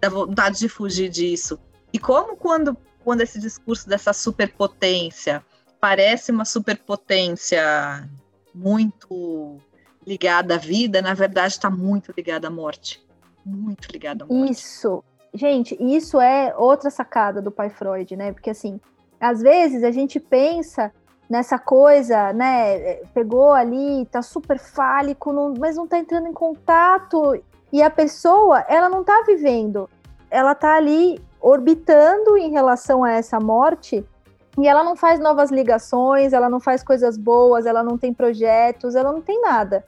da 0.00 0.08
vontade 0.08 0.58
de 0.58 0.68
fugir 0.68 1.08
disso. 1.08 1.58
E 1.92 1.98
como 1.98 2.36
quando, 2.36 2.76
quando 3.04 3.20
esse 3.20 3.38
discurso 3.38 3.88
dessa 3.88 4.12
superpotência 4.12 5.44
parece 5.80 6.30
uma 6.30 6.44
superpotência 6.44 8.08
muito 8.54 9.58
ligada 10.06 10.54
à 10.54 10.58
vida, 10.58 11.00
na 11.00 11.14
verdade 11.14 11.54
está 11.54 11.70
muito 11.70 12.12
ligada 12.16 12.48
à 12.48 12.50
morte. 12.50 13.04
Muito 13.44 13.90
ligada 13.90 14.24
à 14.24 14.26
morte. 14.26 14.52
Isso. 14.52 15.02
Gente, 15.32 15.76
isso 15.80 16.20
é 16.20 16.54
outra 16.56 16.90
sacada 16.90 17.40
do 17.40 17.50
pai 17.50 17.70
Freud, 17.70 18.16
né? 18.16 18.32
Porque 18.32 18.50
assim, 18.50 18.80
às 19.20 19.40
vezes 19.40 19.84
a 19.84 19.90
gente 19.90 20.18
pensa 20.18 20.92
nessa 21.28 21.58
coisa, 21.58 22.32
né? 22.32 22.96
Pegou 23.14 23.52
ali, 23.52 24.04
tá 24.06 24.20
super 24.20 24.58
fálico, 24.58 25.32
não, 25.32 25.54
mas 25.56 25.76
não 25.76 25.86
tá 25.86 25.98
entrando 25.98 26.26
em 26.26 26.32
contato. 26.32 27.40
E 27.72 27.80
a 27.80 27.88
pessoa, 27.88 28.64
ela 28.68 28.88
não 28.88 29.04
tá 29.04 29.22
vivendo, 29.24 29.88
ela 30.28 30.56
tá 30.56 30.74
ali 30.74 31.22
orbitando 31.40 32.36
em 32.36 32.50
relação 32.50 33.04
a 33.04 33.12
essa 33.12 33.38
morte 33.38 34.04
e 34.58 34.66
ela 34.66 34.82
não 34.82 34.96
faz 34.96 35.20
novas 35.20 35.50
ligações, 35.50 36.32
ela 36.32 36.48
não 36.48 36.60
faz 36.60 36.82
coisas 36.82 37.16
boas, 37.16 37.66
ela 37.66 37.82
não 37.82 37.96
tem 37.96 38.12
projetos, 38.12 38.94
ela 38.94 39.12
não 39.12 39.20
tem 39.20 39.40
nada. 39.40 39.84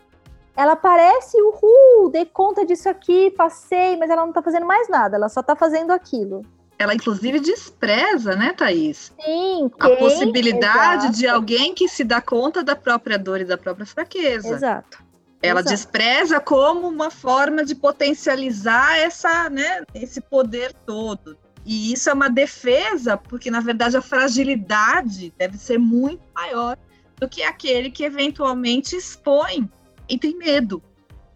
Ela 0.57 0.77
parece, 0.77 1.37
uhul, 1.41 2.11
dei 2.11 2.27
conta 2.27 2.65
disso 2.65 2.89
aqui, 2.89 3.31
passei, 3.31 3.97
mas 3.97 4.11
ela 4.11 4.25
não 4.25 4.33
tá 4.33 4.43
fazendo 4.43 4.67
mais 4.67 4.89
nada, 4.89 5.17
ela 5.17 5.29
só 5.29 5.43
tá 5.43 5.57
fazendo 5.57 5.91
aquilo 5.91 6.45
ela 6.83 6.95
inclusive 6.95 7.39
despreza, 7.39 8.35
né, 8.35 8.53
Thaís? 8.53 9.13
Sim, 9.25 9.71
quem? 9.81 9.93
a 9.93 9.97
possibilidade 9.97 11.05
Exato. 11.05 11.19
de 11.19 11.29
alguém 11.29 11.75
que 11.75 11.89
se 11.89 12.03
dá 12.03 12.21
conta 12.21 12.63
da 12.63 12.75
própria 12.75 13.17
dor 13.19 13.41
e 13.41 13.45
da 13.45 13.57
própria 13.57 13.87
fraqueza. 13.87 14.55
Exato. 14.55 14.99
Ela 15.41 15.61
Exato. 15.61 15.75
despreza 15.75 16.41
como 16.41 16.89
uma 16.89 17.11
forma 17.11 17.65
de 17.65 17.75
potencializar 17.75 18.99
essa, 18.99 19.49
né, 19.49 19.83
esse 19.95 20.21
poder 20.21 20.73
todo. 20.85 21.37
E 21.65 21.93
isso 21.93 22.11
é 22.11 22.13
uma 22.13 22.29
defesa, 22.29 23.17
porque 23.17 23.51
na 23.51 23.61
verdade 23.61 23.97
a 23.97 24.03
fragilidade 24.03 25.33
deve 25.39 25.57
ser 25.57 25.79
muito 25.79 26.23
maior 26.35 26.77
do 27.17 27.29
que 27.29 27.43
aquele 27.43 27.91
que 27.91 28.05
eventualmente 28.05 28.97
expõe 28.97 29.71
e 30.09 30.19
tem 30.19 30.37
medo. 30.37 30.83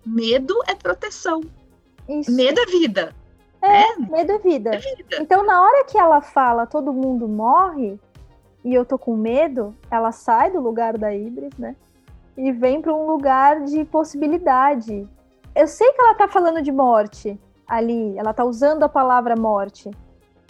Medo 0.05 0.55
é 0.67 0.75
proteção. 0.75 1.43
Isso. 2.09 2.33
Medo 2.33 2.61
é 2.61 2.67
vida. 2.67 3.15
É, 3.63 3.83
é, 3.83 3.97
medo 3.99 4.33
é 4.33 4.39
vida. 4.39 4.75
é 4.75 4.79
vida. 4.79 5.17
Então, 5.21 5.45
na 5.45 5.63
hora 5.63 5.85
que 5.85 5.99
ela 5.99 6.21
fala 6.21 6.67
todo 6.67 6.93
mundo 6.93 7.29
morre 7.29 7.99
e 8.65 8.75
eu 8.75 8.85
tô 8.85 8.99
com 8.99 9.17
medo, 9.17 9.77
ela 9.91 10.11
sai 10.11 10.51
do 10.51 10.61
lugar 10.61 10.99
da 10.99 11.15
Ibris, 11.15 11.57
né? 11.57 11.77
E 12.37 12.53
vem 12.53 12.83
para 12.83 12.93
um 12.93 13.07
lugar 13.07 13.65
de 13.65 13.85
possibilidade. 13.85 15.09
Eu 15.55 15.67
sei 15.67 15.91
que 15.93 16.01
ela 16.01 16.15
tá 16.15 16.29
falando 16.29 16.61
de 16.61 16.71
morte 16.71 17.39
ali, 17.67 18.17
ela 18.19 18.35
tá 18.35 18.45
usando 18.45 18.83
a 18.83 18.89
palavra 18.89 19.35
morte, 19.37 19.91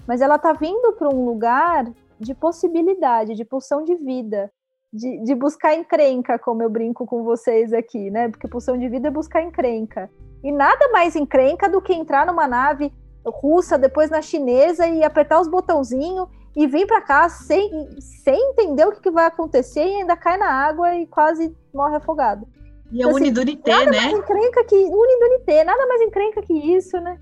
mas 0.07 0.21
ela 0.21 0.39
tá 0.39 0.53
vindo 0.53 0.93
para 0.93 1.09
um 1.09 1.25
lugar 1.25 1.91
de 2.19 2.35
possibilidade, 2.35 3.35
de 3.35 3.45
pulsão 3.45 3.85
de 3.85 3.95
vida, 3.95 4.51
de, 4.93 5.23
de, 5.25 5.35
buscar 5.35 5.75
encrenca, 5.75 6.39
como 6.39 6.63
eu 6.63 6.71
brinco 6.71 7.05
com 7.07 7.23
vocês 7.23 7.73
aqui, 7.73 8.11
né? 8.11 8.29
Porque 8.29 8.49
pulsão 8.49 8.79
de 8.79 8.89
vida 8.89 9.09
é 9.09 9.11
buscar 9.11 9.43
encrenca. 9.43 10.09
E 10.43 10.51
nada 10.51 10.91
mais 10.93 11.17
encrenca 11.17 11.69
do 11.69 11.83
que 11.83 11.93
entrar 11.93 12.25
numa 12.25 12.47
nave 12.47 12.93
russa, 13.27 13.77
depois 13.77 14.09
na 14.09 14.23
chinesa 14.23 14.87
e 14.87 15.03
apertar 15.03 15.41
os 15.41 15.49
botãozinhos 15.49 16.29
e 16.55 16.67
vir 16.67 16.87
para 16.87 17.03
cá 17.03 17.29
sem, 17.29 17.71
sem 18.01 18.51
entender 18.51 18.87
o 18.87 18.93
que, 18.93 19.01
que, 19.03 19.11
vai 19.11 19.27
acontecer 19.27 19.85
e 19.85 19.97
ainda 19.97 20.17
cai 20.17 20.39
na 20.39 20.51
água 20.51 20.95
e 20.95 21.07
quase 21.07 21.55
morre 21.75 21.97
afogado. 21.97 22.47
E 22.91 22.99
então, 22.99 23.11
a 23.11 23.13
assim, 23.13 23.25
Unidunité, 23.25 23.73
nada 23.73 23.91
né? 23.91 24.01
Mais 24.01 24.13
encrenca 24.15 24.65
que, 24.65 24.77
Unidunité, 24.77 25.65
nada 25.65 25.87
mais 25.87 26.01
encrenca 26.01 26.41
que 26.41 26.55
isso, 26.55 26.99
né? 27.01 27.19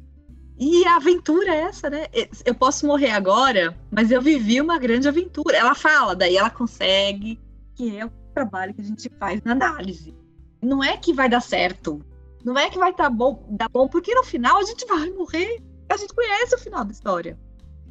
E 0.58 0.86
a 0.86 0.96
aventura 0.96 1.52
é 1.52 1.60
essa, 1.62 1.90
né? 1.90 2.06
Eu 2.44 2.54
posso 2.54 2.86
morrer 2.86 3.10
agora, 3.10 3.76
mas 3.90 4.10
eu 4.10 4.22
vivi 4.22 4.60
uma 4.60 4.78
grande 4.78 5.08
aventura. 5.08 5.56
Ela 5.56 5.74
fala, 5.74 6.14
daí 6.14 6.36
ela 6.36 6.50
consegue, 6.50 7.40
que 7.74 7.96
é 7.96 8.06
o 8.06 8.12
trabalho 8.32 8.72
que 8.72 8.80
a 8.80 8.84
gente 8.84 9.10
faz 9.18 9.42
na 9.42 9.52
análise. 9.52 10.14
Não 10.62 10.82
é 10.82 10.96
que 10.96 11.12
vai 11.12 11.28
dar 11.28 11.40
certo, 11.40 12.00
não 12.44 12.56
é 12.56 12.70
que 12.70 12.78
vai 12.78 12.94
dar 12.94 13.10
bom, 13.10 13.44
dar 13.50 13.68
bom, 13.68 13.88
porque 13.88 14.14
no 14.14 14.22
final 14.22 14.58
a 14.58 14.62
gente 14.62 14.86
vai 14.86 15.10
morrer 15.10 15.60
a 15.88 15.96
gente 15.96 16.14
conhece 16.14 16.54
o 16.54 16.58
final 16.58 16.84
da 16.84 16.92
história. 16.92 17.38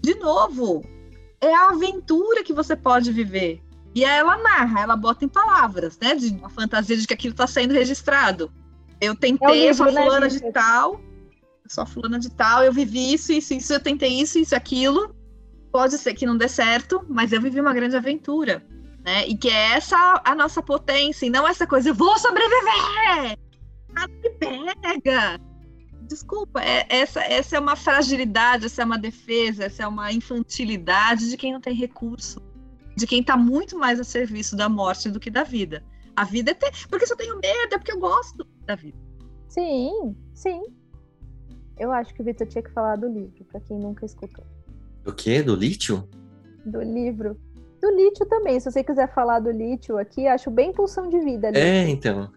De 0.02 0.16
novo, 0.16 0.84
é 1.40 1.54
a 1.54 1.70
aventura 1.70 2.44
que 2.44 2.54
você 2.54 2.76
pode 2.76 3.12
viver. 3.12 3.62
E 3.96 4.04
aí 4.04 4.18
ela 4.18 4.38
narra, 4.38 4.82
ela 4.82 4.96
bota 4.96 5.24
em 5.24 5.30
palavras, 5.30 5.98
né? 6.00 6.16
De 6.16 6.30
uma 6.34 6.50
fantasia 6.50 6.98
de 6.98 7.06
que 7.06 7.14
aquilo 7.14 7.34
está 7.34 7.48
sendo 7.48 7.74
registrado. 7.74 8.52
Eu 9.00 9.16
tentei, 9.16 9.66
é 9.66 9.68
livro, 9.68 9.92
né, 9.92 10.02
fulana 10.04 10.20
né, 10.22 10.28
de 10.28 10.52
tal, 10.52 11.00
a 11.82 11.86
fulana 11.86 12.20
de 12.20 12.30
tal, 12.30 12.64
eu 12.64 12.74
vivi 12.74 13.14
isso, 13.14 13.32
isso, 13.32 13.54
isso, 13.54 13.74
eu 13.74 13.80
tentei 13.80 14.22
isso, 14.22 14.38
isso, 14.40 14.56
aquilo. 14.56 15.16
Pode 15.72 15.98
ser 15.98 16.14
que 16.14 16.26
não 16.26 16.38
dê 16.38 16.48
certo, 16.48 17.04
mas 17.10 17.32
eu 17.32 17.42
vivi 17.42 17.60
uma 17.60 17.74
grande 17.74 17.96
aventura, 17.96 18.64
né? 19.04 19.28
E 19.28 19.36
que 19.36 19.50
é 19.50 19.74
essa 19.74 20.22
a 20.24 20.36
nossa 20.36 20.62
potência, 20.62 21.26
e 21.26 21.30
não 21.30 21.48
essa 21.48 21.66
coisa, 21.66 21.90
eu 21.90 21.96
vou 21.96 22.18
sobreviver! 22.20 23.38
Ah, 23.96 24.08
me 24.08 24.30
pega! 24.32 25.40
Desculpa, 26.02 26.62
é, 26.62 26.86
essa, 26.90 27.22
essa 27.22 27.58
é 27.58 27.60
uma 27.60 27.76
fragilidade, 27.76 28.66
essa 28.66 28.82
é 28.82 28.86
uma 28.86 28.98
defesa, 28.98 29.66
essa 29.66 29.84
é 29.84 29.88
uma 29.88 30.12
infantilidade 30.12 31.30
de 31.30 31.38
quem 31.38 31.54
não 31.54 31.62
tem 31.62 31.74
recurso, 31.74 32.42
de 32.96 33.08
quem 33.08 33.22
está 33.22 33.38
muito 33.38 33.78
mais 33.78 34.00
a 34.00 34.04
serviço 34.04 34.56
da 34.56 34.70
morte 34.70 35.10
do 35.10 35.20
que 35.20 35.32
da 35.32 35.44
vida. 35.44 35.84
A 36.16 36.24
vida 36.24 36.52
é 36.52 36.54
ter... 36.54 36.72
porque 36.88 37.08
se 37.08 37.14
eu 37.14 37.18
tenho 37.18 37.40
medo, 37.40 37.74
é 37.74 37.78
porque 37.78 37.92
eu 37.92 38.00
gosto 38.00 38.46
da 38.66 38.76
vida. 38.76 38.98
Sim, 39.48 40.16
sim. 40.34 40.62
Eu 41.78 41.92
acho 41.92 42.14
que 42.14 42.22
o 42.22 42.26
Vitor 42.26 42.48
tinha 42.48 42.62
que 42.62 42.72
falar 42.72 42.96
do 42.96 43.08
livro, 43.08 43.44
para 43.52 43.60
quem 43.60 43.78
nunca 43.78 44.06
escutou. 44.06 44.46
Do 45.04 45.14
quê? 45.14 45.42
Do 45.42 45.56
lítio? 45.56 46.08
Do 46.66 46.82
livro. 46.82 47.38
Do 47.82 47.90
lítio 47.92 48.26
também. 48.26 48.60
Se 48.60 48.72
você 48.72 48.84
quiser 48.84 49.14
falar 49.14 49.40
do 49.40 49.52
lítio 49.52 49.98
aqui, 49.98 50.28
acho 50.28 50.50
bem 50.50 50.72
pulsão 50.72 51.10
de 51.10 51.20
vida. 51.20 51.50
Lítio. 51.50 51.62
É, 51.62 51.90
então. 51.90 52.32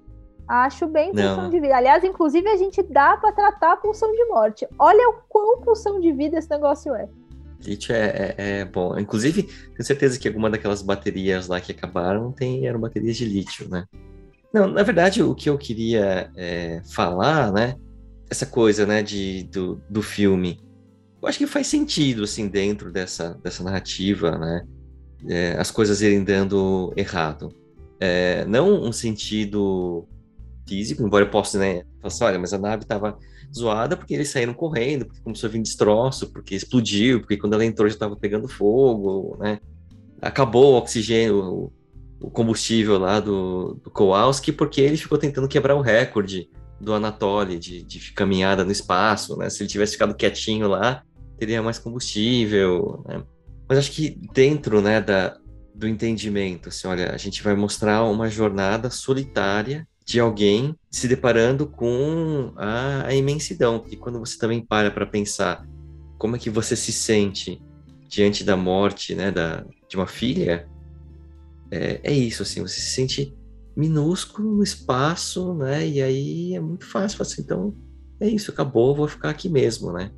Acho 0.48 0.86
bem 0.86 1.12
pulsão 1.12 1.44
Não. 1.44 1.50
de 1.50 1.60
vida. 1.60 1.76
Aliás, 1.76 2.02
inclusive, 2.04 2.48
a 2.48 2.56
gente 2.56 2.82
dá 2.82 3.16
para 3.16 3.32
tratar 3.32 3.72
a 3.72 3.76
pulsão 3.76 4.12
de 4.12 4.24
morte. 4.26 4.66
Olha 4.78 5.08
o 5.08 5.14
quão 5.28 5.60
pulsão 5.60 6.00
de 6.00 6.12
vida 6.12 6.38
esse 6.38 6.50
negócio 6.50 6.94
é. 6.94 7.08
Lítio 7.60 7.94
é, 7.94 8.06
é, 8.06 8.34
é, 8.36 8.64
bom. 8.64 8.98
Inclusive, 8.98 9.42
tenho 9.42 9.84
certeza 9.84 10.18
que 10.18 10.28
alguma 10.28 10.50
daquelas 10.50 10.82
baterias 10.82 11.48
lá 11.48 11.60
que 11.60 11.72
acabaram 11.72 12.30
tem, 12.32 12.66
eram 12.66 12.80
baterias 12.80 13.16
de 13.16 13.24
lítio, 13.24 13.68
né? 13.68 13.84
Não, 14.52 14.68
na 14.68 14.82
verdade, 14.82 15.22
o 15.22 15.34
que 15.34 15.50
eu 15.50 15.58
queria 15.58 16.30
é, 16.36 16.80
falar, 16.94 17.52
né? 17.52 17.76
Essa 18.28 18.46
coisa, 18.46 18.84
né, 18.86 19.02
de, 19.02 19.44
do, 19.44 19.80
do 19.88 20.02
filme. 20.02 20.60
Eu 21.22 21.28
acho 21.28 21.38
que 21.38 21.46
faz 21.46 21.66
sentido, 21.66 22.24
assim, 22.24 22.48
dentro 22.48 22.92
dessa, 22.92 23.38
dessa 23.42 23.62
narrativa, 23.62 24.36
né? 24.38 24.66
É, 25.28 25.56
as 25.58 25.70
coisas 25.70 26.02
irem 26.02 26.22
dando 26.22 26.92
errado. 26.96 27.54
É, 27.98 28.44
não 28.44 28.82
um 28.82 28.92
sentido 28.92 30.06
físico, 30.68 31.02
embora 31.02 31.24
eu 31.24 31.30
possa, 31.30 31.58
né, 31.58 31.84
falar 32.00 32.06
assim, 32.06 32.24
olha, 32.24 32.38
mas 32.38 32.52
a 32.52 32.58
nave 32.58 32.82
estava 32.82 33.16
zoada 33.54 33.96
porque 33.96 34.14
eles 34.14 34.28
saíram 34.28 34.52
correndo, 34.52 35.06
porque 35.06 35.20
começou 35.22 35.48
a 35.48 35.50
vir 35.52 35.62
destroço, 35.62 36.30
porque 36.32 36.54
explodiu, 36.54 37.20
porque 37.20 37.36
quando 37.36 37.54
ela 37.54 37.64
entrou 37.64 37.88
já 37.88 37.94
estava 37.94 38.16
pegando 38.16 38.48
fogo, 38.48 39.36
né? 39.38 39.60
Acabou 40.20 40.74
o 40.74 40.78
oxigênio, 40.78 41.38
o, 41.38 41.72
o 42.20 42.30
combustível 42.30 42.98
lá 42.98 43.20
do, 43.20 43.74
do 43.82 43.90
Kowalski, 43.90 44.52
porque 44.52 44.80
ele 44.80 44.96
ficou 44.96 45.18
tentando 45.18 45.48
quebrar 45.48 45.76
o 45.76 45.80
recorde 45.80 46.50
do 46.80 46.92
Anatoly 46.92 47.58
de, 47.58 47.82
de 47.82 48.12
caminhada 48.12 48.64
no 48.64 48.70
espaço, 48.70 49.36
né? 49.36 49.48
Se 49.50 49.62
ele 49.62 49.70
tivesse 49.70 49.92
ficado 49.92 50.14
quietinho 50.14 50.68
lá, 50.68 51.02
teria 51.38 51.62
mais 51.62 51.78
combustível, 51.78 53.04
né? 53.06 53.22
Mas 53.68 53.78
acho 53.78 53.92
que 53.92 54.18
dentro, 54.32 54.80
né, 54.80 55.00
da, 55.00 55.36
do 55.74 55.88
entendimento, 55.88 56.68
assim, 56.68 56.86
olha, 56.86 57.10
a 57.12 57.16
gente 57.16 57.42
vai 57.42 57.54
mostrar 57.54 58.04
uma 58.04 58.28
jornada 58.30 58.90
solitária 58.90 59.86
de 60.04 60.20
alguém 60.20 60.74
se 60.88 61.08
deparando 61.08 61.66
com 61.66 62.52
a, 62.56 63.08
a 63.08 63.14
imensidão. 63.14 63.84
E 63.90 63.96
quando 63.96 64.20
você 64.20 64.38
também 64.38 64.64
para 64.64 64.90
para 64.90 65.04
pensar 65.04 65.66
como 66.16 66.36
é 66.36 66.38
que 66.38 66.48
você 66.48 66.76
se 66.76 66.92
sente 66.92 67.60
diante 68.08 68.44
da 68.44 68.56
morte 68.56 69.14
né, 69.14 69.32
da, 69.32 69.64
de 69.88 69.96
uma 69.96 70.06
filha, 70.06 70.68
é, 71.70 72.00
é 72.04 72.12
isso, 72.12 72.42
assim, 72.42 72.62
você 72.62 72.80
se 72.80 72.90
sente 72.90 73.34
minúsculo 73.76 74.62
espaço, 74.62 75.52
né? 75.54 75.86
E 75.86 76.00
aí 76.00 76.54
é 76.54 76.60
muito 76.60 76.86
fácil, 76.86 77.20
assim, 77.20 77.42
então 77.42 77.74
é 78.18 78.26
isso, 78.26 78.50
acabou, 78.50 78.94
vou 78.94 79.06
ficar 79.06 79.28
aqui 79.28 79.48
mesmo, 79.48 79.92
né? 79.92 80.10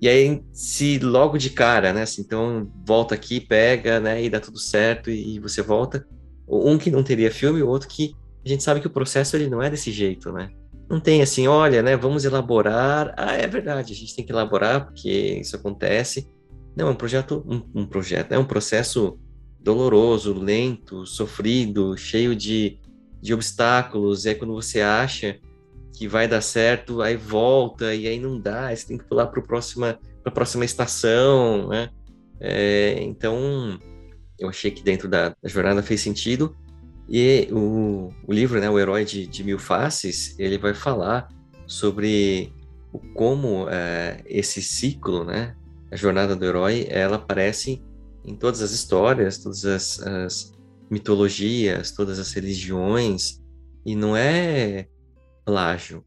E 0.00 0.08
aí, 0.08 0.42
se 0.52 0.98
logo 0.98 1.38
de 1.38 1.50
cara, 1.50 1.92
né? 1.92 2.02
Assim, 2.02 2.22
então 2.22 2.70
volta 2.86 3.14
aqui, 3.14 3.40
pega, 3.40 3.98
né? 3.98 4.22
E 4.22 4.30
dá 4.30 4.38
tudo 4.38 4.58
certo 4.58 5.10
e, 5.10 5.36
e 5.36 5.40
você 5.40 5.62
volta. 5.62 6.06
Um 6.46 6.76
que 6.76 6.90
não 6.90 7.02
teria 7.02 7.30
filme, 7.30 7.62
o 7.62 7.68
outro 7.68 7.88
que 7.88 8.14
a 8.44 8.48
gente 8.48 8.62
sabe 8.62 8.80
que 8.80 8.86
o 8.86 8.90
processo 8.90 9.34
ele 9.34 9.48
não 9.48 9.62
é 9.62 9.70
desse 9.70 9.90
jeito, 9.90 10.30
né? 10.30 10.50
Não 10.88 11.00
tem 11.00 11.22
assim, 11.22 11.48
olha, 11.48 11.82
né, 11.82 11.96
vamos 11.96 12.24
elaborar. 12.26 13.14
Ah, 13.16 13.34
é 13.34 13.46
verdade, 13.46 13.92
a 13.92 13.96
gente 13.96 14.14
tem 14.14 14.24
que 14.24 14.30
elaborar 14.30 14.84
porque 14.84 15.38
isso 15.40 15.56
acontece. 15.56 16.28
Não, 16.76 16.88
é 16.88 16.90
um 16.90 16.94
projeto, 16.94 17.42
um, 17.48 17.80
um 17.82 17.86
projeto, 17.86 18.32
é 18.32 18.38
um 18.38 18.44
processo 18.44 19.18
doloroso, 19.58 20.34
lento, 20.34 21.06
sofrido, 21.06 21.96
cheio 21.96 22.36
de, 22.36 22.78
de 23.24 23.32
obstáculos. 23.32 24.26
E 24.26 24.28
aí 24.28 24.34
quando 24.34 24.52
você 24.52 24.82
acha 24.82 25.38
que 25.94 26.06
vai 26.06 26.28
dar 26.28 26.42
certo, 26.42 27.00
aí 27.00 27.16
volta 27.16 27.94
e 27.94 28.06
aí 28.06 28.20
não 28.20 28.38
dá, 28.38 28.66
aí 28.66 28.76
você 28.76 28.86
tem 28.86 28.98
que 28.98 29.04
pular 29.04 29.28
para 29.28 29.40
próxima 29.40 29.98
para 30.22 30.30
a 30.30 30.34
próxima 30.34 30.64
estação, 30.64 31.68
né? 31.68 31.88
É, 32.38 33.02
então 33.02 33.78
eu 34.38 34.48
achei 34.48 34.70
que 34.70 34.82
dentro 34.82 35.08
da, 35.08 35.30
da 35.30 35.48
jornada 35.48 35.82
fez 35.82 36.00
sentido 36.00 36.54
e 37.08 37.48
o, 37.50 38.10
o 38.26 38.32
livro, 38.32 38.60
né, 38.60 38.68
O 38.68 38.78
Herói 38.78 39.04
de, 39.04 39.26
de 39.26 39.44
Mil 39.44 39.58
Faces, 39.58 40.34
ele 40.38 40.58
vai 40.58 40.74
falar 40.74 41.28
sobre 41.66 42.52
o, 42.92 42.98
como 43.14 43.68
é, 43.68 44.22
esse 44.26 44.62
ciclo, 44.62 45.24
né, 45.24 45.54
a 45.90 45.96
jornada 45.96 46.34
do 46.34 46.44
herói, 46.44 46.86
ela 46.88 47.16
aparece 47.16 47.82
em 48.24 48.34
todas 48.34 48.62
as 48.62 48.72
histórias, 48.72 49.38
todas 49.38 49.64
as, 49.64 50.00
as 50.00 50.54
mitologias, 50.90 51.92
todas 51.92 52.18
as 52.18 52.32
religiões, 52.32 53.40
e 53.84 53.94
não 53.94 54.16
é 54.16 54.86
plágio, 55.44 56.04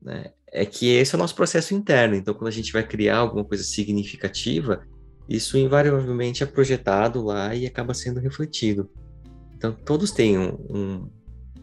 né? 0.00 0.32
É 0.52 0.66
que 0.66 0.88
esse 0.88 1.14
é 1.14 1.16
o 1.16 1.20
nosso 1.20 1.34
processo 1.36 1.74
interno. 1.74 2.16
Então, 2.16 2.34
quando 2.34 2.48
a 2.48 2.52
gente 2.52 2.72
vai 2.72 2.84
criar 2.84 3.18
alguma 3.18 3.44
coisa 3.44 3.62
significativa, 3.62 4.84
isso 5.28 5.56
invariavelmente 5.56 6.42
é 6.42 6.46
projetado 6.46 7.22
lá 7.22 7.54
e 7.54 7.66
acaba 7.66 7.94
sendo 7.94 8.18
refletido. 8.18 8.90
Então, 9.54 9.72
todos 9.72 10.10
têm 10.10 10.36
um, 10.36 10.58
um, 10.68 11.10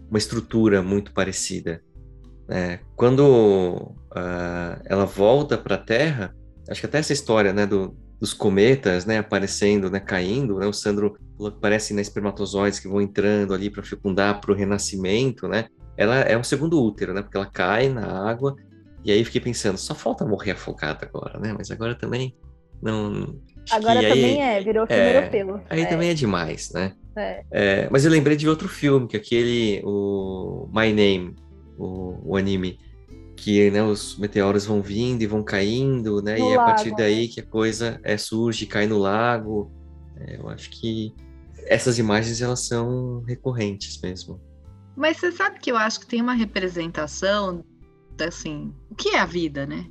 uma 0.10 0.18
estrutura 0.18 0.82
muito 0.82 1.12
parecida. 1.12 1.84
Né? 2.48 2.80
Quando 2.96 3.22
uh, 3.22 4.82
ela 4.86 5.06
volta 5.06 5.58
para 5.58 5.76
a 5.76 5.80
Terra, 5.80 6.34
acho 6.70 6.80
que 6.80 6.86
até 6.86 7.00
essa 7.00 7.12
história 7.12 7.52
né, 7.52 7.66
do, 7.66 7.94
dos 8.20 8.34
cometas 8.34 9.06
né, 9.06 9.20
aparecendo, 9.20 9.90
né, 9.90 10.00
caindo, 10.00 10.58
né? 10.58 10.66
o 10.66 10.74
Sandro 10.74 11.18
falou 11.38 11.52
que 11.52 11.60
parecem 11.60 11.96
né, 11.96 12.02
espermatozoides 12.02 12.80
que 12.80 12.88
vão 12.88 13.00
entrando 13.00 13.54
ali 13.54 13.70
para 13.70 13.84
fecundar 13.84 14.42
para 14.42 14.52
o 14.52 14.56
renascimento, 14.56 15.48
né? 15.48 15.68
ela 15.96 16.18
é 16.20 16.38
um 16.38 16.44
segundo 16.44 16.82
útero, 16.82 17.14
né? 17.14 17.22
porque 17.22 17.38
ela 17.38 17.46
cai 17.46 17.90
na 17.90 18.30
água, 18.30 18.56
e 19.04 19.12
aí 19.12 19.24
fiquei 19.24 19.42
pensando, 19.42 19.78
só 19.78 19.96
falta 19.96 20.26
morrer 20.26 20.52
afogada 20.52 21.06
agora, 21.06 21.40
né? 21.40 21.56
Mas 21.58 21.72
agora 21.72 21.96
também 21.96 22.36
não. 22.82 23.40
Agora 23.72 24.02
também 24.02 24.42
aí, 24.42 24.58
é, 24.58 24.62
virou 24.62 24.86
filme 24.86 25.02
é, 25.02 25.18
europeu. 25.18 25.62
Aí 25.70 25.82
é. 25.82 25.86
também 25.86 26.10
é 26.10 26.14
demais, 26.14 26.72
né? 26.74 26.94
É. 27.16 27.44
É, 27.50 27.90
mas 27.90 28.06
eu 28.06 28.12
lembrei 28.12 28.36
de 28.36 28.50
outro 28.50 28.68
filme, 28.68 29.08
que 29.08 29.16
é 29.16 29.20
aquele, 29.20 29.82
o 29.86 30.70
My 30.74 30.92
Name, 30.92 31.36
o, 31.78 32.32
o 32.32 32.36
anime, 32.36 32.78
que 33.38 33.70
né, 33.70 33.84
os 33.84 34.18
meteoros 34.18 34.66
vão 34.66 34.82
vindo 34.82 35.22
e 35.22 35.28
vão 35.28 35.44
caindo, 35.44 36.22
né? 36.22 36.38
No 36.38 36.46
e 36.46 36.50
é 36.50 36.56
a 36.56 36.66
partir 36.66 36.94
daí 36.96 37.28
que 37.28 37.40
a 37.40 37.46
coisa 37.46 38.00
é, 38.04 38.18
surge, 38.18 38.66
cai 38.66 38.88
no 38.88 38.98
lago. 38.98 39.72
É, 40.18 40.38
eu 40.38 40.50
acho 40.50 40.72
que 40.72 41.14
essas 41.68 42.00
imagens 42.00 42.42
elas 42.42 42.66
são 42.66 43.24
recorrentes 43.26 44.02
mesmo. 44.02 44.42
Mas 44.96 45.18
você 45.18 45.32
sabe 45.32 45.60
que 45.60 45.72
eu 45.72 45.78
acho 45.78 46.00
que 46.00 46.08
tem 46.08 46.22
uma 46.22 46.34
representação, 46.34 47.64
assim, 48.20 48.74
o 48.90 48.96
que 48.96 49.10
é 49.10 49.20
a 49.20 49.26
vida, 49.26 49.66
né? 49.68 49.86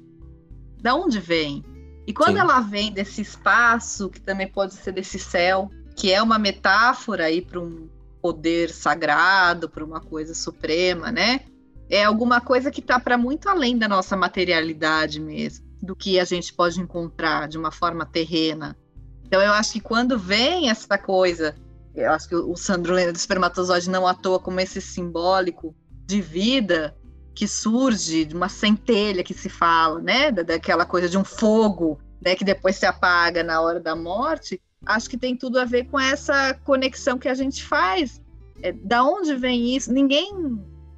Da 0.82 0.96
onde 0.96 1.20
vem? 1.20 1.64
E 2.06 2.12
quando 2.12 2.34
Sim. 2.34 2.40
ela 2.40 2.60
vem 2.60 2.92
desse 2.92 3.22
espaço, 3.22 4.10
que 4.10 4.20
também 4.20 4.48
pode 4.48 4.74
ser 4.74 4.92
desse 4.92 5.18
céu, 5.18 5.70
que 5.94 6.12
é 6.12 6.20
uma 6.20 6.38
metáfora 6.38 7.26
aí 7.26 7.40
para 7.40 7.60
um 7.60 7.88
poder 8.20 8.70
sagrado, 8.70 9.68
para 9.68 9.84
uma 9.84 10.00
coisa 10.00 10.34
suprema, 10.34 11.12
né? 11.12 11.40
É 11.88 12.04
alguma 12.04 12.40
coisa 12.40 12.70
que 12.70 12.80
está 12.80 12.98
para 12.98 13.16
muito 13.16 13.48
além 13.48 13.78
da 13.78 13.88
nossa 13.88 14.16
materialidade 14.16 15.20
mesmo, 15.20 15.64
do 15.80 15.94
que 15.94 16.18
a 16.18 16.24
gente 16.24 16.52
pode 16.52 16.80
encontrar 16.80 17.48
de 17.48 17.56
uma 17.56 17.70
forma 17.70 18.04
terrena. 18.04 18.76
Então 19.24 19.40
eu 19.40 19.52
acho 19.52 19.74
que 19.74 19.80
quando 19.80 20.18
vem 20.18 20.68
essa 20.70 20.98
coisa, 20.98 21.54
eu 21.94 22.10
acho 22.10 22.28
que 22.28 22.34
o 22.34 22.56
Sandro 22.56 22.92
lembra 22.92 23.12
do 23.12 23.16
espermatozoide 23.16 23.90
não 23.90 24.06
à 24.06 24.14
toa 24.14 24.38
como 24.38 24.60
esse 24.60 24.80
simbólico 24.80 25.74
de 26.06 26.20
vida 26.20 26.96
que 27.34 27.46
surge 27.46 28.24
de 28.24 28.34
uma 28.34 28.48
centelha 28.48 29.22
que 29.22 29.34
se 29.34 29.48
fala, 29.48 30.00
né, 30.00 30.32
daquela 30.32 30.86
coisa 30.86 31.08
de 31.08 31.18
um 31.18 31.24
fogo, 31.24 32.00
né, 32.20 32.34
que 32.34 32.44
depois 32.44 32.76
se 32.76 32.86
apaga 32.86 33.42
na 33.42 33.60
hora 33.60 33.78
da 33.78 33.94
morte 33.94 34.60
acho 34.86 35.10
que 35.10 35.16
tem 35.16 35.36
tudo 35.36 35.58
a 35.58 35.64
ver 35.64 35.86
com 35.86 35.98
essa 35.98 36.54
conexão 36.64 37.18
que 37.18 37.28
a 37.28 37.34
gente 37.34 37.64
faz. 37.64 38.20
É, 38.62 38.72
da 38.72 39.04
onde 39.04 39.34
vem 39.34 39.76
isso? 39.76 39.92
Ninguém, 39.92 40.32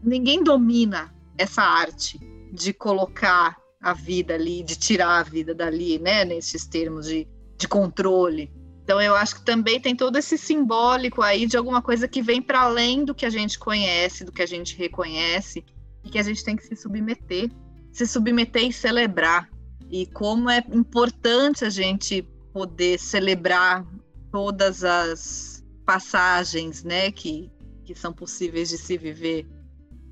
ninguém 0.03 0.42
domina 0.42 1.14
essa 1.36 1.62
arte 1.62 2.18
de 2.53 2.72
colocar 2.72 3.57
a 3.80 3.92
vida 3.92 4.34
ali, 4.34 4.62
de 4.62 4.76
tirar 4.76 5.20
a 5.20 5.22
vida 5.22 5.55
dali, 5.55 5.99
né? 5.99 6.24
Nesses 6.24 6.66
termos 6.66 7.07
de, 7.07 7.28
de 7.57 7.68
controle. 7.68 8.51
Então 8.82 9.01
eu 9.01 9.14
acho 9.14 9.36
que 9.36 9.44
também 9.44 9.80
tem 9.80 9.94
todo 9.94 10.16
esse 10.16 10.38
simbólico 10.38 11.22
aí 11.22 11.46
de 11.46 11.57
alguma 11.57 11.82
coisa 11.82 12.09
que 12.09 12.22
vem 12.22 12.40
para 12.40 12.62
além 12.62 13.05
do 13.05 13.14
que 13.14 13.26
a 13.26 13.30
gente 13.30 13.59
conhece, 13.59 14.24
do 14.24 14.32
que 14.32 14.42
a 14.42 14.46
gente 14.46 14.76
reconhece 14.76 15.64
e 16.05 16.09
que 16.09 16.18
a 16.18 16.22
gente 16.22 16.42
tem 16.42 16.57
que 16.57 16.64
se 16.64 16.74
submeter 16.74 17.51
se 17.92 18.07
submeter 18.07 18.64
e 18.64 18.72
celebrar. 18.72 19.51
E 19.90 20.07
como 20.07 20.49
é 20.49 20.62
importante 20.70 21.64
a 21.64 21.70
gente 21.70 22.22
poder 22.53 22.99
celebrar 22.99 23.86
todas 24.30 24.84
as 24.84 25.64
passagens, 25.84 26.84
né, 26.84 27.11
que, 27.11 27.51
que 27.84 27.94
são 27.94 28.12
possíveis 28.12 28.68
de 28.68 28.78
se 28.78 28.96
viver 28.96 29.46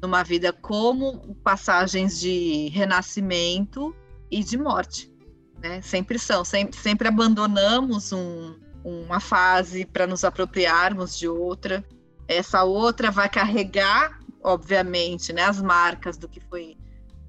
numa 0.07 0.23
vida 0.23 0.53
como 0.53 1.35
passagens 1.43 2.21
de 2.21 2.69
renascimento 2.69 3.95
e 4.31 4.43
de 4.45 4.57
morte, 4.57 5.13
né? 5.61 5.83
Sempre 5.83 6.17
são, 6.17 6.45
sempre, 6.45 6.79
sempre 6.79 7.09
abandonamos 7.09 8.13
um, 8.13 8.55
uma 8.85 9.19
fase 9.19 9.85
para 9.85 10.07
nos 10.07 10.23
apropriarmos 10.23 11.19
de 11.19 11.27
outra. 11.27 11.85
Essa 12.29 12.63
outra 12.63 13.11
vai 13.11 13.29
carregar, 13.29 14.21
obviamente, 14.43 15.33
né, 15.33 15.43
as 15.43 15.61
marcas 15.61 16.17
do 16.17 16.29
que 16.29 16.41
foi, 16.41 16.77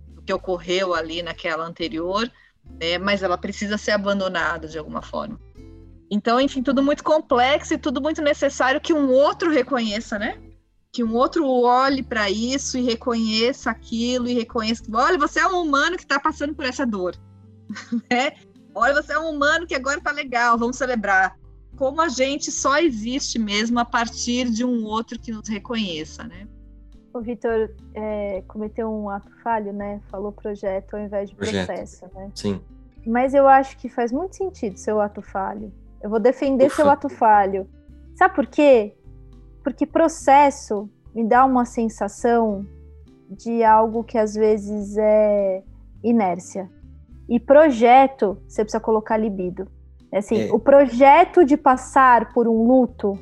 do 0.10 0.22
que 0.22 0.32
ocorreu 0.32 0.94
ali 0.94 1.24
naquela 1.24 1.66
anterior, 1.66 2.32
né? 2.80 3.00
Mas 3.00 3.24
ela 3.24 3.40
precisa 3.40 3.76
ser 3.76 3.92
abandonada 3.92 4.68
de 4.68 4.78
alguma 4.78 5.02
forma. 5.02 5.40
Então, 6.12 6.40
enfim, 6.40 6.62
tudo 6.62 6.84
muito 6.84 7.04
complexo 7.04 7.74
e 7.74 7.78
tudo 7.78 8.00
muito 8.00 8.22
necessário 8.22 8.80
que 8.80 8.94
um 8.94 9.10
outro 9.10 9.52
reconheça, 9.52 10.20
né? 10.20 10.40
Que 10.92 11.04
um 11.04 11.14
outro 11.14 11.48
olhe 11.48 12.02
para 12.02 12.30
isso 12.30 12.78
e 12.78 12.82
reconheça 12.82 13.70
aquilo 13.70 14.28
e 14.28 14.34
reconheça, 14.34 14.84
olha, 14.92 15.18
você 15.18 15.40
é 15.40 15.48
um 15.48 15.62
humano 15.62 15.96
que 15.96 16.04
está 16.04 16.20
passando 16.20 16.56
por 16.56 16.66
essa 16.66 16.86
dor, 16.86 17.16
né? 18.10 18.34
Olha, 18.74 18.94
você 18.94 19.14
é 19.14 19.20
um 19.20 19.30
humano 19.32 19.66
que 19.66 19.76
agora 19.76 19.98
está 19.98 20.12
legal, 20.12 20.58
vamos 20.58 20.78
celebrar. 20.78 21.38
Como 21.76 22.02
a 22.02 22.10
gente 22.10 22.52
só 22.52 22.80
existe 22.80 23.38
mesmo 23.38 23.80
a 23.80 23.86
partir 23.86 24.50
de 24.50 24.64
um 24.64 24.84
outro 24.84 25.20
que 25.20 25.32
nos 25.32 25.48
reconheça, 25.48 26.24
né? 26.24 26.48
O 27.14 27.22
Vitor 27.22 27.72
é, 27.94 28.44
cometeu 28.48 28.92
um 28.92 29.10
ato 29.10 29.32
falho, 29.44 29.74
né? 29.74 30.02
Falou 30.10 30.32
projeto 30.32 30.96
ao 30.96 31.00
invés 31.02 31.30
de 31.30 31.36
Projeto. 31.36 31.68
processo, 31.68 32.06
né? 32.14 32.32
Sim. 32.36 32.62
Mas 33.06 33.34
eu 33.34 33.48
acho 33.48 33.78
que 33.78 33.90
faz 33.90 34.12
muito 34.12 34.36
sentido 34.36 34.78
seu 34.78 35.00
ato 35.00 35.22
falho. 35.22 35.72
Eu 36.02 36.10
vou 36.10 36.20
defender 36.20 36.68
Ufa. 36.68 36.76
seu 36.76 36.90
ato 36.90 37.10
falho. 37.10 37.68
Sabe 38.16 38.36
por 38.36 38.46
quê? 38.48 38.94
Porque 39.68 39.86
processo 39.86 40.90
me 41.14 41.26
dá 41.26 41.44
uma 41.44 41.66
sensação 41.66 42.66
de 43.30 43.66
algo 43.66 44.02
que 44.02 44.18
às 44.18 44.34
vezes 44.34 44.96
é 44.98 45.62
inércia. 46.02 46.70
E 47.28 47.38
projeto, 47.38 48.38
você 48.48 48.64
precisa 48.64 48.80
colocar 48.80 49.18
libido. 49.18 49.68
Assim, 50.10 50.48
É. 50.48 50.54
o 50.54 50.58
projeto 50.58 51.44
de 51.44 51.58
passar 51.58 52.32
por 52.32 52.48
um 52.48 52.66
luto 52.66 53.20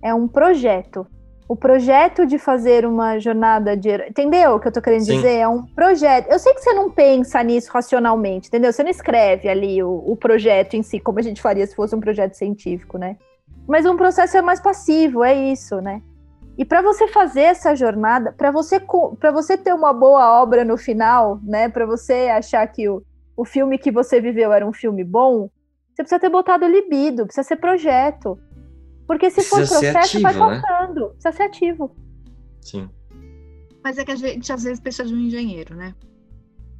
é 0.00 0.14
um 0.14 0.28
projeto. 0.28 1.04
O 1.48 1.56
projeto 1.56 2.24
de 2.24 2.38
fazer 2.38 2.86
uma 2.86 3.18
jornada 3.18 3.76
de. 3.76 3.92
Entendeu 4.08 4.54
o 4.54 4.60
que 4.60 4.68
eu 4.68 4.72
tô 4.72 4.80
querendo 4.80 5.04
Sim. 5.06 5.16
dizer? 5.16 5.38
É 5.38 5.48
um 5.48 5.66
projeto. 5.66 6.30
Eu 6.30 6.38
sei 6.38 6.54
que 6.54 6.60
você 6.60 6.72
não 6.72 6.88
pensa 6.88 7.42
nisso 7.42 7.68
racionalmente, 7.72 8.46
entendeu? 8.46 8.72
Você 8.72 8.84
não 8.84 8.90
escreve 8.92 9.48
ali 9.48 9.82
o, 9.82 9.90
o 10.06 10.14
projeto 10.16 10.74
em 10.74 10.84
si, 10.84 11.00
como 11.00 11.18
a 11.18 11.22
gente 11.22 11.42
faria 11.42 11.66
se 11.66 11.74
fosse 11.74 11.96
um 11.96 12.00
projeto 12.00 12.34
científico, 12.34 12.96
né? 12.96 13.16
Mas 13.70 13.86
um 13.86 13.96
processo 13.96 14.36
é 14.36 14.42
mais 14.42 14.58
passivo, 14.58 15.22
é 15.22 15.32
isso, 15.52 15.80
né? 15.80 16.02
E 16.58 16.64
para 16.64 16.82
você 16.82 17.06
fazer 17.06 17.42
essa 17.42 17.72
jornada, 17.76 18.32
para 18.32 18.50
você 18.50 18.82
para 19.20 19.30
você 19.30 19.56
ter 19.56 19.72
uma 19.72 19.92
boa 19.92 20.42
obra 20.42 20.64
no 20.64 20.76
final, 20.76 21.38
né? 21.44 21.68
Para 21.68 21.86
você 21.86 22.28
achar 22.36 22.66
que 22.66 22.88
o, 22.88 23.00
o 23.36 23.44
filme 23.44 23.78
que 23.78 23.92
você 23.92 24.20
viveu 24.20 24.52
era 24.52 24.66
um 24.66 24.72
filme 24.72 25.04
bom, 25.04 25.48
você 25.94 26.02
precisa 26.02 26.18
ter 26.18 26.28
botado 26.28 26.66
libido, 26.66 27.26
precisa 27.26 27.46
ser 27.46 27.56
projeto. 27.58 28.36
Porque 29.06 29.30
se 29.30 29.40
for 29.42 29.58
Precisa 29.58 29.78
ser 29.78 29.92
processo, 29.92 30.20
vai 30.20 30.32
ativo, 30.32 30.50
né? 30.50 30.60
faltando. 30.60 31.06
Precisa 31.10 31.32
ser 31.32 31.42
ativo. 31.44 31.96
Sim. 32.60 32.90
Mas 33.84 33.98
é 33.98 34.04
que 34.04 34.10
a 34.10 34.16
gente 34.16 34.52
às 34.52 34.64
vezes 34.64 34.80
precisa 34.80 35.08
de 35.08 35.14
um 35.14 35.18
engenheiro, 35.18 35.76
né? 35.76 35.94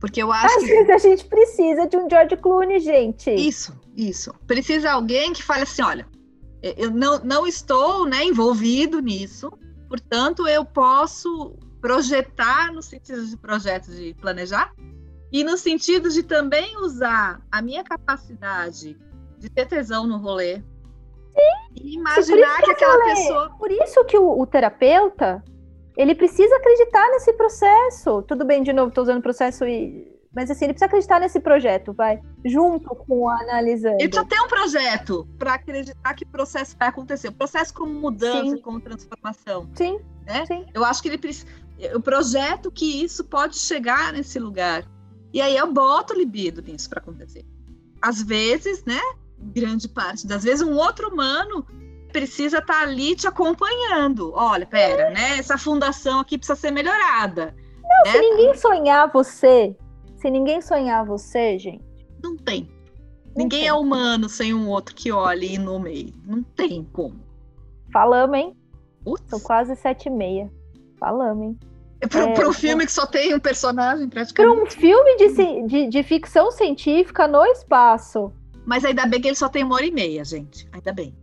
Porque 0.01 0.21
eu 0.21 0.33
acho 0.33 0.47
Às 0.47 0.65
que 0.65 0.67
vezes 0.67 0.91
a 0.91 0.99
gente 0.99 1.25
precisa 1.27 1.87
de 1.87 1.97
um 1.97 2.11
George 2.11 2.37
Clooney, 2.37 2.81
gente. 2.81 3.31
Isso, 3.33 3.79
isso. 3.97 4.35
Precisa 4.45 4.91
alguém 4.91 5.33
que 5.33 5.43
fale 5.43 5.63
assim, 5.63 5.83
olha, 5.83 6.05
eu 6.63 6.91
não, 6.91 7.19
não 7.21 7.47
estou 7.47 8.07
né, 8.07 8.25
envolvido 8.25 9.01
nisso, 9.01 9.51
portanto, 9.89 10.47
eu 10.47 10.65
posso 10.65 11.57
projetar 11.81 12.73
no 12.73 12.83
sentido 12.83 13.27
de 13.27 13.37
projeto 13.37 13.91
de 13.91 14.15
planejar 14.21 14.73
e 15.33 15.43
no 15.43 15.57
sentido 15.57 16.11
de 16.11 16.23
também 16.23 16.77
usar 16.79 17.41
a 17.51 17.63
minha 17.63 17.83
capacidade 17.83 18.99
de 19.39 19.49
ter 19.49 19.67
tesão 19.67 20.07
no 20.07 20.19
rolê. 20.19 20.63
E 21.75 21.95
imaginar 21.95 22.57
que 22.59 22.65
que 22.65 22.71
aquela 22.73 22.99
falei. 22.99 23.15
pessoa. 23.15 23.51
Por 23.59 23.71
isso 23.71 24.05
que 24.05 24.19
o, 24.19 24.41
o 24.41 24.47
terapeuta, 24.47 25.43
ele 25.97 26.15
precisa 26.15 26.55
acreditar 26.57 27.09
nesse 27.11 27.33
processo. 27.33 28.23
Tudo 28.23 28.45
bem, 28.45 28.63
de 28.63 28.73
novo, 28.73 28.93
tô 28.93 29.03
usando 29.03 29.23
processo 29.23 29.65
e... 29.65 30.20
Mas 30.35 30.51
assim, 30.51 30.67
ele 30.67 30.75
precisa 30.75 30.87
acreditar 30.87 31.19
nesse 31.19 31.41
projeto, 31.41 31.93
vai. 31.93 32.21
Junto 32.45 32.89
com 32.95 33.23
o 33.23 33.29
analisando. 33.29 33.97
Ele 33.99 34.09
precisa 34.09 34.29
ter 34.29 34.41
um 34.41 34.47
projeto 34.49 35.29
para 35.39 35.55
acreditar 35.55 36.15
que 36.15 36.25
o 36.25 36.29
processo 36.29 36.77
vai 36.79 36.89
acontecer. 36.89 37.29
O 37.29 37.33
processo 37.33 37.75
como 37.75 37.93
mudança, 37.93 38.57
Sim. 38.57 38.63
como 38.63 38.81
transformação. 38.81 39.69
Sim, 39.75 39.99
né? 40.25 40.47
sim. 40.47 40.65
Eu 40.73 40.85
acho 40.85 41.03
que 41.03 41.09
ele 41.09 41.19
precisa. 41.19 41.47
O 41.95 42.01
projeto 42.01 42.71
que 42.71 43.03
isso 43.03 43.25
pode 43.25 43.57
chegar 43.59 44.13
nesse 44.13 44.39
lugar. 44.39 44.85
E 45.33 45.41
aí 45.41 45.57
eu 45.57 45.73
boto 45.73 46.15
libido 46.15 46.63
nisso 46.63 46.89
para 46.89 47.01
acontecer. 47.01 47.45
Às 48.01 48.23
vezes, 48.23 48.85
né? 48.85 49.01
Grande 49.39 49.89
parte 49.89 50.27
das 50.27 50.45
vezes, 50.45 50.61
um 50.61 50.77
outro 50.77 51.09
humano 51.09 51.67
precisa 52.13 52.59
estar 52.59 52.83
ali 52.83 53.17
te 53.17 53.27
acompanhando. 53.27 54.33
Olha, 54.35 54.67
pera, 54.67 55.11
né? 55.11 55.39
Essa 55.39 55.57
fundação 55.57 56.21
aqui 56.21 56.37
precisa 56.37 56.59
ser 56.59 56.71
melhorada. 56.71 57.55
né? 58.05 58.13
Se 58.13 58.19
ninguém 58.21 58.55
sonhar 58.55 59.11
você, 59.11 59.75
se 60.21 60.31
ninguém 60.31 60.61
sonhar 60.61 61.05
você, 61.05 61.59
gente. 61.59 61.85
Não 62.23 62.37
tem. 62.37 62.69
não 63.35 63.43
Ninguém 63.45 63.61
tem. 63.61 63.69
é 63.69 63.73
humano 63.75 64.29
sem 64.29 64.53
um 64.55 64.69
outro 64.69 64.95
que 64.95 65.11
olhe 65.11 65.55
e 65.55 65.59
nomeie. 65.59 66.15
Não 66.27 66.43
tem 66.43 66.85
como. 66.93 67.21
Falamos, 67.93 68.37
hein? 68.39 68.57
Putz. 69.05 69.25
São 69.29 69.41
quase 69.41 69.75
sete 69.77 70.07
e 70.09 70.11
meia. 70.11 70.51
Falamos, 70.99 71.45
hein? 71.45 71.59
Para 72.09 72.31
É, 72.31 72.49
um 72.49 72.53
filme 72.53 72.87
que 72.87 72.93
só 72.93 73.05
tem 73.07 73.35
um 73.35 73.41
personagem, 73.41 74.09
Para 74.09 74.21
praticamente. 74.21 74.61
um 74.63 74.67
filme 74.67 75.17
de, 75.17 75.67
de, 75.67 75.89
de 75.89 76.03
ficção 76.03 76.51
científica 76.51 77.27
no 77.29 77.45
espaço. 77.47 78.33
Mas 78.65 78.85
ainda 78.85 79.07
bem 79.07 79.21
que 79.21 79.29
ele 79.29 79.37
só 79.37 79.49
tem 79.49 79.65
uma 79.65 79.75
hora 79.77 79.87
e 79.87 79.91
meia, 79.91 80.25
gente. 80.25 80.67
Ainda 80.73 80.93
bem. 80.93 81.15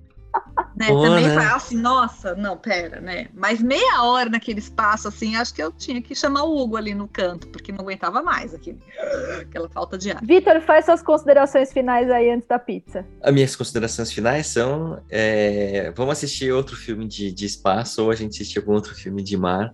Né? 0.77 0.89
Pô, 0.89 1.01
Também 1.01 1.27
né? 1.27 1.33
fala 1.33 1.55
assim, 1.55 1.75
nossa, 1.75 2.35
não, 2.35 2.55
pera, 2.55 3.01
né? 3.01 3.29
Mas 3.33 3.59
meia 3.59 4.03
hora 4.03 4.29
naquele 4.29 4.59
espaço, 4.59 5.07
assim, 5.07 5.35
acho 5.35 5.51
que 5.51 5.63
eu 5.63 5.71
tinha 5.71 5.99
que 5.99 6.13
chamar 6.13 6.43
o 6.43 6.55
Hugo 6.55 6.77
ali 6.77 6.93
no 6.93 7.07
canto, 7.07 7.47
porque 7.47 7.71
não 7.71 7.79
aguentava 7.79 8.21
mais 8.21 8.53
aquele, 8.53 8.77
aquela 9.41 9.67
falta 9.69 9.97
de 9.97 10.11
ar. 10.11 10.23
Vitor, 10.23 10.61
faz 10.61 10.85
suas 10.85 11.01
considerações 11.01 11.73
finais 11.73 12.11
aí 12.11 12.29
antes 12.29 12.47
da 12.47 12.59
pizza. 12.59 13.03
As 13.23 13.33
minhas 13.33 13.55
considerações 13.55 14.11
finais 14.11 14.45
são: 14.45 15.01
é, 15.09 15.91
vamos 15.95 16.11
assistir 16.11 16.51
outro 16.51 16.75
filme 16.75 17.07
de, 17.07 17.31
de 17.31 17.45
espaço 17.47 18.03
ou 18.03 18.11
a 18.11 18.15
gente 18.15 18.35
assistir 18.35 18.59
algum 18.59 18.73
outro 18.73 18.93
filme 18.93 19.23
de 19.23 19.35
mar. 19.35 19.73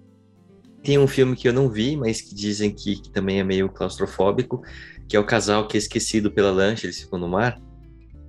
Tem 0.82 0.98
um 0.98 1.08
filme 1.08 1.36
que 1.36 1.50
eu 1.50 1.54
não 1.54 1.68
vi, 1.68 1.98
mas 1.98 2.22
que 2.22 2.34
dizem 2.34 2.72
que, 2.72 2.96
que 2.96 3.10
também 3.10 3.42
é 3.42 3.44
meio 3.44 3.68
claustrofóbico, 3.68 4.62
que 5.10 5.18
é 5.18 5.20
o 5.20 5.26
casal 5.26 5.68
que 5.68 5.76
é 5.76 5.80
esquecido 5.80 6.32
pela 6.32 6.52
lancha, 6.52 6.86
eles 6.86 7.02
ficam 7.02 7.20
no 7.20 7.28
mar. 7.28 7.60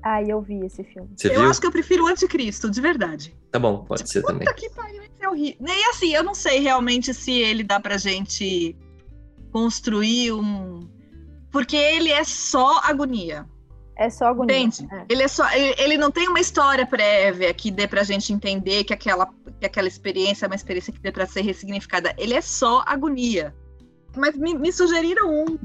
Ah, 0.05 0.23
eu 0.23 0.43
vi 0.43 0.61
esse 0.67 0.85
filme. 0.85 1.09
Você 1.17 1.29
eu 1.29 1.41
viu? 1.41 1.49
acho 1.49 1.59
que 1.59 1.67
eu 1.67 1.73
prefiro 1.73 2.05
o 2.05 2.07
Anticristo, 2.07 2.71
de 2.71 2.79
verdade. 2.79 3.35
Tá 3.51 3.59
bom, 3.59 3.85
pode 3.85 4.07
ser 4.07 4.23
também. 4.23 4.47
Puta 4.47 4.53
que 4.53 4.69
pariu, 4.69 5.03
isso 5.03 5.13
é 5.19 5.29
horrível. 5.29 5.67
E 5.67 5.85
assim, 5.85 6.15
eu 6.15 6.23
não 6.23 6.35
sei 6.35 6.61
realmente 6.61 7.15
se 7.15 7.33
ele 7.33 7.65
dá 7.65 7.81
pra 7.81 7.97
gente 7.97 8.77
construir 9.51 10.33
um. 10.33 10.87
Porque 11.51 11.75
ele 11.75 12.11
é 12.11 12.23
só 12.23 12.81
agonia. 12.81 13.49
É 13.97 14.11
só 14.11 14.27
agonia. 14.27 14.59
Entende? 14.59 14.87
É. 14.93 15.07
Ele, 15.09 15.23
é 15.23 15.29
só, 15.29 15.51
ele, 15.55 15.75
ele 15.79 15.97
não 15.97 16.11
tem 16.11 16.29
uma 16.29 16.41
história 16.41 16.85
prévia 16.85 17.55
que 17.55 17.71
dê 17.71 17.89
pra 17.89 18.03
gente 18.03 18.31
entender 18.31 18.85
que 18.85 18.93
aquela, 18.93 19.33
que 19.59 19.65
aquela 19.65 19.89
experiência 19.89 20.45
é 20.45 20.49
uma 20.49 20.57
experiência 20.57 20.93
que 20.93 21.01
dê 21.01 21.11
pra 21.11 21.25
ser 21.25 21.41
ressignificada. 21.41 22.15
Ele 22.19 22.35
é 22.35 22.43
só 22.43 22.83
agonia. 22.85 23.55
Mas 24.15 24.37
me, 24.37 24.55
me 24.55 24.71
sugeriram 24.71 25.31
um 25.31 25.59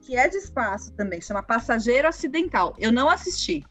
que 0.00 0.16
é 0.16 0.28
de 0.28 0.36
espaço 0.36 0.92
também, 0.92 1.20
chama 1.20 1.42
Passageiro 1.42 2.08
Acidental. 2.08 2.74
Eu 2.78 2.92
não 2.92 3.08
assisti. 3.08 3.64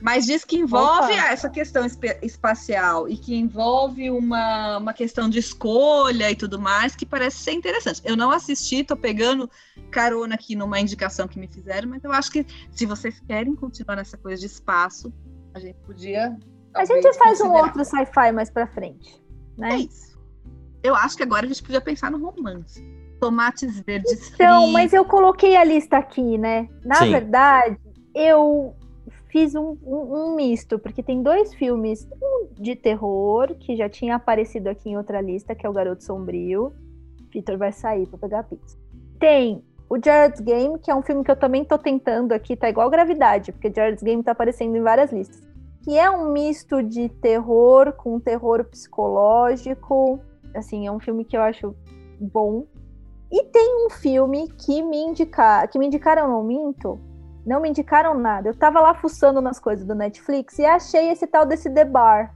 Mas 0.00 0.26
diz 0.26 0.44
que 0.44 0.56
envolve 0.56 1.12
Opa. 1.12 1.28
essa 1.28 1.50
questão 1.50 1.84
espacial 2.22 3.08
e 3.08 3.16
que 3.16 3.34
envolve 3.34 4.10
uma, 4.10 4.78
uma 4.78 4.92
questão 4.92 5.28
de 5.28 5.38
escolha 5.38 6.30
e 6.30 6.36
tudo 6.36 6.60
mais, 6.60 6.94
que 6.94 7.04
parece 7.04 7.38
ser 7.38 7.52
interessante. 7.52 8.02
Eu 8.04 8.16
não 8.16 8.30
assisti, 8.30 8.84
tô 8.84 8.96
pegando 8.96 9.50
carona 9.90 10.36
aqui 10.36 10.54
numa 10.54 10.78
indicação 10.78 11.26
que 11.26 11.38
me 11.38 11.48
fizeram, 11.48 11.88
mas 11.88 12.04
eu 12.04 12.12
acho 12.12 12.30
que 12.30 12.46
se 12.70 12.86
vocês 12.86 13.18
querem 13.26 13.56
continuar 13.56 13.96
nessa 13.96 14.16
coisa 14.16 14.40
de 14.40 14.46
espaço, 14.46 15.12
a 15.52 15.58
gente 15.58 15.78
podia. 15.80 16.36
A 16.74 16.84
gente 16.84 17.12
faz 17.14 17.40
um 17.40 17.52
outro 17.52 17.84
sci-fi 17.84 18.30
mais 18.32 18.50
pra 18.50 18.66
frente, 18.68 19.20
É 19.58 19.60
né? 19.60 19.76
isso. 19.78 20.16
Eu 20.80 20.94
acho 20.94 21.16
que 21.16 21.24
agora 21.24 21.44
a 21.44 21.48
gente 21.48 21.62
podia 21.62 21.80
pensar 21.80 22.08
no 22.10 22.18
romance. 22.24 22.80
Tomates 23.20 23.80
verdes 23.80 24.30
Então, 24.34 24.56
fritos. 24.56 24.72
mas 24.72 24.92
eu 24.92 25.04
coloquei 25.04 25.56
a 25.56 25.64
lista 25.64 25.96
aqui, 25.96 26.38
né? 26.38 26.68
Na 26.84 26.96
Sim. 26.96 27.10
verdade, 27.10 27.78
eu 28.14 28.74
fiz 29.30 29.54
um, 29.54 29.76
um- 29.84 30.14
um 30.32 30.34
misto, 30.36 30.78
porque 30.78 31.02
tem 31.02 31.22
dois 31.22 31.52
filmes, 31.54 32.08
um 32.22 32.48
de 32.60 32.74
terror, 32.76 33.54
que 33.58 33.76
já 33.76 33.88
tinha 33.88 34.14
aparecido 34.16 34.68
aqui 34.68 34.90
em 34.90 34.96
outra 34.96 35.20
lista, 35.20 35.54
que 35.54 35.66
é 35.66 35.68
o 35.68 35.72
Garoto 35.72 36.02
Sombrio. 36.04 36.72
Vitor 37.32 37.58
vai 37.58 37.72
sair 37.72 38.06
pra 38.06 38.18
pegar 38.18 38.40
a 38.40 38.42
pizza. 38.42 38.76
Tem 39.20 39.62
o 39.90 39.96
Jared's 40.02 40.40
Game, 40.40 40.78
que 40.78 40.90
é 40.90 40.94
um 40.94 41.02
filme 41.02 41.22
que 41.24 41.30
eu 41.30 41.36
também 41.36 41.64
tô 41.64 41.76
tentando 41.76 42.32
aqui, 42.32 42.56
tá 42.56 42.68
igual 42.70 42.88
Gravidade, 42.88 43.52
porque 43.52 43.72
Jared's 43.74 44.02
Game 44.02 44.22
tá 44.22 44.32
aparecendo 44.32 44.76
em 44.76 44.82
várias 44.82 45.12
listas. 45.12 45.42
Que 45.84 45.96
é 45.98 46.10
um 46.10 46.32
misto 46.32 46.82
de 46.82 47.08
terror 47.08 47.92
com 47.92 48.18
terror 48.20 48.64
psicológico. 48.64 50.20
Assim, 50.54 50.86
é 50.86 50.92
um 50.92 50.98
filme 51.00 51.24
que 51.24 51.36
eu 51.36 51.42
acho 51.42 51.74
bom. 52.20 52.64
E 53.30 53.44
tem 53.44 53.86
um 53.86 53.90
filme 53.90 54.48
que 54.52 54.82
me 54.82 54.98
indicaram, 54.98 55.68
que 55.68 55.78
me 55.78 55.86
indicaram, 55.86 56.28
não 56.28 56.42
minto, 56.42 56.98
não 57.44 57.60
me 57.60 57.68
indicaram 57.68 58.14
nada. 58.14 58.48
Eu 58.48 58.56
tava 58.56 58.80
lá 58.80 58.94
fuçando 58.94 59.40
nas 59.40 59.60
coisas 59.60 59.86
do 59.86 59.94
Netflix 59.94 60.58
e 60.58 60.64
achei 60.64 61.10
esse 61.10 61.26
tal 61.26 61.44
desse 61.44 61.70
The 61.70 61.84
Bar. 61.84 62.34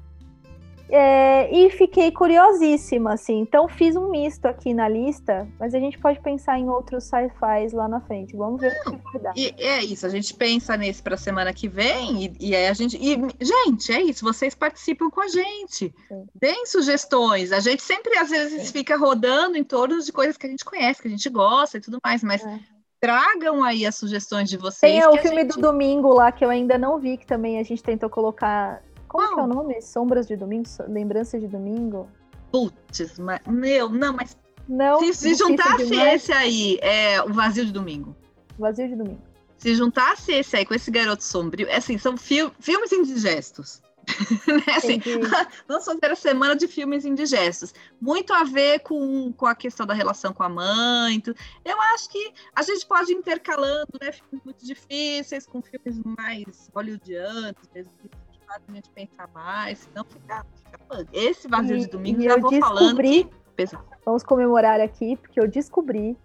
É, 0.94 1.50
e 1.50 1.70
fiquei 1.70 2.12
curiosíssima, 2.12 3.14
assim. 3.14 3.38
Então 3.38 3.66
fiz 3.66 3.96
um 3.96 4.10
misto 4.10 4.44
aqui 4.44 4.74
na 4.74 4.86
lista, 4.86 5.48
mas 5.58 5.74
a 5.74 5.78
gente 5.78 5.98
pode 5.98 6.20
pensar 6.20 6.58
em 6.58 6.68
outros 6.68 7.04
sci-fis 7.04 7.72
lá 7.72 7.88
na 7.88 7.98
frente. 8.02 8.36
Vamos 8.36 8.60
ver 8.60 8.78
o 8.86 8.90
que 8.90 9.12
vai 9.12 9.22
dar. 9.22 9.32
E 9.34 9.54
é 9.56 9.82
isso, 9.82 10.04
a 10.04 10.10
gente 10.10 10.34
pensa 10.34 10.76
nesse 10.76 11.02
para 11.02 11.16
semana 11.16 11.50
que 11.54 11.66
vem 11.66 12.26
e, 12.26 12.36
e 12.38 12.54
aí 12.54 12.68
a 12.68 12.74
gente. 12.74 12.98
E, 13.00 13.16
gente, 13.40 13.90
é 13.90 14.02
isso, 14.02 14.22
vocês 14.22 14.54
participam 14.54 15.08
com 15.08 15.22
a 15.22 15.28
gente. 15.28 15.94
Sim. 16.08 16.26
Deem 16.34 16.66
sugestões. 16.66 17.52
A 17.52 17.60
gente 17.60 17.82
sempre, 17.82 18.18
às 18.18 18.28
vezes, 18.28 18.66
Sim. 18.66 18.72
fica 18.74 18.94
rodando 18.94 19.56
em 19.56 19.64
torno 19.64 19.98
de 19.98 20.12
coisas 20.12 20.36
que 20.36 20.46
a 20.46 20.50
gente 20.50 20.64
conhece, 20.64 21.00
que 21.00 21.08
a 21.08 21.10
gente 21.10 21.30
gosta 21.30 21.78
e 21.78 21.80
tudo 21.80 21.96
mais, 22.04 22.22
mas. 22.22 22.44
É. 22.44 22.58
Tragam 23.00 23.64
aí 23.64 23.84
as 23.84 23.96
sugestões 23.96 24.48
de 24.48 24.56
vocês. 24.56 24.92
Tem 24.92 25.04
o 25.04 25.16
filme 25.16 25.42
gente... 25.42 25.56
do 25.56 25.60
domingo 25.60 26.14
lá 26.14 26.30
que 26.30 26.44
eu 26.44 26.48
ainda 26.48 26.78
não 26.78 27.00
vi, 27.00 27.16
que 27.16 27.26
também 27.26 27.58
a 27.58 27.64
gente 27.64 27.82
tentou 27.82 28.08
colocar 28.08 28.80
como 29.12 29.34
que 29.34 29.40
é 29.40 29.42
o 29.42 29.46
nome? 29.46 29.82
Sombras 29.82 30.26
de 30.26 30.36
Domingo? 30.36 30.66
Lembranças 30.88 31.38
de 31.38 31.46
Domingo? 31.46 32.08
Putz, 32.50 33.18
mas, 33.18 33.40
meu, 33.46 33.90
não, 33.90 34.14
mas 34.14 34.36
não, 34.66 35.00
se, 35.00 35.14
se 35.14 35.34
juntasse 35.34 35.86
demais. 35.86 36.22
esse 36.22 36.32
aí, 36.32 36.78
é 36.80 37.22
o 37.22 37.30
Vazio 37.32 37.66
de 37.66 37.72
Domingo. 37.72 38.16
Vazio 38.58 38.88
de 38.88 38.96
Domingo. 38.96 39.20
Se 39.58 39.74
juntasse 39.74 40.32
esse 40.32 40.56
aí 40.56 40.64
com 40.64 40.74
esse 40.74 40.90
garoto 40.90 41.22
sombrio, 41.22 41.68
é 41.68 41.76
assim, 41.76 41.98
são 41.98 42.16
fil 42.16 42.50
filmes 42.58 42.90
indigestos. 42.90 43.82
né? 44.48 44.74
assim, 44.76 44.98
vamos 45.68 45.84
fazer 45.84 46.10
a 46.10 46.16
semana 46.16 46.56
de 46.56 46.66
filmes 46.66 47.04
indigestos. 47.04 47.74
Muito 48.00 48.32
a 48.32 48.44
ver 48.44 48.80
com, 48.80 49.30
com 49.32 49.46
a 49.46 49.54
questão 49.54 49.86
da 49.86 49.94
relação 49.94 50.32
com 50.32 50.42
a 50.42 50.48
mãe. 50.48 51.22
Eu 51.64 51.80
acho 51.94 52.08
que 52.08 52.32
a 52.56 52.62
gente 52.62 52.86
pode 52.86 53.12
ir 53.12 53.16
intercalando 53.16 53.92
né, 54.00 54.10
filmes 54.10 54.44
muito 54.44 54.66
difíceis 54.66 55.46
com 55.46 55.62
filmes 55.62 56.00
mais 56.18 56.70
hollywoodianos, 56.74 57.68
mesmo 57.74 57.92
que 57.98 58.08
gente 58.72 58.90
pensar 58.90 59.28
mais, 59.28 59.78
senão 59.78 60.04
fica, 60.04 60.44
fica 60.54 61.06
Esse 61.12 61.48
vazio 61.48 61.76
e, 61.76 61.80
de 61.80 61.86
domingo 61.86 62.22
já 62.22 62.36
vou 62.36 62.52
falando. 62.58 63.00
Que... 63.00 63.28
Vamos 64.04 64.22
comemorar 64.22 64.80
aqui, 64.80 65.16
porque 65.16 65.38
eu 65.38 65.46
descobri 65.46 66.16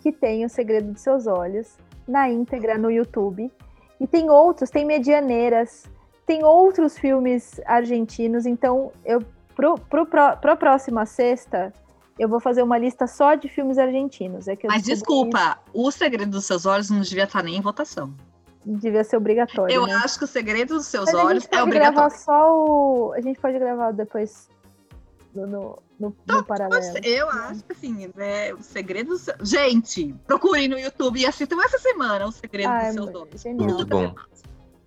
que 0.00 0.12
tem 0.12 0.44
o 0.44 0.48
Segredo 0.48 0.92
dos 0.92 1.02
Seus 1.02 1.26
Olhos 1.26 1.78
na 2.06 2.28
íntegra 2.28 2.76
no 2.76 2.90
YouTube. 2.90 3.50
E 3.98 4.06
tem 4.06 4.28
outros, 4.30 4.68
tem 4.68 4.84
Medianeiras, 4.84 5.84
tem 6.26 6.44
outros 6.44 6.98
filmes 6.98 7.60
argentinos. 7.64 8.46
Então, 8.46 8.92
eu 9.04 9.22
pro, 9.54 9.78
pro, 9.78 10.06
pro, 10.06 10.36
pra 10.36 10.56
próxima 10.56 11.06
sexta, 11.06 11.72
eu 12.18 12.28
vou 12.28 12.40
fazer 12.40 12.62
uma 12.62 12.76
lista 12.76 13.06
só 13.06 13.34
de 13.34 13.48
filmes 13.48 13.78
argentinos. 13.78 14.46
É 14.48 14.56
Mas 14.64 14.82
desculpa, 14.82 15.58
isso. 15.66 15.86
o 15.86 15.90
Segredo 15.90 16.30
dos 16.30 16.44
Seus 16.44 16.66
Olhos 16.66 16.90
não 16.90 17.00
devia 17.00 17.24
estar 17.24 17.42
nem 17.42 17.56
em 17.56 17.60
votação 17.60 18.12
devia 18.66 19.04
ser 19.04 19.16
obrigatório. 19.16 19.72
Eu 19.72 19.86
né? 19.86 19.94
acho 19.94 20.18
que 20.18 20.24
o 20.24 20.26
segredo 20.26 20.74
dos 20.74 20.86
seus 20.86 21.06
Mas 21.06 21.14
olhos 21.14 21.48
é 21.50 21.62
obrigatório. 21.62 21.94
Gravar 21.94 22.10
só 22.10 22.54
o... 22.54 23.12
A 23.12 23.20
gente 23.20 23.40
pode 23.40 23.58
gravar 23.58 23.92
depois 23.92 24.48
no, 25.34 25.46
no, 25.46 25.78
no, 26.00 26.16
no 26.26 26.44
paralelo. 26.44 26.82
Eu 27.04 27.30
acho 27.30 27.62
que 27.62 27.72
assim, 27.72 28.10
né, 28.16 28.52
o 28.52 28.62
segredo 28.62 29.10
do 29.10 29.18
seu... 29.18 29.34
Gente, 29.40 30.12
procurem 30.26 30.66
no 30.66 30.78
YouTube 30.78 31.20
e 31.20 31.26
assistam 31.26 31.56
essa 31.64 31.78
semana 31.78 32.26
o 32.26 32.32
segredo 32.32 32.70
ah, 32.70 32.78
dos 32.78 32.86
é 32.86 32.92
seus 32.92 33.14
olhos. 33.14 33.44
Muito 33.44 33.86
bom. 33.86 34.14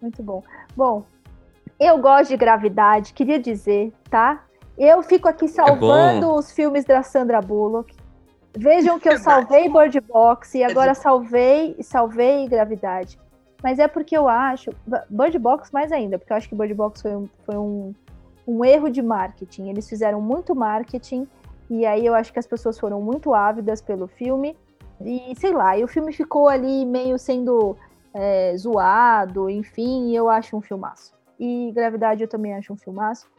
Muito 0.01 0.23
bom. 0.23 0.43
Bom, 0.75 1.05
eu 1.79 1.97
gosto 1.97 2.29
de 2.29 2.37
gravidade, 2.37 3.13
queria 3.13 3.39
dizer, 3.39 3.93
tá? 4.09 4.43
Eu 4.77 5.01
fico 5.03 5.27
aqui 5.27 5.45
é 5.45 5.49
salvando 5.49 6.25
é 6.25 6.33
os 6.33 6.51
filmes 6.51 6.83
da 6.83 7.01
Sandra 7.01 7.41
Bullock. 7.41 7.95
Vejam 8.57 8.99
que 8.99 9.07
eu 9.07 9.17
salvei 9.19 9.69
Bird 9.69 10.01
Box 10.01 10.55
e 10.55 10.63
agora 10.63 10.93
salvei 10.93 11.77
salvei 11.81 12.47
Gravidade. 12.47 13.19
Mas 13.61 13.79
é 13.79 13.87
porque 13.87 14.17
eu 14.17 14.27
acho. 14.27 14.71
Bird 15.09 15.37
Box 15.37 15.71
mais 15.71 15.91
ainda, 15.91 16.17
porque 16.17 16.31
eu 16.31 16.37
acho 16.37 16.47
que 16.47 16.55
Bird 16.55 16.73
Box 16.73 17.01
foi, 17.01 17.15
um, 17.15 17.29
foi 17.45 17.57
um, 17.57 17.93
um 18.47 18.63
erro 18.63 18.89
de 18.89 19.01
marketing. 19.01 19.69
Eles 19.69 19.87
fizeram 19.87 20.21
muito 20.21 20.55
marketing, 20.55 21.27
e 21.69 21.85
aí 21.85 22.05
eu 22.05 22.13
acho 22.13 22.31
que 22.31 22.39
as 22.39 22.47
pessoas 22.47 22.79
foram 22.79 23.01
muito 23.01 23.33
ávidas 23.33 23.81
pelo 23.81 24.07
filme. 24.07 24.55
E 25.01 25.33
sei 25.37 25.53
lá, 25.53 25.77
e 25.77 25.83
o 25.83 25.87
filme 25.87 26.11
ficou 26.11 26.49
ali 26.49 26.85
meio 26.85 27.17
sendo 27.17 27.75
é, 28.13 28.55
zoado, 28.57 29.49
enfim, 29.49 30.09
e 30.09 30.15
eu 30.15 30.29
acho 30.29 30.57
um 30.57 30.61
filmaço. 30.61 31.13
E 31.39 31.71
Gravidade 31.73 32.21
eu 32.21 32.27
também 32.27 32.53
acho 32.53 32.73
um 32.73 32.77
filmaço. 32.77 33.29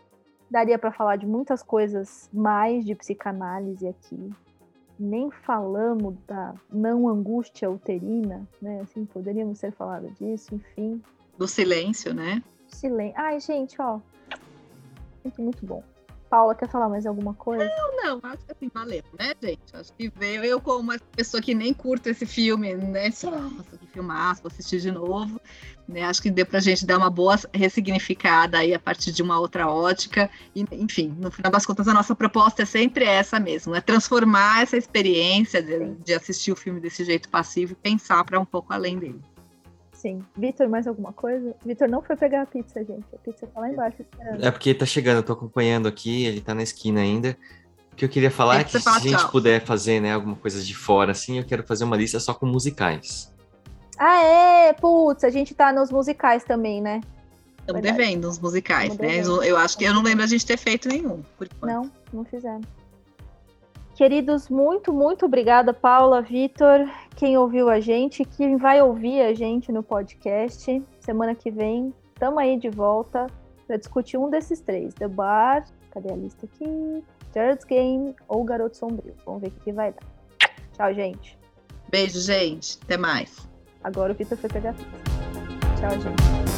Daria 0.51 0.78
para 0.78 0.90
falar 0.90 1.16
de 1.16 1.26
muitas 1.26 1.62
coisas 1.62 2.28
mais 2.32 2.84
de 2.84 2.94
psicanálise 2.94 3.86
aqui 3.86 4.30
nem 5.01 5.31
falamos 5.31 6.14
da 6.27 6.55
não 6.70 7.09
angústia 7.09 7.70
uterina, 7.70 8.47
né? 8.60 8.81
Assim, 8.82 9.06
poderíamos 9.06 9.59
ter 9.59 9.72
falado 9.72 10.10
disso, 10.10 10.55
enfim. 10.55 11.02
Do 11.39 11.48
silêncio, 11.48 12.12
né? 12.12 12.43
Silêncio. 12.68 13.18
Ai, 13.18 13.40
gente, 13.40 13.81
ó. 13.81 13.98
Muito, 15.24 15.43
muito 15.43 15.66
bom. 15.66 15.82
Paula, 16.31 16.55
quer 16.55 16.69
falar 16.69 16.89
mais 16.89 17.05
alguma 17.07 17.35
coisa? 17.35 17.65
Não, 17.65 18.20
não, 18.20 18.31
acho 18.31 18.44
que 18.47 18.52
assim, 18.52 18.70
valeu, 18.73 19.02
né, 19.19 19.35
gente? 19.43 19.61
Acho 19.74 19.93
que 19.93 20.09
veio 20.15 20.44
eu 20.44 20.61
como 20.61 20.78
uma 20.78 20.98
pessoa 21.16 21.43
que 21.43 21.52
nem 21.52 21.74
curto 21.74 22.09
esse 22.09 22.24
filme, 22.24 22.73
né? 22.73 23.11
Nossa, 23.24 23.77
que 23.77 23.86
filmaço, 23.89 24.40
vou 24.40 24.51
assistir 24.51 24.78
de 24.78 24.93
novo. 24.93 25.40
Né? 25.89 26.05
Acho 26.05 26.23
que 26.23 26.31
deu 26.31 26.47
pra 26.47 26.61
gente 26.61 26.86
dar 26.86 26.98
uma 26.98 27.11
boa 27.11 27.36
ressignificada 27.52 28.59
aí 28.59 28.73
a 28.73 28.78
partir 28.78 29.11
de 29.11 29.24
uma 29.24 29.40
outra 29.40 29.66
ótica. 29.66 30.31
E, 30.55 30.65
enfim, 30.70 31.12
no 31.19 31.32
final 31.32 31.51
das 31.51 31.66
contas, 31.66 31.89
a 31.89 31.94
nossa 31.94 32.15
proposta 32.15 32.62
é 32.62 32.65
sempre 32.65 33.05
essa 33.05 33.40
mesmo, 33.40 33.74
é 33.74 33.81
transformar 33.81 34.62
essa 34.62 34.77
experiência 34.77 35.61
de, 35.61 35.97
de 35.97 36.15
assistir 36.15 36.52
o 36.52 36.57
filme 36.57 36.78
desse 36.78 37.05
jeito 37.05 37.28
passivo 37.28 37.73
e 37.73 37.74
pensar 37.74 38.24
para 38.24 38.39
um 38.39 38.44
pouco 38.44 38.73
além 38.73 39.01
dele. 39.01 39.20
Sim. 40.01 40.24
Vitor, 40.35 40.66
mais 40.66 40.86
alguma 40.86 41.12
coisa? 41.12 41.55
Vitor 41.64 41.86
não 41.86 42.01
foi 42.01 42.16
pegar 42.16 42.40
a 42.40 42.47
pizza, 42.47 42.82
gente. 42.82 43.05
A 43.12 43.18
pizza 43.18 43.47
tá 43.47 43.60
lá 43.60 43.68
embaixo 43.68 44.01
esperando. 44.01 44.43
É 44.43 44.51
porque 44.51 44.72
tá 44.72 44.86
chegando, 44.86 45.18
eu 45.18 45.22
tô 45.22 45.35
acompanhando 45.35 45.86
aqui, 45.86 46.24
ele 46.24 46.40
tá 46.40 46.55
na 46.55 46.62
esquina 46.62 47.02
ainda. 47.02 47.36
O 47.93 47.97
que 47.97 48.06
eu 48.06 48.09
queria 48.09 48.31
falar 48.31 48.56
é, 48.56 48.60
é 48.62 48.64
que 48.64 48.81
se 48.81 48.89
a 48.89 48.98
gente 48.98 49.31
puder 49.31 49.62
fazer, 49.62 50.01
né, 50.01 50.14
alguma 50.14 50.36
coisa 50.36 50.62
de 50.62 50.74
fora, 50.74 51.12
assim, 51.12 51.36
eu 51.36 51.44
quero 51.44 51.62
fazer 51.64 51.85
uma 51.85 51.98
lista 51.98 52.18
só 52.18 52.32
com 52.32 52.47
musicais. 52.47 53.31
Ah, 53.98 54.22
é? 54.22 54.72
Putz, 54.72 55.22
a 55.22 55.28
gente 55.28 55.55
tá 55.55 55.70
nos 55.70 55.90
musicais 55.90 56.44
também, 56.44 56.81
né? 56.81 57.02
Estamos 57.59 57.82
devendo 57.82 58.27
os 58.27 58.39
musicais, 58.39 58.97
né? 58.97 59.20
Eu 59.20 59.59
acho 59.59 59.77
que 59.77 59.85
eu 59.85 59.93
não 59.93 60.02
lembro 60.02 60.24
a 60.24 60.27
gente 60.27 60.47
ter 60.47 60.56
feito 60.56 60.89
nenhum. 60.89 61.22
Não, 61.60 61.93
não 62.10 62.24
fizemos. 62.24 62.66
Queridos, 64.01 64.48
muito, 64.48 64.94
muito 64.94 65.27
obrigada, 65.27 65.74
Paula, 65.74 66.22
Vitor, 66.22 66.90
quem 67.16 67.36
ouviu 67.36 67.68
a 67.68 67.81
gente, 67.81 68.24
quem 68.24 68.56
vai 68.56 68.81
ouvir 68.81 69.20
a 69.20 69.35
gente 69.35 69.70
no 69.70 69.82
podcast. 69.82 70.82
Semana 70.98 71.35
que 71.35 71.51
vem, 71.51 71.93
estamos 72.14 72.39
aí 72.39 72.59
de 72.59 72.70
volta 72.70 73.27
para 73.66 73.77
discutir 73.77 74.16
um 74.16 74.31
desses 74.31 74.59
três: 74.62 74.94
The 74.94 75.06
Bar, 75.06 75.66
cadê 75.90 76.14
a 76.14 76.16
lista 76.16 76.47
aqui? 76.47 77.05
Jared's 77.35 77.66
Game 77.66 78.16
ou 78.27 78.43
Garoto 78.43 78.78
Sombrio. 78.78 79.14
Vamos 79.27 79.43
ver 79.43 79.48
o 79.48 79.51
que 79.62 79.70
vai 79.70 79.93
dar. 79.93 80.48
Tchau, 80.72 80.94
gente. 80.94 81.39
Beijo, 81.90 82.20
gente. 82.20 82.78
Até 82.82 82.97
mais. 82.97 83.47
Agora 83.85 84.14
o 84.14 84.16
Vitor 84.16 84.39
foi 84.39 84.48
pegar 84.48 84.72
pizza. 84.72 84.89
Tchau, 85.78 85.90
gente. 85.90 86.49